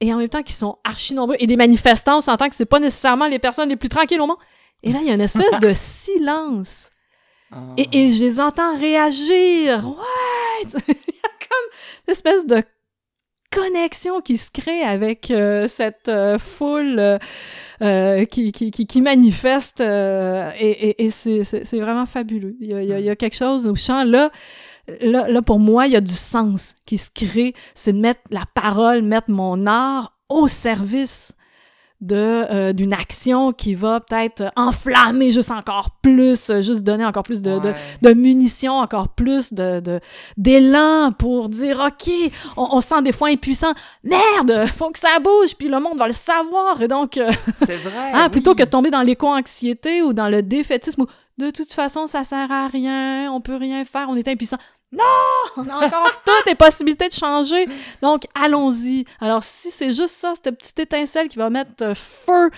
Et 0.00 0.12
en 0.14 0.16
même 0.16 0.28
temps 0.30 0.42
qu'ils 0.42 0.54
sont 0.56 0.78
archi 0.82 1.12
nombreux. 1.14 1.36
Et 1.40 1.46
des 1.46 1.56
manifestants, 1.58 2.18
on 2.18 2.20
s'entend 2.22 2.48
que 2.48 2.54
c'est 2.56 2.64
pas 2.64 2.78
nécessairement 2.80 3.26
les 3.28 3.38
personnes 3.38 3.68
les 3.68 3.76
plus 3.76 3.90
tranquilles 3.90 4.20
au 4.20 4.26
monde. 4.26 4.38
Et 4.82 4.92
là, 4.92 4.98
il 5.02 5.06
y 5.06 5.10
a 5.10 5.14
une 5.14 5.20
espèce 5.20 5.60
de 5.60 5.72
silence. 5.74 6.88
Ah. 7.52 7.58
Et, 7.76 7.86
et 7.92 8.12
je 8.12 8.24
les 8.24 8.40
entends 8.40 8.78
réagir. 8.78 9.86
Ouais! 9.86 10.68
Il 10.88 10.94
y 10.94 11.26
a 11.26 11.28
comme 11.28 11.68
une 12.06 12.12
espèce 12.12 12.46
de 12.46 12.62
connexion 13.50 14.20
qui 14.20 14.36
se 14.36 14.50
crée 14.50 14.82
avec 14.82 15.30
euh, 15.30 15.66
cette 15.68 16.08
euh, 16.08 16.38
foule 16.38 16.98
euh, 16.98 17.18
euh, 17.82 18.24
qui, 18.24 18.52
qui, 18.52 18.70
qui, 18.70 18.86
qui 18.86 19.00
manifeste. 19.00 19.80
euh, 19.80 20.50
et 20.58 20.90
et, 20.90 21.06
et 21.06 21.10
c'est 21.10 21.78
vraiment 21.78 22.06
fabuleux. 22.06 22.56
Il 22.60 22.68
y, 22.68 22.74
a, 22.74 22.82
il 22.82 22.88
y 22.88 22.92
a- 22.92 23.00
il 23.00 23.04
y 23.06 23.10
a 23.10 23.16
quelque 23.16 23.36
chose 23.36 23.66
au 23.66 23.74
chant 23.74 24.04
là. 24.04 24.30
Là, 25.02 25.28
là, 25.28 25.40
pour 25.42 25.60
moi, 25.60 25.86
il 25.86 25.92
y 25.92 25.96
a 25.96 26.00
du 26.00 26.12
sens 26.12 26.74
qui 26.84 26.98
se 26.98 27.10
crée. 27.14 27.54
C'est 27.74 27.92
de 27.92 28.00
mettre 28.00 28.22
la 28.30 28.42
parole, 28.54 29.02
mettre 29.02 29.30
mon 29.30 29.66
art 29.66 30.16
au 30.28 30.48
service 30.48 31.32
de 32.00 32.16
euh, 32.16 32.72
d'une 32.72 32.94
action 32.94 33.52
qui 33.52 33.74
va 33.74 34.00
peut-être 34.00 34.50
enflammer 34.56 35.32
juste 35.32 35.50
encore 35.50 35.90
plus, 36.02 36.48
euh, 36.48 36.62
juste 36.62 36.82
donner 36.82 37.04
encore 37.04 37.24
plus 37.24 37.42
de, 37.42 37.58
de, 37.58 37.68
Ouais. 37.68 37.74
de 38.02 38.12
munitions, 38.14 38.78
encore 38.78 39.08
plus 39.08 39.52
de 39.52 39.80
de- 39.80 40.00
d'élan 40.36 41.12
pour 41.12 41.48
dire 41.48 41.78
OK, 41.86 42.10
on, 42.56 42.68
on 42.72 42.80
se 42.80 42.88
sent 42.88 43.02
des 43.02 43.12
fois 43.12 43.28
impuissant. 43.28 43.72
Merde, 44.02 44.66
faut 44.76 44.90
que 44.90 44.98
ça 44.98 45.18
bouge, 45.22 45.54
puis 45.58 45.68
le 45.68 45.78
monde 45.78 45.98
va 45.98 46.06
le 46.06 46.12
savoir. 46.14 46.80
Et 46.80 46.88
donc, 46.88 47.16
euh, 47.18 47.30
C'est 47.66 47.76
vrai. 47.76 48.12
ah, 48.14 48.28
plutôt 48.32 48.54
que 48.54 48.62
de 48.62 48.68
tomber 48.68 48.90
dans 48.90 49.02
l'éco-anxiété 49.02 50.02
ou 50.02 50.12
dans 50.12 50.28
le 50.28 50.42
défaitisme 50.42 51.02
où 51.02 51.06
de 51.38 51.50
toute 51.50 51.72
façon 51.72 52.06
ça 52.06 52.24
sert 52.24 52.50
à 52.50 52.66
rien, 52.68 53.30
on 53.32 53.40
peut 53.40 53.56
rien 53.56 53.84
faire, 53.84 54.06
on 54.08 54.16
est 54.16 54.28
impuissant. 54.28 54.58
Non, 54.92 55.04
on 55.56 55.68
a 55.68 55.86
encore 55.86 56.10
toutes 56.24 56.46
les 56.46 56.54
possibilités 56.56 57.08
de 57.08 57.12
changer. 57.14 57.68
Donc 58.02 58.24
allons-y. 58.34 59.04
Alors 59.20 59.42
si 59.44 59.70
c'est 59.70 59.92
juste 59.92 60.16
ça, 60.16 60.32
cette 60.34 60.56
petite 60.58 60.78
étincelle 60.80 61.28
qui 61.28 61.38
va 61.38 61.48
mettre 61.48 61.82
euh, 61.84 61.94
feu 61.94 62.50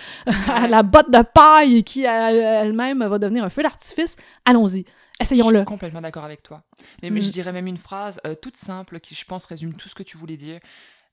à 0.48 0.66
la 0.66 0.82
botte 0.82 1.10
de 1.10 1.22
paille 1.22 1.76
et 1.78 1.82
qui 1.82 2.04
elle- 2.04 2.36
elle-même 2.36 3.04
va 3.04 3.18
devenir 3.18 3.44
un 3.44 3.50
feu 3.50 3.62
d'artifice, 3.62 4.16
allons-y. 4.46 4.84
Je 5.20 5.24
Essayons-le. 5.26 5.58
suis 5.58 5.64
complètement 5.66 6.00
d'accord 6.00 6.24
avec 6.24 6.42
toi. 6.42 6.62
Mais, 7.02 7.10
mais 7.10 7.20
Mm. 7.20 7.24
je 7.24 7.30
dirais 7.30 7.52
même 7.52 7.66
une 7.66 7.76
phrase 7.76 8.18
euh, 8.26 8.34
toute 8.34 8.56
simple 8.56 8.98
qui, 8.98 9.14
je 9.14 9.24
pense, 9.26 9.44
résume 9.44 9.74
tout 9.74 9.88
ce 9.88 9.94
que 9.94 10.02
tu 10.02 10.16
voulais 10.16 10.38
dire. 10.38 10.58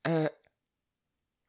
Euh, 0.08 0.28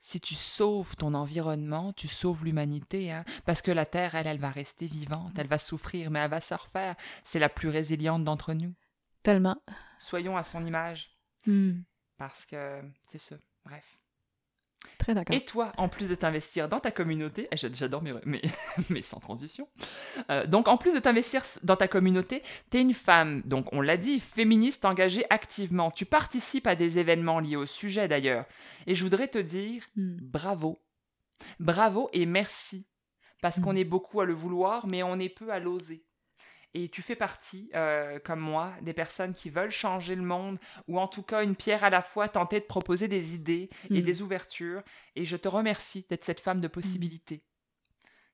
si 0.01 0.19
tu 0.21 0.35
sauves 0.35 0.97
ton 0.97 1.15
environnement, 1.15 1.93
tu 1.93 2.09
sauves 2.09 2.45
l'humanité. 2.45 3.13
hein. 3.13 3.25
Parce 3.47 3.63
que 3.63 3.71
la 3.71 3.87
Terre, 3.87 4.15
elle, 4.15 4.27
elle 4.27 4.39
va 4.41 4.51
rester 4.51 4.87
vivante, 4.87 5.33
elle 5.39 5.47
va 5.47 5.59
souffrir, 5.59 6.11
mais 6.11 6.19
elle 6.19 6.31
va 6.31 6.41
se 6.41 6.55
refaire. 6.55 6.97
C'est 7.23 7.39
la 7.39 7.49
plus 7.49 7.69
résiliente 7.69 8.25
d'entre 8.25 8.53
nous. 8.55 8.73
Tellement. 9.23 9.61
Soyons 9.99 10.37
à 10.37 10.43
son 10.43 10.65
image. 10.67 11.17
Hmm. 11.47 11.81
Parce 12.17 12.47
que 12.47 12.81
c'est 13.07 13.19
ça. 13.19 13.37
Bref. 13.65 13.99
Très 14.99 15.15
d'accord. 15.15 15.37
Et 15.37 15.45
toi, 15.45 15.73
en 15.77 15.89
plus 15.91 16.09
de 16.09 16.15
t'investir 16.15 16.69
dans 16.69 16.81
ta 16.81 16.91
communauté, 16.91 17.49
eh, 17.53 17.57
j'a- 17.57 17.71
j'adore 17.73 18.03
mes, 18.03 18.15
mais, 18.25 18.41
mais 18.91 19.03
sans 19.03 19.21
transition. 19.21 19.69
Euh, 20.31 20.47
donc, 20.47 20.69
en 20.69 20.79
plus 20.79 20.95
de 20.95 20.99
t'investir 20.99 21.43
dans 21.63 21.77
ta 21.77 21.87
communauté, 21.87 22.43
t'es 22.71 22.81
une 22.81 22.95
femme, 22.95 23.43
donc 23.45 23.67
on 23.73 23.83
l'a 23.83 23.99
dit, 23.99 24.21
féministe 24.21 24.85
engagée 24.87 25.25
activement. 25.31 25.91
Tu 25.91 26.07
participes 26.07 26.67
à 26.67 26.77
des 26.77 26.99
événements 26.99 27.41
liés 27.41 27.57
au 27.57 27.67
sujet 27.67 28.09
d'ailleurs. 28.09 28.47
Et 28.87 28.95
je 28.95 29.05
voudrais 29.05 29.29
te 29.29 29.39
dire 29.39 29.85
Hmm. 29.97 30.17
bravo. 30.21 30.81
Bravo 31.59 32.09
et 32.13 32.25
merci. 32.27 32.87
Parce 33.43 33.59
Mm. 33.59 33.63
qu'on 33.65 33.77
est 33.77 33.85
beaucoup 33.85 34.21
à 34.21 34.27
le 34.27 34.35
vouloir, 34.35 34.87
mais 34.87 35.03
on 35.03 35.19
est 35.19 35.31
peu 35.31 35.51
à 35.51 35.59
l'oser. 35.59 36.05
Et 36.73 36.89
tu 36.89 37.03
fais 37.03 37.17
partie, 37.17 37.69
euh, 37.75 38.21
comme 38.25 38.39
moi, 38.39 38.71
des 38.83 38.93
personnes 38.93 39.35
qui 39.35 39.51
veulent 39.51 39.73
changer 39.73 40.15
le 40.15 40.23
monde, 40.23 40.59
ou 40.87 41.01
en 41.01 41.09
tout 41.09 41.23
cas 41.25 41.43
une 41.43 41.57
pierre 41.57 41.83
à 41.83 41.91
la 41.91 42.01
fois, 42.01 42.29
tenter 42.29 42.61
de 42.61 42.65
proposer 42.65 43.09
des 43.09 43.35
idées 43.35 43.69
et 43.91 44.01
Mm. 44.01 44.05
des 44.05 44.23
ouvertures. 44.23 44.83
Et 45.17 45.25
je 45.25 45.37
te 45.37 45.49
remercie 45.49 46.07
d'être 46.09 46.25
cette 46.25 46.39
femme 46.41 46.61
de 46.61 46.69
possibilités. 46.69 47.43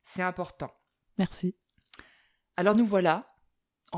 C'est 0.05 0.23
important. 0.23 0.71
Merci. 1.19 1.57
Alors 2.59 2.75
nous 2.75 2.87
voilà. 2.87 3.27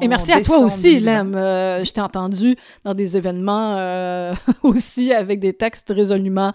Et 0.02 0.06
merci 0.06 0.30
à 0.32 0.40
toi 0.42 0.58
aussi, 0.58 1.00
2020. 1.00 1.00
Lem. 1.24 1.34
Euh, 1.34 1.84
je 1.84 1.92
t'ai 1.92 2.00
entendu 2.00 2.54
dans 2.84 2.94
des 2.94 3.16
événements 3.16 3.76
euh, 3.78 4.34
aussi 4.62 5.12
avec 5.12 5.40
des 5.40 5.54
textes 5.54 5.88
résolument 5.88 6.52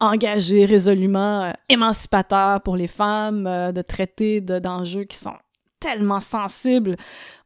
engagés, 0.00 0.66
résolument 0.66 1.42
euh, 1.44 1.52
émancipateurs 1.68 2.62
pour 2.62 2.76
les 2.76 2.86
femmes, 2.86 3.44
de 3.72 3.82
traiter 3.82 4.40
de- 4.40 4.58
d'enjeux 4.60 5.04
qui 5.04 5.16
sont 5.16 5.34
tellement 5.84 6.20
sensibles. 6.20 6.96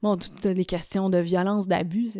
Bon, 0.00 0.16
toutes 0.16 0.44
les 0.44 0.64
questions 0.64 1.10
de 1.10 1.18
violence, 1.18 1.66
d'abus, 1.66 2.12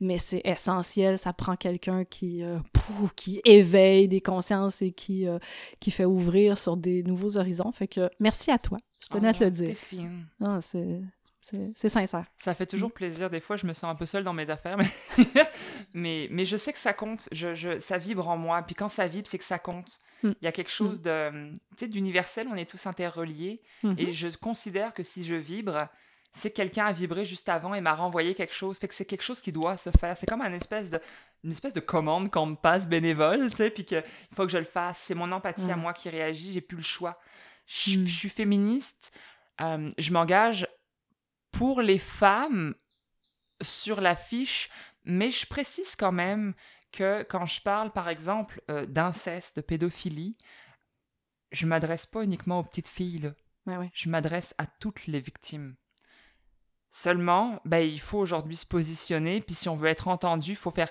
mais 0.00 0.18
c'est 0.18 0.42
essentiel. 0.44 1.16
Ça 1.16 1.32
prend 1.32 1.54
quelqu'un 1.54 2.04
qui, 2.04 2.42
euh, 2.42 2.58
pouf, 2.72 3.12
qui 3.14 3.40
éveille 3.44 4.08
des 4.08 4.20
consciences 4.20 4.82
et 4.82 4.90
qui, 4.90 5.28
euh, 5.28 5.38
qui 5.78 5.92
fait 5.92 6.04
ouvrir 6.04 6.58
sur 6.58 6.76
des 6.76 7.04
nouveaux 7.04 7.36
horizons. 7.36 7.70
Fait 7.70 7.86
que 7.86 8.10
merci 8.18 8.50
à 8.50 8.58
toi. 8.58 8.78
Je 9.02 9.08
tenais 9.08 9.28
à 9.28 9.32
te 9.32 9.44
le 9.44 9.52
t'es 9.52 9.66
dire. 9.66 9.76
fine. 9.76 10.26
Ah, 10.42 10.58
c'est 10.60 11.00
c'est 11.40 11.88
sincère. 11.88 12.26
Ça 12.36 12.54
fait 12.54 12.66
toujours 12.66 12.92
plaisir. 12.92 13.30
Des 13.30 13.40
fois, 13.40 13.56
je 13.56 13.66
me 13.66 13.72
sens 13.72 13.84
un 13.84 13.94
peu 13.94 14.04
seule 14.04 14.24
dans 14.24 14.34
mes 14.34 14.48
affaires, 14.50 14.76
mais, 15.94 16.28
mais, 16.30 16.44
je 16.44 16.56
sais 16.56 16.72
que 16.72 16.78
ça 16.78 16.92
compte. 16.92 17.28
Je, 17.32 17.54
je, 17.54 17.78
ça 17.78 17.96
vibre 17.96 18.28
en 18.28 18.36
moi. 18.36 18.62
Puis 18.62 18.74
quand 18.74 18.88
ça 18.88 19.06
vibre, 19.06 19.26
c'est 19.26 19.38
que 19.38 19.44
ça 19.44 19.58
compte. 19.58 20.00
Mm. 20.22 20.30
Il 20.40 20.44
y 20.44 20.48
a 20.48 20.52
quelque 20.52 20.70
chose 20.70 21.00
mm. 21.00 21.02
de, 21.80 21.86
d'universel. 21.86 22.46
On 22.50 22.56
est 22.56 22.68
tous 22.68 22.86
interreliés. 22.86 23.62
Mm-hmm. 23.84 24.00
Et 24.00 24.12
je 24.12 24.28
considère 24.36 24.92
que 24.92 25.02
si 25.02 25.24
je 25.24 25.34
vibre, 25.34 25.88
c'est 26.34 26.50
que 26.50 26.56
quelqu'un 26.56 26.86
a 26.86 26.92
vibré 26.92 27.24
juste 27.24 27.48
avant 27.48 27.74
et 27.74 27.80
m'a 27.80 27.94
renvoyé 27.94 28.34
quelque 28.34 28.54
chose. 28.54 28.78
Fait 28.78 28.88
que 28.88 28.94
c'est 28.94 29.06
quelque 29.06 29.24
chose 29.24 29.40
qui 29.40 29.50
doit 29.50 29.78
se 29.78 29.90
faire. 29.90 30.16
C'est 30.18 30.26
comme 30.26 30.42
une 30.42 30.54
espèce 30.54 30.90
de, 30.90 31.00
une 31.42 31.52
espèce 31.52 31.72
de 31.72 31.80
commande 31.80 32.30
qu'on 32.30 32.46
me 32.46 32.56
passe 32.56 32.86
bénévole, 32.86 33.50
tu 33.50 33.56
sais, 33.56 33.70
puis 33.70 33.86
qu'il 33.86 34.04
faut 34.34 34.44
que 34.44 34.52
je 34.52 34.58
le 34.58 34.64
fasse. 34.64 34.98
C'est 34.98 35.14
mon 35.14 35.32
empathie 35.32 35.70
à 35.70 35.76
moi 35.76 35.94
qui 35.94 36.10
réagit. 36.10 36.52
J'ai 36.52 36.60
plus 36.60 36.76
le 36.76 36.82
choix. 36.82 37.18
Je, 37.66 38.02
suis 38.02 38.28
féministe. 38.28 39.12
Euh, 39.60 39.88
je 39.96 40.12
m'engage 40.12 40.66
pour 41.60 41.82
les 41.82 41.98
femmes 41.98 42.74
sur 43.60 44.00
l'affiche, 44.00 44.70
mais 45.04 45.30
je 45.30 45.46
précise 45.46 45.94
quand 45.94 46.10
même 46.10 46.54
que 46.90 47.22
quand 47.24 47.44
je 47.44 47.60
parle, 47.60 47.92
par 47.92 48.08
exemple, 48.08 48.62
euh, 48.70 48.86
d'inceste, 48.86 49.56
de 49.56 49.60
pédophilie, 49.60 50.38
je 51.52 51.66
m'adresse 51.66 52.06
pas 52.06 52.24
uniquement 52.24 52.60
aux 52.60 52.62
petites 52.62 52.88
filles. 52.88 53.34
Je 53.92 54.08
m'adresse 54.08 54.54
à 54.56 54.64
toutes 54.64 55.06
les 55.06 55.20
victimes. 55.20 55.76
Seulement, 56.88 57.60
ben, 57.66 57.86
il 57.86 58.00
faut 58.00 58.18
aujourd'hui 58.18 58.56
se 58.56 58.64
positionner, 58.64 59.42
puis 59.42 59.54
si 59.54 59.68
on 59.68 59.76
veut 59.76 59.90
être 59.90 60.08
entendu, 60.08 60.52
il 60.52 60.56
faut 60.56 60.70
faire, 60.70 60.88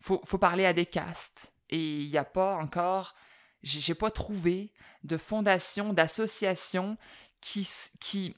faut, 0.00 0.20
faut 0.24 0.38
parler 0.38 0.66
à 0.66 0.72
des 0.72 0.86
castes. 0.86 1.52
Et 1.68 2.02
il 2.02 2.08
n'y 2.08 2.16
a 2.16 2.24
pas 2.24 2.54
encore, 2.58 3.16
j'ai 3.64 3.96
pas 3.96 4.12
trouvé 4.12 4.72
de 5.02 5.16
fondation, 5.16 5.92
d'association 5.92 6.96
qui, 7.40 7.68
qui, 7.98 8.36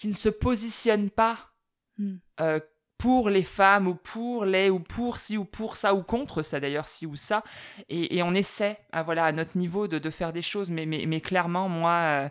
qui 0.00 0.08
ne 0.08 0.14
se 0.14 0.30
positionnent 0.30 1.10
pas 1.10 1.52
hmm. 1.98 2.16
euh, 2.40 2.58
pour 2.96 3.28
les 3.28 3.42
femmes 3.42 3.86
ou 3.86 3.94
pour 3.94 4.46
les 4.46 4.70
ou 4.70 4.80
pour 4.80 5.18
ci 5.18 5.36
ou 5.36 5.44
pour 5.44 5.76
ça 5.76 5.94
ou 5.94 6.02
contre 6.02 6.40
ça 6.40 6.58
d'ailleurs 6.58 6.86
ci 6.86 7.04
ou 7.04 7.16
ça 7.16 7.44
et, 7.90 8.22
on 8.22 8.32
essaie 8.32 8.78
à, 8.92 9.02
voilà 9.02 9.26
à 9.26 9.32
notre 9.32 9.58
niveau 9.58 9.88
de, 9.88 9.98
de 9.98 10.10
faire 10.10 10.32
des 10.32 10.40
choses 10.40 10.70
mais, 10.70 10.86
mais, 10.86 11.04
mais 11.06 11.20
clairement 11.20 11.68
moi 11.68 11.92
euh, 11.92 12.28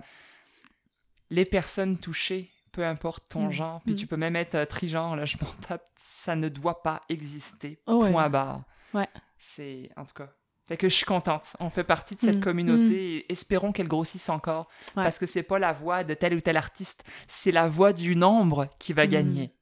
les 1.30 1.46
personnes 1.46 2.00
touchées 2.00 2.50
peu 2.72 2.84
importe 2.84 3.26
ton 3.30 3.50
hmm. 3.50 3.52
genre 3.52 3.82
puis 3.84 3.94
hmm. 3.94 3.98
tu 3.98 4.08
peux 4.08 4.18
même 4.18 4.36
être 4.36 4.56
euh, 4.56 4.66
trigenre 4.66 5.16
là 5.16 5.26
je 5.26 5.38
m'en 5.38 5.52
tape 5.68 5.88
ça 5.96 6.36
ne 6.36 6.50
doit 6.50 6.82
pas 6.82 7.02
exister 7.08 7.84
oh 7.86 8.04
point 8.10 8.30
barre 8.30 8.64
ouais 8.96 9.08
c'est 9.38 9.92
en 9.96 10.06
tout 10.06 10.14
cas 10.14 10.34
fait 10.70 10.78
que 10.78 10.88
je 10.88 10.94
suis 10.94 11.06
contente. 11.06 11.56
On 11.60 11.72
fait 11.72 11.84
partie 11.84 12.14
de 12.14 12.20
cette 12.20 12.38
mm. 12.38 12.42
communauté 12.42 13.26
mm. 13.28 13.32
espérons 13.32 13.72
qu'elle 13.72 13.88
grossisse 13.88 14.30
encore. 14.30 14.70
Parce 14.94 15.18
que 15.18 15.26
c'est 15.26 15.42
pas 15.42 15.58
la 15.58 15.74
voix 15.74 16.04
de 16.04 16.14
tel 16.14 16.36
ou 16.36 16.42
tel 16.42 16.58
artiste, 16.58 17.04
c'est 17.28 17.52
la 17.52 17.68
voix 17.68 17.92
du 17.92 18.16
nombre 18.16 18.68
qui 18.78 18.94
va 18.94 19.08
mm. 19.08 19.10
gagner. 19.10 19.56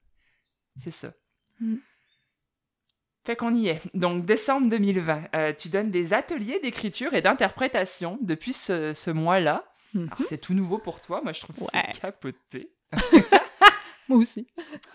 C'est 0.77 0.91
ça. 0.91 1.13
Fait 3.25 3.37
qu'on 3.37 3.55
y 3.55 3.69
est. 3.69 3.81
Donc, 3.95 4.25
décembre 4.25 4.69
2020, 4.69 5.29
euh, 5.33 5.53
tu 5.57 5.69
donnes 5.69 5.91
des 5.91 6.13
ateliers 6.13 6.59
d'écriture 6.59 7.13
et 7.13 7.21
d'interprétation 7.21 8.19
depuis 8.21 8.51
ce, 8.51 9.09
mois-là. 9.09 9.63
Mm-hmm. 9.95 10.07
Alors, 10.07 10.27
c'est 10.27 10.39
tout 10.39 10.53
nouveau 10.53 10.77
pour 10.77 10.99
toi. 10.99 11.21
Moi, 11.23 11.31
je 11.31 11.39
trouve 11.39 11.55
ça 11.55 11.83
capoté. 11.83 12.73
Moi 14.09 14.17
aussi. 14.19 14.45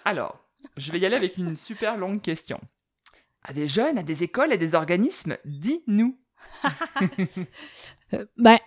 Alors, 0.05 0.39
je 0.77 0.93
vais 0.93 0.99
y 0.99 1.07
aller 1.07 1.17
avec 1.17 1.39
une 1.39 1.57
super 1.57 1.97
longue 1.97 2.21
question 2.21 2.61
à 3.45 3.53
des 3.53 3.66
jeunes, 3.66 3.99
à 3.99 4.03
des 4.03 4.22
écoles, 4.22 4.53
à 4.53 4.57
des 4.57 4.74
organismes 4.74 5.36
Dis-nous. 5.45 6.16
Euh, 8.14 8.26
ben, 8.36 8.59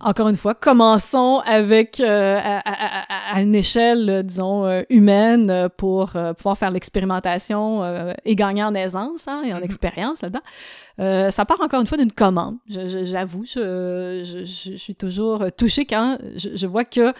encore 0.00 0.28
une 0.28 0.36
fois, 0.36 0.54
commençons 0.54 1.42
avec 1.44 2.00
euh, 2.00 2.40
à, 2.40 3.42
une 3.42 3.54
échelle, 3.54 4.22
disons, 4.24 4.64
euh, 4.64 4.84
humaine 4.88 5.68
pour 5.76 6.12
pouvoir 6.38 6.56
faire 6.56 6.70
l'expérimentation 6.70 7.84
et 8.24 8.34
gagner 8.36 8.64
en 8.64 8.74
aisance 8.74 9.28
hein, 9.28 9.42
et 9.44 9.52
en 9.52 9.58
mhm. 9.58 9.64
expérience 9.64 10.22
là-dedans. 10.22 11.30
ça 11.30 11.44
part 11.44 11.60
encore 11.60 11.82
une 11.82 11.86
fois 11.86 11.98
d'une 11.98 12.10
commande. 12.10 12.56
J'avoue, 12.68 13.44
je, 13.44 14.22
je, 14.24 14.46
je, 14.46 14.76
suis 14.78 14.94
toujours 14.94 15.44
touchée 15.58 15.84
quand 15.84 16.16
je, 16.36 16.66
vois 16.66 16.86
que 16.86 17.12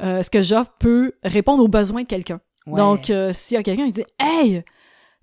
ce 0.00 0.30
que 0.30 0.40
j'offre 0.40 0.72
peut 0.78 1.12
répondre 1.22 1.62
aux 1.62 1.68
besoins 1.68 2.04
de 2.04 2.08
quelqu'un. 2.08 2.40
Donc, 2.66 3.12
s'il 3.34 3.54
y 3.54 3.60
a 3.60 3.62
quelqu'un 3.62 3.84
qui 3.84 3.92
dit 3.92 4.04
«Hey!» 4.18 4.64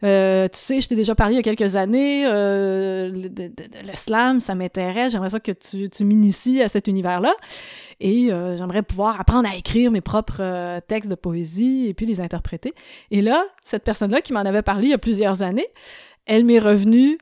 Euh, 0.04 0.48
tu 0.50 0.60
sais, 0.60 0.82
je 0.82 0.89
t'ai 0.89 0.96
déjà 0.96 1.16
parlé 1.16 1.36
il 1.36 1.38
y 1.38 1.39
a 1.39 1.43
quelques 1.43 1.76
années, 1.78 2.26
euh, 2.26 3.10
de, 3.10 3.52
l'islam, 3.84 4.41
ça 4.41 4.54
m'intéresse, 4.54 5.14
j'aimerais 5.14 5.30
ça 5.30 5.39
que 5.39 5.54
tu, 5.54 5.89
tu 5.89 6.04
m'inities 6.04 6.62
à 6.62 6.68
cet 6.68 6.88
univers-là. 6.88 7.34
Et 8.02 8.32
euh, 8.32 8.58
j'aimerais 8.58 8.84
pouvoir 8.84 9.20
apprendre 9.20 9.50
à 9.50 9.56
écrire 9.56 9.91
mes 9.91 10.02
propres 10.02 10.80
textes 10.88 11.10
de 11.10 11.16
poésie 11.16 11.88
et 11.88 11.93
puis 11.93 12.06
les 12.06 12.20
interpréter. 12.20 12.74
Et 13.10 13.22
là, 13.22 13.43
cette 13.64 13.84
personne-là 13.84 14.22
qui 14.22 14.34
m'en 14.34 14.41
avait 14.41 14.62
parlé 14.62 14.88
il 14.88 14.91
y 14.91 14.93
a 14.93 14.98
plusieurs 14.98 15.41
années, 15.41 15.68
elle 16.26 16.43
m'est 16.43 16.60
revenue 16.60 17.18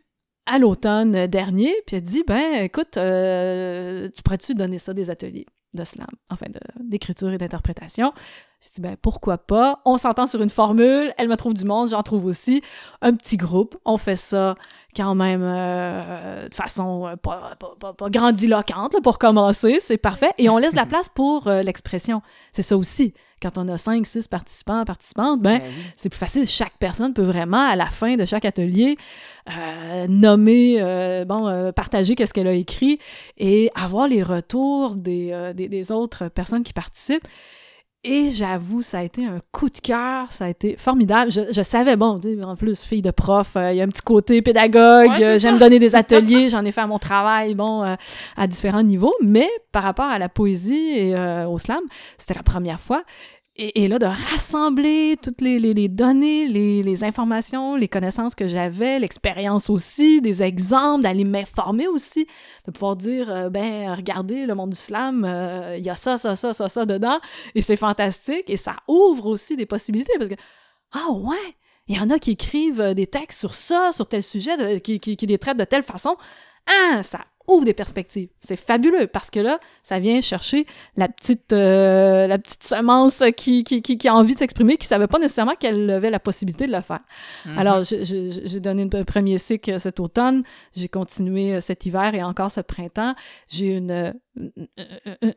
à 0.46 0.60
l'automne 0.60 1.28
dernier, 1.28 1.74
puis 1.86 1.98
elle 1.98 2.02
dit, 2.02 2.24
ben 2.28 2.64
écoute, 2.64 2.94
tu 2.94 4.24
pourrais-tu 4.24 4.56
donner 4.56 4.80
ça 4.80 4.94
des 4.94 5.10
ateliers 5.10 5.46
de 5.74 5.84
slam, 5.84 6.08
enfin 6.30 6.48
d'écriture 6.80 7.32
et 7.32 7.38
d'interprétation? 7.38 8.14
Je 8.64 8.76
dis, 8.76 8.82
ben, 8.82 8.96
pourquoi 9.02 9.38
pas? 9.38 9.82
On 9.84 9.98
s'entend 9.98 10.26
sur 10.26 10.42
une 10.42 10.50
formule, 10.50 11.12
elle 11.18 11.28
me 11.28 11.36
trouve 11.36 11.54
du 11.54 11.66
monde, 11.66 11.90
j'en 11.90 12.02
trouve 12.02 12.26
aussi. 12.26 12.62
Un 13.02 13.14
petit 13.14 13.36
groupe, 13.36 13.76
on 13.84 13.98
fait 13.98 14.16
ça 14.16 14.56
quand 14.96 15.16
même 15.16 15.42
euh, 15.44 16.48
de 16.48 16.56
façon 16.56 17.08
euh, 17.08 17.16
pas, 17.18 17.56
pas, 17.80 17.94
pas, 17.94 18.10
grandiloquente 18.10 18.96
pour 19.04 19.20
commencer, 19.20 19.80
c'est 19.82 19.98
parfait. 19.98 20.32
Et 20.38 20.48
on 20.48 20.58
laisse 20.60 20.76
la 20.76 20.86
place 20.86 21.10
pour 21.10 21.48
euh, 21.48 21.62
l'expression. 21.62 22.22
C'est 22.54 22.62
ça 22.62 22.78
aussi. 22.78 23.14
Quand 23.42 23.58
on 23.58 23.68
a 23.68 23.78
cinq, 23.78 24.08
six 24.08 24.30
participants, 24.30 24.86
participantes, 24.86 25.42
ben, 25.42 25.60
ben 25.60 25.70
c'est 25.98 26.08
plus 26.08 26.20
facile. 26.20 26.48
Chaque 26.48 26.78
personne 26.80 27.14
peut 27.14 27.24
vraiment, 27.24 27.68
à 27.68 27.76
la 27.76 27.88
fin 27.88 28.16
de 28.16 28.24
chaque 28.24 28.46
atelier, 28.46 28.96
nommer, 30.08 31.26
bon, 31.28 31.74
partager 31.76 32.16
qu'est-ce 32.16 32.34
qu'elle 32.34 32.48
a 32.48 32.54
écrit 32.54 33.00
et 33.38 33.70
avoir 33.76 34.08
les 34.08 34.24
retours 34.24 34.96
des, 34.96 35.52
des, 35.54 35.68
des 35.68 35.92
autres 35.92 36.30
personnes 36.30 36.64
qui 36.64 36.72
participent. 36.72 37.28
Et 38.06 38.32
j'avoue, 38.32 38.82
ça 38.82 39.00
a 39.00 39.04
été 39.04 39.26
un 39.26 39.40
coup 39.54 39.70
de 39.70 39.80
cœur, 39.80 40.30
ça 40.30 40.44
a 40.46 40.50
été 40.50 40.76
formidable. 40.76 41.32
Je, 41.32 41.62
savais, 41.62 41.96
bon, 41.96 42.20
en 42.44 42.56
plus, 42.58 42.82
fille 42.82 43.02
de 43.02 43.12
prof, 43.12 43.56
euh, 43.56 43.72
il 43.72 43.78
y 43.78 43.82
a 43.82 43.86
un 43.86 43.88
petit 43.88 44.02
côté 44.02 44.42
pédagogue, 44.42 45.38
j'aime 45.38 45.58
donner 45.58 45.80
des 45.80 45.96
ateliers, 45.96 46.50
j'en 46.50 46.66
ai 46.66 46.74
fait 46.74 46.82
à 46.82 46.88
mon 46.88 47.00
travail, 47.00 47.56
bon, 47.56 47.82
euh, 47.84 47.96
à 48.36 48.48
différents 48.48 48.84
niveaux, 48.84 49.16
mais 49.22 49.48
par 49.72 49.84
rapport 49.84 50.08
à 50.08 50.20
la 50.20 50.28
poésie 50.28 50.98
et 50.98 51.16
euh, 51.16 51.48
au 51.48 51.58
slam, 51.58 51.80
c'était 52.18 52.34
la 52.34 52.44
première 52.44 52.82
fois. 52.82 53.04
Et, 53.56 53.88
là, 53.88 54.00
de 54.00 54.08
rassembler 54.08 55.16
toutes 55.22 55.40
les, 55.40 55.88
données, 55.88 56.48
les, 56.48 57.04
informations, 57.04 57.76
les 57.76 57.88
connaissances 57.88 58.34
que 58.34 58.48
j'avais, 58.48 58.98
l'expérience 58.98 59.70
aussi, 59.70 60.22
des 60.22 60.42
exemples, 60.42 61.04
d'aller 61.04 61.24
m'informer 61.24 61.88
aussi, 61.88 62.26
de 62.66 62.72
pouvoir 62.72 62.96
dire, 62.96 63.30
euh, 63.32 63.50
ben, 63.52 63.94
regardez, 63.94 64.48
le 64.48 64.56
monde 64.56 64.72
du 64.72 64.76
slam, 64.76 65.24
euh, 65.24 65.78
il 65.78 65.86
y 65.86 65.92
a 65.92 65.96
ça, 65.96 66.18
ça, 66.18 66.36
ça, 66.36 66.52
ça, 66.54 66.68
ça 66.68 66.86
dedans, 66.88 67.20
et 67.54 67.62
c'est 67.62 67.76
fantastique, 67.76 68.50
et 68.50 68.58
ça 68.58 68.76
ouvre 68.88 69.28
aussi 69.28 69.56
des 69.56 69.68
possibilités, 69.68 70.14
parce 70.18 70.32
que, 70.32 70.36
ah 70.94 71.12
ouais, 71.12 71.54
il 71.88 71.96
y 71.96 72.00
en 72.00 72.10
a 72.10 72.18
qui 72.18 72.32
écrivent 72.32 72.82
euh, 72.82 72.94
des 72.96 73.06
textes 73.06 73.40
sur 73.40 73.54
ça, 73.54 73.92
sur 73.92 74.08
tel 74.08 74.24
sujet, 74.24 74.82
qui, 74.82 75.00
qui, 75.00 75.16
qui 75.16 75.26
les 75.28 75.38
traitent 75.38 75.58
de 75.58 75.64
telle 75.64 75.84
façon. 75.84 76.18
Ah, 76.68 77.04
ça 77.04 77.20
ouvre 77.48 77.66
des 77.66 77.74
perspectives. 77.74 78.30
C'est 78.40 78.56
fabuleux 78.56 79.08
parce 79.08 79.30
que 79.30 79.40
là, 79.40 79.60
ça 79.84 80.00
vient 80.00 80.22
chercher 80.22 80.66
la 80.96 81.08
petite, 81.08 81.54
euh, 81.54 82.28
la 82.28 82.38
petite 82.38 82.64
semence 82.64 83.24
qui, 83.36 83.64
qui, 83.64 83.82
qui, 83.82 84.08
a 84.08 84.16
envie 84.16 84.34
de 84.34 84.40
s'exprimer, 84.40 84.78
qui 84.78 84.88
savait 84.88 85.08
pas 85.08 85.20
nécessairement 85.20 85.56
qu'elle 85.56 85.90
avait 85.90 86.10
la 86.10 86.20
possibilité 86.20 86.68
de 86.68 86.72
le 86.72 86.82
faire. 86.82 87.02
Mm-hmm. 87.46 87.58
Alors, 87.58 87.84
j'ai 87.84 88.60
donné 88.60 88.88
un 88.94 89.04
premier 89.04 89.38
cycle 89.38 89.80
cet 89.80 90.00
automne, 90.00 90.44
j'ai 90.76 90.88
continué 90.88 91.54
euh, 91.54 91.60
cet 91.60 91.86
hiver 91.86 92.14
et 92.16 92.24
encore 92.24 92.52
ce 92.52 92.62
printemps. 92.62 93.16
J'ai 93.48 93.74
une, 93.74 94.14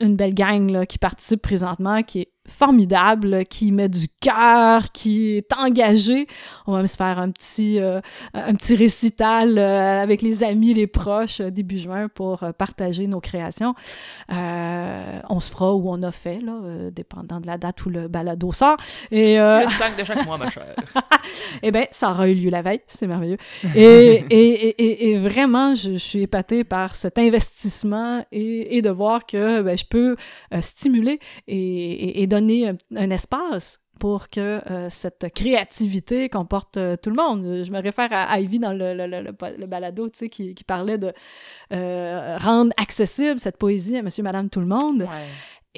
une 0.00 0.16
belle 0.16 0.34
gang 0.34 0.70
là, 0.70 0.86
qui 0.86 0.98
participe 0.98 1.42
présentement, 1.42 2.02
qui 2.02 2.20
est 2.20 2.32
formidable, 2.49 3.44
qui 3.47 3.72
met 3.72 3.88
du 3.88 4.09
cœur, 4.20 4.92
qui 4.92 5.36
est 5.36 5.53
engagé. 5.53 6.26
On 6.66 6.72
va 6.72 6.78
même 6.78 6.86
se 6.86 6.97
faire 6.97 7.18
un 7.18 7.30
petit, 7.30 7.80
euh, 7.80 8.01
un 8.34 8.55
petit 8.55 8.76
récital 8.76 9.59
euh, 9.59 10.03
avec 10.03 10.22
les 10.22 10.44
amis, 10.44 10.74
les 10.74 10.86
proches 10.86 11.40
euh, 11.40 11.51
début 11.51 11.78
juin 11.78 12.09
pour 12.09 12.44
partager 12.59 13.07
nos 13.07 13.20
créations. 13.20 13.74
on 14.28 15.40
se 15.40 15.51
fera 15.51 15.74
où 15.74 15.90
on 15.90 16.03
a 16.03 16.12
fait, 16.12 16.40
là, 16.40 16.90
dépendant 16.90 17.40
de 17.40 17.47
la 17.47 17.59
date 17.59 17.84
où 17.84 17.90
le 17.90 18.09
balado 18.09 18.53
sort. 18.53 18.76
Et, 19.11 19.36
le 19.36 19.68
5 19.68 19.99
de 19.99 20.05
chaque 20.05 20.24
mois, 20.24 20.38
ma 20.38 20.51
chère. 20.51 20.74
eh 21.62 21.70
bien, 21.70 21.86
ça 21.90 22.11
aura 22.11 22.28
eu 22.28 22.34
lieu 22.34 22.51
la 22.51 22.62
veille, 22.62 22.80
c'est 22.86 23.07
merveilleux. 23.07 23.38
Et, 23.74 24.24
et, 24.30 24.82
et, 24.82 25.11
et, 25.11 25.18
vraiment, 25.18 25.74
je, 25.74 25.97
suis 25.97 26.22
épatée 26.22 26.62
par 26.62 26.94
cet 26.94 27.18
investissement 27.18 28.24
et, 28.30 28.80
de 28.82 28.90
voir 28.90 29.26
que 29.26 29.62
ben, 29.62 29.76
je 29.76 29.84
peux 29.84 30.16
stimuler 30.61 31.18
et, 31.49 32.22
et, 32.22 32.26
donner 32.41 32.72
un, 32.95 33.11
espace 33.11 33.80
pour 33.99 34.28
que 34.28 34.61
euh, 34.70 34.89
cette 34.91 35.32
créativité 35.34 36.28
comporte 36.28 36.76
euh, 36.76 36.97
tout 36.97 37.09
le 37.09 37.16
monde. 37.16 37.64
Je 37.64 37.70
me 37.70 37.80
réfère 37.80 38.08
à 38.13 38.38
Ivy 38.41 38.58
dans 38.58 38.75
le, 38.75 38.92
le, 38.95 39.07
le, 39.07 39.67
balado, 39.67 40.08
tu 40.11 40.18
sais, 40.18 40.29
qui, 40.29 40.54
qui, 40.54 40.64
parlait 40.64 40.99
de 40.99 41.13
euh, 41.72 42.37
rendre 42.38 42.72
accessible 42.76 43.41
cette 43.41 43.57
poésie 43.57 43.96
à 43.96 44.03
monsieur, 44.03 44.22
madame, 44.22 44.50
tout 44.50 44.61
le 44.61 44.67
monde. 44.67 45.07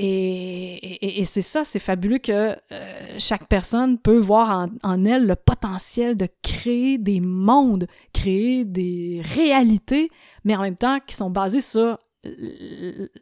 Et, 0.01 1.21
et, 1.21 1.25
c'est 1.25 1.43
ça, 1.43 1.65
c'est 1.65 1.81
fabuleux 1.81 2.19
que 2.19 2.33
euh, 2.71 3.15
chaque 3.19 3.49
personne 3.49 3.99
peut 3.99 4.19
voir 4.19 4.51
en, 4.51 4.69
en, 4.89 5.05
elle 5.05 5.27
le 5.27 5.35
potentiel 5.35 6.17
de 6.17 6.29
créer 6.41 6.99
des 6.99 7.21
mondes, 7.21 7.89
créer 8.13 8.65
des 8.65 9.21
réalités, 9.35 10.09
mais 10.45 10.55
en 10.55 10.63
même 10.63 10.77
temps 10.77 11.01
qui 11.05 11.17
sont 11.17 11.31
basées 11.31 11.61
sur 11.61 11.99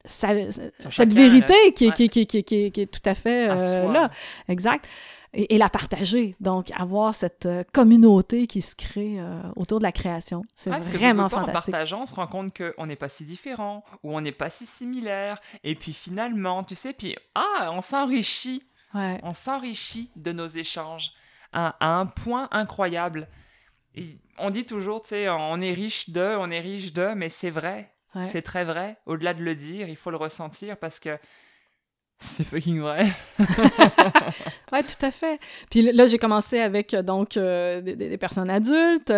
cette 0.05 1.13
vérité 1.13 1.73
qui, 1.75 1.93
qui, 1.93 2.09
qui, 2.09 2.27
qui, 2.27 2.45
qui, 2.45 2.81
est 2.81 2.87
tout 2.91 3.09
à 3.09 3.15
fait 3.15 3.51
euh, 3.51 3.93
là. 3.93 4.11
Exact. 4.49 4.89
Et, 5.35 5.59
la 5.59 5.69
partager. 5.69 6.35
Donc, 6.41 6.71
avoir 6.75 7.15
cette 7.15 7.45
euh, 7.45 7.63
communauté 7.73 8.47
qui 8.47 8.63
se 8.63 8.75
crée 8.75 9.17
euh, 9.19 9.39
autour 9.57 9.81
de 9.81 9.85
la 9.85 9.93
création. 9.93 10.45
C'est 10.55 10.71
vraiment 10.71 11.29
fantastique. 11.29 11.51
En 11.51 11.53
partageant, 11.53 12.03
on 12.03 12.07
se 12.07 12.15
rend 12.15 12.27
compte 12.27 12.57
qu'on 12.57 12.87
n'est 12.87 12.97
pas 12.97 13.11
si 13.11 13.25
différent 13.25 13.85
ou 14.03 14.17
on 14.17 14.23
n'est 14.23 14.33
pas 14.33 14.49
si 14.49 14.65
similaire. 14.65 15.41
Et 15.63 15.75
puis 15.75 15.93
finalement, 15.93 16.65
tu 16.65 16.75
sais, 16.75 16.95
puis 16.95 17.17
ah, 17.35 17.71
on 17.73 17.83
s'enrichit. 17.83 18.63
On 18.95 19.35
s'enrichit 19.35 20.11
de 20.17 20.33
nos 20.33 20.47
échanges 20.47 21.13
à, 21.53 21.77
à, 21.81 21.99
un 21.99 22.07
point 22.07 22.49
incroyable. 22.51 23.29
Et 23.95 24.17
on 24.39 24.49
dit 24.49 24.65
toujours, 24.65 25.03
tu 25.03 25.09
sais, 25.09 25.29
on 25.29 25.61
est 25.61 25.75
riche 25.75 26.09
de, 26.09 26.35
on 26.39 26.51
est 26.51 26.61
riche 26.61 26.95
de, 26.95 27.13
mais 27.15 27.29
c'est 27.29 27.51
vrai. 27.51 27.93
C'est 28.25 28.43
très 28.43 28.65
vrai. 28.65 28.99
Au-delà 29.07 29.35
de 29.35 29.43
le 29.43 29.55
dire, 29.55 29.89
il 29.89 29.97
faut 29.97 30.11
le 30.11 30.17
ressentir 30.17 30.77
parce 30.77 30.99
que 30.99 31.19
c'est 32.19 32.45
fucking 32.45 32.81
vrai. 32.81 33.05
ouais, 34.73 34.83
tout 34.83 35.05
à 35.05 35.11
fait. 35.11 35.39
Puis 35.71 35.83
là, 35.93 36.07
j'ai 36.07 36.17
commencé 36.17 36.61
avec 36.61 36.95
euh, 36.95 37.03
donc 37.03 37.37
euh, 37.37 37.83
des, 37.83 38.17
personnes 38.17 38.49
adultes. 38.49 39.13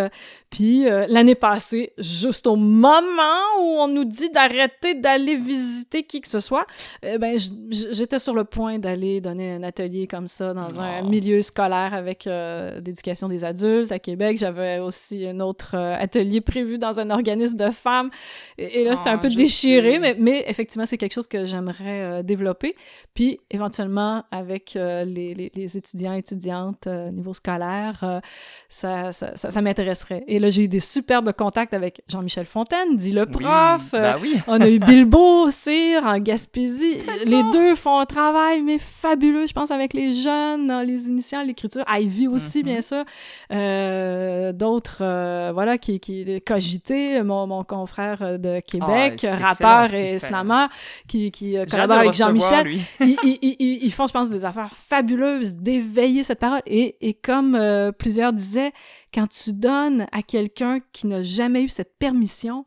puis 0.50 0.88
euh, 0.88 1.06
l'année 1.08 1.36
passée, 1.36 1.92
juste 1.96 2.48
au 2.48 2.56
moment 2.56 3.22
où 3.60 3.78
on 3.78 3.86
nous 3.86 4.04
dit 4.04 4.30
d'arrêter 4.30 4.94
d'aller 4.94 5.36
visiter 5.36 6.02
qui 6.02 6.20
que 6.20 6.26
ce 6.26 6.40
soit, 6.40 6.66
ben 7.02 7.38
j'étais 7.70 8.18
sur 8.18 8.34
le 8.34 8.42
point 8.42 8.80
d'aller 8.80 9.20
donner 9.20 9.52
un 9.52 9.62
atelier 9.62 10.08
comme 10.08 10.26
ça 10.26 10.52
dans 10.52 10.80
un 10.80 11.02
milieu 11.02 11.40
scolaire 11.42 11.94
avec 11.94 12.24
l'éducation 12.24 13.28
des 13.28 13.44
adultes 13.44 13.92
à 13.92 14.00
Québec. 14.00 14.38
J'avais 14.38 14.80
aussi 14.80 15.24
un 15.26 15.38
autre 15.38 15.76
atelier 15.76 16.40
prévu 16.40 16.78
dans 16.78 16.98
un 16.98 17.10
organisme 17.10 17.56
de 17.56 17.70
femmes. 17.70 18.10
Et, 18.58 18.82
là, 18.84 18.96
c'était 18.96 19.10
un 19.10 19.14
ah, 19.14 19.18
peu 19.18 19.30
déchiré, 19.30 19.98
mais, 20.00 20.16
mais 20.18 20.44
effectivement, 20.48 20.86
c'est 20.86 20.98
quelque 20.98 21.14
chose 21.14 21.28
que 21.28 21.46
j'aimerais 21.46 22.24
développer. 22.24 22.74
Puis 23.14 23.40
éventuellement, 23.50 24.24
avec 24.30 24.76
euh, 24.76 25.04
les, 25.04 25.34
les, 25.34 25.50
les, 25.54 25.76
étudiants 25.76 26.14
et 26.14 26.18
étudiantes 26.18 26.86
euh, 26.86 27.10
niveau 27.10 27.34
scolaire, 27.34 27.98
euh, 28.02 28.20
ça, 28.68 29.12
ça, 29.12 29.36
ça, 29.36 29.60
m'intéresserait. 29.60 30.22
Et 30.28 30.38
là, 30.38 30.50
j'ai 30.50 30.64
eu 30.64 30.68
des 30.68 30.80
superbes 30.80 31.32
contacts 31.32 31.74
avec 31.74 32.02
Jean-Michel 32.08 32.46
Fontaine, 32.46 32.96
dit 32.96 33.12
le 33.12 33.26
prof. 33.26 33.90
Ben 33.92 34.16
oui. 34.22 34.36
on 34.46 34.60
a 34.60 34.68
eu 34.68 34.78
Bilbo 34.88 35.46
aussi 35.46 35.94
en 36.00 36.18
Gaspésie. 36.18 36.98
les 37.26 37.42
deux 37.50 37.74
font 37.74 37.98
un 37.98 38.06
travail, 38.06 38.62
mais 38.62 38.78
fabuleux, 38.78 39.46
je 39.46 39.52
pense, 39.52 39.70
avec 39.70 39.94
les 39.94 40.14
jeunes, 40.14 40.82
les 40.82 41.08
initiants, 41.08 41.42
l'écriture. 41.42 41.84
Ivy 41.88 42.28
aussi, 42.28 42.62
bien 42.62 42.78
mm-hmm. 42.78 43.04
sûr. 43.50 44.52
D'autres, 44.54 45.52
voilà, 45.52 45.78
qui, 45.78 45.98
qui 45.98 46.40
cogité, 46.42 47.22
mon, 47.22 47.46
mon 47.46 47.64
confrère 47.64 48.38
de 48.38 48.60
Québec, 48.60 49.26
ah, 49.28 49.36
rappeur 49.36 49.94
et 49.94 50.18
slammer, 50.18 50.66
qui, 51.08 51.30
qui 51.30 51.56
collabore 51.68 51.98
avec 51.98 52.14
Jean-Michel 52.14 52.77
ils, 53.00 53.92
font, 53.92 54.06
je 54.06 54.12
pense, 54.12 54.30
des 54.30 54.44
affaires 54.44 54.72
fabuleuses 54.72 55.54
d'éveiller 55.54 56.22
cette 56.22 56.38
parole. 56.38 56.62
Et, 56.66 57.14
comme 57.22 57.54
euh, 57.54 57.92
plusieurs 57.92 58.32
disaient, 58.32 58.72
quand 59.12 59.26
tu 59.26 59.52
donnes 59.52 60.06
à 60.12 60.22
quelqu'un 60.22 60.78
qui 60.92 61.06
n'a 61.06 61.22
jamais 61.22 61.62
eu 61.62 61.68
cette 61.68 61.98
permission, 61.98 62.64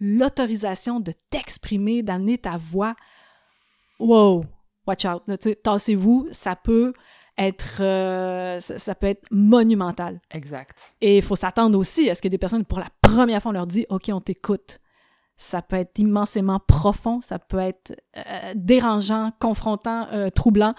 l'autorisation 0.00 1.00
de 1.00 1.12
t'exprimer, 1.30 2.02
d'amener 2.02 2.38
ta 2.38 2.56
voix, 2.56 2.94
wow, 3.98 4.44
watch 4.86 5.04
out, 5.04 5.22
tassez-vous, 5.62 6.28
ça 6.32 6.56
peut 6.56 6.92
être 7.36 7.80
euh, 7.80 8.60
ça, 8.60 8.94
peut 8.94 9.08
être 9.08 9.24
monumental. 9.30 10.20
Exact. 10.30 10.94
Et 11.00 11.16
il 11.16 11.22
faut 11.22 11.36
s'attendre 11.36 11.78
aussi 11.78 12.08
à 12.10 12.14
ce 12.14 12.22
que 12.22 12.28
des 12.28 12.38
personnes, 12.38 12.64
pour 12.64 12.78
la 12.78 12.88
première 13.00 13.42
fois, 13.42 13.50
on 13.50 13.54
leur 13.54 13.66
dit 13.66 13.86
OK, 13.88 14.10
on 14.12 14.20
t'écoute 14.20 14.80
ça 15.36 15.62
peut 15.62 15.76
être 15.76 15.98
immensément 15.98 16.60
profond, 16.60 17.20
ça 17.20 17.38
peut 17.38 17.58
être 17.58 17.92
euh, 18.16 18.52
dérangeant, 18.54 19.32
confrontant, 19.40 20.08
euh, 20.12 20.30
troublant. 20.30 20.74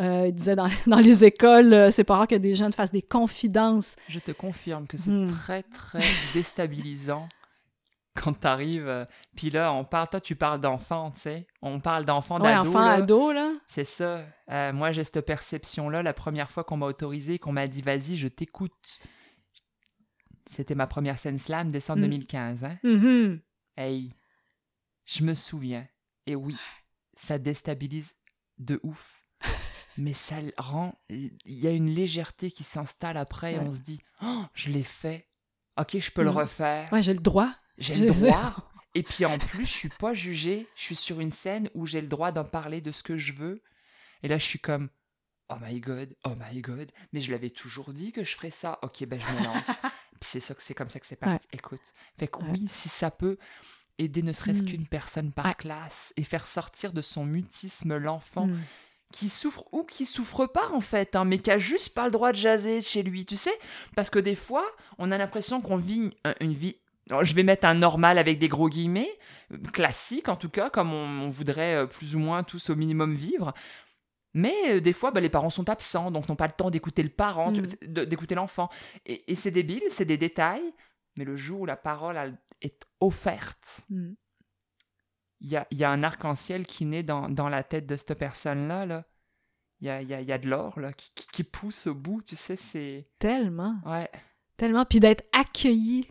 Euh, 0.00 0.26
il 0.28 0.34
disait 0.34 0.56
dans, 0.56 0.68
dans 0.86 0.98
les 0.98 1.24
écoles, 1.24 1.92
c'est 1.92 2.04
pas 2.04 2.16
rare 2.16 2.26
que 2.26 2.34
des 2.34 2.54
jeunes 2.54 2.72
fassent 2.72 2.92
des 2.92 3.02
confidences. 3.02 3.96
Je 4.08 4.18
te 4.18 4.32
confirme 4.32 4.86
que 4.86 4.96
c'est 4.96 5.10
hmm. 5.10 5.30
très, 5.30 5.62
très 5.62 6.02
déstabilisant 6.34 7.28
quand 8.14 8.38
tu 8.40 8.46
arrives. 8.46 9.06
Puis 9.36 9.50
là, 9.50 9.72
on 9.72 9.84
parle, 9.84 10.08
toi, 10.08 10.20
tu 10.20 10.36
parles 10.36 10.60
d'enfants, 10.60 11.10
tu 11.12 11.20
sais. 11.20 11.46
On 11.62 11.80
parle 11.80 12.04
d'enfants, 12.04 12.38
ouais, 12.40 12.52
d'ados. 12.52 12.68
enfants, 12.68 12.86
ados, 12.86 13.34
là. 13.34 13.52
C'est 13.68 13.84
ça. 13.84 14.22
moi, 14.72 14.92
j'ai 14.92 15.04
cette 15.04 15.22
perception-là. 15.22 16.02
La 16.02 16.12
première 16.12 16.50
fois 16.50 16.62
qu'on 16.62 16.76
m'a 16.76 16.86
autorisé, 16.86 17.38
qu'on 17.38 17.52
m'a 17.52 17.66
dit, 17.68 17.80
vas-y, 17.80 18.16
je 18.16 18.28
t'écoute. 18.28 18.98
C'était 20.46 20.74
ma 20.74 20.86
première 20.86 21.18
scène 21.18 21.38
slam, 21.38 21.72
décembre 21.72 22.00
2015. 22.02 22.62
Hmm. 22.62 22.66
Hein? 22.66 22.76
Mm-hmm. 22.84 23.38
Hey, 23.76 24.14
je 25.04 25.24
me 25.24 25.34
souviens. 25.34 25.86
Et 26.26 26.34
oui, 26.34 26.56
ça 27.16 27.38
déstabilise 27.38 28.14
de 28.58 28.80
ouf. 28.82 29.24
Mais 29.98 30.12
ça 30.12 30.36
rend. 30.56 30.98
Il 31.10 31.32
y 31.44 31.66
a 31.66 31.70
une 31.70 31.90
légèreté 31.90 32.50
qui 32.50 32.64
s'installe 32.64 33.16
après 33.16 33.54
et 33.54 33.58
on 33.58 33.72
se 33.72 33.80
dit 33.80 34.00
oh, 34.22 34.44
je 34.54 34.70
l'ai 34.70 34.84
fait. 34.84 35.28
Ok, 35.78 35.98
je 35.98 36.10
peux 36.10 36.22
le 36.22 36.30
refaire. 36.30 36.92
Ouais, 36.92 37.02
j'ai 37.02 37.12
le 37.12 37.20
droit. 37.20 37.54
J'ai 37.78 37.94
le 37.94 38.12
droit. 38.12 38.56
Et 38.94 39.02
puis 39.02 39.24
en 39.24 39.38
plus, 39.38 39.64
je 39.64 39.72
suis 39.72 39.88
pas 39.88 40.14
jugé. 40.14 40.66
Je 40.74 40.82
suis 40.82 40.94
sur 40.94 41.20
une 41.20 41.30
scène 41.30 41.70
où 41.74 41.86
j'ai 41.86 42.00
le 42.00 42.08
droit 42.08 42.32
d'en 42.32 42.44
parler 42.44 42.80
de 42.80 42.92
ce 42.92 43.02
que 43.02 43.16
je 43.16 43.32
veux. 43.32 43.62
Et 44.22 44.28
là, 44.28 44.38
je 44.38 44.44
suis 44.44 44.58
comme 44.58 44.88
Oh 45.48 45.56
my 45.60 45.80
god, 45.80 46.14
oh 46.24 46.34
my 46.36 46.60
god. 46.60 46.90
Mais 47.12 47.20
je 47.20 47.30
l'avais 47.30 47.50
toujours 47.50 47.92
dit 47.92 48.12
que 48.12 48.24
je 48.24 48.34
ferais 48.34 48.50
ça. 48.50 48.78
Ok, 48.82 49.04
ben 49.06 49.20
je 49.20 49.26
me 49.26 49.44
lance. 49.44 49.70
c'est 50.20 50.40
ça 50.40 50.54
que 50.54 50.62
c'est 50.62 50.74
comme 50.74 50.88
ça 50.88 51.00
que 51.00 51.06
c'est 51.06 51.16
parti. 51.16 51.46
Écoute, 51.52 51.92
fait 52.18 52.28
que 52.28 52.38
oui, 52.50 52.66
si 52.70 52.88
ça 52.88 53.10
peut 53.10 53.36
aider 53.98 54.22
ne 54.22 54.32
serait-ce 54.32 54.62
mm. 54.62 54.66
qu'une 54.66 54.86
personne 54.86 55.32
par 55.32 55.56
classe 55.56 56.12
et 56.16 56.24
faire 56.24 56.46
sortir 56.46 56.92
de 56.92 57.02
son 57.02 57.24
mutisme 57.24 57.96
l'enfant 57.96 58.46
mm. 58.46 58.58
qui 59.12 59.28
souffre 59.28 59.64
ou 59.72 59.84
qui 59.84 60.06
souffre 60.06 60.46
pas 60.46 60.70
en 60.70 60.80
fait, 60.80 61.16
hein, 61.16 61.24
mais 61.24 61.38
qui 61.38 61.50
a 61.50 61.58
juste 61.58 61.90
pas 61.90 62.06
le 62.06 62.10
droit 62.10 62.32
de 62.32 62.38
jaser 62.38 62.80
chez 62.80 63.02
lui, 63.02 63.26
tu 63.26 63.36
sais, 63.36 63.56
parce 63.94 64.10
que 64.10 64.18
des 64.18 64.34
fois, 64.34 64.64
on 64.98 65.10
a 65.10 65.18
l'impression 65.18 65.60
qu'on 65.60 65.76
vit 65.76 66.10
une 66.40 66.52
vie 66.52 66.76
je 67.22 67.34
vais 67.34 67.42
mettre 67.42 67.66
un 67.66 67.74
normal 67.74 68.18
avec 68.18 68.38
des 68.38 68.48
gros 68.48 68.68
guillemets, 68.68 69.10
classique 69.72 70.28
en 70.28 70.36
tout 70.36 70.48
cas, 70.48 70.70
comme 70.70 70.92
on, 70.92 71.28
voudrait 71.28 71.76
euh, 71.76 71.86
plus 71.86 72.16
ou 72.16 72.18
moins 72.18 72.42
tous 72.42 72.70
au 72.70 72.76
minimum 72.76 73.14
vivre. 73.14 73.52
Mais 74.34 74.54
euh, 74.68 74.80
des 74.80 74.92
fois, 74.92 75.10
bah, 75.10 75.20
les 75.20 75.28
parents 75.28 75.50
sont 75.50 75.68
absents, 75.68 76.10
donc 76.10 76.28
n'ont 76.28 76.36
pas 76.36 76.46
le 76.46 76.52
temps 76.52 76.70
d'écouter 76.70 77.02
le 77.02 77.10
parent, 77.10 77.52
mm. 77.52 78.04
d'écouter 78.04 78.34
l'enfant. 78.34 78.68
Et, 79.06 79.34
c'est 79.34 79.50
débile, 79.50 79.82
c'est 79.90 80.04
des 80.04 80.16
détails, 80.16 80.72
mais 81.16 81.24
le 81.24 81.36
jour 81.36 81.60
où 81.60 81.66
la 81.66 81.76
parole 81.76 82.18
est 82.60 82.86
offerte, 83.00 83.82
mm. 83.90 84.12
il 85.40 85.48
y, 85.48 85.56
a, 85.56 85.66
y, 85.70 85.84
a, 85.84 85.90
un 85.90 86.02
arc-en-ciel 86.02 86.66
qui 86.66 86.84
naît 86.86 87.02
dans, 87.02 87.28
dans, 87.28 87.48
la 87.48 87.62
tête 87.62 87.86
de 87.86 87.96
cette 87.96 88.18
personne-là. 88.18 88.86
Là. 88.86 89.04
Il 89.80 89.86
y 89.86 89.90
a, 89.90 90.00
y, 90.00 90.14
a, 90.14 90.20
y 90.20 90.32
a, 90.32 90.38
de 90.38 90.48
l'or 90.48 90.80
là, 90.80 90.92
qui, 90.92 91.12
qui, 91.14 91.44
pousse 91.44 91.88
au 91.88 91.94
bout, 91.94 92.22
tu 92.22 92.36
sais, 92.36 92.56
c'est... 92.56 93.08
Tellement. 93.18 93.80
Ouais. 93.84 94.08
Tellement. 94.56 94.84
Puis 94.84 95.00
d'être 95.00 95.24
accueilli 95.32 96.08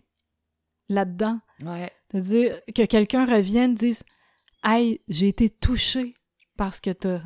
là-dedans. 0.88 1.40
Ouais. 1.62 1.90
De 2.12 2.20
dire 2.20 2.60
que 2.74 2.84
quelqu'un 2.84 3.24
revienne, 3.24 3.74
dise 3.74 4.04
«Hey, 4.64 5.00
j'ai 5.08 5.28
été 5.28 5.48
touché 5.48 6.14
parce 6.56 6.80
que 6.80 6.90
t'as 6.90 7.22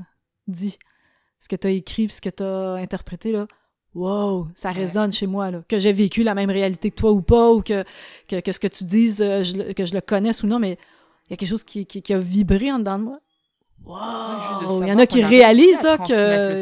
dit, 0.47 0.79
ce 1.41 1.49
que 1.49 1.57
tu 1.57 1.67
as 1.67 1.71
écrit, 1.71 2.09
ce 2.09 2.21
que 2.21 2.31
tu 2.31 2.43
as 2.43 2.75
interprété, 2.75 3.33
là, 3.33 3.47
wow, 3.95 4.49
ça 4.55 4.71
résonne 4.71 5.13
chez 5.13 5.27
moi, 5.27 5.51
là. 5.51 5.63
Que 5.69 5.79
j'ai 5.79 5.93
vécu 5.93 6.23
la 6.23 6.35
même 6.35 6.51
réalité 6.51 6.91
que 6.91 6.97
toi 6.97 7.13
ou 7.13 7.23
pas, 7.23 7.51
ou 7.53 7.63
que, 7.63 7.85
que, 8.29 8.53
ce 8.53 8.61
que 8.61 8.69
tu 8.69 8.85
dises, 8.85 9.23
euh, 9.23 9.43
que 9.75 9.85
je 9.85 9.95
le 9.95 10.01
connaisse 10.01 10.43
ou 10.43 10.47
non, 10.47 10.59
mais 10.59 10.79
il 11.27 11.31
y 11.31 11.35
a 11.35 11.37
quelque 11.37 11.49
chose 11.49 11.65
qui, 11.65 11.87
qui, 11.87 12.13
a 12.13 12.19
vibré 12.19 12.71
en 12.71 12.79
dedans 12.79 12.99
de 12.99 13.05
moi. 13.05 13.21
Wow! 13.85 14.83
Il 14.83 14.89
y 14.89 14.93
en 14.93 14.99
a 14.99 15.07
qui 15.07 15.25
réalisent 15.25 15.81
ça, 15.81 15.99
que. 15.99 16.55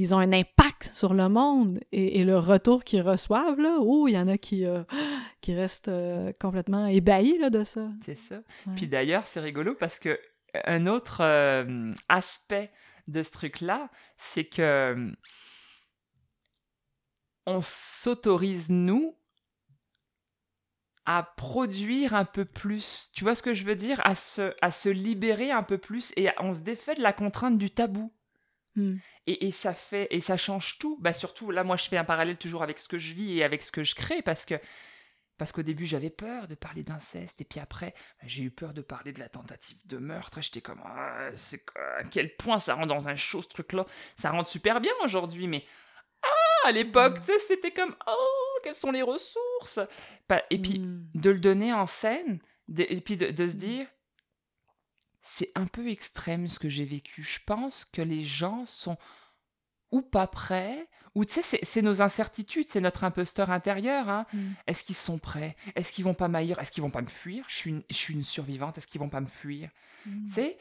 Ils 0.00 0.14
ont 0.14 0.18
un 0.18 0.32
impact 0.32 0.90
sur 0.92 1.12
le 1.12 1.28
monde 1.28 1.80
et, 1.90 2.22
le 2.22 2.38
retour 2.38 2.84
qu'ils 2.84 3.02
reçoivent, 3.02 3.58
là, 3.58 3.78
oh, 3.80 4.06
il 4.06 4.12
y 4.12 4.18
en 4.18 4.28
a 4.28 4.38
qui, 4.38 4.64
euh, 4.64 4.84
qui 5.40 5.52
restent 5.52 5.88
euh, 5.88 6.32
complètement 6.40 6.86
ébahis 6.86 7.36
là, 7.38 7.50
de 7.50 7.64
ça. 7.64 7.88
C'est 8.06 8.16
ça. 8.16 8.36
Puis 8.76 8.86
d'ailleurs, 8.86 9.24
c'est 9.26 9.40
rigolo 9.40 9.74
parce 9.74 9.98
que 9.98 10.16
un 10.64 10.86
autre 10.86 11.22
euh, 11.22 11.92
aspect 12.08 12.70
de 13.06 13.22
ce 13.22 13.30
truc-là, 13.30 13.90
c'est 14.16 14.44
que 14.44 15.12
on 17.46 17.60
s'autorise, 17.62 18.68
nous, 18.68 19.16
à 21.06 21.22
produire 21.22 22.14
un 22.14 22.26
peu 22.26 22.44
plus. 22.44 23.10
Tu 23.14 23.24
vois 23.24 23.34
ce 23.34 23.42
que 23.42 23.54
je 23.54 23.64
veux 23.64 23.74
dire? 23.74 23.98
À 24.04 24.14
se, 24.14 24.54
à 24.60 24.70
se 24.70 24.90
libérer 24.90 25.50
un 25.50 25.62
peu 25.62 25.78
plus 25.78 26.12
et 26.16 26.28
on 26.38 26.52
se 26.52 26.60
défait 26.60 26.94
de 26.94 27.00
la 27.00 27.14
contrainte 27.14 27.56
du 27.56 27.70
tabou. 27.70 28.12
Hmm. 28.76 28.96
Et, 29.26 29.46
et, 29.46 29.50
ça 29.50 29.72
fait 29.72 30.06
et 30.10 30.20
ça 30.20 30.36
change 30.36 30.78
tout. 30.78 30.98
Bah 31.00 31.14
surtout 31.14 31.50
là, 31.50 31.64
moi, 31.64 31.76
je 31.76 31.88
fais 31.88 31.96
un 31.96 32.04
parallèle 32.04 32.36
toujours 32.36 32.62
avec 32.62 32.78
ce 32.78 32.88
que 32.88 32.98
je 32.98 33.14
vis 33.14 33.38
et 33.38 33.42
avec 33.44 33.62
ce 33.62 33.72
que 33.72 33.82
je 33.82 33.94
crée 33.94 34.20
parce 34.20 34.44
que 34.44 34.56
Parce 35.38 35.52
qu'au 35.52 35.62
début, 35.62 35.86
j'avais 35.86 36.10
peur 36.10 36.48
de 36.48 36.56
parler 36.56 36.82
d'inceste, 36.82 37.40
et 37.40 37.44
puis 37.44 37.60
après, 37.60 37.94
j'ai 38.24 38.42
eu 38.42 38.50
peur 38.50 38.74
de 38.74 38.82
parler 38.82 39.12
de 39.12 39.20
la 39.20 39.28
tentative 39.28 39.78
de 39.86 39.96
meurtre. 39.96 40.42
J'étais 40.42 40.60
comme, 40.60 40.82
ah, 40.84 41.30
c'est 41.32 41.64
à 41.76 42.02
quel 42.02 42.36
point 42.36 42.58
ça 42.58 42.74
rend 42.74 42.86
dans 42.86 43.06
un 43.06 43.14
show 43.14 43.40
ce 43.40 43.48
truc-là? 43.48 43.86
Ça 44.16 44.32
rend 44.32 44.44
super 44.44 44.80
bien 44.80 44.92
aujourd'hui, 45.04 45.46
mais 45.46 45.64
ah, 46.22 46.68
à 46.68 46.72
l'époque, 46.72 47.20
mm. 47.20 47.32
c'était 47.46 47.70
comme, 47.70 47.94
oh, 48.08 48.58
quelles 48.64 48.74
sont 48.74 48.90
les 48.90 49.02
ressources? 49.02 49.78
Et 50.50 50.58
puis, 50.58 50.80
mm. 50.80 51.10
de 51.14 51.30
le 51.30 51.38
donner 51.38 51.72
en 51.72 51.86
scène, 51.86 52.40
et 52.76 53.00
puis 53.00 53.16
de, 53.16 53.46
se 53.46 53.54
mm. 53.54 53.58
dire, 53.58 53.86
c'est 55.22 55.52
un 55.54 55.66
peu 55.66 55.88
extrême 55.88 56.48
ce 56.48 56.58
que 56.58 56.68
j'ai 56.68 56.84
vécu. 56.84 57.22
Je 57.22 57.38
pense 57.46 57.84
que 57.84 58.02
les 58.02 58.24
gens 58.24 58.64
sont 58.66 58.96
ou 59.92 60.02
pas 60.02 60.26
prêts, 60.26 60.88
ou 61.18 61.24
tu 61.24 61.42
sais, 61.42 61.58
c'est 61.64 61.82
nos 61.82 62.00
incertitudes, 62.00 62.68
c'est 62.68 62.80
notre 62.80 63.02
imposteur 63.02 63.50
intérieur. 63.50 64.08
Hein. 64.08 64.24
Mm. 64.32 64.38
Est-ce 64.68 64.84
qu'ils 64.84 64.94
sont 64.94 65.18
prêts? 65.18 65.56
Est-ce 65.74 65.90
qu'ils 65.90 66.04
vont 66.04 66.14
pas 66.14 66.28
m'haïr 66.28 66.60
Est-ce 66.60 66.70
qu'ils 66.70 66.84
vont 66.84 66.90
pas 66.90 67.02
me 67.02 67.08
fuir? 67.08 67.44
Je 67.48 67.56
suis, 67.56 67.70
une, 67.70 67.82
je 67.90 67.96
suis 67.96 68.14
une 68.14 68.22
survivante, 68.22 68.78
est-ce 68.78 68.86
qu'ils 68.86 69.00
vont 69.00 69.08
pas 69.08 69.20
me 69.20 69.26
fuir? 69.26 69.68
Mm. 70.06 70.26
Tu 70.26 70.32
sais, 70.32 70.58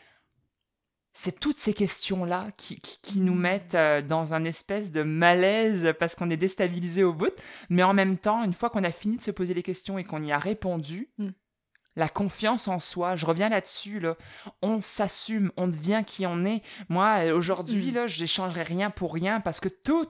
c'est 1.14 1.40
toutes 1.40 1.60
ces 1.60 1.76
questions-là 1.76 2.48
qui, 2.58 2.82
qui, 2.82 3.20
nous 3.20 3.36
mm. 3.36 3.40
mettent 3.40 3.76
euh, 3.76 4.02
dans 4.02 4.34
un 4.34 4.46
espèce 4.46 4.92
de 4.92 5.04
malaise 5.04 5.94
parce 6.00 6.16
qu'on 6.16 6.32
est 6.32 6.38
déstabilisé 6.38 7.04
au 7.04 7.14
bout. 7.14 7.36
Mais 7.70 7.84
en 7.84 7.94
même 7.94 8.18
temps, 8.18 8.44
une 8.44 8.54
fois 8.54 8.72
qu'on 8.72 8.84
a 8.84 8.92
fini 8.92 9.18
de 9.18 9.22
se 9.22 9.30
poser 9.30 9.54
les 9.54 9.64
questions 9.64 10.00
et 10.00 10.06
qu'on 10.06 10.24
y 10.24 10.32
a 10.32 10.40
répondu, 10.40 11.12
la 11.98 12.08
confiance 12.08 12.68
en 12.68 12.78
soi, 12.78 13.16
je 13.16 13.26
reviens 13.26 13.50
là-dessus, 13.50 14.00
là. 14.00 14.16
on 14.62 14.82
s'assume, 14.82 15.52
on 15.58 15.68
devient 15.68 16.04
qui 16.06 16.28
on 16.28 16.46
est. 16.46 16.62
Moi, 16.90 17.26
euh, 17.26 17.36
aujourd'hui, 17.36 17.92
mm. 17.92 17.96
là, 17.96 18.08
je 18.08 18.22
n'échangerai 18.22 18.62
rien 18.62 18.92
pour 18.92 19.16
rien 19.16 19.42
parce 19.42 19.60
que 19.60 19.68
tout, 19.68 20.08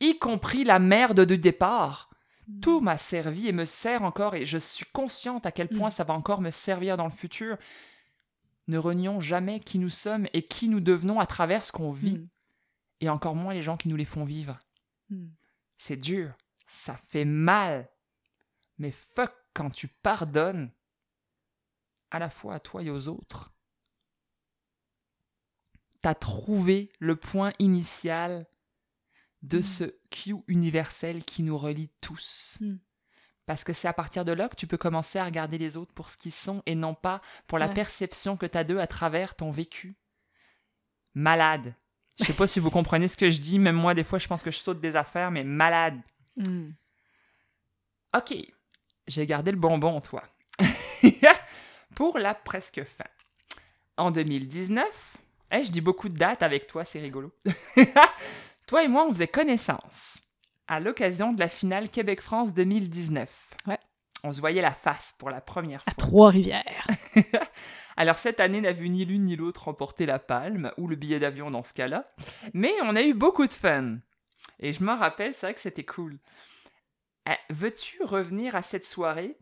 y 0.00 0.18
compris 0.18 0.62
la 0.62 0.78
merde 0.78 1.22
de 1.22 1.34
départ, 1.34 2.10
mm. 2.48 2.60
tout 2.60 2.80
m'a 2.80 2.98
servi 2.98 3.48
et 3.48 3.52
me 3.52 3.64
sert 3.64 4.02
encore 4.02 4.34
et 4.34 4.44
je 4.44 4.58
suis 4.58 4.84
consciente 4.92 5.46
à 5.46 5.52
quel 5.52 5.68
point 5.68 5.88
mm. 5.88 5.92
ça 5.92 6.04
va 6.04 6.12
encore 6.12 6.42
me 6.42 6.50
servir 6.50 6.98
dans 6.98 7.06
le 7.06 7.10
futur. 7.10 7.56
Ne 8.68 8.76
renions 8.76 9.22
jamais 9.22 9.58
qui 9.58 9.78
nous 9.78 9.88
sommes 9.88 10.28
et 10.34 10.42
qui 10.42 10.68
nous 10.68 10.80
devenons 10.80 11.18
à 11.18 11.24
travers 11.24 11.64
ce 11.64 11.72
qu'on 11.72 11.90
vit. 11.90 12.28
Et 13.00 13.08
encore 13.08 13.34
moins 13.34 13.54
les 13.54 13.62
gens 13.62 13.78
qui 13.78 13.88
nous 13.88 13.96
les 13.96 14.04
font 14.04 14.24
vivre. 14.24 14.60
C'est 15.78 15.96
dur, 15.96 16.34
ça 16.66 17.00
fait 17.08 17.24
mal. 17.24 17.88
Mais 18.78 18.90
fuck 18.90 19.32
quand 19.54 19.70
tu 19.70 19.88
pardonnes 19.88 20.70
à 22.12 22.18
la 22.18 22.30
fois 22.30 22.54
à 22.54 22.60
toi 22.60 22.82
et 22.82 22.90
aux 22.90 23.08
autres. 23.08 23.52
Tu 26.02 26.08
as 26.08 26.14
trouvé 26.14 26.92
le 26.98 27.16
point 27.16 27.52
initial 27.58 28.46
de 29.40 29.58
mm. 29.58 29.62
ce 29.62 29.84
Q 30.10 30.36
universel 30.46 31.24
qui 31.24 31.42
nous 31.42 31.58
relie 31.58 31.90
tous. 32.00 32.58
Mm. 32.60 32.76
Parce 33.46 33.64
que 33.64 33.72
c'est 33.72 33.88
à 33.88 33.92
partir 33.92 34.24
de 34.24 34.32
là 34.32 34.48
que 34.48 34.54
tu 34.54 34.66
peux 34.66 34.76
commencer 34.76 35.18
à 35.18 35.24
regarder 35.24 35.58
les 35.58 35.76
autres 35.76 35.94
pour 35.94 36.08
ce 36.08 36.16
qu'ils 36.16 36.32
sont 36.32 36.62
et 36.66 36.74
non 36.74 36.94
pas 36.94 37.20
pour 37.48 37.58
la 37.58 37.68
perception 37.68 38.36
que 38.36 38.46
tu 38.46 38.56
as 38.56 38.62
d'eux 38.62 38.78
à 38.78 38.86
travers 38.86 39.34
ton 39.34 39.50
vécu. 39.50 39.96
Malade. 41.14 41.74
Je 42.20 42.24
sais 42.24 42.34
pas 42.34 42.46
si 42.46 42.60
vous 42.60 42.70
comprenez 42.78 43.08
ce 43.08 43.16
que 43.16 43.30
je 43.30 43.40
dis, 43.40 43.58
même 43.58 43.74
moi, 43.74 43.94
des 43.94 44.04
fois, 44.04 44.18
je 44.18 44.28
pense 44.28 44.42
que 44.42 44.50
je 44.50 44.58
saute 44.58 44.80
des 44.80 44.96
affaires, 44.96 45.30
mais 45.30 45.44
malade. 45.44 45.98
Mm. 46.36 46.70
Ok, 48.14 48.34
j'ai 49.06 49.26
gardé 49.26 49.50
le 49.50 49.58
bonbon, 49.58 50.00
toi. 50.00 50.22
pour 51.94 52.18
la 52.18 52.34
presque 52.34 52.84
fin. 52.84 53.04
En 53.96 54.10
2019, 54.10 55.16
je 55.52 55.70
dis 55.70 55.80
beaucoup 55.80 56.08
de 56.08 56.16
dates 56.16 56.42
avec 56.42 56.66
toi, 56.66 56.84
c'est 56.84 57.00
rigolo. 57.00 57.32
toi 58.66 58.82
et 58.82 58.88
moi, 58.88 59.06
on 59.06 59.12
faisait 59.12 59.28
connaissance 59.28 60.22
à 60.68 60.80
l'occasion 60.80 61.32
de 61.32 61.40
la 61.40 61.48
finale 61.48 61.88
Québec-France 61.90 62.54
2019. 62.54 63.54
Ouais. 63.66 63.78
On 64.24 64.32
se 64.32 64.40
voyait 64.40 64.62
la 64.62 64.72
face 64.72 65.14
pour 65.18 65.30
la 65.30 65.40
première 65.40 65.82
fois. 65.82 65.92
À 65.92 65.96
Trois-Rivières. 65.96 66.86
Alors 67.96 68.16
cette 68.16 68.40
année 68.40 68.60
n'a 68.60 68.72
vu 68.72 68.88
ni 68.88 69.04
l'une 69.04 69.24
ni 69.24 69.36
l'autre 69.36 69.64
remporter 69.64 70.06
la 70.06 70.18
palme, 70.18 70.72
ou 70.78 70.86
le 70.86 70.96
billet 70.96 71.18
d'avion 71.18 71.50
dans 71.50 71.62
ce 71.62 71.74
cas-là, 71.74 72.10
mais 72.54 72.72
on 72.84 72.96
a 72.96 73.02
eu 73.02 73.14
beaucoup 73.14 73.46
de 73.46 73.52
fun. 73.52 73.98
Et 74.60 74.72
je 74.72 74.82
m'en 74.82 74.96
rappelle, 74.96 75.34
c'est 75.34 75.46
vrai 75.46 75.54
que 75.54 75.60
c'était 75.60 75.84
cool. 75.84 76.18
Eh, 77.28 77.52
veux-tu 77.52 78.02
revenir 78.04 78.56
à 78.56 78.62
cette 78.62 78.84
soirée 78.84 79.36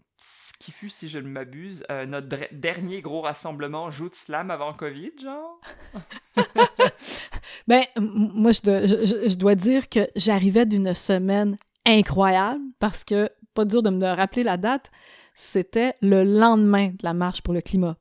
qui 0.61 0.71
fut, 0.73 0.91
si 0.91 1.09
je 1.09 1.19
ne 1.19 1.27
m'abuse, 1.27 1.85
euh, 1.91 2.07
notre 2.07 2.29
dernier 2.53 3.01
gros 3.01 3.23
rassemblement 3.23 3.91
joue 3.91 4.11
de 4.11 4.15
slam 4.15 4.51
avant 4.51 4.75
Covid, 4.75 5.13
genre? 5.21 5.59
ben, 7.67 7.83
moi, 7.99 8.53
je 8.53 9.37
dois, 9.37 9.55
dire 9.55 9.89
que 9.89 10.09
j'arrivais 10.17 10.67
d'une 10.67 10.95
semaine 10.95 11.57
incroyable 11.87 12.61
parce 12.79 13.05
que, 13.05 13.31
pas 13.55 13.65
dur 13.65 13.83
de 13.83 13.89
me 13.89 14.07
rappeler 14.07 14.43
la 14.43 14.59
date, 14.59 14.91
c'était 15.35 15.95
le 16.03 16.25
lendemain 16.25 16.89
de 16.89 17.03
la 17.03 17.15
marche 17.15 17.41
pour 17.41 17.55
le 17.55 17.63
climat. 17.63 17.97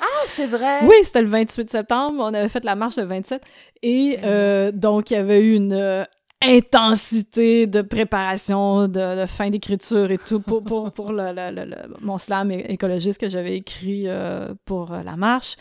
Ah, 0.00 0.24
c'est 0.26 0.46
vrai! 0.46 0.84
Oui, 0.84 0.94
c'était 1.02 1.22
le 1.22 1.28
28 1.28 1.68
septembre. 1.68 2.20
On 2.20 2.32
avait 2.32 2.48
fait 2.48 2.64
la 2.64 2.76
marche 2.76 2.96
le 2.96 3.04
27. 3.04 3.42
Et 3.82 4.18
euh, 4.22 4.70
donc, 4.70 5.10
il 5.10 5.14
y 5.14 5.16
avait 5.16 5.44
eu 5.44 5.56
une 5.56 6.06
intensité 6.44 7.66
de 7.66 7.82
préparation, 7.82 8.88
de, 8.88 9.26
fin 9.26 9.50
d'écriture 9.50 10.10
et 10.10 10.18
tout 10.18 10.40
pour, 10.40 10.62
pour, 10.62 10.92
pour 10.92 11.12
le, 11.12 11.32
le, 11.32 11.76
mon 12.00 12.18
slam 12.18 12.50
écologiste 12.50 13.20
que 13.20 13.28
j'avais 13.28 13.56
écrit 13.56 14.04
euh, 14.06 14.54
pour 14.64 14.92
euh, 14.92 15.02
la 15.02 15.16
marche. 15.16 15.56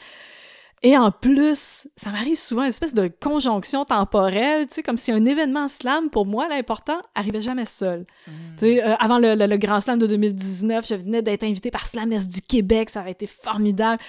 Et 0.83 0.97
en 0.97 1.11
plus, 1.11 1.87
ça 1.95 2.09
m'arrive 2.09 2.39
souvent 2.39 2.63
une 2.63 2.69
espèce 2.69 2.95
de 2.95 3.07
conjonction 3.07 3.85
temporelle, 3.85 4.65
tu 4.65 4.75
sais, 4.75 4.83
comme 4.83 4.97
si 4.97 5.11
un 5.11 5.25
événement 5.25 5.67
slam, 5.67 6.09
pour 6.09 6.25
moi, 6.25 6.47
l'important, 6.49 6.99
arrivait 7.13 7.41
jamais 7.41 7.65
seul. 7.65 8.07
Mm. 8.25 8.31
Tu 8.57 8.65
sais, 8.65 8.83
euh, 8.83 8.95
avant 8.95 9.19
le, 9.19 9.35
le, 9.35 9.57
grand 9.57 9.79
slam 9.79 9.99
de 9.99 10.07
2019, 10.07 10.87
je 10.87 10.95
venais 10.95 11.21
d'être 11.21 11.43
invité 11.43 11.69
par 11.69 11.85
Slam 11.85 12.09
du 12.09 12.41
Québec, 12.41 12.89
ça 12.89 13.01
avait 13.01 13.11
été 13.11 13.27
formidable 13.27 14.01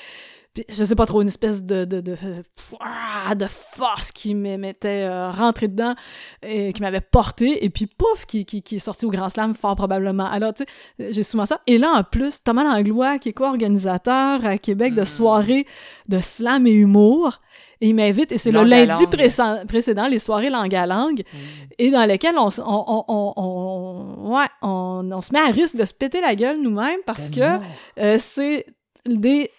je 0.69 0.85
sais 0.85 0.95
pas 0.95 1.07
trop, 1.07 1.23
une 1.23 1.29
espèce 1.29 1.65
de, 1.65 1.85
de, 1.85 2.01
de, 2.01 2.15
de 2.15 3.47
force 3.47 4.13
qui 4.13 4.35
m'était 4.35 5.07
euh, 5.09 5.31
rentrée 5.31 5.69
dedans 5.69 5.95
et 6.43 6.73
qui 6.73 6.83
m'avait 6.83 7.01
porté, 7.01 7.65
et 7.65 7.71
puis 7.71 7.87
pouf, 7.87 8.27
qui, 8.27 8.45
qui, 8.45 8.63
qui, 8.63 8.77
est 8.77 8.81
sorti 8.81 9.07
au 9.07 9.11
Grand 9.11 9.31
Slam 9.31 9.55
fort 9.55 9.77
probablement. 9.77 10.27
Alors, 10.27 10.53
tu 10.53 10.65
sais, 10.99 11.13
j'ai 11.13 11.23
souvent 11.23 11.47
ça. 11.47 11.61
Et 11.67 11.79
là, 11.79 11.93
en 11.93 12.05
plus, 12.05 12.43
Thomas 12.43 12.65
Langlois, 12.65 13.19
qui 13.19 13.31
est 13.31 13.33
co-organisateur 13.33 14.45
à 14.45 14.59
Québec 14.59 14.95
de 14.95 15.03
mm. 15.03 15.07
soirées 15.07 15.67
de 16.09 16.21
slam 16.21 16.67
et 16.67 16.73
humour, 16.73 17.41
et 17.81 17.89
il 17.89 17.95
m'invite, 17.95 18.31
et 18.31 18.39
c'est 18.39 18.53
le 18.53 18.63
lundi 18.63 19.07
précédent, 19.07 20.07
les 20.09 20.19
soirées 20.19 20.51
langue 20.51 20.75
à 20.75 20.87
langue, 20.87 21.23
mm. 21.33 21.39
et 21.79 21.91
dans 21.91 22.05
lesquelles 22.05 22.37
on, 22.37 22.51
on, 22.59 23.05
on, 23.09 23.33
on, 23.37 24.37
ouais, 24.37 24.47
on, 24.61 25.21
se 25.23 25.33
met 25.33 25.41
à 25.41 25.51
risque 25.51 25.77
de 25.77 25.85
se 25.87 25.95
péter 25.95 26.21
la 26.21 26.35
gueule 26.35 26.61
nous-mêmes 26.61 27.01
parce 27.07 27.31
que 27.31 27.59
euh, 27.99 28.17
c'est 28.19 28.67
des 29.07 29.51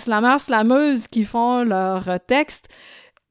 slammers, 0.00 0.40
slameuses 0.40 1.06
qui 1.08 1.24
font 1.24 1.62
leur 1.62 2.08
texte, 2.26 2.68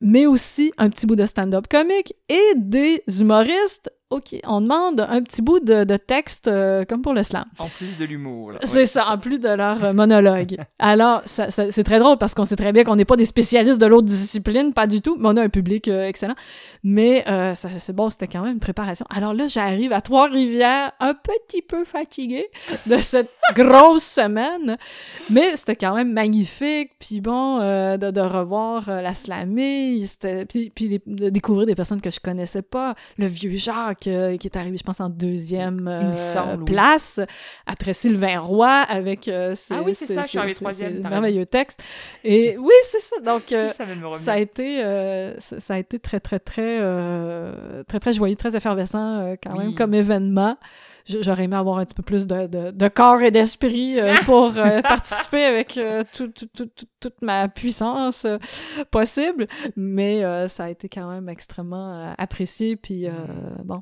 mais 0.01 0.25
aussi 0.25 0.71
un 0.77 0.89
petit 0.89 1.05
bout 1.05 1.15
de 1.15 1.25
stand-up 1.25 1.67
comique 1.69 2.13
et 2.29 2.53
des 2.55 3.03
humoristes 3.19 3.91
OK, 4.11 4.35
on 4.47 4.59
demande 4.59 5.01
un 5.07 5.21
petit 5.21 5.43
bout 5.43 5.59
de, 5.59 5.83
texte 5.97 6.47
euh, 6.47 6.83
comme 6.83 7.03
pour 7.03 7.13
le 7.13 7.21
slam. 7.21 7.45
En 7.59 7.67
plus 7.67 7.95
de 7.95 8.05
l'humour. 8.05 8.53
C'est 8.63 8.87
ça, 8.87 9.07
en 9.11 9.19
plus 9.19 9.39
de 9.39 9.49
leur 9.49 9.83
euh, 9.83 9.93
monologue. 9.93 10.57
Alors, 10.79 11.21
c'est 11.25 11.83
très 11.83 11.99
drôle 11.99 12.17
parce 12.17 12.33
qu'on 12.33 12.45
sait 12.45 12.55
très 12.55 12.71
bien 12.71 12.83
qu'on 12.83 12.95
n'est 12.95 13.05
pas 13.05 13.17
des 13.17 13.25
spécialistes 13.25 13.79
de 13.79 13.85
l'autre 13.85 14.07
discipline, 14.07 14.73
pas 14.73 14.87
du 14.87 15.01
tout, 15.01 15.15
mais 15.19 15.29
on 15.29 15.37
a 15.37 15.43
un 15.43 15.49
public 15.49 15.87
euh, 15.89 16.07
excellent. 16.07 16.33
Mais 16.83 17.23
c'est 17.53 17.93
bon, 17.93 18.09
c'était 18.09 18.27
quand 18.27 18.41
même 18.41 18.53
une 18.53 18.59
préparation. 18.59 19.05
Alors 19.11 19.35
là, 19.35 19.45
j'arrive 19.45 19.93
à 19.93 20.01
Trois-Rivières, 20.01 20.91
un 20.99 21.13
petit 21.13 21.61
peu 21.61 21.85
fatiguée 21.85 22.47
de 22.87 22.97
cette 22.99 23.29
grosse 23.55 24.05
semaine, 24.05 24.77
mais 25.29 25.55
c'était 25.55 25.75
quand 25.75 25.93
même 25.93 26.13
magnifique. 26.13 26.93
Puis 26.99 27.21
bon, 27.21 27.59
de, 27.59 28.21
revoir 28.21 28.85
la 28.87 29.13
slamée, 29.13 30.03
puis, 30.47 30.71
puis 30.71 30.99
de 31.05 31.29
découvrir 31.29 31.67
des 31.67 31.75
personnes 31.75 32.01
que 32.01 32.09
je 32.11 32.19
connaissais 32.19 32.63
pas, 32.63 32.95
le 33.17 33.27
vieux 33.27 33.57
Jacques, 33.57 33.98
qui 33.99 34.09
est 34.09 34.55
arrivé, 34.55 34.77
je 34.77 34.83
pense, 34.83 34.99
en 34.99 35.09
deuxième 35.09 35.87
euh, 35.87 36.57
place. 36.65 37.19
Après 37.65 37.93
Sylvain 37.93 38.39
Roy 38.39 38.67
avec 38.67 39.27
euh, 39.27 39.55
ses, 39.55 39.73
ah 39.73 39.81
oui, 39.85 39.93
c'est 39.95 40.07
ça, 40.07 40.23
je 40.23 40.27
suis 40.27 40.55
troisième. 40.55 41.01
merveilleux 41.01 41.45
texte. 41.45 41.83
Et 42.23 42.57
oui, 42.57 42.73
c'est 42.83 43.01
ça. 43.01 43.19
Donc, 43.21 43.51
euh, 43.51 43.69
ça, 43.69 44.33
a 44.33 44.37
été, 44.37 44.81
ça, 45.39 45.73
a 45.73 45.77
été 45.77 45.99
très, 45.99 46.19
très, 46.19 46.39
très, 46.39 46.79
très, 47.87 47.99
très 47.99 48.13
joyeux, 48.13 48.35
très 48.35 48.55
effervescent 48.55 49.35
quand 49.43 49.57
même 49.57 49.75
comme 49.75 49.93
événement 49.93 50.57
j'aurais 51.21 51.45
aimé 51.45 51.55
avoir 51.55 51.79
un 51.79 51.85
petit 51.85 51.95
peu 51.95 52.03
plus 52.03 52.27
de, 52.27 52.71
de, 52.71 52.87
corps 52.87 53.21
et 53.21 53.31
d'esprit 53.31 53.97
pour 54.25 54.53
participer 54.83 55.43
avec 55.43 55.79
toute 56.13 57.21
ma 57.21 57.47
puissance 57.47 58.25
possible. 58.91 59.47
Mais 59.75 60.21
ça 60.47 60.65
a 60.65 60.69
été 60.69 60.89
quand 60.89 61.09
même 61.09 61.29
extrêmement 61.29 62.13
apprécié. 62.17 62.75
Puis, 62.75 63.07
mm. 63.07 63.63
bon, 63.63 63.81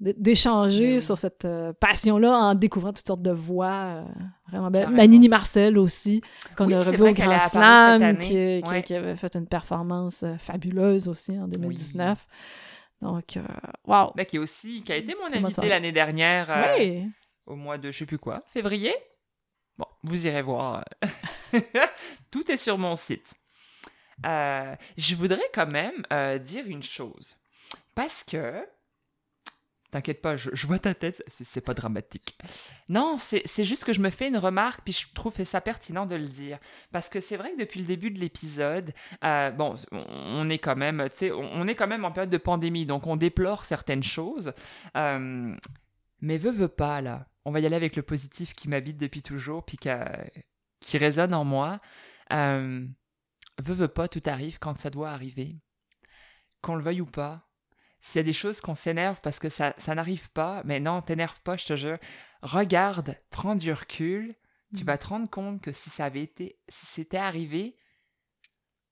d'échanger 0.00 0.94
ben 0.94 1.00
sur 1.00 1.18
cette 1.18 1.44
euh, 1.44 1.72
passion-là 1.72 2.30
en 2.30 2.54
découvrant 2.54 2.92
toutes 2.92 3.06
sortes 3.06 3.22
de 3.22 3.32
voix 3.32 3.66
euh, 3.72 4.04
vraiment 4.48 4.70
belles. 4.70 4.90
Manini 4.90 5.28
Marcel 5.28 5.76
aussi, 5.76 6.22
qu'on 6.56 6.70
a 6.70 6.78
revu 6.78 7.02
au 7.02 7.12
Grand 7.12 7.38
Slam, 7.38 8.18
qui, 8.18 8.62
qui, 8.84 8.94
avait 8.94 9.16
fait 9.16 9.34
une 9.34 9.46
performance 9.46 10.22
euh, 10.22 10.36
fabuleuse 10.38 11.08
aussi 11.08 11.36
en 11.38 11.48
2019. 11.48 12.26
Donc, 13.00 13.38
waouh! 13.84 14.12
Ben, 14.14 14.26
qui, 14.26 14.38
aussi, 14.38 14.82
qui 14.82 14.92
a 14.92 14.96
été 14.96 15.14
mon 15.14 15.32
invité 15.32 15.68
l'année 15.68 15.92
dernière. 15.92 16.74
oui! 16.78 17.04
au 17.48 17.56
mois 17.56 17.78
de 17.78 17.90
je 17.90 17.98
sais 17.98 18.06
plus 18.06 18.18
quoi, 18.18 18.42
février. 18.46 18.94
Bon, 19.78 19.86
vous 20.02 20.26
irez 20.26 20.42
voir. 20.42 20.84
Tout 22.30 22.50
est 22.50 22.56
sur 22.56 22.78
mon 22.78 22.94
site. 22.94 23.34
Euh, 24.26 24.74
je 24.96 25.14
voudrais 25.14 25.48
quand 25.54 25.66
même 25.66 26.04
euh, 26.12 26.38
dire 26.38 26.66
une 26.66 26.82
chose. 26.82 27.36
Parce 27.94 28.22
que. 28.22 28.66
T'inquiète 29.90 30.20
pas, 30.20 30.36
je, 30.36 30.66
vois 30.66 30.78
ta 30.78 30.92
tête, 30.92 31.22
c'est 31.28 31.62
pas 31.62 31.72
dramatique. 31.72 32.38
Non, 32.90 33.16
c'est 33.18 33.64
juste 33.64 33.84
que 33.84 33.94
je 33.94 34.00
me 34.00 34.10
fais 34.10 34.28
une 34.28 34.36
remarque, 34.36 34.82
puis 34.84 34.92
je 34.92 35.06
trouve 35.14 35.34
ça 35.44 35.62
pertinent 35.62 36.04
de 36.04 36.14
le 36.14 36.26
dire. 36.26 36.58
Parce 36.92 37.08
que 37.08 37.20
c'est 37.20 37.38
vrai 37.38 37.52
que 37.52 37.60
depuis 37.60 37.80
le 37.80 37.86
début 37.86 38.10
de 38.10 38.20
l'épisode, 38.20 38.92
euh, 39.24 39.50
bon, 39.50 39.76
on 39.92 40.50
est 40.50 40.58
quand 40.58 40.76
même, 40.76 41.08
on 41.32 41.66
est 41.66 41.74
quand 41.74 41.86
même 41.86 42.04
en 42.04 42.12
période 42.12 42.30
de 42.30 42.36
pandémie, 42.36 42.84
donc 42.84 43.06
on 43.06 43.16
déplore 43.16 43.64
certaines 43.64 44.02
choses. 44.02 44.52
Euh, 44.94 45.56
mais 46.20 46.36
veux, 46.36 46.52
veux 46.52 46.68
pas, 46.68 47.00
là. 47.00 47.26
On 47.46 47.50
va 47.50 47.60
y 47.60 47.66
aller 47.66 47.76
avec 47.76 47.96
le 47.96 48.02
positif 48.02 48.52
qui 48.52 48.68
m'habite 48.68 48.98
depuis 48.98 49.22
toujours, 49.22 49.64
puis 49.64 49.78
qui, 49.78 49.88
qui 50.80 50.98
résonne 50.98 51.32
en 51.32 51.44
moi. 51.44 51.80
Euh, 52.30 52.86
veux, 53.58 53.74
veux 53.74 53.88
pas, 53.88 54.06
tout 54.06 54.22
arrive 54.26 54.58
quand 54.58 54.76
ça 54.76 54.90
doit 54.90 55.10
arriver. 55.10 55.56
Qu'on 56.60 56.76
le 56.76 56.82
veuille 56.82 57.00
ou 57.00 57.06
pas, 57.06 57.47
s'il 58.08 58.20
y 58.20 58.20
a 58.20 58.24
des 58.24 58.32
choses 58.32 58.62
qu'on 58.62 58.74
s'énerve 58.74 59.20
parce 59.20 59.38
que 59.38 59.50
ça, 59.50 59.74
ça 59.76 59.94
n'arrive 59.94 60.30
pas, 60.30 60.62
mais 60.64 60.80
non, 60.80 61.02
t'énerve 61.02 61.42
pas, 61.42 61.58
je 61.58 61.66
te 61.66 61.76
jure. 61.76 61.98
Regarde, 62.40 63.20
prends 63.28 63.54
du 63.54 63.70
recul, 63.70 64.34
tu 64.74 64.82
vas 64.82 64.96
te 64.96 65.08
rendre 65.08 65.28
compte 65.28 65.60
que 65.60 65.72
si 65.72 65.90
ça 65.90 66.06
avait 66.06 66.22
été, 66.22 66.58
si 66.70 66.86
c'était 66.86 67.18
arrivé, 67.18 67.76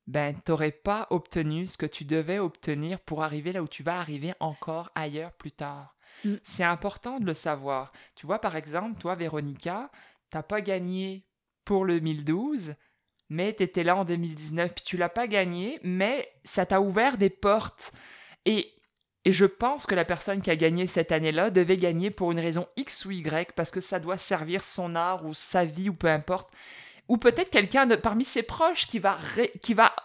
ben 0.06 0.38
t'aurais 0.38 0.70
pas 0.70 1.06
obtenu 1.08 1.64
ce 1.64 1.78
que 1.78 1.86
tu 1.86 2.04
devais 2.04 2.38
obtenir 2.38 3.00
pour 3.00 3.22
arriver 3.24 3.52
là 3.52 3.62
où 3.62 3.68
tu 3.68 3.82
vas 3.82 3.98
arriver 3.98 4.34
encore 4.38 4.90
ailleurs 4.94 5.32
plus 5.32 5.52
tard. 5.52 5.96
Mm. 6.26 6.34
C'est 6.42 6.64
important 6.64 7.18
de 7.18 7.24
le 7.24 7.34
savoir. 7.34 7.92
Tu 8.16 8.26
vois, 8.26 8.38
par 8.38 8.54
exemple, 8.54 8.98
toi, 8.98 9.14
Véronica, 9.14 9.90
t'as 10.28 10.42
pas 10.42 10.60
gagné 10.60 11.26
pour 11.64 11.86
le 11.86 12.00
2012, 12.00 12.74
mais 13.30 13.54
tu 13.54 13.62
étais 13.62 13.82
là 13.82 13.96
en 13.96 14.04
2019, 14.04 14.74
puis 14.74 14.84
tu 14.84 14.98
l'as 14.98 15.08
pas 15.08 15.26
gagné, 15.26 15.80
mais 15.82 16.28
ça 16.44 16.66
t'a 16.66 16.82
ouvert 16.82 17.16
des 17.16 17.30
portes. 17.30 17.92
Et 18.44 18.75
et 19.26 19.32
je 19.32 19.44
pense 19.44 19.86
que 19.86 19.96
la 19.96 20.04
personne 20.04 20.40
qui 20.40 20.52
a 20.52 20.56
gagné 20.56 20.86
cette 20.86 21.10
année-là 21.10 21.50
devait 21.50 21.76
gagner 21.76 22.12
pour 22.12 22.30
une 22.30 22.38
raison 22.38 22.68
X 22.76 23.06
ou 23.06 23.10
Y, 23.10 23.50
parce 23.56 23.72
que 23.72 23.80
ça 23.80 23.98
doit 23.98 24.18
servir 24.18 24.62
son 24.62 24.94
art 24.94 25.26
ou 25.26 25.34
sa 25.34 25.64
vie 25.64 25.88
ou 25.88 25.94
peu 25.94 26.06
importe. 26.06 26.48
Ou 27.08 27.16
peut-être 27.16 27.50
quelqu'un 27.50 27.88
parmi 27.96 28.24
ses 28.24 28.44
proches 28.44 28.86
qui 28.86 29.00
va, 29.00 29.18
qui 29.62 29.74
va, 29.74 29.96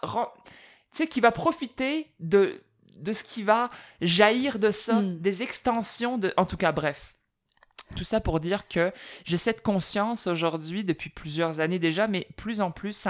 qui 1.07 1.19
va 1.19 1.31
profiter 1.31 2.11
de, 2.19 2.63
de 2.97 3.13
ce 3.13 3.23
qui 3.23 3.43
va 3.43 3.69
jaillir 4.01 4.57
de 4.57 4.71
ça, 4.71 4.95
hmm. 4.95 5.19
des 5.19 5.43
extensions 5.43 6.17
de... 6.17 6.33
En 6.35 6.47
tout 6.47 6.57
cas, 6.57 6.71
bref. 6.71 7.13
Tout 7.95 8.03
ça 8.03 8.21
pour 8.21 8.39
dire 8.39 8.67
que 8.67 8.91
j'ai 9.23 9.37
cette 9.37 9.61
conscience 9.61 10.25
aujourd'hui 10.25 10.83
depuis 10.83 11.11
plusieurs 11.11 11.59
années 11.59 11.77
déjà, 11.77 12.07
mais 12.07 12.27
plus 12.37 12.59
en 12.59 12.71
plus, 12.71 13.07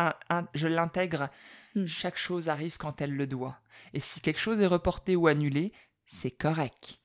je 0.55 0.67
l'intègre. 0.67 1.29
Hmm. 1.73 1.85
Chaque 1.85 2.17
chose 2.17 2.49
arrive 2.49 2.75
quand 2.75 2.99
elle 2.99 3.15
le 3.15 3.27
doit. 3.27 3.57
Et 3.93 4.01
si 4.01 4.19
quelque 4.19 4.41
chose 4.41 4.59
est 4.59 4.67
reporté 4.67 5.15
ou 5.15 5.27
annulé, 5.27 5.71
c'est 6.11 6.31
correct. 6.31 6.99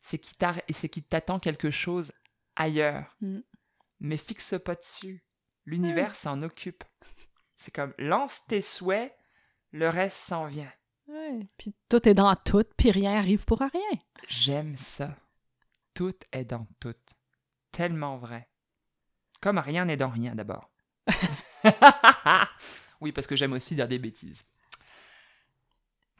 C'est 0.00 0.18
qu'il 0.18 1.04
t'attend 1.04 1.38
quelque 1.38 1.70
chose 1.70 2.12
ailleurs. 2.56 3.16
Mm. 3.20 3.40
Mais 4.00 4.16
fixe 4.16 4.54
pas 4.64 4.74
dessus. 4.74 5.24
L'univers 5.64 6.12
mm. 6.12 6.14
s'en 6.14 6.42
occupe. 6.42 6.84
C'est 7.56 7.74
comme 7.74 7.94
lance 7.98 8.40
tes 8.48 8.60
souhaits, 8.60 9.14
le 9.70 9.88
reste 9.88 10.16
s'en 10.16 10.46
vient. 10.46 10.72
Ouais. 11.06 11.38
Puis 11.56 11.74
tout 11.88 12.08
est 12.08 12.14
dans 12.14 12.34
tout, 12.36 12.64
puis 12.76 12.90
rien 12.90 13.16
arrive 13.16 13.44
pour 13.44 13.60
rien. 13.60 14.00
J'aime 14.28 14.76
ça. 14.76 15.16
Tout 15.94 16.16
est 16.32 16.44
dans 16.44 16.66
tout. 16.80 16.94
Tellement 17.70 18.18
vrai. 18.18 18.48
Comme 19.40 19.58
rien 19.58 19.84
n'est 19.84 19.96
dans 19.96 20.08
rien 20.08 20.34
d'abord. 20.34 20.70
oui, 23.00 23.12
parce 23.12 23.26
que 23.26 23.36
j'aime 23.36 23.52
aussi 23.52 23.74
dire 23.74 23.88
des 23.88 23.98
bêtises. 23.98 24.44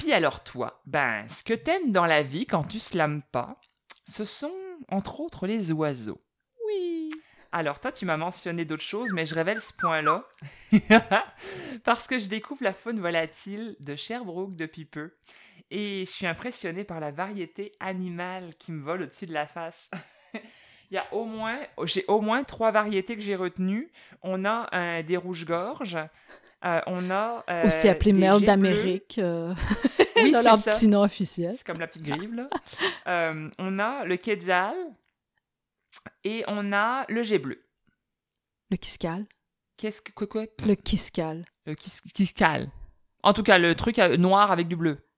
Puis 0.03 0.13
alors 0.13 0.43
toi, 0.43 0.81
ben, 0.85 1.29
ce 1.29 1.45
que 1.45 1.55
t'aimes 1.55 1.93
dans 1.93 2.07
la 2.07 2.25
vie 2.25 2.45
quand 2.45 2.65
tu 2.65 2.81
slams 2.81 3.23
pas, 3.31 3.61
ce 4.05 4.25
sont 4.25 4.51
entre 4.89 5.21
autres 5.21 5.47
les 5.47 5.71
oiseaux. 5.71 6.19
Oui. 6.67 7.09
Alors 7.53 7.79
toi, 7.79 7.93
tu 7.93 8.05
m'as 8.05 8.17
mentionné 8.17 8.65
d'autres 8.65 8.83
choses, 8.83 9.13
mais 9.13 9.27
je 9.27 9.37
révèle 9.37 9.61
ce 9.61 9.73
point-là 9.73 10.25
parce 11.85 12.09
que 12.09 12.19
je 12.19 12.27
découvre 12.27 12.65
la 12.65 12.73
faune 12.73 12.99
volatile 12.99 13.77
de 13.79 13.95
Sherbrooke 13.95 14.57
depuis 14.57 14.87
peu 14.87 15.15
et 15.71 16.01
je 16.05 16.11
suis 16.11 16.27
impressionné 16.27 16.83
par 16.83 16.99
la 16.99 17.13
variété 17.13 17.71
animale 17.79 18.57
qui 18.59 18.73
me 18.73 18.83
vole 18.83 19.03
au-dessus 19.03 19.27
de 19.27 19.35
la 19.35 19.47
face. 19.47 19.89
Il 20.91 20.97
y 20.97 20.99
a 20.99 21.07
au 21.15 21.27
moins, 21.27 21.61
j'ai 21.85 22.05
au 22.09 22.21
moins 22.21 22.43
trois 22.43 22.73
variétés 22.73 23.15
que 23.15 23.23
j'ai 23.23 23.37
retenues. 23.37 23.93
On 24.21 24.45
a 24.45 25.05
des 25.05 25.17
rouges-gorges, 25.17 25.97
euh, 26.65 26.81
on 26.87 27.11
a. 27.11 27.45
Euh, 27.51 27.67
Aussi 27.67 27.89
appelé 27.89 28.13
merle 28.13 28.43
d'Amérique. 28.43 29.21
Euh, 30.23 30.25
oui, 30.25 30.33
dans 30.33 30.43
leur 30.43 30.63
petit 30.63 30.89
nom 30.89 31.03
officiel. 31.03 31.55
C'est 31.57 31.67
comme 31.67 31.81
la 31.81 31.87
petite 31.87 32.03
grive, 32.03 32.35
là. 32.35 32.49
on 33.59 33.79
a 33.79 34.05
le 34.05 34.17
quetzal 34.17 34.75
et 36.25 36.45
on 36.49 36.73
a 36.73 37.05
le 37.09 37.23
jet 37.23 37.39
bleu. 37.39 37.63
Le 38.71 38.77
kiscal. 38.77 39.27
Qu'est-ce 39.77 40.01
que. 40.01 40.13
Quoi, 40.13 40.27
quoi? 40.27 40.45
Le 40.67 40.75
kiscal. 40.75 41.45
Le 41.67 41.75
kiscal. 41.75 42.71
En 43.23 43.33
tout 43.33 43.43
cas, 43.43 43.59
le 43.59 43.75
truc 43.75 43.99
noir 43.99 44.51
avec 44.51 44.69
du 44.69 44.77
bleu. 44.77 44.99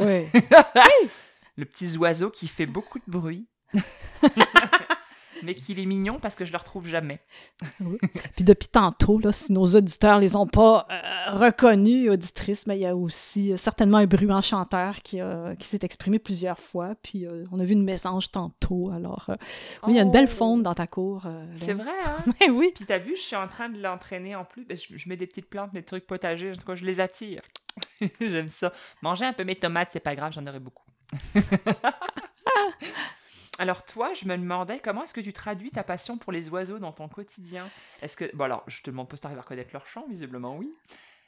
Oui. 0.00 0.26
le 1.56 1.64
petit 1.64 1.96
oiseau 1.98 2.28
qui 2.28 2.48
fait 2.48 2.66
beaucoup 2.66 2.98
de 2.98 3.04
bruit. 3.06 3.46
mais 5.44 5.54
qu'il 5.54 5.78
est 5.80 5.86
mignon 5.86 6.18
parce 6.20 6.34
que 6.34 6.44
je 6.44 6.52
le 6.52 6.58
retrouve 6.58 6.88
jamais. 6.88 7.20
Puis 8.36 8.44
depuis 8.44 8.68
tantôt, 8.68 9.18
là, 9.18 9.32
si 9.32 9.52
nos 9.52 9.64
auditeurs 9.64 10.18
les 10.18 10.36
ont 10.36 10.46
pas 10.46 10.86
euh, 10.90 11.38
reconnus, 11.38 12.10
auditrices, 12.10 12.66
mais 12.66 12.78
il 12.78 12.82
y 12.82 12.86
a 12.86 12.96
aussi 12.96 13.52
euh, 13.52 13.56
certainement 13.56 13.98
un 13.98 14.06
bruit 14.06 14.24
chanteur 14.42 15.02
qui, 15.02 15.20
qui 15.58 15.68
s'est 15.68 15.80
exprimé 15.82 16.18
plusieurs 16.18 16.58
fois. 16.58 16.94
Puis 17.02 17.26
euh, 17.26 17.44
on 17.52 17.60
a 17.60 17.64
vu 17.64 17.74
une 17.74 17.84
mésange 17.84 18.30
tantôt. 18.30 18.90
Alors, 18.90 19.26
oui, 19.28 19.92
il 19.92 19.96
y 19.96 19.98
a 19.98 20.02
une 20.02 20.12
belle 20.12 20.28
oh! 20.28 20.34
faune 20.34 20.62
dans 20.62 20.74
ta 20.74 20.86
cour. 20.86 21.24
C'est 21.56 21.74
vrai, 21.74 21.92
hein? 22.04 22.32
mais 22.40 22.50
oui. 22.50 22.72
Puis 22.74 22.86
t'as 22.86 22.98
vu, 22.98 23.16
je 23.16 23.22
suis 23.22 23.36
en 23.36 23.48
train 23.48 23.68
de 23.68 23.80
l'entraîner 23.80 24.34
en 24.34 24.44
plus. 24.44 24.64
Ben, 24.64 24.76
je, 24.76 25.08
mets 25.08 25.16
des 25.16 25.26
petites 25.26 25.48
plantes, 25.48 25.72
des 25.72 25.82
trucs 25.82 26.06
potagers. 26.06 26.52
En 26.52 26.56
tout 26.56 26.64
cas, 26.64 26.74
je 26.74 26.84
les 26.84 27.00
attire. 27.00 27.42
J'aime 28.20 28.48
ça. 28.48 28.72
Manger 29.02 29.26
un 29.26 29.32
peu 29.32 29.44
mes 29.44 29.56
tomates, 29.56 29.90
c'est 29.92 30.00
pas 30.00 30.14
grave, 30.14 30.32
j'en 30.32 30.46
aurai 30.46 30.60
beaucoup. 30.60 30.84
Alors 33.58 33.84
toi, 33.84 34.12
je 34.14 34.26
me 34.26 34.36
demandais 34.36 34.80
comment 34.82 35.04
est-ce 35.04 35.14
que 35.14 35.20
tu 35.20 35.32
traduis 35.32 35.70
ta 35.70 35.84
passion 35.84 36.18
pour 36.18 36.32
les 36.32 36.48
oiseaux 36.50 36.78
dans 36.78 36.92
ton 36.92 37.08
quotidien? 37.08 37.70
Est-ce 38.02 38.16
que 38.16 38.34
bon 38.34 38.44
alors, 38.44 38.64
je 38.66 38.82
te 38.82 38.90
demande 38.90 39.08
pas 39.08 39.16
si 39.16 39.22
tu 39.22 39.26
arrives 39.26 39.38
à 39.38 39.42
reconnaître 39.42 39.70
leur 39.72 39.86
chant, 39.86 40.04
visiblement 40.08 40.56
oui. 40.56 40.74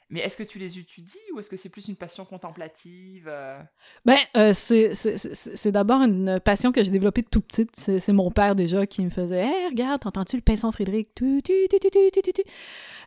Mais 0.09 0.21
est-ce 0.21 0.37
que 0.37 0.43
tu 0.43 0.57
les 0.57 0.79
étudies 0.79 1.19
ou 1.33 1.39
est-ce 1.39 1.49
que 1.49 1.57
c'est 1.57 1.67
plus 1.67 1.89
une 1.89 1.97
passion 1.97 2.23
contemplative 2.23 3.27
euh? 3.27 3.59
Ben, 4.05 4.17
euh, 4.37 4.53
c'est 4.53 5.71
d'abord 5.71 6.01
une 6.01 6.39
passion 6.39 6.71
que 6.71 6.81
j'ai 6.81 6.91
développée 6.91 7.23
tout 7.23 7.41
petite. 7.41 7.75
C'est 7.75 8.13
mon 8.13 8.31
père 8.31 8.55
déjà 8.55 8.87
qui 8.87 9.03
me 9.03 9.09
faisait 9.09 9.41
Hey, 9.41 9.67
regarde, 9.67 10.01
entends-tu 10.05 10.37
le 10.37 10.41
pinson 10.41 10.71
Frédéric? 10.71 11.09
Euh, 11.21 11.41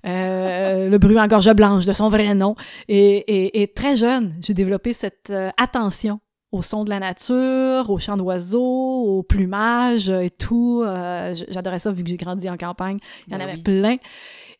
Le 0.90 0.98
bruit 0.98 1.18
en 1.18 1.26
gorge 1.26 1.50
blanche 1.54 1.86
de 1.86 1.92
son 1.94 2.10
vrai 2.10 2.34
nom. 2.34 2.54
Et, 2.88 3.72
très 3.74 3.96
jeune, 3.96 4.36
j'ai 4.42 4.52
développé 4.52 4.92
cette 4.92 5.32
attention 5.56 6.20
au 6.52 6.62
son 6.62 6.84
de 6.84 6.90
la 6.90 6.98
nature, 6.98 7.90
au 7.90 7.98
chant 7.98 8.16
d'oiseaux, 8.16 8.60
au 8.60 9.22
plumage 9.22 10.08
et 10.08 10.30
tout. 10.30 10.82
Euh, 10.84 11.34
j'adorais 11.48 11.78
ça 11.78 11.92
vu 11.92 12.02
que 12.02 12.08
j'ai 12.08 12.16
grandi 12.16 12.50
en 12.50 12.56
campagne. 12.56 12.98
Il 13.26 13.32
y 13.32 13.36
en 13.36 13.38
ben 13.38 13.48
avait 13.48 13.62
plein. 13.62 13.96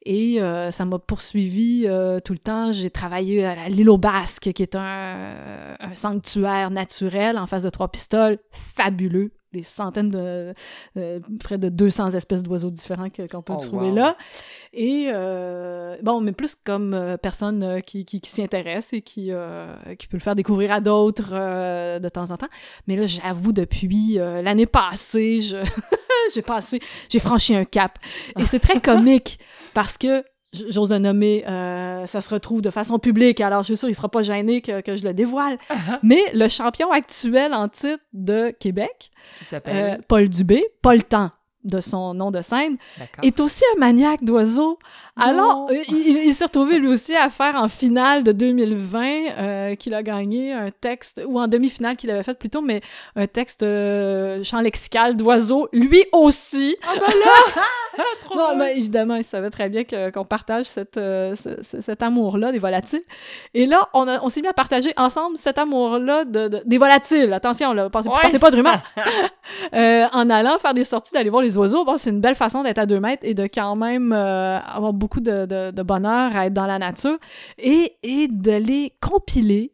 Et 0.07 0.41
euh, 0.41 0.71
ça 0.71 0.85
m'a 0.85 0.99
poursuivi 0.99 1.85
euh, 1.87 2.21
tout 2.21 2.33
le 2.33 2.39
temps. 2.39 2.73
J'ai 2.73 2.91
travaillé 2.91 3.45
à 3.45 3.69
l'île 3.69 3.91
aux 3.91 3.99
Basques, 3.99 4.53
qui 4.53 4.63
est 4.63 4.77
un, 4.77 5.77
un, 5.79 5.95
sanctuaire 5.95 6.71
naturel 6.71 7.37
en 7.37 7.47
face 7.47 7.65
de 7.65 7.71
Trois 7.71 7.89
Pistoles, 7.89 8.39
fabuleux 8.53 9.33
des 9.53 9.63
centaines 9.63 10.11
de 10.11 10.55
euh, 10.97 11.21
près 11.43 11.59
de 11.59 11.69
200 11.69 12.13
espèces 12.13 12.43
d'oiseaux 12.43 12.71
différents 12.71 13.09
qu'on 13.11 13.43
peut 13.43 13.55
oh, 13.57 13.61
trouver 13.61 13.91
là. 13.91 14.17
Et 14.73 15.09
euh, 15.13 15.97
bon 16.03 16.21
mais 16.21 16.33
plus 16.33 16.55
comme 16.55 16.95
euh, 16.95 17.17
personne 17.17 17.83
qui, 17.83 18.05
qui, 18.05 18.21
s'y 18.25 18.43
intéresse 18.43 18.93
et 18.93 19.03
qui 19.03 19.31
qui 19.99 20.07
peut 20.07 20.17
le 20.17 20.23
faire 20.23 20.35
découvrir 20.35 20.73
à 20.73 20.81
d'autres 20.81 21.33
de 21.99 22.09
temps 22.09 22.31
en 22.31 22.37
temps. 22.37 22.49
Mais 22.87 22.97
là 22.97 23.07
j'avoue 23.07 23.53
depuis 23.53 24.15
l'année 24.15 24.67
passée 24.67 25.41
je 25.43 25.57
j'ai 26.35 26.43
passé 26.43 26.81
j'ai 27.09 27.19
franchi 27.19 27.55
un 27.55 27.65
cap. 27.65 27.99
Et 28.39 28.45
c'est 28.45 28.61
très 28.61 28.81
comique 28.81 29.39
parce 29.75 29.99
que 29.99 30.25
j'ose 30.53 30.91
le 30.91 30.99
nommer, 30.99 31.45
euh, 31.49 32.07
ça 32.07 32.21
se 32.21 32.31
retrouve 32.31 32.61
de 32.63 32.71
façon 32.71 32.99
publique, 32.99 33.41
alors 33.41 33.63
je 33.63 33.67
suis 33.67 33.77
sûre 33.77 33.89
qu'il 33.89 33.95
sera 33.97 34.09
pas 34.09 34.23
gêné 34.23 34.61
que, 34.61 34.81
que 34.81 34.97
je 34.97 35.05
le 35.07 35.15
dévoile. 35.15 35.59
Mais 36.03 36.21
le 36.35 36.49
champion 36.49 36.91
actuel 36.91 37.55
en 37.55 37.69
titre 37.69 38.03
de 38.13 38.51
Québec, 38.59 39.11
Qui 39.39 39.45
s'appelle? 39.45 39.77
euh, 39.77 40.03
Paul 40.09 40.29
Dubé, 40.29 40.65
pas 40.83 40.95
le 40.95 41.03
temps. 41.03 41.31
De 41.65 41.81
son 41.81 42.15
nom 42.15 42.31
de 42.31 42.41
scène, 42.43 42.77
est 43.23 43.39
aussi 43.41 43.63
un 43.77 43.79
maniaque 43.81 44.25
d'oiseaux. 44.25 44.79
Alors, 45.21 45.69
euh, 45.71 45.75
il, 45.89 46.17
il 46.25 46.35
s'est 46.35 46.45
retrouvé 46.47 46.79
lui 46.79 46.89
aussi 46.89 47.15
à 47.15 47.29
faire 47.29 47.57
en 47.57 47.69
finale 47.69 48.25
de 48.25 48.33
2020 48.33 49.05
euh, 49.39 49.75
qu'il 49.75 49.93
a 49.95 50.03
gagné 50.03 50.53
un 50.53 50.71
texte, 50.71 51.21
ou 51.27 51.39
en 51.39 51.49
demi-finale 51.49 51.97
qu'il 51.97 52.11
avait 52.11 52.23
fait 52.23 52.39
plutôt, 52.39 52.63
mais 52.63 52.81
un 53.17 53.27
texte 53.27 53.63
euh, 53.63 54.43
chant 54.43 54.61
lexical 54.61 55.17
d'oiseaux, 55.17 55.69
lui 55.73 56.03
aussi. 56.13 56.77
Ah 56.83 56.95
bah 56.99 57.07
là! 57.13 57.63
Trop 58.21 58.37
Non, 58.39 58.57
ben, 58.57 58.69
évidemment, 58.77 59.17
il 59.17 59.25
savait 59.25 59.51
très 59.51 59.69
bien 59.69 59.85
que- 59.85 60.11
qu'on 60.11 60.25
partage 60.25 60.67
cette, 60.67 60.97
euh, 60.97 61.35
ce- 61.35 61.63
ce- 61.63 61.81
cet 61.83 62.03
amour-là 62.03 62.53
des 62.53 62.59
volatiles. 62.59 63.03
Et 63.53 63.67
là, 63.67 63.89
on, 63.93 64.09
a- 64.09 64.21
on 64.23 64.29
s'est 64.31 64.41
mis 64.41 64.49
à 64.49 64.53
partager 64.55 64.93
ensemble 64.97 65.37
cet 65.37 65.59
amour-là 65.59 66.25
de, 66.25 66.49
de- 66.49 66.63
des 66.65 66.79
volatiles. 66.79 67.33
Attention, 67.35 67.73
là, 67.75 67.91
pensez, 67.91 68.09
Ouais. 68.09 68.15
partez 68.23 68.39
pas 68.39 68.51
de 68.51 68.57
rumeurs. 68.57 68.81
Euh, 69.75 70.07
en 70.13 70.31
allant 70.31 70.59
faire 70.59 70.75
des 70.75 70.85
sorties, 70.85 71.13
d'aller 71.13 71.29
voir 71.31 71.43
les 71.43 71.50
oiseaux, 71.59 71.85
bon, 71.85 71.97
c'est 71.97 72.11
une 72.11 72.21
belle 72.21 72.35
façon 72.35 72.63
d'être 72.63 72.79
à 72.79 72.87
deux 72.87 73.01
mètres 73.01 73.23
et 73.27 73.35
de 73.35 73.45
quand 73.53 73.77
même 73.77 74.13
euh, 74.13 74.59
avoir 74.61 74.93
beaucoup 74.93 75.21
de, 75.21 75.47
de- 75.47 75.71
de 75.71 75.83
bonheur 75.83 76.37
à 76.37 76.47
être 76.47 76.55
dans 76.55 76.67
la 76.67 76.79
nature 76.79 77.19
et, 77.59 77.93
et 78.03 78.29
de 78.29 78.53
les 78.53 78.93
compiler 79.01 79.73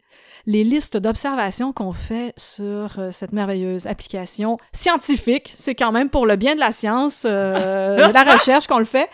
les 0.48 0.62
listes 0.62 0.96
d'observations 0.96 1.72
qu'on 1.72 1.92
fait 1.92 2.32
sur 2.36 3.00
euh, 3.00 3.10
cette 3.10 3.32
merveilleuse 3.32 3.88
application 3.88 4.58
scientifique. 4.70 5.52
C'est 5.56 5.74
quand 5.74 5.90
même 5.90 6.08
pour 6.08 6.24
le 6.24 6.36
bien 6.36 6.54
de 6.54 6.60
la 6.60 6.70
science, 6.70 7.24
euh, 7.28 8.06
de 8.08 8.12
la 8.14 8.22
recherche 8.22 8.68
qu'on 8.68 8.78
le 8.78 8.84
fait, 8.84 9.08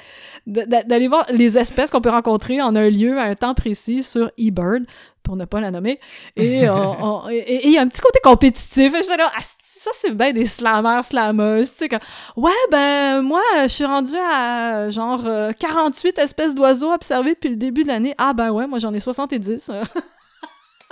d'aller 0.46 1.08
voir 1.08 1.26
les 1.32 1.58
espèces 1.58 1.90
qu'on 1.90 2.00
peut 2.00 2.10
rencontrer 2.10 2.60
en 2.60 2.74
un 2.74 2.90
lieu 2.90 3.18
à 3.18 3.24
un 3.24 3.34
temps 3.34 3.54
précis 3.54 4.02
sur 4.02 4.30
eBird, 4.38 4.84
pour 5.22 5.36
ne 5.36 5.44
pas 5.44 5.60
la 5.60 5.70
nommer. 5.70 5.98
Et 6.36 6.58
il 6.62 7.70
y 7.70 7.78
a 7.78 7.80
un 7.80 7.88
petit 7.88 8.00
côté 8.00 8.18
compétitif. 8.22 8.94
Et 8.94 9.02
j'étais 9.02 9.16
là, 9.16 9.30
Ah, 9.36 9.42
ça, 9.62 9.90
c'est 9.94 10.12
bien 10.12 10.32
des 10.32 10.46
slammers, 10.46 11.02
slammeuses. 11.02 11.72
Tu 11.72 11.78
sais, 11.78 11.88
comme, 11.88 12.00
ouais, 12.36 12.50
ben, 12.70 13.22
moi, 13.22 13.42
je 13.62 13.68
suis 13.68 13.84
rendue 13.84 14.16
à 14.16 14.90
genre 14.90 15.22
euh, 15.26 15.52
48 15.58 16.18
espèces 16.18 16.54
d'oiseaux 16.54 16.92
observées 16.92 17.34
depuis 17.34 17.50
le 17.50 17.56
début 17.56 17.82
de 17.82 17.88
l'année. 17.88 18.14
Ah, 18.18 18.32
ben 18.32 18.50
ouais, 18.50 18.66
moi, 18.66 18.78
j'en 18.78 18.92
ai 18.92 19.00
70. 19.00 19.70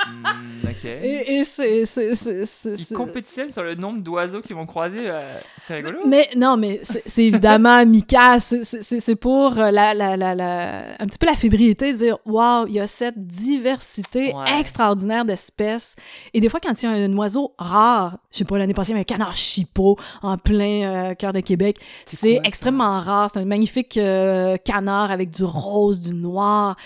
Hmm, 0.06 0.66
ok. 0.66 0.84
Et, 0.84 1.34
et 1.38 1.44
c'est. 1.44 1.84
c'est- 1.84 2.14
c'est- 2.14 2.46
c'est- 2.46 2.90
Ils 2.90 2.96
compétitionnent 2.96 3.50
sur 3.50 3.62
le 3.62 3.74
nombre 3.74 4.00
d'oiseaux 4.00 4.40
qu'ils 4.40 4.56
vont 4.56 4.64
croiser. 4.66 5.10
euh, 5.10 5.32
c'est 5.62 5.74
rigolo. 5.76 5.98
Mais 6.06 6.28
non, 6.36 6.56
mais 6.56 6.80
c'est 6.82 7.02
c'est 7.06 7.24
évidemment 7.24 7.70
amical. 7.84 8.40
C'est- 8.40 8.64
C'est 8.64 8.82
c'est- 8.82 9.00
c'est 9.00 9.16
pour 9.16 9.58
euh, 9.58 9.70
la, 9.70 9.92
la, 9.94 10.16
la, 10.16 10.34
la- 10.34 10.84
un 10.98 11.06
petit 11.06 11.18
peu 11.18 11.26
la 11.26 11.34
fébrilité 11.34 11.92
de 11.92 11.98
dire 11.98 12.18
Waouh, 12.24 12.66
il 12.68 12.74
y 12.74 12.80
a 12.80 12.86
cette 12.86 13.26
diversité 13.26 14.32
Ouais. 14.34 14.58
extraordinaire 14.60 15.24
d'espèces. 15.24 15.96
Et 16.34 16.40
des 16.40 16.48
fois, 16.48 16.60
quand 16.60 16.82
il 16.82 16.86
y 16.86 16.88
a 16.88 16.92
un 16.92 17.16
oiseau 17.16 17.54
rare, 17.58 18.18
je 18.32 18.38
sais 18.38 18.44
pas, 18.44 18.56
l'année 18.58 18.74
passée, 18.74 18.90
il 18.90 18.92
y 18.92 18.94
avait 18.94 19.00
un 19.00 19.16
canard 19.16 19.36
chipot 19.36 19.96
en 20.22 20.38
plein 20.38 21.10
euh, 21.10 21.14
cœur 21.14 21.32
de 21.32 21.40
Québec. 21.40 21.76
C'est 22.06 22.16
C'est 22.16 22.32
quoi, 22.34 22.42
ça? 22.42 22.48
extrêmement 22.48 22.98
rare. 23.00 23.30
C'est 23.32 23.38
un 23.40 23.44
magnifique 23.44 23.96
euh, 23.96 24.56
canard 24.56 25.10
avec 25.10 25.30
du 25.30 25.44
rose, 25.44 26.00
du 26.00 26.14
noir. 26.14 26.76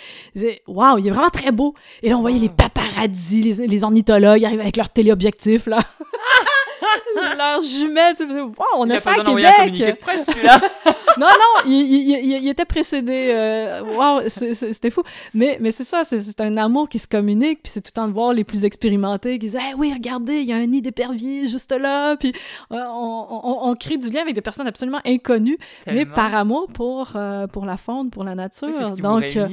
Waouh, 0.66 0.98
il 0.98 1.06
est 1.06 1.10
vraiment 1.10 1.30
très 1.30 1.52
beau. 1.52 1.74
Et 2.02 2.08
là, 2.10 2.16
on 2.16 2.20
voyait 2.20 2.38
les 2.38 2.48
les, 3.08 3.66
les 3.66 3.84
ornithologues 3.84 4.44
arriver 4.44 4.62
avec 4.62 4.76
leur 4.76 4.90
téléobjectif, 4.90 5.66
là. 5.66 5.78
Tu 8.16 8.26
sais, 8.26 8.40
wow, 8.40 8.52
on 8.76 8.90
a 8.90 8.94
a 8.94 8.98
ça 8.98 9.10
à 9.12 9.14
Québec. 9.24 10.00
presse, 10.00 10.28
non, 11.18 11.26
non, 11.26 11.62
il, 11.66 11.72
il- 11.72 12.36
il- 12.42 12.48
était 12.48 12.64
précédé. 12.64 13.30
euh, 13.32 13.82
wow, 13.82 14.28
c'était 14.28 14.90
fou. 14.90 15.02
Mais, 15.32 15.58
mais 15.60 15.70
c'est 15.72 15.84
ça, 15.84 16.04
c'est- 16.04 16.40
un 16.40 16.56
amour 16.56 16.88
qui 16.88 16.98
se 16.98 17.06
communique, 17.06 17.62
puis 17.62 17.70
c'est 17.72 17.80
tout 17.80 17.90
le 17.94 18.00
temps 18.02 18.08
de 18.08 18.12
voir 18.12 18.32
les 18.32 18.44
plus 18.44 18.64
expérimentés 18.64 19.32
qui 19.34 19.46
disent 19.46 19.56
hey, 19.56 19.74
oui, 19.76 19.92
regardez, 19.92 20.38
il 20.40 20.46
y 20.48 20.52
a 20.52 20.56
un 20.56 20.66
nid 20.66 20.82
d'épervier 20.82 21.48
juste 21.48 21.72
là, 21.72 22.16
puis 22.16 22.32
euh, 22.72 22.76
on, 22.88 23.26
on- 23.42 23.68
on 23.70 23.74
crée 23.74 23.96
du 23.96 24.10
lien 24.10 24.22
avec 24.22 24.34
des 24.34 24.40
personnes 24.42 24.66
absolument 24.66 25.00
inconnues, 25.06 25.58
mais 25.86 26.04
par 26.14 26.34
amour 26.34 26.66
pour, 26.72 27.12
euh, 27.16 27.46
pour 27.46 27.64
la 27.66 27.76
faune, 27.76 28.10
pour 28.10 28.24
la 28.24 28.34
nature. 28.34 28.68
Oui, 28.68 28.74
c'est 28.76 28.84
ce 28.84 28.94
qui 28.94 29.00
vous 29.00 29.08
Donc, 29.08 29.20
euh, 29.36 29.46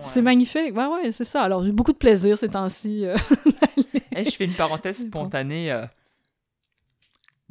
c'est 0.00 0.22
magnifique. 0.22 0.76
Ouais, 0.76 0.86
ouais, 0.86 1.12
c'est 1.12 1.24
ça. 1.24 1.42
Alors, 1.42 1.64
j'ai 1.64 1.72
beaucoup 1.72 1.92
de 1.92 1.98
plaisir 1.98 2.36
ces 2.38 2.48
temps-ci. 2.48 3.04
Eh, 4.14 4.26
je 4.26 4.30
fais 4.36 4.44
une 4.44 4.52
parenthèse 4.52 4.98
spontanée. 5.06 5.72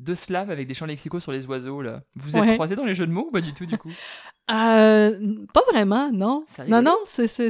Deux 0.03 0.15
slaves 0.15 0.49
avec 0.49 0.67
des 0.67 0.73
champs 0.73 0.87
lexicaux 0.87 1.19
sur 1.19 1.31
les 1.31 1.45
oiseaux, 1.45 1.81
là. 1.81 2.01
Vous 2.15 2.35
êtes 2.35 2.43
Ouais. 2.43 2.55
croisés 2.55 2.75
dans 2.75 2.85
les 2.85 2.95
jeux 2.95 3.05
de 3.05 3.11
mots 3.11 3.27
ou 3.27 3.31
pas 3.31 3.41
du 3.41 3.53
tout, 3.53 3.65
du 3.65 3.77
coup? 3.77 3.89
Euh, 4.49 5.17
pas 5.53 5.61
vraiment, 5.71 6.11
non. 6.11 6.43
Non, 6.67 6.81
non, 6.81 6.97
c'était 7.05 7.47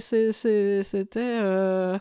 euh, 1.17 1.97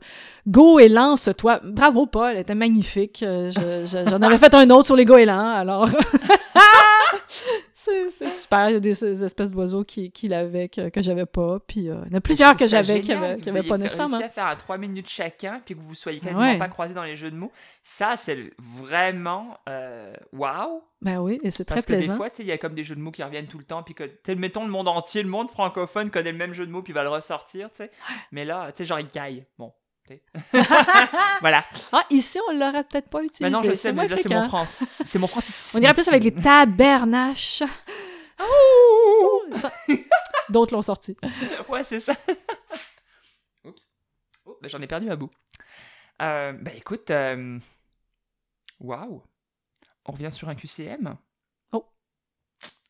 go 0.47 0.79
et 0.79 0.91
lance-toi. 0.91 1.61
Bravo, 1.65 2.05
Paul, 2.05 2.33
elle 2.33 2.41
était 2.41 2.55
magnifique. 2.55 3.23
Euh, 3.23 3.51
je- 3.51 3.87
je- 3.87 4.11
J'en 4.11 4.21
avais 4.21 4.37
fait 4.45 4.53
un 4.53 4.69
autre 4.69 4.85
sur 4.87 4.97
les 4.97 5.07
goélands, 5.07 5.53
alors. 5.57 5.89
c'est 7.85 8.11
c'est 8.11 8.31
super. 8.31 8.69
Il 8.71 8.73
y 8.75 8.77
a 8.77 8.81
des, 8.81 8.95
ces 8.95 9.25
espèces 9.25 9.51
d'oiseaux 9.53 9.85
qui, 9.85 10.11
qui 10.11 10.29
l'avaient, 10.29 10.69
que, 10.69 10.89
que 10.89 11.03
j'avais 11.03 11.27
pas. 11.27 11.59
Puis 11.61 11.89
euh, 11.89 11.97
il 12.07 12.13
y 12.13 12.15
en 12.15 12.19
a 12.19 12.21
plusieurs 12.21 12.57
que 12.57 12.67
j'avais 12.69 13.01
qui 13.01 13.11
n'avaient 13.15 13.63
pas 13.63 13.79
nécessairement. 13.79 14.19
réussi 14.19 14.25
à 14.25 14.29
faire 14.31 14.47
à 14.47 14.57
3 14.57 14.79
minutes 14.79 15.09
chacun, 15.09 15.61
puis 15.65 15.75
que 15.75 15.81
vous 15.81 15.95
soyez 15.95 16.21
quasiment 16.21 16.41
Ouais. 16.41 16.59
pas 16.59 16.69
croisés 16.69 16.95
dans 16.95 17.05
les 17.05 17.17
jeux 17.17 17.31
de 17.31 17.37
mots. 17.37 17.53
Ça, 17.83 18.17
c'est 18.17 18.53
vraiment 18.59 19.57
euh, 19.69 20.15
waouh. 20.33 20.83
Ben 21.03 21.19
oui, 21.19 21.41
et 21.43 21.51
c'est 21.51 21.65
très 21.65 21.77
Parce 21.77 21.87
que 21.87 21.93
des 21.93 21.99
plaisant. 22.01 22.17
fois, 22.17 22.29
il 22.39 22.47
y 22.47 22.53
a 22.53 22.59
comme 22.59 22.75
des 22.75 22.85
jeux 22.85 22.95
de 22.95 23.01
mots 23.01 23.11
qui 23.11 23.23
reviennent 23.23 23.47
tout 23.47 23.59
le 23.59 23.65
temps, 23.65 23.83
puis 23.83 23.95
que, 23.95 24.05
mettons 24.35 24.65
le 24.65 24.71
monde 24.71 24.87
entier, 24.89 25.23
le 25.23 25.31
monde 25.31 25.51
francophone 25.51 26.11
connaît 26.11 26.33
le 26.33 26.39
même 26.39 26.53
jeu 26.53 26.67
de 26.67 26.71
mots, 26.71 26.83
puis 26.83 26.93
va 26.93 27.03
le 27.03 27.09
ressortir, 27.09 27.71
tu 27.71 27.79
sais. 27.79 27.91
Mais 28.33 28.45
là, 28.45 28.71
tu 28.73 28.79
sais, 28.79 28.85
genre, 28.85 29.01
il 29.01 29.07
caille. 29.09 29.47
Bon. 29.59 29.73
voilà. 31.41 31.65
Ah, 31.93 32.05
ici, 32.11 32.39
on 32.49 32.53
l'aurait 32.53 32.85
peut-être 32.85 33.09
pas 33.11 33.23
utilisé. 33.23 33.45
Maintenant, 33.45 33.63
je 33.63 33.73
C'est 33.75 33.77
sais, 33.77 33.93
mais 33.93 34.09
là, 34.09 34.17
c'est 34.17 34.29
mon 34.29 34.49
France. 34.49 34.85
C'est 35.05 35.19
mon 35.19 35.27
France. 35.27 35.73
On 35.75 35.79
dirait 35.79 35.95
plus 35.95 36.09
avec 36.09 36.25
les 36.25 36.35
tabernaches. 36.35 37.63
Ça- 39.55 39.73
D'autres 40.49 40.75
l'ont 40.75 40.83
sorti. 40.83 41.17
Ouais, 41.69 41.85
c'est 41.85 42.01
ça. 42.01 42.15
Oups. 43.65 43.91
Oh, 44.45 44.59
ben, 44.61 44.69
j'en 44.69 44.81
ai 44.81 44.87
perdu 44.87 45.11
un 45.11 45.17
bout. 45.17 45.31
Euh, 46.23 46.53
ben 46.53 46.75
écoute, 46.77 47.11
euh, 47.11 47.59
waouh. 48.81 49.23
On 50.07 50.13
revient 50.13 50.33
sur 50.33 50.49
un 50.49 50.55
QCM. 50.55 51.17
Oh. 51.73 51.87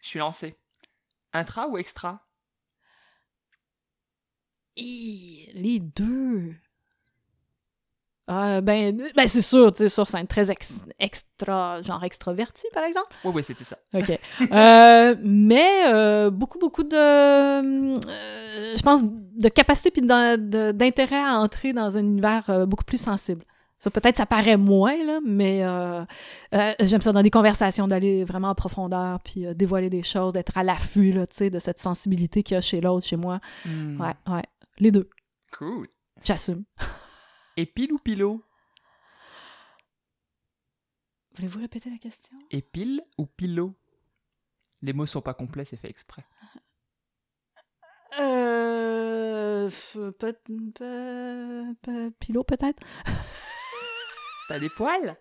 Je 0.01 0.09
suis 0.09 0.19
lancé. 0.19 0.57
Intra 1.33 1.69
ou 1.69 1.77
extra? 1.77 2.27
Les 4.77 5.79
deux. 5.81 6.55
Euh, 8.31 8.61
ben, 8.61 8.97
ben 9.16 9.27
c'est 9.27 9.43
sûr, 9.43 9.73
tu 9.73 9.78
sais, 9.82 9.89
sur 9.89 10.07
scène, 10.07 10.27
très 10.28 10.51
ex- 10.52 10.85
extra, 11.01 11.82
genre 11.82 12.05
extraverti, 12.05 12.65
par 12.73 12.85
exemple. 12.85 13.09
Ouais, 13.24 13.32
ouais, 13.32 13.43
c'était 13.43 13.65
ça. 13.65 13.77
OK. 13.93 14.19
Euh, 14.52 15.16
mais 15.23 15.86
euh, 15.93 16.31
beaucoup, 16.31 16.59
beaucoup 16.59 16.85
de, 16.85 16.94
euh, 16.97 17.97
je 18.77 18.82
pense, 18.82 19.01
de 19.05 19.48
capacité 19.48 19.90
puis 19.90 20.02
d'intérêt 20.02 21.23
à 21.24 21.39
entrer 21.40 21.73
dans 21.73 21.97
un 21.97 22.01
univers 22.01 22.66
beaucoup 22.69 22.85
plus 22.85 23.01
sensible. 23.02 23.44
Ça, 23.78 23.90
peut-être, 23.90 24.16
ça 24.19 24.27
paraît 24.27 24.59
moins, 24.59 24.94
là, 25.05 25.20
mais 25.27 25.65
j'aime 26.81 27.01
ça 27.01 27.12
dans 27.12 27.23
des 27.23 27.31
conversations, 27.31 27.89
d'aller 27.89 28.24
vraiment 28.24 28.51
en 28.51 28.55
profondeur, 28.55 29.19
puis 29.24 29.47
dévoiler 29.55 29.89
des 29.90 30.02
choses, 30.02 30.35
d'être 30.35 30.57
à 30.59 30.62
l'affût, 30.62 31.12
là, 31.12 31.27
tu 31.27 31.36
sais, 31.36 31.51
de 31.51 31.59
cette 31.59 31.78
sensibilité 31.78 32.43
qu'il 32.43 32.55
y 32.55 32.59
a 32.59 32.61
chez 32.61 32.81
l'autre, 32.81 33.07
chez 33.07 33.16
moi. 33.16 33.40
Hmm, 33.65 33.98
Ouais, 34.01 34.15
ouais. 34.35 34.43
Les 34.78 34.90
deux. 34.90 35.09
Cool. 35.59 35.86
J'assume. 36.23 36.65
Et 37.56 37.66
pile 37.66 37.93
ou 37.93 37.98
pilot 37.98 38.43
Voulez-vous 41.36 41.60
répéter 41.60 41.90
la 41.90 41.98
question? 41.98 42.36
Et 42.51 42.62
pile 42.62 43.02
ou 43.18 43.27
pilot 43.27 43.74
Les 44.82 44.93
mots 44.93 45.06
sont 45.06 45.22
pas 45.22 45.35
complets, 45.35 45.64
c'est 45.64 45.77
fait 45.77 45.89
exprès. 45.90 46.24
Euh. 48.18 49.70
peut- 50.18 50.35
Pilot, 52.18 52.44
peut-être? 52.44 52.82
T'as 54.51 54.59
des 54.59 54.68
poils 54.68 55.14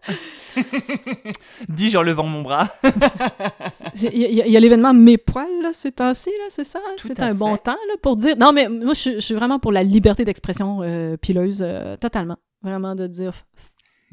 Dis-je 1.69 1.95
en 1.99 2.01
levant 2.01 2.23
mon 2.23 2.41
bras. 2.41 2.67
Il 4.01 4.17
y 4.17 4.57
a, 4.57 4.59
l'événement 4.59 4.91
Mes 4.91 5.19
poils, 5.19 5.61
là, 5.61 5.69
ces 5.71 5.91
temps-ci, 5.91 6.31
là, 6.39 6.45
c'est 6.49 6.63
ça? 6.63 6.79
C'est 6.97 7.19
un 7.19 7.35
bon 7.35 7.55
temps, 7.55 7.77
là, 7.89 7.93
pour 8.01 8.17
dire. 8.17 8.35
Non, 8.37 8.53
mais 8.53 8.67
moi, 8.67 8.95
je, 8.95 9.11
je 9.11 9.19
suis 9.19 9.35
vraiment 9.35 9.59
pour 9.59 9.71
la 9.71 9.83
liberté 9.83 10.25
d'expression 10.25 10.79
euh, 10.81 11.15
pileuse, 11.15 11.59
euh, 11.61 11.95
totalement. 11.95 12.37
Vraiment 12.63 12.95
de 12.95 13.05
dire. 13.05 13.33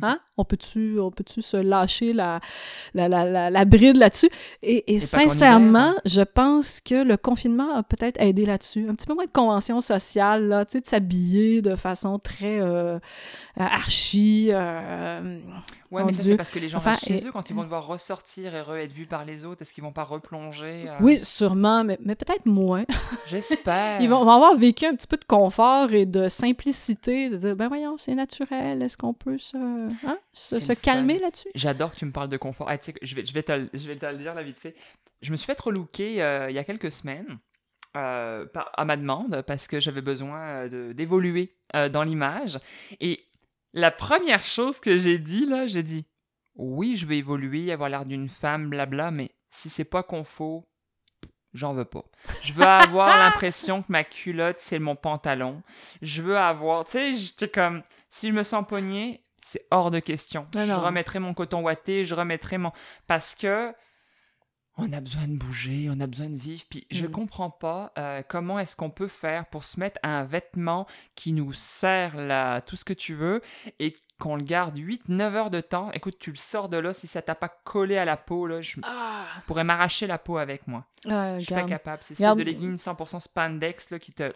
Hein? 0.02 0.18
On 0.36 0.44
peut-tu 0.44 0.98
on 1.00 1.10
peut 1.10 1.24
se 1.40 1.56
lâcher 1.56 2.12
la, 2.12 2.40
la, 2.94 3.08
la, 3.08 3.24
la, 3.24 3.50
la 3.50 3.64
bride 3.64 3.96
là-dessus? 3.96 4.28
Et, 4.62 4.98
sincèrement, 4.98 5.90
hiver. 5.92 6.00
je 6.04 6.20
pense 6.20 6.80
que 6.80 7.02
le 7.02 7.16
confinement 7.16 7.74
a 7.74 7.82
peut-être 7.82 8.20
aidé 8.20 8.44
là-dessus. 8.46 8.86
Un 8.88 8.94
petit 8.94 9.06
peu 9.06 9.14
moins 9.14 9.24
de 9.24 9.30
convention 9.30 9.80
sociale, 9.80 10.48
là, 10.48 10.64
tu 10.64 10.72
sais, 10.72 10.80
de 10.82 10.86
s'habiller 10.86 11.62
de 11.62 11.74
façon 11.76 12.18
très 12.18 12.60
euh, 12.60 12.98
archi. 13.56 14.48
euh, 14.50 15.38
Ouais, 15.92 16.02
mais 16.04 16.12
ça, 16.12 16.22
c'est 16.24 16.36
parce 16.36 16.50
que 16.50 16.58
les 16.58 16.68
gens 16.68 16.78
Enfin, 16.78 16.90
restent 16.90 17.04
chez 17.06 17.14
et- 17.22 17.26
eux 17.28 17.30
quand 17.32 17.48
ils 17.48 17.54
vont 17.54 17.62
devoir 17.62 17.86
ressortir 17.86 18.52
et 18.56 18.60
re 18.60 18.74
être 18.74 18.92
vus 18.92 19.06
par 19.06 19.24
les 19.24 19.44
autres. 19.44 19.62
Est-ce 19.62 19.72
qu'ils 19.72 19.84
vont 19.84 19.92
pas 19.92 20.02
replonger 20.02 20.86
euh, 20.88 20.92
Oui, 21.00 21.16
sûrement, 21.18 21.84
mais, 21.84 21.96
mais 22.04 22.16
peut-être 22.16 22.44
moins. 22.44 22.84
J'espère. 23.26 24.00
Ils 24.00 24.08
vont, 24.10 24.24
vont 24.24 24.32
avoir 24.32 24.56
vécu 24.56 24.84
un 24.84 24.94
petit 24.96 25.06
peu 25.06 25.16
de 25.16 25.24
confort 25.24 25.92
et 25.92 26.04
de 26.04 26.28
simplicité, 26.28 27.30
de 27.30 27.36
dire, 27.36 27.54
ben 27.56 27.68
voyons, 27.68 27.96
c'est 27.98 28.14
naturel, 28.16 28.82
est-ce 28.82 28.96
qu'on 28.96 29.14
peut 29.14 29.38
se... 29.38 29.85
euh, 29.86 30.08
hein, 30.08 30.18
se, 30.32 30.72
calmer 30.74 31.18
là-dessus? 31.18 31.48
J'adore 31.54 31.92
que 31.92 31.96
tu 31.96 32.04
me 32.04 32.12
parles 32.12 32.28
de 32.28 32.36
confort. 32.36 32.68
Ah, 32.68 32.76
je, 33.02 33.14
vais, 33.14 33.24
je, 33.24 33.32
vais 33.32 33.42
te, 33.42 33.52
le- 33.52 33.70
je 33.72 33.86
vais 33.86 33.96
te 33.96 34.06
le 34.06 34.16
dire 34.18 34.34
là 34.34 34.42
vite 34.42 34.58
fait. 34.58 34.74
Je 35.22 35.30
me 35.30 35.36
suis 35.36 35.46
fait 35.46 35.58
relooker 35.60 36.22
euh, 36.22 36.50
il 36.50 36.54
y 36.54 36.58
a 36.58 36.64
quelques 36.64 36.92
semaines 36.92 37.38
euh, 37.96 38.44
par- 38.46 38.70
à 38.74 38.84
ma 38.84 38.96
demande 38.96 39.42
parce 39.46 39.66
que 39.66 39.80
j'avais 39.80 40.02
besoin 40.02 40.68
euh, 40.70 40.92
d'évoluer 40.92 41.56
dans 41.92 42.02
l'image. 42.02 42.58
Et 43.00 43.24
la 43.72 43.90
première 43.90 44.44
chose 44.44 44.80
que 44.80 44.96
j'ai 44.98 45.18
dit, 45.18 45.46
là, 45.46 45.66
j'ai 45.66 45.82
dit 45.82 46.06
oui, 46.56 46.96
je 46.96 47.06
vais 47.06 47.18
évoluer, 47.18 47.70
avoir 47.72 47.88
l'air 47.88 48.04
d'une 48.04 48.28
femme, 48.28 48.70
blabla, 48.70 49.10
mais 49.10 49.30
si 49.50 49.68
c'est 49.68 49.84
pas 49.84 50.02
confort, 50.02 50.64
j'en 51.52 51.74
veux 51.74 51.84
pas. 51.84 52.04
Je 52.42 52.52
veux 52.52 52.64
avoir 52.64 53.08
l'impression 53.18 53.82
que 53.82 53.92
ma 53.92 54.04
culotte, 54.04 54.56
c'est 54.58 54.78
mon 54.78 54.94
pantalon. 54.96 55.62
Je 56.02 56.22
veux 56.22 56.38
avoir, 56.38 56.84
tu 56.84 56.92
sais, 56.92 57.12
j'étais 57.14 57.48
comme, 57.48 57.82
si 58.10 58.28
je 58.28 58.32
me 58.32 58.42
sens 58.42 58.66
pognée, 58.66 59.22
c'est 59.42 59.66
hors 59.70 59.90
de 59.90 59.98
question. 60.00 60.46
Non, 60.54 60.66
je 60.66 60.72
remettrai 60.72 61.18
mon 61.18 61.34
coton 61.34 61.62
ouaté, 61.62 62.04
je 62.04 62.14
remettrai 62.14 62.58
mon... 62.58 62.72
Parce 63.06 63.34
que 63.34 63.72
on 64.78 64.92
a 64.92 65.00
besoin 65.00 65.26
de 65.26 65.36
bouger, 65.38 65.88
on 65.90 65.98
a 66.00 66.06
besoin 66.06 66.28
de 66.28 66.36
vivre. 66.36 66.62
Puis 66.68 66.86
je 66.90 67.06
Mm. 67.06 67.10
comprends 67.10 67.48
pas 67.50 67.92
euh, 67.96 68.22
comment 68.28 68.58
est-ce 68.58 68.76
qu'on 68.76 68.90
peut 68.90 69.08
faire 69.08 69.46
pour 69.46 69.64
se 69.64 69.80
mettre 69.80 69.98
un 70.02 70.24
vêtement 70.24 70.86
qui 71.14 71.32
nous 71.32 71.52
sert 71.54 72.14
là, 72.16 72.60
tout 72.60 72.76
ce 72.76 72.84
que 72.84 72.92
tu 72.92 73.14
veux 73.14 73.40
et 73.78 73.96
qu'on 74.20 74.36
le 74.36 74.42
garde 74.44 74.76
8-9 74.76 75.20
heures 75.34 75.50
de 75.50 75.60
temps. 75.62 75.90
Écoute, 75.92 76.18
tu 76.18 76.30
le 76.30 76.36
sors 76.36 76.68
de 76.68 76.76
là, 76.76 76.92
si 76.92 77.06
ça 77.06 77.22
t'a 77.22 77.34
pas 77.34 77.48
collé 77.48 77.96
à 77.96 78.04
la 78.04 78.16
peau, 78.18 78.46
là, 78.46 78.60
je 78.60 78.78
pourrais 79.46 79.64
m'arracher 79.64 80.06
la 80.06 80.18
peau 80.18 80.36
avec 80.38 80.66
moi. 80.68 80.84
Ah, 81.08 81.38
Je 81.38 81.44
suis 81.46 81.54
pas 81.54 81.62
capable. 81.64 82.02
C'est 82.02 82.12
espèce 82.12 82.24
Regarde. 82.26 82.38
de 82.38 82.44
leggings 82.44 82.76
100% 82.76 83.18
spandex 83.20 83.90
là, 83.90 83.98
qui 83.98 84.12
te... 84.12 84.30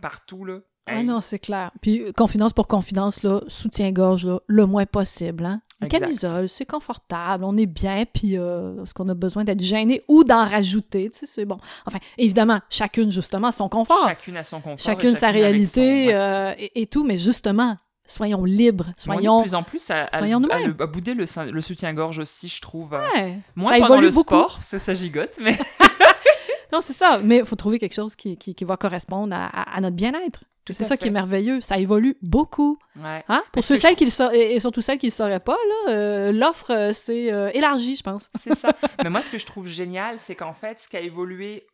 partout, 0.00 0.44
là. 0.44 0.58
Ah 0.88 0.98
Hey. 1.00 1.04
non, 1.04 1.20
c'est 1.20 1.38
clair. 1.40 1.70
Puis, 1.80 2.00
euh, 2.02 2.12
confidence 2.12 2.52
pour 2.52 2.68
confidence, 2.68 3.22
là, 3.24 3.40
soutien-gorge, 3.48 4.24
là, 4.24 4.38
le 4.46 4.66
moins 4.66 4.86
possible. 4.86 5.44
Hein? 5.44 5.60
Une 5.82 5.88
camisole, 5.88 6.48
c'est 6.48 6.64
confortable, 6.64 7.44
on 7.44 7.56
est 7.56 7.66
bien, 7.66 8.04
puis 8.10 8.38
euh, 8.38 8.82
est-ce 8.82 8.94
qu'on 8.94 9.08
a 9.08 9.14
besoin 9.14 9.44
d'être 9.44 9.60
gêné 9.62 10.02
ou 10.08 10.22
d'en 10.24 10.44
rajouter, 10.44 11.10
tu 11.10 11.18
sais, 11.18 11.26
c'est 11.26 11.44
bon. 11.44 11.58
Enfin, 11.86 11.98
évidemment, 12.18 12.60
chacune, 12.70 13.10
justement, 13.10 13.50
son 13.52 13.68
confort. 13.68 14.04
Chacune 14.06 14.36
a 14.38 14.44
son 14.44 14.60
confort. 14.60 14.78
et 14.78 14.82
chacune 14.82 15.14
sa 15.16 15.30
réalité 15.30 16.04
son- 16.04 16.08
ouais. 16.08 16.14
euh, 16.14 16.52
et, 16.58 16.82
et 16.82 16.86
tout, 16.86 17.04
mais 17.04 17.18
justement, 17.18 17.76
soyons 18.06 18.44
libres, 18.44 18.86
soyons... 18.96 19.38
de 19.38 19.42
plus 19.42 19.54
en 19.56 19.62
plus 19.64 19.90
à, 19.90 20.04
à- 20.12 20.18
soyons 20.18 20.38
à 20.38 20.40
nous-mêmes. 20.40 20.74
le- 20.78 20.82
à 20.84 20.86
bouder 20.86 21.14
le, 21.14 21.26
le 21.50 21.60
soutien-gorge 21.60 22.20
aussi, 22.20 22.46
je 22.48 22.60
trouve. 22.62 22.94
euh, 22.94 23.00
Ouais, 23.14 23.34
Moins 23.56 23.72
ça 23.72 23.78
pendant 23.80 23.94
évolue 23.94 24.06
le 24.06 24.12
beaucoup. 24.14 24.34
sport, 24.36 24.54
parce 24.54 24.70
que 24.70 24.78
ça 24.78 24.94
gigote, 24.94 25.34
mais 25.42 25.58
Non, 26.72 26.80
c'est 26.80 26.92
ça, 26.94 27.20
mais 27.22 27.38
il 27.38 27.44
faut 27.44 27.56
trouver 27.56 27.78
quelque 27.78 27.94
chose 27.94 28.16
qui, 28.16 28.36
qui, 28.36 28.54
qui 28.54 28.64
va 28.64 28.76
correspondre 28.76 29.34
à 29.36 29.80
notre 29.80 29.94
bien-être. 29.96 30.40
C'est 30.72 30.84
ça 30.84 30.96
qui 30.96 31.06
est 31.08 31.10
merveilleux, 31.10 31.60
ça 31.60 31.78
évolue 31.78 32.16
beaucoup. 32.22 32.78
ouais. 33.02 33.24
Hein? 33.28 33.42
Pour 33.52 33.62
ceux 33.64 33.76
celles 33.76 33.96
qui 33.96 34.04
le 34.04 34.10
sa- 34.10 34.34
et 34.34 34.58
surtout 34.60 34.80
celles 34.80 34.98
qui 34.98 35.06
ne 35.06 35.10
le 35.10 35.14
sauraient 35.14 35.40
pas, 35.40 35.56
euh, 35.88 36.32
l'offre 36.32 36.70
euh, 36.72 36.92
s'est 36.92 37.32
euh, 37.32 37.50
élargie, 37.54 37.96
je 37.96 38.02
pense. 38.02 38.30
C'est 38.42 38.54
ça. 38.56 38.70
Mais 39.04 39.10
moi, 39.10 39.22
ce 39.22 39.30
que 39.30 39.38
je 39.38 39.46
trouve 39.46 39.66
génial, 39.66 40.18
c'est 40.18 40.34
qu'en 40.34 40.54
fait, 40.54 40.80
ce 40.80 40.88
qui 40.88 40.96
a 40.96 41.00
évolué, 41.00 41.66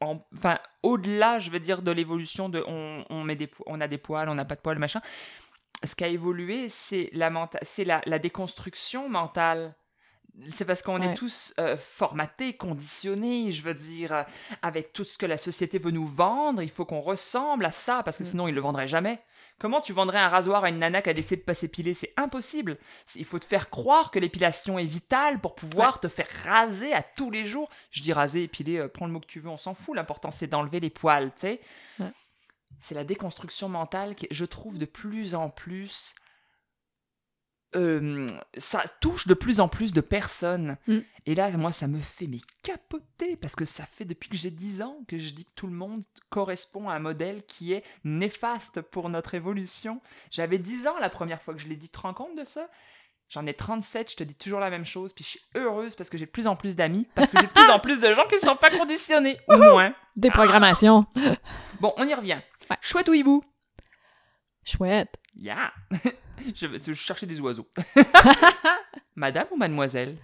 en... 0.00 0.20
enfin, 0.36 0.58
au-delà, 0.82 1.38
je 1.40 1.50
veux 1.50 1.58
dire, 1.60 1.82
de 1.82 1.90
l'évolution 1.90 2.48
de 2.48 2.62
on, 2.68 3.04
on, 3.10 3.24
met 3.24 3.34
des 3.36 3.50
on 3.66 3.80
a 3.80 3.88
des 3.88 3.98
poils, 3.98 4.28
on 4.28 4.34
n'a 4.34 4.44
pas 4.44 4.54
de 4.54 4.60
poils, 4.60 4.78
machin, 4.78 5.00
ce 5.84 5.94
qui 5.94 6.04
a 6.04 6.08
évolué, 6.08 6.68
c'est 6.68 7.10
la, 7.12 7.30
menta- 7.30 7.58
c'est 7.62 7.84
la, 7.84 8.00
la 8.06 8.18
déconstruction 8.18 9.08
mentale. 9.08 9.74
C'est 10.54 10.64
parce 10.64 10.82
qu'on 10.82 11.00
Ouais. 11.00 11.08
est 11.10 11.14
tous 11.14 11.52
euh, 11.58 11.76
formatés, 11.76 12.56
conditionnés, 12.56 13.50
je 13.50 13.62
veux 13.62 13.74
dire, 13.74 14.12
euh, 14.12 14.22
avec 14.62 14.92
tout 14.92 15.02
ce 15.02 15.18
que 15.18 15.26
la 15.26 15.36
société 15.36 15.78
veut 15.78 15.90
nous 15.90 16.06
vendre, 16.06 16.62
il 16.62 16.70
faut 16.70 16.84
qu'on 16.84 17.00
ressemble 17.00 17.64
à 17.64 17.72
ça, 17.72 18.02
parce 18.04 18.18
que 18.18 18.22
Mm. 18.22 18.26
sinon, 18.26 18.48
ils 18.48 18.54
le 18.54 18.60
vendraient 18.60 18.86
jamais. 18.86 19.20
Comment 19.58 19.80
tu 19.80 19.92
vendrais 19.92 20.18
un 20.18 20.28
rasoir 20.28 20.62
à 20.62 20.68
une 20.68 20.78
nana 20.78 21.02
qui 21.02 21.10
a 21.10 21.14
décidé 21.14 21.36
de 21.36 21.42
pas 21.42 21.54
s'épiler? 21.54 21.92
C'est 21.92 22.12
impossible. 22.16 22.78
Il 23.16 23.24
faut 23.24 23.40
te 23.40 23.44
faire 23.44 23.68
croire 23.68 24.12
que 24.12 24.20
l'épilation 24.20 24.78
est 24.78 24.84
vitale 24.84 25.40
pour 25.40 25.56
pouvoir 25.56 25.98
te 25.98 26.06
faire 26.06 26.28
raser 26.44 26.92
à 26.94 27.02
tous 27.02 27.32
les 27.32 27.44
jours. 27.44 27.68
Je 27.90 28.00
dis 28.02 28.12
raser, 28.12 28.44
épiler, 28.44 28.78
euh, 28.78 28.88
prends 28.88 29.06
le 29.06 29.12
mot 29.12 29.18
que 29.20 29.26
tu 29.26 29.40
veux, 29.40 29.48
on 29.50 29.58
s'en 29.58 29.74
fout. 29.74 29.96
L'important, 29.96 30.30
c'est 30.30 30.46
d'enlever 30.46 30.78
les 30.78 30.90
poils, 30.90 31.32
tu 31.34 31.40
sais. 31.40 31.60
Ouais. 31.98 32.12
C'est 32.80 32.94
la 32.94 33.02
déconstruction 33.02 33.68
mentale 33.68 34.14
qui, 34.14 34.28
je 34.30 34.44
trouve, 34.44 34.78
de 34.78 34.84
plus 34.86 35.34
en 35.34 35.50
plus... 35.50 36.14
euh, 37.76 38.26
ça 38.56 38.82
touche 39.00 39.26
de 39.26 39.34
plus 39.34 39.60
en 39.60 39.68
plus 39.68 39.92
de 39.92 40.00
personnes. 40.00 40.76
Mm. 40.86 40.98
Et 41.26 41.34
là, 41.34 41.50
moi, 41.52 41.72
ça 41.72 41.86
me 41.86 42.00
fait 42.00 42.26
mais 42.26 42.40
capoter 42.62 43.36
parce 43.36 43.54
que 43.54 43.64
ça 43.64 43.84
fait 43.84 44.04
depuis 44.04 44.28
que 44.30 44.36
j'ai 44.36 44.50
10 44.50 44.82
ans 44.82 44.98
que 45.06 45.18
je 45.18 45.30
dis 45.30 45.44
que 45.44 45.52
tout 45.54 45.66
le 45.66 45.74
monde 45.74 46.02
correspond 46.30 46.88
à 46.88 46.94
un 46.94 46.98
modèle 46.98 47.44
qui 47.44 47.72
est 47.72 47.84
néfaste 48.04 48.80
pour 48.80 49.10
notre 49.10 49.34
évolution. 49.34 50.00
J'avais 50.30 50.58
10 50.58 50.86
ans 50.86 50.98
la 50.98 51.10
première 51.10 51.42
fois 51.42 51.54
que 51.54 51.60
je 51.60 51.68
l'ai 51.68 51.76
dit. 51.76 51.88
Tu 51.88 51.98
te 51.98 52.00
rends 52.00 52.14
compte 52.14 52.36
de 52.36 52.44
ça? 52.44 52.68
J'en 53.28 53.44
ai 53.44 53.52
37, 53.52 54.12
je 54.12 54.16
te 54.16 54.24
dis 54.24 54.34
toujours 54.34 54.58
la 54.58 54.70
même 54.70 54.86
chose, 54.86 55.12
puis 55.12 55.22
je 55.22 55.28
suis 55.28 55.40
heureuse 55.54 55.94
parce 55.94 56.08
que 56.08 56.16
j'ai 56.16 56.24
de 56.24 56.30
plus 56.30 56.46
en 56.46 56.56
plus 56.56 56.76
d'amis, 56.76 57.06
parce 57.14 57.30
que 57.30 57.38
j'ai 57.38 57.46
de 57.46 57.52
plus 57.52 57.70
en 57.70 57.78
plus 57.78 58.00
de 58.00 58.10
gens 58.12 58.24
qui 58.26 58.36
ne 58.36 58.40
sont 58.40 58.56
pas 58.56 58.70
conditionnés, 58.70 59.38
au 59.48 59.58
moins. 59.58 59.94
Déprogrammation. 60.16 61.04
Bon, 61.80 61.92
on 61.98 62.06
y 62.06 62.14
revient. 62.14 62.38
Ouais. 62.70 62.76
Chouette 62.80 63.08
ou 63.08 63.12
hibou? 63.12 63.42
Chouette. 64.64 65.14
Yeah 65.38 65.70
je, 66.54 66.66
vais- 66.66 66.78
je 66.78 66.92
cherchais 66.92 67.26
des 67.26 67.40
oiseaux. 67.40 67.68
Madame 69.16 69.46
ou 69.52 69.56
mademoiselle? 69.56 70.16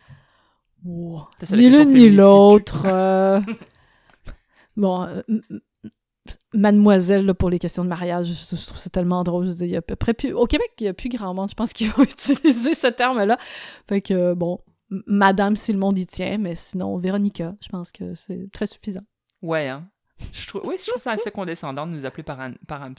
Oh. 0.86 1.22
Ni 1.52 1.70
l'une 1.70 1.92
ni 1.92 2.10
l'autre. 2.10 2.84
euh. 2.86 3.40
bon, 4.76 5.02
euh, 5.06 5.22
mademoiselle, 6.52 7.26
là, 7.26 7.34
pour 7.34 7.50
les 7.50 7.58
questions 7.58 7.84
de 7.84 7.88
mariage, 7.88 8.26
je, 8.28 8.56
je 8.56 8.66
trouve 8.66 8.78
ça 8.78 8.90
tellement 8.90 9.22
drôle. 9.24 9.46
Je 9.46 9.50
dis, 9.52 9.64
il 9.64 9.70
y 9.70 9.74
a 9.76 9.78
à 9.78 9.82
peu 9.82 9.96
près 9.96 10.14
plus... 10.14 10.32
Au 10.32 10.46
Québec, 10.46 10.72
il 10.80 10.84
n'y 10.84 10.88
a 10.88 10.94
plus 10.94 11.08
grand 11.08 11.34
monde, 11.34 11.50
je 11.50 11.54
pense, 11.54 11.72
qui 11.72 11.86
va 11.86 12.02
utiliser 12.02 12.74
ce 12.74 12.86
terme-là. 12.88 13.38
Fait 13.88 14.00
que, 14.00 14.14
euh, 14.14 14.34
bon, 14.34 14.60
madame, 15.06 15.56
si 15.56 15.72
le 15.72 15.78
monde 15.78 15.98
y 15.98 16.06
tient, 16.06 16.38
mais 16.38 16.54
sinon, 16.54 16.98
Véronica, 16.98 17.54
je 17.62 17.68
pense 17.68 17.90
que 17.92 18.14
c'est 18.14 18.48
très 18.52 18.66
suffisant. 18.66 19.04
Ouais, 19.42 19.68
hein. 19.68 19.88
Je 20.32 20.46
trouve, 20.46 20.62
oui, 20.64 20.76
je 20.78 20.88
trouve 20.90 21.02
ça 21.02 21.10
assez 21.10 21.30
condescendant 21.30 21.86
de 21.86 21.92
nous 21.92 22.04
appeler 22.06 22.22
par 22.22 22.40
un, 22.40 22.52
par 22.68 22.82
un 22.82 22.92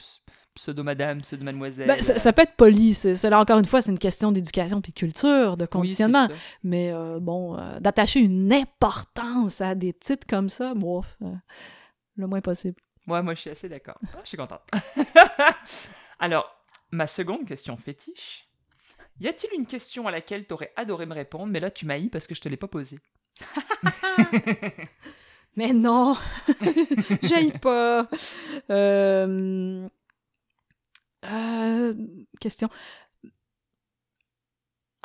pseudo-madame, 0.56 1.20
pseudo-mademoiselle. 1.20 1.86
Ben, 1.86 2.00
ça, 2.00 2.18
ça 2.18 2.32
peut 2.32 2.42
être 2.42 2.56
poli. 2.56 2.94
C'est, 2.94 3.22
là, 3.30 3.38
encore 3.38 3.58
une 3.58 3.66
fois, 3.66 3.80
c'est 3.82 3.92
une 3.92 3.98
question 3.98 4.32
d'éducation 4.32 4.80
puis 4.80 4.92
de 4.92 4.98
culture, 4.98 5.56
de 5.56 5.66
conditionnement. 5.66 6.28
Mais 6.64 6.92
euh, 6.92 7.20
bon, 7.20 7.56
euh, 7.56 7.78
d'attacher 7.78 8.20
une 8.20 8.52
importance 8.52 9.60
à 9.60 9.74
des 9.74 9.92
titres 9.92 10.26
comme 10.26 10.48
ça, 10.48 10.74
bon, 10.74 11.02
euh, 11.22 11.32
le 12.16 12.26
moins 12.26 12.40
possible. 12.40 12.80
Ouais, 13.06 13.22
moi, 13.22 13.34
je 13.34 13.42
suis 13.42 13.50
assez 13.50 13.68
d'accord. 13.68 13.98
Ah, 14.14 14.18
je 14.24 14.28
suis 14.28 14.36
contente. 14.36 14.62
Alors, 16.18 16.60
ma 16.90 17.06
seconde 17.06 17.46
question 17.46 17.76
fétiche. 17.76 18.44
Y 19.20 19.28
a-t-il 19.28 19.58
une 19.58 19.66
question 19.66 20.08
à 20.08 20.10
laquelle 20.10 20.46
t'aurais 20.46 20.72
adoré 20.76 21.06
me 21.06 21.14
répondre, 21.14 21.46
mais 21.46 21.60
là, 21.60 21.70
tu 21.70 21.86
m'as 21.86 21.96
parce 22.10 22.26
que 22.26 22.34
je 22.34 22.40
te 22.40 22.48
l'ai 22.48 22.56
pas 22.56 22.68
posée? 22.68 22.98
Mais 25.56 25.72
non, 25.72 26.14
j'aille 27.22 27.58
pas. 27.58 28.06
Euh, 28.68 29.88
euh, 31.32 31.94
question. 32.40 32.68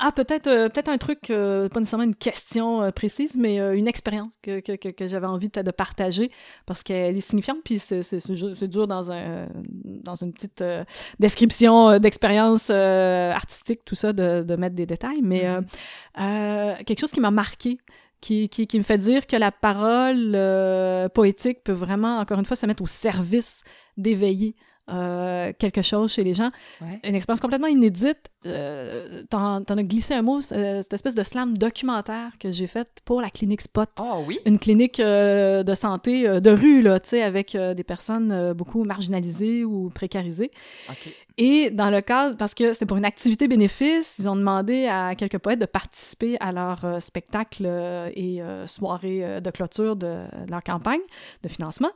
Ah, 0.04 0.10
peut-être 0.10 0.48
euh, 0.48 0.68
peut-être 0.68 0.88
un 0.88 0.98
truc, 0.98 1.30
euh, 1.30 1.68
pas 1.68 1.78
nécessairement 1.78 2.02
une 2.02 2.16
question 2.16 2.82
euh, 2.82 2.90
précise, 2.90 3.36
mais 3.36 3.58
une 3.58 3.86
expérience 3.86 4.34
que, 4.42 4.58
que, 4.58 4.72
que, 4.72 4.88
que 4.88 5.06
j'avais 5.06 5.28
envie 5.28 5.48
de, 5.48 5.70
partager 5.70 6.32
parce 6.66 6.82
qu'elle 6.82 7.16
est 7.16 7.20
signifiante, 7.20 7.58
puis 7.64 7.78
c'est 7.78 8.66
dur 8.66 8.88
dans, 8.88 9.12
un, 9.12 9.46
dans 9.84 10.16
une 10.16 10.32
petite 10.32 10.64
description 11.20 12.00
d'expérience 12.00 12.68
artistique, 12.70 13.84
tout 13.84 13.94
ça, 13.94 14.12
de, 14.12 14.42
de 14.42 14.56
mettre 14.56 14.74
des 14.74 14.86
détails, 14.86 15.22
mais 15.22 15.46
euh, 15.46 16.74
quelque 16.84 16.98
chose 16.98 17.12
qui 17.12 17.20
m'a 17.20 17.30
marqué, 17.30 17.78
qui, 18.20 18.48
qui, 18.48 18.66
qui 18.66 18.78
me 18.78 18.82
fait 18.82 18.98
dire 18.98 19.28
que 19.28 19.36
la 19.36 19.52
parole 19.52 20.32
poétique 21.14 21.62
peut 21.62 21.72
vraiment, 21.72 22.18
encore 22.18 22.40
une 22.40 22.44
fois, 22.46 22.56
se 22.56 22.66
mettre 22.66 22.82
au 22.82 22.88
service 22.88 23.62
d'éveiller 23.96 24.56
euh, 24.90 25.52
quelque 25.58 25.82
chose 25.82 26.12
chez 26.12 26.24
les 26.24 26.34
gens. 26.34 26.50
Ouais. 26.80 27.00
Une 27.04 27.14
expérience 27.14 27.40
complètement 27.40 27.68
inédite. 27.68 28.30
Euh, 28.46 29.22
T'en 29.30 29.62
as 29.62 29.82
glissé 29.82 30.14
un 30.14 30.22
mot, 30.22 30.40
euh, 30.52 30.82
cette 30.82 30.92
espèce 30.92 31.14
de 31.14 31.22
slam 31.22 31.56
documentaire 31.56 32.32
que 32.40 32.50
j'ai 32.50 32.66
fait 32.66 32.88
pour 33.04 33.20
la 33.20 33.30
clinique 33.30 33.60
Spot. 33.60 33.88
Oh 34.00 34.24
oui? 34.26 34.40
Une 34.46 34.58
clinique 34.58 34.98
euh, 34.98 35.62
de 35.62 35.74
santé 35.74 36.40
de 36.40 36.50
rue, 36.50 36.82
là, 36.82 36.98
tu 37.00 37.10
sais, 37.10 37.22
avec 37.22 37.56
des 37.56 37.84
personnes 37.84 38.52
beaucoup 38.52 38.84
marginalisées 38.84 39.64
ou 39.64 39.90
précarisées. 39.90 40.50
Ok. 40.90 41.08
Et 41.38 41.70
dans 41.70 41.90
le 41.90 42.00
cadre, 42.00 42.36
parce 42.36 42.54
que 42.54 42.72
c'était 42.72 42.86
pour 42.86 42.96
une 42.96 43.04
activité 43.04 43.48
bénéfice, 43.48 44.16
ils 44.18 44.28
ont 44.28 44.36
demandé 44.36 44.86
à 44.86 45.14
quelques 45.14 45.38
poètes 45.38 45.58
de 45.58 45.66
participer 45.66 46.36
à 46.40 46.52
leur 46.52 46.84
euh, 46.84 47.00
spectacle 47.00 47.64
euh, 47.66 48.10
et 48.14 48.42
euh, 48.42 48.66
soirée 48.66 49.40
de 49.40 49.50
clôture 49.50 49.96
de, 49.96 50.06
de 50.06 50.50
leur 50.50 50.62
campagne 50.62 51.00
de 51.42 51.48
financement. 51.48 51.90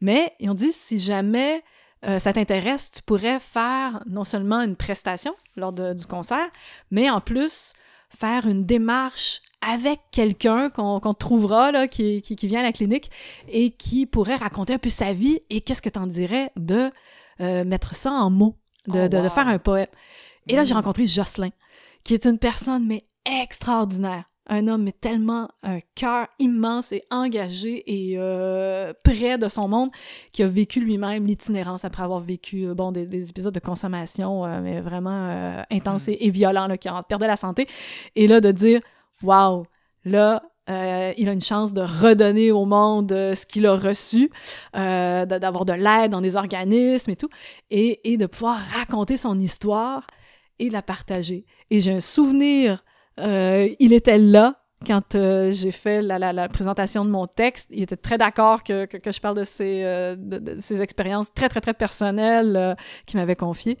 Mais 0.00 0.32
ils 0.40 0.50
ont 0.50 0.54
dit, 0.54 0.72
si 0.72 0.98
jamais 0.98 1.62
euh, 2.04 2.18
ça 2.18 2.32
t'intéresse, 2.32 2.90
tu 2.90 3.02
pourrais 3.02 3.38
faire 3.40 4.02
non 4.06 4.24
seulement 4.24 4.60
une 4.62 4.76
prestation 4.76 5.34
lors 5.56 5.72
de- 5.72 5.94
du 5.94 6.06
concert, 6.06 6.48
mais 6.90 7.08
en 7.10 7.20
plus 7.20 7.72
faire 8.08 8.46
une 8.46 8.64
démarche 8.64 9.40
avec 9.60 10.00
quelqu'un 10.10 10.68
qu'on 10.70 10.98
trouvera, 11.14 11.70
là, 11.70 11.86
qui, 11.86 12.20
qui, 12.20 12.34
qui 12.34 12.46
vient 12.48 12.60
à 12.60 12.64
la 12.64 12.72
clinique 12.72 13.10
et 13.48 13.70
qui 13.70 14.06
pourrait 14.06 14.36
raconter 14.36 14.74
un 14.74 14.78
peu 14.78 14.90
sa 14.90 15.12
vie 15.12 15.38
et 15.50 15.60
qu'est-ce 15.60 15.80
que 15.82 15.88
t'en 15.88 16.06
dirais 16.08 16.50
de 16.56 16.90
euh, 17.40 17.64
mettre 17.64 17.94
ça 17.94 18.10
en 18.10 18.28
mots, 18.30 18.56
de, 18.88 18.92
Oh, 19.04 19.08
de- 19.08 19.16
de 19.18 19.22
wow. 19.22 19.30
faire 19.30 19.46
un 19.48 19.58
poème. 19.58 19.86
Et 20.48 20.56
là, 20.56 20.64
j'ai 20.64 20.74
Mm. 20.74 20.78
rencontré 20.78 21.06
Jocelyn. 21.06 21.50
qui 22.04 22.14
est 22.14 22.26
une 22.26 22.38
personne, 22.38 22.84
mais 22.84 23.04
extraordinaire. 23.24 24.24
Un 24.54 24.68
homme, 24.68 24.82
mais 24.82 24.92
tellement 24.92 25.48
un 25.62 25.78
cœur 25.94 26.26
immense 26.38 26.92
et 26.92 27.02
engagé 27.10 27.82
et 27.86 28.18
euh, 28.18 28.92
près 29.02 29.38
de 29.38 29.48
son 29.48 29.66
monde, 29.66 29.88
qui 30.34 30.42
a 30.42 30.46
vécu 30.46 30.78
lui-même 30.78 31.24
l'itinérance 31.26 31.86
après 31.86 32.02
avoir 32.02 32.20
vécu 32.20 32.66
euh, 32.66 32.74
bon, 32.74 32.92
des, 32.92 33.06
des 33.06 33.30
épisodes 33.30 33.54
de 33.54 33.60
consommation, 33.60 34.44
euh, 34.44 34.60
mais 34.60 34.82
vraiment 34.82 35.28
euh, 35.30 35.62
intenses 35.70 36.08
et, 36.08 36.18
et 36.20 36.28
violents, 36.28 36.66
là, 36.66 36.76
qui 36.76 36.90
en 36.90 37.02
perdait 37.02 37.28
la 37.28 37.36
santé. 37.36 37.66
Et 38.14 38.26
là, 38.28 38.42
de 38.42 38.50
dire, 38.50 38.82
waouh, 39.22 39.64
là, 40.04 40.42
euh, 40.68 41.14
il 41.16 41.30
a 41.30 41.32
une 41.32 41.40
chance 41.40 41.72
de 41.72 41.80
redonner 41.80 42.52
au 42.52 42.66
monde 42.66 43.10
euh, 43.12 43.34
ce 43.34 43.46
qu'il 43.46 43.66
a 43.66 43.74
reçu, 43.74 44.30
euh, 44.76 45.24
d'avoir 45.24 45.64
de 45.64 45.72
l'aide 45.72 46.10
dans 46.10 46.20
des 46.20 46.36
organismes 46.36 47.10
et 47.10 47.16
tout, 47.16 47.30
et, 47.70 48.12
et 48.12 48.18
de 48.18 48.26
pouvoir 48.26 48.58
raconter 48.78 49.16
son 49.16 49.40
histoire 49.40 50.06
et 50.58 50.68
la 50.68 50.82
partager. 50.82 51.46
Et 51.70 51.80
j'ai 51.80 51.92
un 51.92 52.00
souvenir, 52.00 52.84
euh, 53.20 53.68
il 53.78 53.92
était 53.92 54.18
là 54.18 54.58
quand 54.86 55.14
euh, 55.14 55.52
j'ai 55.52 55.70
fait 55.70 56.02
la, 56.02 56.18
la, 56.18 56.32
la 56.32 56.48
présentation 56.48 57.04
de 57.04 57.10
mon 57.10 57.26
texte. 57.26 57.68
Il 57.70 57.82
était 57.82 57.96
très 57.96 58.18
d'accord 58.18 58.64
que, 58.64 58.84
que, 58.86 58.96
que 58.96 59.12
je 59.12 59.20
parle 59.20 59.36
de 59.36 59.44
ses, 59.44 59.84
euh, 59.84 60.16
de, 60.16 60.38
de 60.38 60.60
ses 60.60 60.82
expériences 60.82 61.32
très, 61.32 61.48
très, 61.48 61.60
très 61.60 61.74
personnelles 61.74 62.76
qu'il 63.06 63.18
m'avait 63.20 63.36
confiées. 63.36 63.78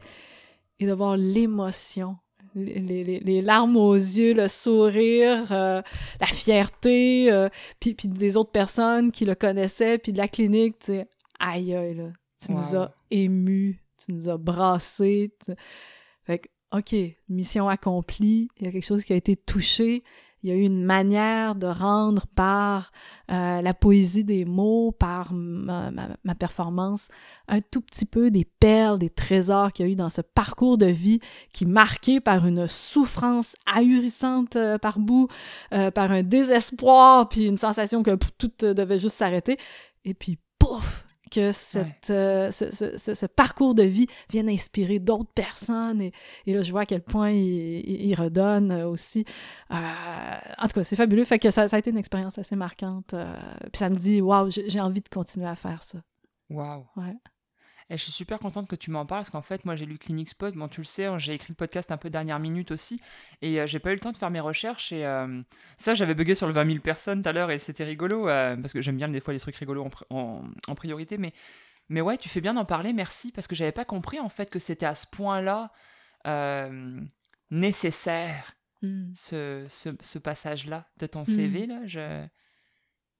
Et 0.78 0.86
de 0.86 0.92
voir 0.92 1.16
l'émotion, 1.16 2.16
les, 2.54 2.78
les, 2.80 3.20
les 3.20 3.42
larmes 3.42 3.76
aux 3.76 3.94
yeux, 3.94 4.34
le 4.34 4.48
sourire, 4.48 5.46
la 5.50 6.26
fierté, 6.26 7.48
puis, 7.80 7.94
puis 7.94 8.08
des 8.08 8.36
autres 8.36 8.50
personnes 8.50 9.12
qui 9.12 9.24
le 9.24 9.34
connaissaient, 9.34 9.98
puis 9.98 10.12
de 10.12 10.18
la 10.18 10.28
clinique, 10.28 10.78
tu 10.80 10.86
sais, 10.86 11.06
aïe 11.38 11.74
aïe, 11.74 11.94
là, 11.94 12.04
tu 12.44 12.52
nous 12.52 12.76
as 12.76 12.92
émus, 13.10 13.80
tu 14.04 14.12
nous 14.12 14.28
as 14.28 14.36
brassés. 14.36 15.32
tu- 15.44 15.52
Fait 16.24 16.38
que, 16.40 16.48
OK, 16.72 16.94
mission 17.28 17.68
accomplie, 17.68 18.48
il 18.58 18.64
y 18.64 18.68
a 18.68 18.72
quelque 18.72 18.86
chose 18.86 19.04
qui 19.04 19.12
a 19.12 19.16
été 19.16 19.36
touché, 19.36 20.02
il 20.42 20.50
y 20.50 20.52
a 20.52 20.56
eu 20.56 20.62
une 20.62 20.82
manière 20.84 21.54
de 21.54 21.66
rendre 21.66 22.26
par 22.34 22.90
euh, 23.30 23.60
la 23.60 23.74
poésie 23.74 24.24
des 24.24 24.44
mots, 24.44 24.90
par 24.90 25.32
ma, 25.32 25.90
ma- 25.92 26.16
ma 26.24 26.34
performance, 26.34 27.08
un 27.46 27.60
tout 27.60 27.80
petit 27.80 28.06
peu 28.06 28.30
des 28.30 28.44
perles, 28.44 28.98
des 28.98 29.10
trésors 29.10 29.72
qu'il 29.72 29.86
y 29.86 29.88
a 29.88 29.92
eu 29.92 29.96
dans 29.96 30.10
ce 30.10 30.20
parcours 30.20 30.78
de 30.78 30.86
vie 30.86 31.20
qui 31.52 31.64
marqué 31.64 32.20
par 32.20 32.44
une 32.46 32.66
souffrance 32.66 33.54
ahurissante 33.72 34.56
euh, 34.56 34.78
par 34.78 34.98
bout, 34.98 35.28
euh, 35.74 35.90
par 35.92 36.10
un 36.10 36.22
désespoir, 36.24 37.28
puis 37.28 37.46
une 37.46 37.58
sensation 37.58 38.02
que 38.02 38.16
tout 38.38 38.50
devait 38.60 38.98
juste 38.98 39.16
s'arrêter. 39.16 39.58
Et 40.04 40.14
puis, 40.14 40.38
pouf! 40.58 41.01
Que 41.32 41.52
cette, 41.52 42.10
euh, 42.10 42.50
ce, 42.50 42.70
ce- 42.70 42.98
ce- 42.98 43.14
ce 43.14 43.26
parcours 43.26 43.74
de 43.74 43.82
vie 43.82 44.06
vienne 44.30 44.48
inspirer 44.48 44.98
d'autres 44.98 45.32
personnes. 45.34 46.00
Et, 46.00 46.12
et 46.46 46.54
là, 46.54 46.62
je 46.62 46.70
vois 46.70 46.82
à 46.82 46.86
quel 46.86 47.02
point 47.02 47.30
il, 47.30 47.80
il- 47.80 48.06
il 48.06 48.14
redonne 48.14 48.70
euh, 48.70 48.88
aussi. 48.88 49.24
Euh, 49.70 49.74
en 50.58 50.66
tout 50.68 50.74
cas, 50.74 50.84
c'est 50.84 50.96
fabuleux. 50.96 51.24
Fait 51.24 51.38
que 51.38 51.50
ça, 51.50 51.68
ça 51.68 51.76
a 51.76 51.78
été 51.78 51.90
une 51.90 51.96
expérience 51.96 52.38
assez 52.38 52.56
marquante. 52.56 53.14
euh, 53.14 53.34
puis 53.72 53.78
ça 53.78 53.88
me 53.88 53.96
dit, 53.96 54.20
waouh, 54.20 54.50
j'ai 54.50 54.80
envie 54.80 55.00
de 55.00 55.08
continuer 55.08 55.46
à 55.46 55.56
faire 55.56 55.82
ça. 55.82 55.98
Waouh. 56.50 56.84
Ouais. 56.96 57.16
Et 57.90 57.96
je 57.96 58.02
suis 58.02 58.12
super 58.12 58.38
contente 58.38 58.68
que 58.68 58.76
tu 58.76 58.90
m'en 58.90 59.04
parles 59.06 59.20
parce 59.22 59.30
qu'en 59.30 59.42
fait, 59.42 59.64
moi 59.64 59.76
j'ai 59.76 59.86
lu 59.86 59.98
Clinic 59.98 60.28
Spot. 60.28 60.54
Bon, 60.54 60.68
tu 60.68 60.80
le 60.80 60.86
sais, 60.86 61.04
hein, 61.06 61.18
j'ai 61.18 61.34
écrit 61.34 61.48
le 61.50 61.56
podcast 61.56 61.90
un 61.92 61.96
peu 61.96 62.10
dernière 62.10 62.38
minute 62.38 62.70
aussi. 62.70 63.00
Et 63.42 63.60
euh, 63.60 63.66
j'ai 63.66 63.78
pas 63.80 63.90
eu 63.90 63.94
le 63.94 64.00
temps 64.00 64.12
de 64.12 64.16
faire 64.16 64.30
mes 64.30 64.40
recherches. 64.40 64.92
Et 64.92 65.04
euh, 65.04 65.40
ça, 65.76 65.94
j'avais 65.94 66.14
bugué 66.14 66.34
sur 66.34 66.46
le 66.46 66.52
20 66.52 66.66
000 66.66 66.78
personnes 66.80 67.22
tout 67.22 67.28
à 67.28 67.32
l'heure 67.32 67.50
et 67.50 67.58
c'était 67.58 67.84
rigolo 67.84 68.28
euh, 68.28 68.56
parce 68.56 68.72
que 68.72 68.80
j'aime 68.80 68.96
bien 68.96 69.08
des 69.08 69.20
fois 69.20 69.34
les 69.34 69.40
trucs 69.40 69.56
rigolos 69.56 69.84
en, 69.84 69.88
pri- 69.88 70.04
en- 70.10 70.42
en 70.68 70.74
priorité. 70.74 71.18
Mais, 71.18 71.32
mais 71.88 72.00
ouais, 72.00 72.16
tu 72.16 72.28
fais 72.28 72.40
bien 72.40 72.54
d'en 72.54 72.64
parler, 72.64 72.92
merci. 72.92 73.32
Parce 73.32 73.46
que 73.46 73.54
j'avais 73.54 73.72
pas 73.72 73.84
compris 73.84 74.20
en 74.20 74.28
fait 74.28 74.48
que 74.50 74.58
c'était 74.58 74.86
à 74.86 74.94
ce 74.94 75.06
point-là 75.06 75.70
nécessaire 77.50 78.54
Mm. 78.84 79.12
ce, 79.14 79.64
ce, 79.68 79.90
ce 80.00 80.18
passage-là 80.18 80.88
de 80.98 81.06
ton 81.06 81.20
Mm. 81.22 81.24
CV. 81.26 81.66
Là. 81.66 81.80
Je... 81.86 82.26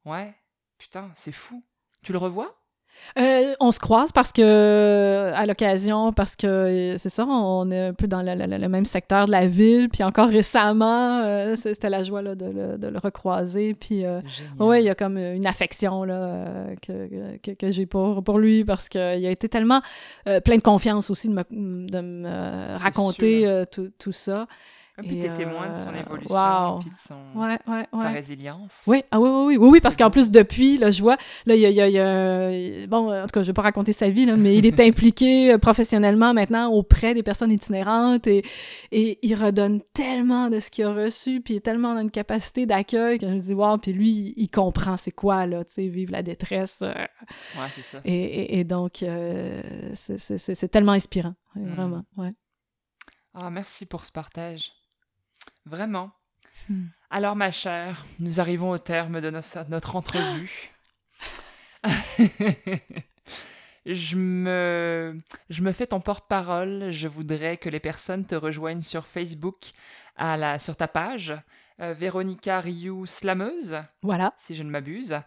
Ouais, 0.04 0.34
putain, 0.76 1.08
c'est 1.14 1.30
fou. 1.30 1.64
Tu 2.02 2.10
le 2.10 2.18
revois? 2.18 2.61
Euh, 3.18 3.54
on 3.60 3.70
se 3.72 3.78
croise 3.80 4.10
parce 4.12 4.32
que, 4.32 5.32
à 5.34 5.44
l'occasion, 5.44 6.12
parce 6.12 6.36
que 6.36 6.94
c'est 6.98 7.08
ça, 7.08 7.26
on 7.26 7.70
est 7.70 7.88
un 7.88 7.92
peu 7.92 8.06
dans 8.06 8.22
le, 8.22 8.34
le- 8.34 8.58
le 8.58 8.68
même 8.68 8.84
secteur 8.84 9.26
de 9.26 9.30
la 9.32 9.46
ville. 9.46 9.88
Puis 9.90 10.02
encore 10.02 10.28
récemment, 10.28 11.18
euh, 11.22 11.56
c'était 11.56 11.90
la 11.90 12.04
joie 12.04 12.22
là, 12.22 12.34
de, 12.34 12.46
le, 12.46 12.78
de 12.78 12.86
le 12.88 12.98
recroiser. 12.98 13.74
Puis 13.74 14.04
euh. 14.06 14.20
Oui, 14.60 14.80
il 14.80 14.84
y 14.84 14.88
a 14.90 14.94
comme 14.94 15.18
une 15.18 15.46
affection 15.46 16.04
là, 16.04 16.46
que, 16.80 17.36
que, 17.42 17.50
que 17.50 17.70
j'ai 17.72 17.86
pour, 17.86 18.22
pour 18.22 18.38
lui 18.38 18.64
parce 18.64 18.88
qu'il 18.88 19.00
a 19.00 19.30
été 19.30 19.48
tellement 19.48 19.80
euh, 20.28 20.40
plein 20.40 20.56
de 20.56 20.62
confiance 20.62 21.10
aussi 21.10 21.28
de 21.28 21.34
me, 21.34 21.42
de 21.90 22.00
me 22.00 22.76
raconter 22.78 23.46
euh, 23.46 23.64
tout, 23.70 23.90
tout 23.98 24.12
ça. 24.12 24.46
Et 25.02 25.08
puis 25.08 25.18
t'es 25.18 25.32
témoin 25.32 25.68
de 25.68 25.74
son 25.74 25.88
euh, 25.94 26.00
évolution, 26.00 26.34
wow. 26.34 26.78
puis 26.80 26.90
de 26.90 26.94
son, 26.96 27.38
Ouais, 27.40 27.58
ouais, 27.66 27.86
sa 27.92 28.08
résilience. 28.10 28.82
Oui, 28.86 29.02
ah 29.10 29.20
oui, 29.20 29.28
oui, 29.30 29.44
oui, 29.46 29.56
oui, 29.56 29.68
oui, 29.72 29.80
parce 29.80 29.96
qu'en 29.96 30.10
plus, 30.10 30.30
depuis, 30.30 30.78
là, 30.78 30.90
je 30.90 31.02
vois, 31.02 31.16
là, 31.46 31.54
il 31.54 31.60
y 31.60 31.66
a, 31.66 31.70
y 31.70 31.80
a- 31.80 31.88
il 31.88 31.94
y 31.94 31.98
a- 32.82 32.86
bon, 32.86 33.12
en 33.12 33.22
tout 33.26 33.32
cas, 33.32 33.42
je 33.42 33.48
vais 33.48 33.52
pas 33.52 33.62
raconter 33.62 33.92
sa 33.92 34.10
vie, 34.10 34.26
là, 34.26 34.36
mais 34.36 34.56
il 34.56 34.66
est 34.66 34.80
impliqué 34.80 35.52
euh, 35.52 35.58
professionnellement 35.58 36.32
maintenant 36.34 36.70
auprès 36.70 37.14
des 37.14 37.22
personnes 37.22 37.50
itinérantes 37.52 38.26
et, 38.26 38.44
et 38.92 39.18
il 39.22 39.34
redonne 39.34 39.80
tellement 39.92 40.50
de 40.50 40.60
ce 40.60 40.70
qu'il 40.70 40.84
a 40.84 40.92
reçu, 40.92 41.40
puis 41.40 41.54
il 41.54 41.56
est 41.58 41.60
tellement 41.60 41.94
dans 41.94 42.00
une 42.02 42.10
capacité 42.10 42.66
d'accueil 42.66 43.18
que 43.18 43.26
je 43.26 43.32
me 43.32 43.38
dis, 43.40 43.54
wow, 43.54 43.78
puis 43.78 43.92
lui, 43.92 44.34
il 44.36 44.48
comprend 44.48 44.96
c'est 44.96 45.10
quoi, 45.12 45.46
là, 45.46 45.64
tu 45.64 45.74
sais, 45.74 45.88
vivre 45.88 46.12
la 46.12 46.22
détresse. 46.22 46.80
euh, 46.82 46.92
Ouais, 46.92 47.66
c'est 47.74 47.82
ça. 47.82 47.98
et, 48.04 48.12
et- 48.14 48.58
et 48.60 48.64
donc, 48.64 49.02
euh, 49.02 49.60
c'est- 49.94 50.68
tellement 50.68 50.92
inspirant, 50.92 51.34
Mm. 51.54 51.74
vraiment, 51.74 52.02
ouais. 52.16 52.32
Ah, 53.34 53.50
merci 53.50 53.86
pour 53.86 54.04
ce 54.04 54.12
partage. 54.12 54.72
Vraiment. 55.66 56.10
Hmm. 56.68 56.86
Alors, 57.10 57.36
ma 57.36 57.50
chère, 57.50 58.04
nous 58.20 58.40
arrivons 58.40 58.70
au 58.70 58.78
terme 58.78 59.20
de 59.20 59.30
nos- 59.30 59.40
notre 59.68 59.96
entrevue. 59.96 60.70
je, 63.86 64.16
me, 64.16 65.16
je 65.50 65.62
me 65.62 65.72
fais 65.72 65.86
ton 65.86 66.00
porte-parole. 66.00 66.90
Je 66.90 67.08
voudrais 67.08 67.56
que 67.56 67.68
les 67.68 67.80
personnes 67.80 68.24
te 68.26 68.34
rejoignent 68.34 68.80
sur 68.80 69.06
Facebook, 69.06 69.70
à 70.16 70.36
la, 70.36 70.58
sur 70.58 70.76
ta 70.76 70.88
page, 70.88 71.34
euh, 71.80 71.92
Véronica 71.94 72.60
Rioux 72.60 73.06
Slameuse, 73.06 73.76
Voilà. 74.02 74.34
si 74.38 74.54
je 74.54 74.62
ne 74.62 74.70
m'abuse. 74.70 75.18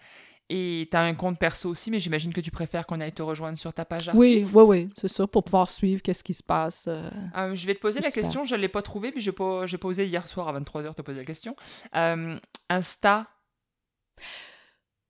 Et 0.49 0.87
tu 0.91 0.95
as 0.95 1.01
un 1.01 1.15
compte 1.15 1.39
perso 1.39 1.69
aussi, 1.69 1.89
mais 1.89 1.99
j'imagine 1.99 2.31
que 2.31 2.39
tu 2.41 2.51
préfères 2.51 2.85
qu'on 2.85 3.01
aille 3.01 3.11
te 3.13 3.23
rejoindre 3.23 3.57
sur 3.57 3.73
ta 3.73 3.83
page 3.83 4.11
Oui, 4.13 4.37
artiste. 4.41 4.55
oui, 4.55 4.63
oui, 4.67 4.89
c'est 4.95 5.07
ça, 5.07 5.25
pour 5.25 5.43
pouvoir 5.43 5.67
suivre 5.69 6.03
qu'est-ce 6.03 6.23
qui 6.23 6.35
se 6.35 6.43
passe. 6.43 6.85
euh. 6.87 7.09
Euh, 7.35 7.55
je 7.55 7.65
vais 7.65 7.73
te 7.73 7.79
poser 7.79 7.99
la 7.99 8.11
question, 8.11 8.45
je 8.45 8.53
ne 8.55 8.61
l'ai 8.61 8.69
pas 8.69 8.83
trouvée, 8.83 9.11
mais 9.15 9.21
j'ai 9.21 9.31
pas- 9.31 9.65
j'ai 9.65 9.79
posé 9.79 10.05
hier 10.05 10.27
soir 10.27 10.47
à 10.47 10.53
23h 10.53 10.93
te 10.93 11.01
poser 11.01 11.17
la 11.19 11.25
question. 11.25 11.55
Euh, 11.95 12.37
Insta, 12.69 13.25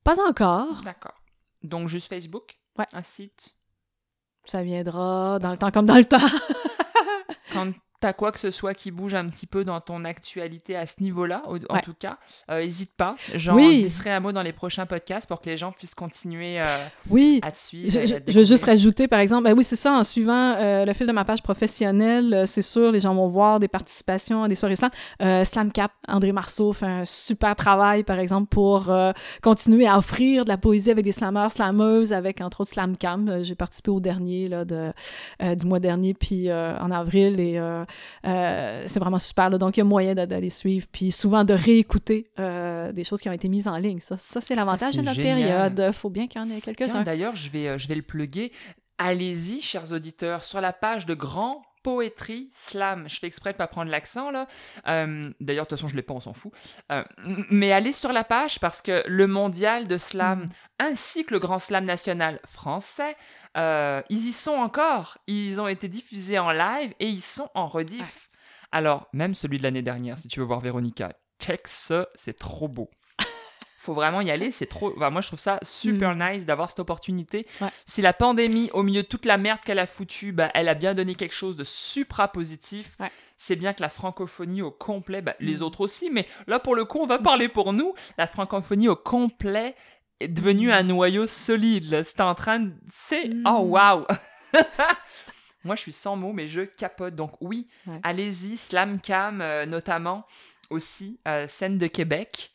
Pas 0.05 0.19
encore. 0.25 0.81
d'accord. 0.83 1.21
Donc 1.63 1.87
juste 1.89 2.07
Facebook, 2.07 2.57
Ouais. 2.77 2.85
un 2.93 3.03
site? 3.03 3.55
Ça 4.45 4.61
viendra 4.63 5.39
dans 5.39 5.51
le 5.51 5.57
temps 5.57 5.71
comme 5.71 5.85
dans 5.85 5.97
le 5.97 6.05
temps. 6.05 6.17
Quand 7.51 7.71
t'as 8.05 8.13
quoi 8.13 8.31
que 8.31 8.37
ce 8.39 8.51
soit 8.51 8.75
qui 8.75 8.91
bouge 8.91 9.15
un 9.15 9.27
petit 9.29 9.47
peu 9.47 9.63
dans 9.63 9.79
ton 9.81 10.05
actualité 10.05 10.75
à 10.75 10.85
ce 10.85 11.01
niveau-là, 11.01 11.41
au- 11.47 11.55
en 11.57 11.75
Ouais. 11.75 11.81
tout 11.81 11.95
cas, 11.97 12.17
n'hésite 12.49 12.91
pas. 12.95 13.15
J'en 13.33 13.55
Oui. 13.55 13.91
un 14.05 14.19
mot 14.19 14.31
dans 14.31 14.43
les 14.43 14.53
prochains 14.53 14.85
podcasts 14.85 15.27
pour 15.27 15.41
que 15.41 15.49
les 15.49 15.57
gens 15.57 15.71
puissent 15.71 15.95
continuer 15.95 16.59
euh, 16.61 16.65
Oui. 17.09 17.39
à 17.41 17.49
te 17.51 17.57
suivre. 17.57 17.89
Je, 17.89 18.31
veux 18.37 18.43
juste 18.43 18.65
rajouter, 18.65 19.07
par 19.07 19.19
exemple, 19.19 19.45
ben 19.45 19.57
oui, 19.57 19.63
c'est 19.63 19.75
ça, 19.75 19.93
en 19.93 20.03
suivant 20.03 20.53
euh, 20.57 20.85
le 20.85 20.93
fil 20.93 21.07
de 21.07 21.11
ma 21.11 21.25
page 21.25 21.41
professionnelle, 21.41 22.31
euh, 22.33 22.45
c'est 22.45 22.61
sûr, 22.61 22.91
les 22.91 22.99
gens 23.01 23.15
vont 23.15 23.27
voir 23.27 23.59
des 23.59 23.67
participations 23.67 24.43
à 24.43 24.47
des 24.47 24.53
soirées 24.53 24.75
slam. 24.75 24.91
Euh, 25.23 25.43
Slam 25.43 25.71
Cap, 25.71 25.91
André 26.07 26.31
Marceau 26.31 26.73
fait 26.73 26.85
un 26.85 27.05
super 27.05 27.55
travail, 27.55 28.03
par 28.03 28.19
exemple, 28.19 28.49
pour 28.49 28.91
euh, 28.91 29.13
continuer 29.41 29.87
à 29.87 29.97
offrir 29.97 30.43
de 30.45 30.49
la 30.49 30.57
poésie 30.57 30.91
avec 30.91 31.03
des 31.05 31.11
slammeurs, 31.11 31.51
slameuses, 31.51 32.13
avec 32.13 32.39
entre 32.41 32.61
autres 32.61 32.71
Slam 32.71 32.95
Cam. 32.97 33.27
Euh, 33.27 33.43
J'ai 33.43 33.55
participé 33.55 33.89
au 33.89 33.99
dernier 33.99 34.47
là, 34.49 34.63
de, 34.63 34.93
euh, 35.41 35.55
du 35.55 35.65
mois 35.65 35.79
dernier, 35.79 36.13
puis 36.13 36.49
euh, 36.51 36.77
en 36.79 36.91
avril, 36.91 37.39
et 37.39 37.55
euh, 38.25 38.83
c'est 38.85 38.99
vraiment 38.99 39.19
super. 39.19 39.49
Là, 39.49 39.57
donc, 39.57 39.77
il 39.77 39.79
y 39.79 39.81
a 39.81 39.85
moyen 39.85 40.15
d'aller 40.15 40.49
suivre, 40.49 40.87
puis 40.91 41.11
souvent 41.11 41.43
de 41.43 41.53
réécouter 41.53 42.31
euh, 42.39 42.91
des 42.91 43.03
choses 43.03 43.21
qui 43.21 43.29
ont 43.29 43.33
été 43.33 43.47
mises 43.47 43.67
en 43.67 43.77
ligne. 43.77 43.99
Ça, 43.99 44.17
ça 44.17 44.41
c'est 44.41 44.55
l'avantage 44.55 44.95
de 44.95 45.01
notre 45.01 45.15
génial. 45.15 45.73
période. 45.73 45.93
faut 45.93 46.09
bien 46.09 46.27
qu'il 46.27 46.41
y 46.41 46.43
en 46.43 46.49
ait 46.49 46.61
quelques-uns. 46.61 47.03
d'ailleurs, 47.03 47.35
je 47.35 47.49
vais, 47.49 47.67
euh, 47.67 47.77
je 47.77 47.87
vais 47.87 47.95
le 47.95 48.01
plugger. 48.01 48.51
Allez-y, 48.97 49.61
chers 49.61 49.91
auditeurs, 49.91 50.43
sur 50.43 50.61
la 50.61 50.73
page 50.73 51.05
de 51.05 51.13
Grand 51.13 51.61
Poétrie 51.85 52.49
Slam. 52.51 53.07
Je 53.07 53.19
fais 53.19 53.27
exprès 53.27 53.51
de 53.51 53.57
pas 53.57 53.67
prendre 53.67 53.91
l'accent 53.91 54.31
là. 54.31 54.47
Euh, 54.87 55.31
D'ailleurs, 55.39 55.65
de 55.65 55.69
toute 55.69 55.77
façon, 55.77 55.87
je 55.87 55.95
l'ai 55.95 56.01
pas, 56.01 56.15
on 56.15 56.19
s'en 56.19 56.33
fout. 56.33 56.51
Euh, 56.91 57.03
mais 57.51 57.71
allez 57.71 57.93
sur 57.93 58.11
la 58.11 58.23
page 58.23 58.59
parce 58.59 58.81
que 58.81 59.03
le 59.05 59.27
mondial 59.27 59.87
de 59.87 59.97
slam 59.99 60.45
Mm. 60.45 60.47
ainsi 60.79 61.25
que 61.25 61.33
le 61.35 61.39
grand 61.39 61.59
slam 61.59 61.83
national 61.83 62.39
français, 62.43 63.13
euh, 63.55 64.01
ils 64.09 64.29
y 64.29 64.33
sont 64.33 64.55
encore. 64.55 65.19
Ils 65.27 65.61
ont 65.61 65.67
été 65.67 65.87
diffusés 65.87 66.39
en 66.39 66.51
live 66.51 66.91
et 66.99 67.07
ils 67.07 67.21
sont 67.21 67.49
en 67.53 67.67
rediff. 67.67 68.31
Alors, 68.71 69.07
même 69.13 69.35
celui 69.35 69.59
de 69.59 69.63
l'année 69.63 69.83
dernière, 69.83 70.17
si 70.17 70.27
tu 70.27 70.39
veux 70.39 70.45
voir 70.47 70.61
Véronica, 70.61 71.13
check 71.39 71.67
ça, 71.67 72.07
c'est 72.15 72.35
trop 72.35 72.67
beau. 72.67 72.89
Faut 73.85 73.93
vraiment 73.93 74.21
y 74.21 74.31
aller, 74.31 74.49
c'est 74.51 74.65
trop. 74.65 74.91
enfin, 74.97 75.11
moi, 75.11 75.21
je 75.21 75.27
trouve 75.27 75.39
ça 75.39 75.59
super 75.61 76.15
nice 76.15 76.45
d'avoir 76.45 76.69
cette 76.71 76.79
opportunité. 76.79 77.45
Ouais. 77.61 77.67
Si 77.85 78.01
la 78.01 78.13
pandémie, 78.13 78.69
au 78.73 78.81
milieu 78.83 79.03
de 79.03 79.07
toute 79.07 79.25
la 79.25 79.37
merde 79.37 79.59
qu'elle 79.63 79.77
a 79.79 79.85
foutue, 79.85 80.31
bah, 80.31 80.49
elle 80.55 80.67
a 80.69 80.73
bien 80.73 80.93
donné 80.95 81.13
quelque 81.15 81.35
chose 81.35 81.55
de 81.55 81.63
supra 81.63 82.27
positif. 82.27 82.95
Ouais. 82.99 83.11
c'est 83.37 83.55
bien 83.57 83.73
que 83.73 83.81
la 83.81 83.89
francophonie 83.89 84.61
au 84.61 84.71
complet, 84.71 85.21
bah, 85.21 85.35
les 85.39 85.57
Mm. 85.57 85.61
autres 85.63 85.81
aussi, 85.81 86.09
mais 86.09 86.25
là 86.47 86.57
pour 86.59 86.73
le 86.75 86.85
coup, 86.85 86.99
on 86.99 87.05
va 87.05 87.19
parler 87.19 87.47
pour 87.49 87.73
nous. 87.73 87.93
La 88.17 88.27
francophonie 88.27 88.87
au 88.87 88.95
complet 88.95 89.75
est 90.21 90.29
devenue 90.29 90.71
un 90.71 90.83
noyau 90.83 91.27
solide. 91.27 92.01
C'est 92.03 92.21
en 92.21 92.33
train 92.33 92.59
de. 92.61 92.71
C'est. 92.91 93.27
Mm. 93.27 93.43
Oh, 93.45 93.59
waouh! 93.65 94.03
Moi, 95.63 95.75
je 95.75 95.81
suis 95.81 95.91
sans 95.91 96.15
mots, 96.15 96.31
mais 96.33 96.47
je 96.47 96.61
capote. 96.61 97.15
Donc, 97.15 97.31
oui, 97.41 97.67
Ouais. 97.87 97.99
allez-y, 98.03 98.55
Slamcam 98.57 99.41
euh, 99.41 99.65
notamment, 99.65 100.25
aussi, 100.69 101.19
euh, 101.27 101.47
scène 101.47 101.77
de 101.77 101.87
Québec. 101.87 102.51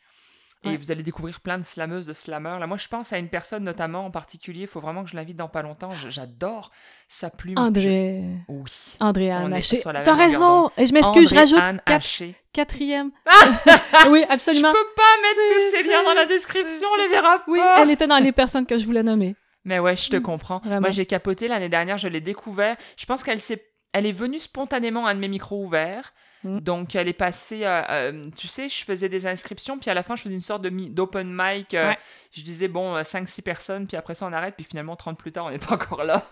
Et 0.62 0.68
Ouais. 0.68 0.76
vous 0.76 0.90
allez 0.92 1.02
découvrir 1.02 1.40
plein 1.40 1.56
de 1.58 1.62
slameuses, 1.64 2.06
de 2.06 2.12
slammeurs. 2.12 2.58
Là, 2.58 2.66
moi, 2.66 2.76
je 2.76 2.86
pense 2.86 3.14
à 3.14 3.18
une 3.18 3.30
personne 3.30 3.64
notamment 3.64 4.04
en 4.04 4.10
particulier. 4.10 4.62
Il 4.62 4.66
faut 4.66 4.78
vraiment 4.80 5.02
que 5.04 5.08
je 5.10 5.16
l'invite 5.16 5.38
dans 5.38 5.48
pas 5.48 5.62
longtemps. 5.62 5.90
Je- 5.92 6.10
J'adore 6.10 6.70
sa 7.08 7.30
plume. 7.30 7.56
André. 7.56 8.22
Je- 8.46 8.52
Oui. 8.52 8.96
André 9.00 9.30
Anne 9.30 9.54
Haché. 9.54 9.80
T'as 9.82 10.14
raison! 10.14 10.70
Et 10.76 10.84
je 10.84 10.92
m'excuse, 10.92 11.30
je 11.30 11.34
rajoute 11.34 11.58
Anne 11.58 11.80
quatre- 11.86 12.22
quatrième. 12.52 13.10
oui, 14.10 14.22
Je 14.28 14.32
absolument. 14.34 14.72
peux 14.72 14.86
pas 14.96 15.02
mettre 15.22 15.54
tous 15.54 15.76
ces 15.78 15.82
liens 15.88 16.02
dans 16.04 16.14
la 16.14 16.26
description, 16.26 16.88
les 16.98 17.08
verra 17.08 17.38
pas. 17.38 17.44
Oui, 17.48 17.60
elle 17.78 17.90
était 17.90 18.06
dans 18.06 18.18
les 18.18 18.32
personnes 18.32 18.66
que 18.66 18.76
je 18.76 18.84
voulais 18.84 19.02
nommer. 19.02 19.36
Mais 19.64 19.78
ouais, 19.78 19.96
je 19.96 20.10
te 20.10 20.16
Mm, 20.16 20.22
comprends. 20.22 20.58
vraiment. 20.58 20.80
Moi, 20.82 20.90
j'ai 20.90 21.06
capoté 21.06 21.48
l'année 21.48 21.68
dernière, 21.70 21.96
je 21.98 22.08
l'ai 22.08 22.20
découvert. 22.20 22.76
Je 22.96 23.06
pense 23.06 23.22
qu'elle 23.22 23.40
s'est, 23.40 23.62
elle 23.92 24.04
est 24.06 24.12
venue 24.12 24.38
spontanément 24.38 25.06
à 25.06 25.10
un 25.10 25.14
de 25.14 25.20
mes 25.20 25.28
micros 25.28 25.62
ouverts. 25.64 26.12
Mm. 26.44 26.60
Donc, 26.60 26.94
elle 26.94 27.06
est 27.08 27.12
passée, 27.12 27.64
euh, 27.64 27.82
euh, 27.90 28.30
tu 28.36 28.48
sais, 28.48 28.68
je 28.68 28.84
faisais 28.84 29.08
des 29.08 29.26
inscriptions, 29.26 29.78
puis 29.78 29.90
à 29.90 29.94
la 29.94 30.02
fin, 30.02 30.16
je 30.16 30.22
faisais 30.22 30.34
une 30.34 30.40
sorte 30.40 30.62
d'open 30.62 31.28
mic. 31.30 31.74
euh, 31.74 31.88
Ouais. 31.90 31.98
Je 32.32 32.42
disais, 32.42 32.68
bon, 32.68 32.96
5-6 33.02 33.42
personnes, 33.42 33.86
puis 33.86 33.96
après 33.96 34.14
ça, 34.14 34.26
on 34.26 34.32
arrête, 34.32 34.54
puis 34.56 34.64
finalement, 34.64 34.96
30 34.96 35.18
plus 35.18 35.32
tard, 35.32 35.46
on 35.46 35.50
est 35.50 35.70
encore 35.72 36.04
là. 36.04 36.24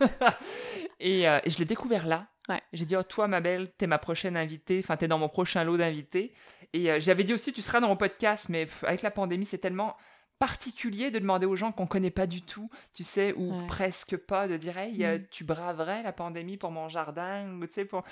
et, 1.01 1.29
euh, 1.29 1.39
et 1.45 1.51
je 1.51 1.59
l'ai 1.59 1.65
découvert 1.65 2.07
là. 2.07 2.27
Ouais. 2.49 2.61
J'ai 2.73 2.87
dit, 2.87 2.97
oh, 2.97 3.03
toi, 3.03 3.29
ma 3.29 3.41
belle, 3.41 3.69
t'es 3.77 3.87
ma 3.87 3.99
prochaine 3.99 4.37
invitée, 4.37 4.81
enfin, 4.83 4.97
t'es 4.97 5.09
dans 5.09 5.19
mon 5.19 5.29
prochain 5.29 5.65
lot 5.65 5.77
d'invités. 5.77 6.33
Et 6.73 6.91
euh, 6.91 6.99
j'avais 7.01 7.25
dit 7.25 7.35
aussi, 7.35 7.53
tu 7.53 7.61
seras 7.61 7.81
dans 7.81 7.89
mon 7.89 7.97
podcast, 7.97 8.49
mais 8.49 8.65
pff, 8.65 8.85
avec 8.85 9.03
la 9.03 9.11
pandémie, 9.11 9.45
c'est 9.45 9.59
tellement 9.59 9.95
particulier 10.39 11.11
de 11.11 11.19
demander 11.19 11.47
aux 11.47 11.57
gens 11.57 11.73
qu'on 11.73 11.87
connaît 11.87 12.11
pas 12.13 12.27
du 12.27 12.43
tout, 12.43 12.71
tu 12.95 13.05
sais, 13.05 13.35
ou 13.37 13.53
Ouais. 13.53 13.67
presque 13.67 14.17
pas, 14.17 14.49
de 14.49 14.57
dire, 14.57 14.79
hey, 14.79 15.05
euh, 15.05 15.19
Mm. 15.19 15.25
tu 15.31 15.45
braverais 15.45 16.03
la 16.03 16.13
pandémie 16.13 16.57
pour 16.57 16.71
mon 16.71 16.89
jardin, 16.89 17.47
ou 17.61 17.67
tu 17.67 17.73
sais, 17.75 17.85
pour... 17.85 18.05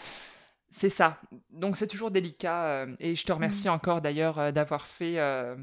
C'est 0.78 0.90
ça. 0.90 1.18
Donc 1.50 1.76
c'est 1.76 1.86
toujours 1.86 2.10
délicat. 2.10 2.64
euh, 2.66 2.96
et 3.00 3.14
je 3.14 3.24
te 3.24 3.32
Mm. 3.32 3.36
remercie 3.36 3.68
encore 3.68 4.00
d'ailleurs 4.02 4.38
euh, 4.38 4.52
d'avoir 4.52 4.86
fait 4.86 5.18
euh, 5.18 5.56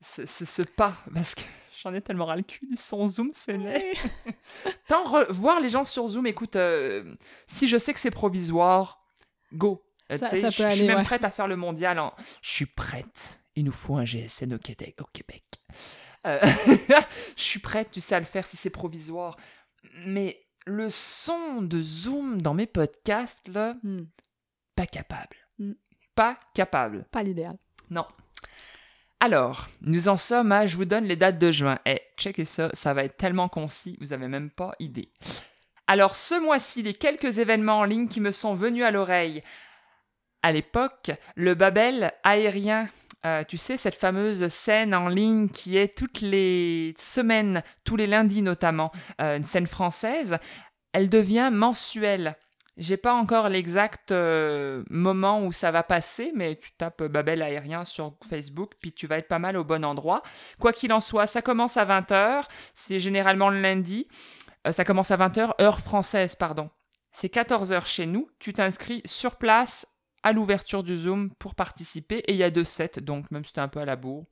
ce, 0.00 0.26
ce- 0.26 0.44
ce 0.44 0.62
pas, 0.62 0.96
parce 1.14 1.34
que 1.34 1.42
j'en 1.82 1.94
ai 1.94 2.00
tellement 2.00 2.26
ras 2.26 2.36
le 2.36 2.42
cul, 2.42 2.68
Zoom, 2.76 3.30
c'est 3.32 3.56
laid. 3.56 3.92
Tant 4.88 5.04
voir 5.30 5.60
les 5.60 5.68
gens 5.68 5.84
sur 5.84 6.08
Zoom, 6.08 6.26
écoute, 6.26 6.56
euh, 6.56 7.14
si 7.46 7.68
je 7.68 7.76
sais 7.78 7.92
que 7.92 8.00
c'est 8.00 8.10
provisoire, 8.10 9.04
go. 9.52 9.84
Euh, 10.10 10.18
Ça- 10.18 10.28
ça 10.30 10.48
je 10.48 10.54
suis 10.54 10.62
aller, 10.64 10.84
même 10.86 10.98
ouais. 10.98 11.04
prête 11.04 11.24
à 11.24 11.30
faire 11.30 11.46
le 11.46 11.56
mondial 11.56 11.98
en... 11.98 12.12
Je 12.42 12.50
suis 12.50 12.66
prête. 12.66 13.40
Il 13.54 13.64
nous 13.64 13.72
faut 13.72 13.96
un 13.96 14.04
GSN 14.04 14.54
au 14.54 14.58
Québec. 14.58 14.96
Au 15.00 15.06
Québec. 15.12 15.44
Euh, 16.26 16.40
je 17.36 17.42
suis 17.42 17.60
prête, 17.60 17.90
tu 17.90 18.00
sais, 18.00 18.14
à 18.14 18.18
le 18.18 18.24
faire 18.26 18.44
si 18.44 18.56
c'est 18.56 18.70
provisoire. 18.70 19.36
Mais 20.06 20.44
le 20.66 20.88
son 20.90 21.62
de 21.62 21.80
Zoom 21.82 22.40
dans 22.42 22.54
mes 22.54 22.66
podcasts, 22.66 23.48
là, 23.48 23.74
Hmm, 23.82 24.02
pas 24.82 24.86
capable. 24.86 25.36
Mm. 25.58 25.72
Pas 26.14 26.38
capable. 26.54 27.04
Pas 27.10 27.22
l'idéal. 27.22 27.56
Non. 27.90 28.06
Alors, 29.20 29.68
nous 29.80 30.08
en 30.08 30.16
sommes 30.16 30.50
à, 30.50 30.66
je 30.66 30.76
vous 30.76 30.84
donne 30.84 31.04
les 31.04 31.14
dates 31.14 31.38
de 31.38 31.50
juin. 31.52 31.78
Eh, 31.86 32.00
checkez 32.18 32.44
ça, 32.44 32.68
ça 32.72 32.92
va 32.92 33.04
être 33.04 33.16
tellement 33.16 33.48
concis, 33.48 33.96
vous 34.00 34.12
avez 34.12 34.26
même 34.26 34.50
pas 34.50 34.74
idée. 34.80 35.12
Alors, 35.86 36.16
ce 36.16 36.34
mois-ci, 36.40 36.82
les 36.82 36.94
quelques 36.94 37.38
événements 37.38 37.78
en 37.78 37.84
ligne 37.84 38.08
qui 38.08 38.20
me 38.20 38.32
sont 38.32 38.54
venus 38.54 38.84
à 38.84 38.90
l'oreille. 38.90 39.42
À 40.42 40.50
l'époque, 40.50 41.12
le 41.36 41.54
Babel 41.54 42.12
aérien, 42.24 42.88
euh, 43.24 43.44
tu 43.44 43.58
sais, 43.58 43.76
cette 43.76 43.94
fameuse 43.94 44.48
scène 44.48 44.94
en 44.94 45.08
ligne 45.08 45.48
qui 45.48 45.76
est 45.76 45.96
toutes 45.96 46.20
les 46.20 46.94
semaines, 46.98 47.62
tous 47.84 47.94
les 47.94 48.08
lundis 48.08 48.42
notamment, 48.42 48.90
euh, 49.20 49.36
une 49.36 49.44
scène 49.44 49.68
française, 49.68 50.38
elle 50.92 51.08
devient 51.08 51.50
mensuelle. 51.52 52.36
J'ai 52.78 52.96
pas 52.96 53.12
encore 53.12 53.50
l'exact 53.50 54.12
euh, 54.12 54.82
moment 54.88 55.44
où 55.44 55.52
ça 55.52 55.70
va 55.70 55.82
passer, 55.82 56.32
mais 56.34 56.56
tu 56.56 56.72
tapes 56.72 57.02
Babel 57.02 57.42
aérien 57.42 57.84
sur 57.84 58.16
Facebook, 58.26 58.72
puis 58.80 58.92
tu 58.92 59.06
vas 59.06 59.18
être 59.18 59.28
pas 59.28 59.38
mal 59.38 59.58
au 59.58 59.64
bon 59.64 59.84
endroit. 59.84 60.22
Quoi 60.58 60.72
qu'il 60.72 60.92
en 60.92 61.00
soit, 61.00 61.26
ça 61.26 61.42
commence 61.42 61.76
à 61.76 61.84
20h, 61.84 62.44
c'est 62.72 62.98
généralement 62.98 63.50
le 63.50 63.60
lundi. 63.60 64.08
Euh, 64.66 64.72
ça 64.72 64.84
commence 64.84 65.10
à 65.10 65.18
20h, 65.18 65.60
heure 65.60 65.80
française, 65.80 66.34
pardon. 66.34 66.70
C'est 67.12 67.32
14h 67.32 67.84
chez 67.86 68.06
nous. 68.06 68.30
Tu 68.38 68.54
t'inscris 68.54 69.02
sur 69.04 69.36
place 69.36 69.86
à 70.22 70.32
l'ouverture 70.32 70.82
du 70.82 70.96
Zoom 70.96 71.30
pour 71.34 71.54
participer, 71.54 72.18
et 72.20 72.32
il 72.32 72.38
y 72.38 72.44
a 72.44 72.50
deux 72.50 72.64
sets, 72.64 73.00
donc 73.02 73.30
même 73.30 73.44
si 73.44 73.52
t'es 73.52 73.60
un 73.60 73.68
peu 73.68 73.80
à 73.80 73.84
la 73.84 73.96
bourre, 73.96 74.24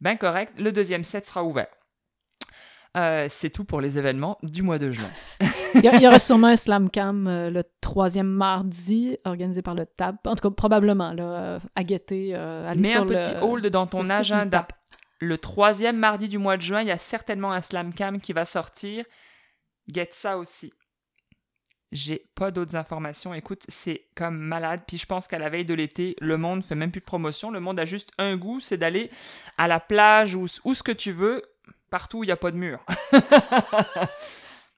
ben 0.00 0.16
correct, 0.16 0.52
le 0.58 0.70
deuxième 0.70 1.02
set 1.02 1.26
sera 1.26 1.42
ouvert. 1.42 1.74
Euh, 2.96 3.26
c'est 3.28 3.50
tout 3.50 3.64
pour 3.64 3.80
les 3.80 3.98
événements 3.98 4.38
du 4.42 4.62
mois 4.62 4.78
de 4.78 4.92
juin. 4.92 5.10
Il 5.74 5.80
y, 5.82 5.88
a- 5.88 5.96
il 5.96 6.02
y 6.02 6.06
aura 6.06 6.20
sûrement 6.20 6.46
un 6.46 6.54
slam 6.56 6.88
cam 6.88 7.26
euh, 7.26 7.50
le 7.50 7.64
troisième 7.80 8.28
mardi, 8.28 9.18
organisé 9.24 9.60
par 9.62 9.74
le 9.74 9.86
TAP. 9.86 10.24
En 10.28 10.36
tout 10.36 10.48
cas, 10.48 10.54
probablement, 10.54 11.12
là, 11.12 11.24
euh, 11.24 11.58
à 11.74 11.82
guetter. 11.82 12.34
aller 12.36 12.80
Mets 12.80 12.92
sur 12.92 13.02
un 13.02 13.06
petit 13.06 13.32
le, 13.34 13.42
hold 13.42 13.66
dans 13.66 13.88
ton 13.88 14.08
agenda. 14.08 14.68
Le 15.18 15.36
troisième 15.38 15.96
mardi 15.96 16.28
du 16.28 16.38
mois 16.38 16.56
de 16.56 16.62
juin, 16.62 16.82
il 16.82 16.86
y 16.86 16.92
a 16.92 16.96
certainement 16.96 17.50
un 17.50 17.60
slam 17.60 17.92
cam 17.92 18.20
qui 18.20 18.32
va 18.32 18.44
sortir. 18.44 19.04
Get 19.92 20.10
ça 20.12 20.38
aussi. 20.38 20.72
J'ai 21.90 22.26
pas 22.34 22.50
d'autres 22.50 22.76
informations. 22.76 23.34
Écoute, 23.34 23.64
c'est 23.68 24.06
comme 24.16 24.36
malade. 24.36 24.82
Puis 24.86 24.98
je 24.98 25.06
pense 25.06 25.26
qu'à 25.28 25.38
la 25.38 25.48
veille 25.48 25.64
de 25.64 25.74
l'été, 25.74 26.16
le 26.20 26.36
monde 26.36 26.62
fait 26.64 26.74
même 26.74 26.90
plus 26.90 27.00
de 27.00 27.04
promotion. 27.04 27.50
Le 27.50 27.60
monde 27.60 27.78
a 27.78 27.84
juste 27.84 28.10
un 28.18 28.36
goût, 28.36 28.60
c'est 28.60 28.76
d'aller 28.76 29.10
à 29.58 29.68
la 29.68 29.78
plage 29.80 30.34
ou 30.34 30.46
où 30.64 30.74
ce 30.74 30.82
que 30.82 30.92
tu 30.92 31.12
veux, 31.12 31.42
partout 31.94 32.18
où 32.18 32.24
il 32.24 32.26
n'y 32.26 32.32
a 32.32 32.36
pas 32.36 32.50
de 32.50 32.56
mur. 32.56 32.80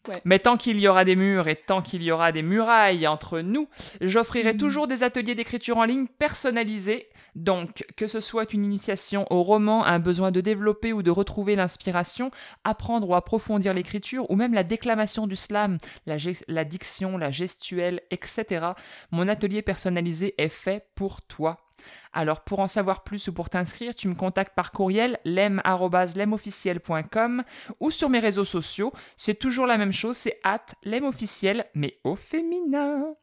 Ouais. 0.08 0.20
Mais 0.24 0.38
tant 0.38 0.56
qu'il 0.56 0.78
y 0.78 0.86
aura 0.86 1.04
des 1.04 1.16
murs 1.16 1.48
et 1.48 1.56
tant 1.56 1.82
qu'il 1.82 2.00
y 2.00 2.12
aura 2.12 2.30
des 2.30 2.42
murailles 2.42 3.08
entre 3.08 3.40
nous, 3.40 3.68
j'offrirai 4.00 4.52
Mhm. 4.52 4.58
toujours 4.58 4.86
des 4.86 5.02
ateliers 5.02 5.34
d'écriture 5.34 5.78
en 5.78 5.84
ligne 5.84 6.06
personnalisés. 6.06 7.08
Donc, 7.34 7.84
que 7.96 8.06
ce 8.06 8.20
soit 8.20 8.52
une 8.52 8.64
initiation 8.64 9.26
au 9.30 9.42
roman, 9.42 9.84
un 9.84 9.98
besoin 9.98 10.30
de 10.30 10.40
développer 10.40 10.92
ou 10.92 11.02
de 11.02 11.10
retrouver 11.10 11.56
l'inspiration, 11.56 12.30
apprendre 12.62 13.08
ou 13.08 13.16
approfondir 13.16 13.74
l'écriture, 13.74 14.30
ou 14.30 14.36
même 14.36 14.54
la 14.54 14.62
déclamation 14.62 15.26
du 15.26 15.34
slam, 15.34 15.76
la 16.06 16.64
diction, 16.64 17.18
la 17.18 17.32
gestuelle, 17.32 18.00
etc., 18.12 18.64
mon 19.10 19.26
atelier 19.26 19.62
personnalisé 19.62 20.34
est 20.38 20.48
fait 20.48 20.86
pour 20.94 21.20
toi. 21.22 21.65
Alors, 22.12 22.44
pour 22.44 22.60
en 22.60 22.68
savoir 22.68 23.02
plus 23.04 23.28
ou 23.28 23.32
pour 23.32 23.48
t'inscrire, 23.50 23.94
tu 23.94 24.08
me 24.08 24.14
contactes 24.14 24.54
par 24.54 24.72
courriel 24.72 25.18
lem.lemofficiel.com 25.24 27.44
ou 27.80 27.90
sur 27.90 28.08
mes 28.08 28.20
réseaux 28.20 28.44
sociaux. 28.44 28.92
C'est 29.16 29.38
toujours 29.38 29.66
la 29.66 29.78
même 29.78 29.92
chose, 29.92 30.16
c'est 30.16 30.38
at 30.42 30.64
lemofficiel, 30.82 31.64
mais 31.74 31.98
au 32.04 32.16
féminin. 32.16 33.16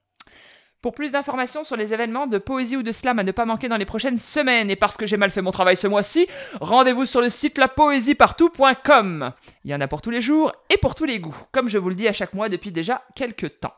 Pour 0.84 0.94
plus 0.94 1.14
d'informations 1.14 1.64
sur 1.64 1.78
les 1.78 1.94
événements 1.94 2.28
de 2.28 2.38
poésie 2.38 2.76
ou 2.76 2.84
de 2.84 2.92
slam 2.92 3.18
à 3.18 3.24
ne 3.24 3.32
pas 3.32 3.46
manquer 3.46 3.70
dans 3.70 3.78
les 3.78 3.86
prochaines 3.86 4.18
semaines, 4.18 4.70
et 4.70 4.76
parce 4.76 4.98
que 4.98 5.06
j'ai 5.06 5.16
mal 5.16 5.32
fait 5.32 5.42
mon 5.42 5.52
travail 5.52 5.78
ce 5.78 5.88
mois-ci, 5.88 6.28
rendez-vous 6.60 7.06
sur 7.06 7.22
le 7.22 7.30
site 7.30 7.58
lapoésiepartout.com. 7.58 9.32
Il 9.64 9.72
y 9.72 9.76
en 9.76 9.80
a 9.80 9.88
pour 9.88 10.02
tous 10.02 10.10
les 10.10 10.20
jours 10.20 10.52
et 10.70 10.78
pour 10.78 10.94
tous 10.94 11.06
les 11.06 11.20
goûts, 11.20 11.38
comme 11.54 11.70
je 11.70 11.78
vous 11.78 11.88
le 11.88 11.96
dis 11.96 12.10
à 12.10 12.14
chaque 12.14 12.34
mois 12.34 12.50
depuis 12.50 12.74
déjà 12.74 13.02
quelques 13.16 13.62
temps. 13.62 13.76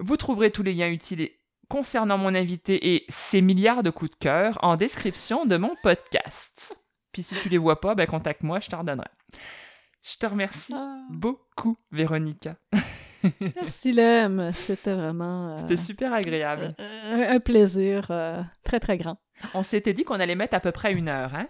Vous 0.00 0.16
trouverez 0.16 0.50
tous 0.50 0.64
les 0.64 0.74
liens 0.74 0.90
utiles 0.90 1.30
concernant 1.68 2.18
mon 2.18 2.34
invité 2.34 2.94
et 2.94 3.04
ses 3.08 3.40
milliards 3.40 3.82
de 3.82 3.90
coups 3.90 4.12
de 4.12 4.16
cœur 4.16 4.56
en 4.62 4.76
description 4.76 5.46
de 5.46 5.56
mon 5.56 5.74
podcast. 5.82 6.76
Puis 7.12 7.22
si 7.22 7.34
tu 7.36 7.48
les 7.48 7.58
vois 7.58 7.80
pas, 7.80 7.94
ben 7.94 8.06
contacte-moi, 8.06 8.60
je 8.60 8.68
t'en 8.68 8.78
redonnerai. 8.80 9.08
Je 10.02 10.16
te 10.18 10.26
remercie 10.26 10.72
Ah, 10.74 10.98
beaucoup, 11.10 11.76
Véronica. 11.90 12.56
merci, 13.56 13.92
Lem. 13.92 14.52
C'était 14.54 14.94
vraiment 14.94 15.50
euh, 15.54 15.58
C'était 15.58 15.76
super 15.76 16.12
agréable. 16.12 16.74
un, 16.78 17.22
un 17.36 17.40
plaisir 17.40 18.06
euh, 18.10 18.40
très, 18.62 18.78
très 18.78 18.96
grand. 18.98 19.18
On 19.54 19.62
s'était 19.64 19.92
dit 19.94 20.04
qu'on 20.04 20.20
allait 20.20 20.34
mettre 20.36 20.54
à 20.56 20.60
peu 20.60 20.72
près 20.72 20.92
une 20.92 21.08
heure, 21.08 21.34
hein? 21.34 21.48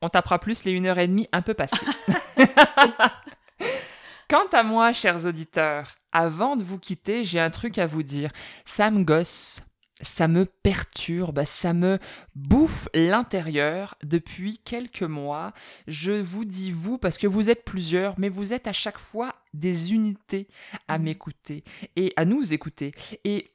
On 0.00 0.08
tapera 0.08 0.38
plus 0.38 0.64
les 0.64 0.72
une 0.72 0.86
heure 0.86 0.98
et 0.98 1.06
demie 1.06 1.28
un 1.32 1.42
peu 1.42 1.54
passées. 1.54 1.76
Quant 4.28 4.46
à 4.52 4.62
moi, 4.62 4.92
chers 4.92 5.24
auditeurs, 5.26 5.94
avant 6.12 6.56
de 6.56 6.62
vous 6.62 6.78
quitter, 6.78 7.24
j'ai 7.24 7.40
un 7.40 7.50
truc 7.50 7.78
à 7.78 7.86
vous 7.86 8.02
dire. 8.02 8.30
Ça 8.64 8.90
me 8.90 9.02
gosse, 9.04 9.62
ça 10.00 10.28
me 10.28 10.44
perturbe, 10.46 11.44
ça 11.44 11.72
me 11.72 11.98
bouffe 12.34 12.88
l'intérieur 12.94 13.94
depuis 14.02 14.58
quelques 14.58 15.02
mois. 15.02 15.52
Je 15.86 16.12
vous 16.12 16.44
dis 16.44 16.72
vous 16.72 16.98
parce 16.98 17.18
que 17.18 17.26
vous 17.26 17.50
êtes 17.50 17.64
plusieurs, 17.64 18.18
mais 18.18 18.28
vous 18.28 18.52
êtes 18.52 18.66
à 18.66 18.72
chaque 18.72 18.98
fois 18.98 19.34
des 19.54 19.92
unités 19.94 20.48
à 20.88 20.98
Mhm. 20.98 21.04
m'écouter 21.04 21.64
et 21.96 22.12
à 22.16 22.24
nous 22.24 22.52
écouter. 22.52 22.92
Et 23.24 23.48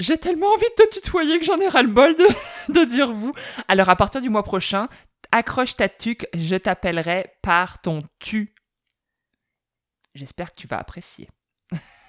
j'ai 0.00 0.18
tellement 0.18 0.48
envie 0.52 0.66
de 0.78 0.84
te 0.84 0.94
tutoyer 1.00 1.38
que 1.38 1.44
j'en 1.46 1.58
ai 1.58 1.68
ras-le-bol 1.68 2.16
de, 2.16 2.26
de 2.72 2.84
dire 2.84 3.12
vous. 3.12 3.32
Alors 3.68 3.88
à 3.88 3.96
partir 3.96 4.20
du 4.20 4.28
mois 4.28 4.42
prochain, 4.42 4.88
accroche 5.30 5.76
ta 5.76 5.88
tuque, 5.88 6.26
je 6.34 6.56
t'appellerai 6.56 7.30
par 7.42 7.80
ton 7.80 8.02
tu. 8.18 8.54
J'espère 10.14 10.52
que 10.52 10.56
tu 10.56 10.66
vas 10.66 10.78
apprécier. 10.78 11.28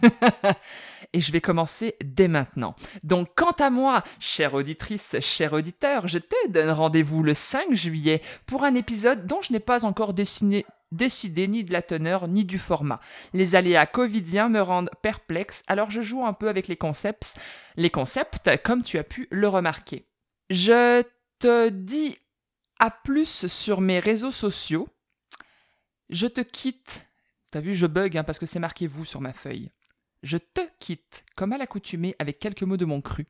Et 1.14 1.22
je 1.22 1.32
vais 1.32 1.42
commencer 1.42 1.96
dès 2.04 2.28
maintenant. 2.28 2.76
Donc, 3.04 3.30
quant 3.36 3.52
à 3.52 3.70
moi, 3.70 4.04
chère 4.20 4.54
auditrice, 4.54 5.16
cher 5.22 5.54
auditeur, 5.54 6.08
je 6.08 6.20
te 6.20 6.50
donne 6.50 6.70
rendez-vous 6.70 7.24
le 7.24 7.34
5 7.34 7.74
juillet 7.74 8.22
pour 8.46 8.64
un 8.64 8.76
épisode 8.76 9.26
dont 9.26 9.42
je 9.42 9.54
n'ai 9.54 9.60
pas 9.60 9.86
encore 9.86 10.14
décidé 10.14 11.48
ni 11.48 11.64
de 11.64 11.74
la 11.74 11.82
teneur 11.82 12.28
ni 12.28 12.46
du 12.46 12.60
format. 12.60 13.00
Les 13.34 13.56
aléas 13.56 13.86
covidiens 13.86 14.50
me 14.50 14.62
rendent 14.62 14.92
perplexe, 15.02 15.64
alors 15.68 15.90
je 15.90 16.02
joue 16.02 16.26
un 16.26 16.34
peu 16.34 16.50
avec 16.50 16.68
les 16.68 16.78
concepts, 16.78 17.36
les 17.76 17.90
concepts 17.90 18.62
comme 18.64 18.84
tu 18.84 18.98
as 18.98 19.04
pu 19.04 19.28
le 19.32 19.48
remarquer. 19.48 20.06
Je 20.50 21.04
te 21.40 21.70
dis 21.70 22.18
à 22.80 22.92
plus 22.92 23.48
sur 23.48 23.82
mes 23.82 24.00
réseaux 24.00 24.32
sociaux. 24.32 24.86
Je 26.10 26.28
te 26.28 26.42
quitte. 26.42 27.05
T'as 27.56 27.62
vu, 27.62 27.74
je 27.74 27.88
bug 27.88 28.18
hein, 28.18 28.26
parce 28.26 28.38
que 28.38 28.46
c'est 28.46 28.60
marqué 28.60 28.86
vous 28.86 29.06
sur 29.06 29.22
ma 29.22 29.32
feuille. 29.32 29.72
Je 30.24 30.36
te 30.36 30.60
quitte, 30.78 31.24
comme 31.38 31.54
à 31.54 31.58
l'accoutumée, 31.58 32.14
avec 32.20 32.38
quelques 32.38 32.64
mots 32.64 32.76
de 32.76 32.84
mon 32.84 33.00
cru. 33.00 33.26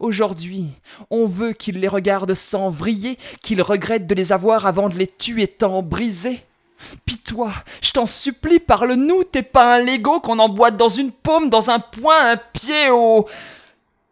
Aujourd'hui, 0.00 0.68
on 1.10 1.26
veut 1.26 1.52
qu'ils 1.52 1.80
les 1.80 1.88
regardent 1.88 2.34
sans 2.34 2.70
vriller, 2.70 3.18
qu'ils 3.42 3.60
regrettent 3.60 4.06
de 4.06 4.14
les 4.14 4.32
avoir 4.32 4.64
avant 4.64 4.88
de 4.88 4.96
les 4.96 5.06
tuer 5.06 5.46
tant 5.46 5.82
brisés. 5.82 6.40
Pis 7.04 7.18
toi, 7.18 7.52
je 7.82 7.92
t'en 7.92 8.06
supplie, 8.06 8.60
parle-nous, 8.60 9.24
t'es 9.24 9.42
pas 9.42 9.76
un 9.76 9.78
Lego 9.80 10.20
qu'on 10.20 10.38
emboîte 10.38 10.76
dans 10.76 10.88
une 10.88 11.10
paume, 11.10 11.50
dans 11.50 11.70
un 11.70 11.78
poing, 11.78 12.32
un 12.32 12.36
pied 12.36 12.90
au... 12.90 13.28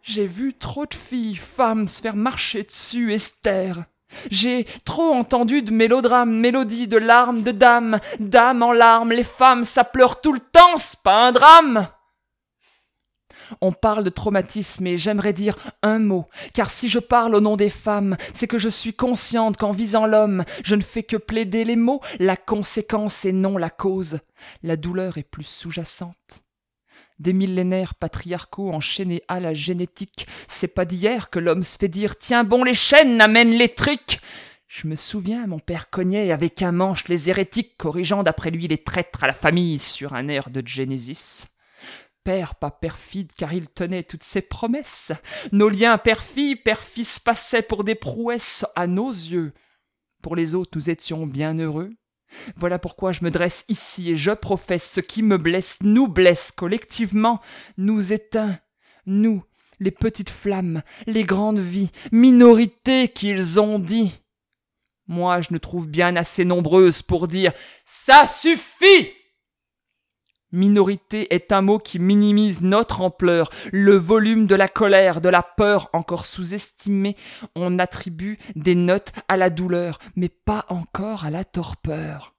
J'ai 0.03 0.27
vu 0.27 0.55
trop 0.55 0.87
de 0.87 0.95
filles, 0.95 1.37
femmes 1.37 1.87
se 1.87 2.01
faire 2.01 2.17
marcher 2.17 2.63
dessus, 2.63 3.13
Esther. 3.13 3.85
J'ai 4.31 4.65
trop 4.85 5.13
entendu 5.13 5.63
de 5.63 5.73
mélodrames, 5.73 6.33
mélodies, 6.33 6.87
de 6.87 6.97
larmes, 6.97 7.43
de 7.43 7.51
dames, 7.51 7.99
dames 8.21 8.63
en 8.63 8.73
larmes, 8.73 9.13
les 9.13 9.25
femmes, 9.25 9.65
ça 9.65 9.83
pleure 9.83 10.21
tout 10.21 10.33
le 10.33 10.41
temps, 10.41 10.79
c'est 10.79 11.03
pas 11.03 11.27
un 11.27 11.33
drame. 11.33 11.89
On 13.61 13.73
parle 13.73 14.05
de 14.05 14.11
traumatisme 14.11 14.87
et 14.87 14.97
j'aimerais 14.97 15.33
dire 15.33 15.57
un 15.83 15.99
mot, 15.99 16.27
car 16.55 16.71
si 16.71 16.89
je 16.89 16.99
parle 16.99 17.35
au 17.35 17.41
nom 17.41 17.57
des 17.57 17.71
femmes, 17.71 18.17
c'est 18.35 18.47
que 18.47 18.59
je 18.59 18.69
suis 18.69 18.95
consciente 18.95 19.57
qu'en 19.57 19.73
visant 19.73 20.07
l'homme, 20.07 20.45
je 20.65 20.75
ne 20.75 20.83
fais 20.83 21.03
que 21.03 21.17
plaider 21.17 21.65
les 21.65 21.77
mots, 21.77 22.01
la 22.19 22.37
conséquence 22.37 23.25
et 23.25 23.33
non 23.33 23.59
la 23.59 23.71
cause. 23.71 24.19
La 24.63 24.77
douleur 24.77 25.19
est 25.19 25.29
plus 25.29 25.47
sous-jacente. 25.47 26.45
Des 27.19 27.33
millénaires 27.33 27.95
patriarcaux 27.95 28.73
enchaînés 28.73 29.23
à 29.29 29.41
la 29.41 29.55
génétique, 29.55 30.27
c'est 30.49 30.69
pas 30.69 30.85
d'hier 30.85 31.31
que 31.31 31.39
l'homme 31.39 31.63
se 31.63 31.79
fait 31.79 31.89
dire 31.89 32.19
Tiens 32.19 32.45
bon 32.45 32.63
les 32.63 32.75
chaînes, 32.75 33.21
amène 33.21 33.53
les 33.53 33.71
trucs 33.71 34.21
je 34.69 34.89
me 34.89 34.95
souviens, 34.95 35.47
mon 35.47 35.59
père 35.59 35.89
cognait 35.89 36.33
avec 36.33 36.61
un 36.61 36.73
manche 36.73 37.09
les 37.09 37.31
hérétiques, 37.31 37.79
corrigeant 37.79 38.23
d'après 38.23 38.51
lui 38.51 38.69
les 38.69 38.77
traîtres 38.77 39.25
à 39.25 39.27
la 39.27 39.33
famille 39.33 39.79
sur 39.79 40.13
un 40.13 40.29
air 40.29 40.51
de 40.51 40.61
Genesis 40.67 41.47
père 42.27 42.57
pas 42.57 42.73
perfide 42.73 43.31
car 43.37 43.53
il 43.53 43.69
tenait 43.69 44.03
toutes 44.03 44.25
ses 44.25 44.43
promesses. 44.43 45.13
Nos 45.53 45.69
liens 45.69 45.97
père-fille, 45.97 46.57
père-fils 46.57 47.21
passaient 47.21 47.63
pour 47.63 47.85
des 47.85 47.95
prouesses 47.95 48.67
à 48.75 48.89
nos 48.89 49.11
yeux. 49.11 49.55
Pour 50.23 50.35
les 50.35 50.57
autres, 50.57 50.77
nous 50.77 50.91
étions 50.91 51.25
bien 51.25 51.57
heureux. 51.57 51.89
Voilà 52.57 52.81
pourquoi 52.81 53.13
je 53.13 53.23
me 53.23 53.31
dresse 53.31 53.65
ici 53.69 54.11
et 54.11 54.17
je 54.17 54.33
professe 54.33 54.91
ce 54.91 54.99
qui 54.99 55.23
me 55.23 55.39
blesse, 55.39 55.79
nous 55.83 56.09
blesse 56.09 56.51
collectivement, 56.51 57.41
nous 57.77 58.13
éteint, 58.13 58.59
nous, 59.07 59.45
les 59.79 59.93
petites 59.93 60.31
flammes, 60.31 60.83
les 61.07 61.23
grandes 61.23 61.61
vies, 61.61 61.93
minorités 62.11 63.07
qu'ils 63.07 63.61
ont 63.61 63.79
dit. 63.79 64.21
Moi, 65.07 65.43
je 65.43 65.55
ne 65.55 65.59
trouve 65.59 65.87
bien 65.87 66.17
assez 66.17 66.45
nombreuses 66.45 67.03
pour 67.03 67.29
dire 67.29 67.53
Ça 67.85 68.27
suffit! 68.27 69.13
Minorité 70.57 71.35
est 71.35 71.53
un 71.53 71.61
mot 71.61 71.79
qui 71.79 71.99
minimise 71.99 72.63
notre 72.63 73.03
ampleur, 73.03 73.51
le 73.73 73.95
volume 73.95 74.47
de 74.47 74.55
la 74.55 74.69
colère, 74.69 75.21
de 75.21 75.29
la 75.29 75.43
peur 75.43 75.91
encore 75.93 76.25
sous-estimé. 76.25 77.15
On 77.55 77.79
attribue 77.79 78.39
des 78.55 78.75
notes 78.75 79.13
à 79.29 79.37
la 79.37 79.51
douleur, 79.51 79.99
mais 80.17 80.31
pas 80.31 80.65
encore 80.71 81.27
à 81.27 81.31
la 81.31 81.45
torpeur. 81.45 82.35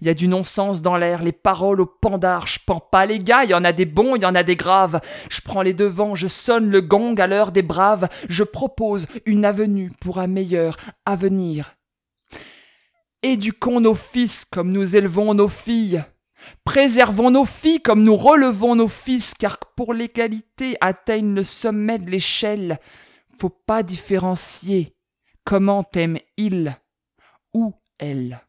Il 0.00 0.06
y 0.06 0.10
a 0.10 0.14
du 0.14 0.28
non-sens 0.28 0.80
dans 0.80 0.96
l'air, 0.96 1.22
les 1.22 1.32
paroles 1.32 1.82
au 1.82 1.84
pandard, 1.84 2.46
je 2.46 2.58
pends 2.66 2.80
pas 2.80 3.04
les 3.04 3.18
gars, 3.18 3.44
il 3.44 3.50
y 3.50 3.54
en 3.54 3.64
a 3.64 3.72
des 3.74 3.84
bons, 3.84 4.16
il 4.16 4.22
y 4.22 4.26
en 4.26 4.34
a 4.34 4.42
des 4.42 4.56
graves. 4.56 4.98
Je 5.28 5.42
prends 5.42 5.60
les 5.60 5.74
devants, 5.74 6.14
je 6.14 6.28
sonne 6.28 6.70
le 6.70 6.80
gong 6.80 7.16
à 7.16 7.26
l'heure 7.26 7.52
des 7.52 7.60
braves, 7.60 8.08
je 8.30 8.44
propose 8.44 9.08
une 9.26 9.44
avenue 9.44 9.92
pour 10.00 10.20
un 10.20 10.26
meilleur 10.26 10.76
avenir. 11.04 11.74
Éduquons 13.22 13.80
nos 13.80 13.94
fils 13.94 14.46
comme 14.46 14.72
nous 14.72 14.96
élevons 14.96 15.34
nos 15.34 15.48
filles. 15.48 16.02
Préservons 16.64 17.30
nos 17.30 17.44
filles 17.44 17.80
comme 17.80 18.04
nous 18.04 18.16
relevons 18.16 18.74
nos 18.74 18.88
fils, 18.88 19.34
car 19.34 19.58
pour 19.76 19.94
l'égalité 19.94 20.76
atteigne 20.80 21.34
le 21.34 21.44
sommet 21.44 21.98
de 21.98 22.10
l'échelle. 22.10 22.78
Faut 23.38 23.50
pas 23.50 23.82
différencier 23.82 24.96
comment 25.44 25.82
t'aime 25.82 26.18
il 26.36 26.74
ou 27.54 27.72
elle. 27.98 28.45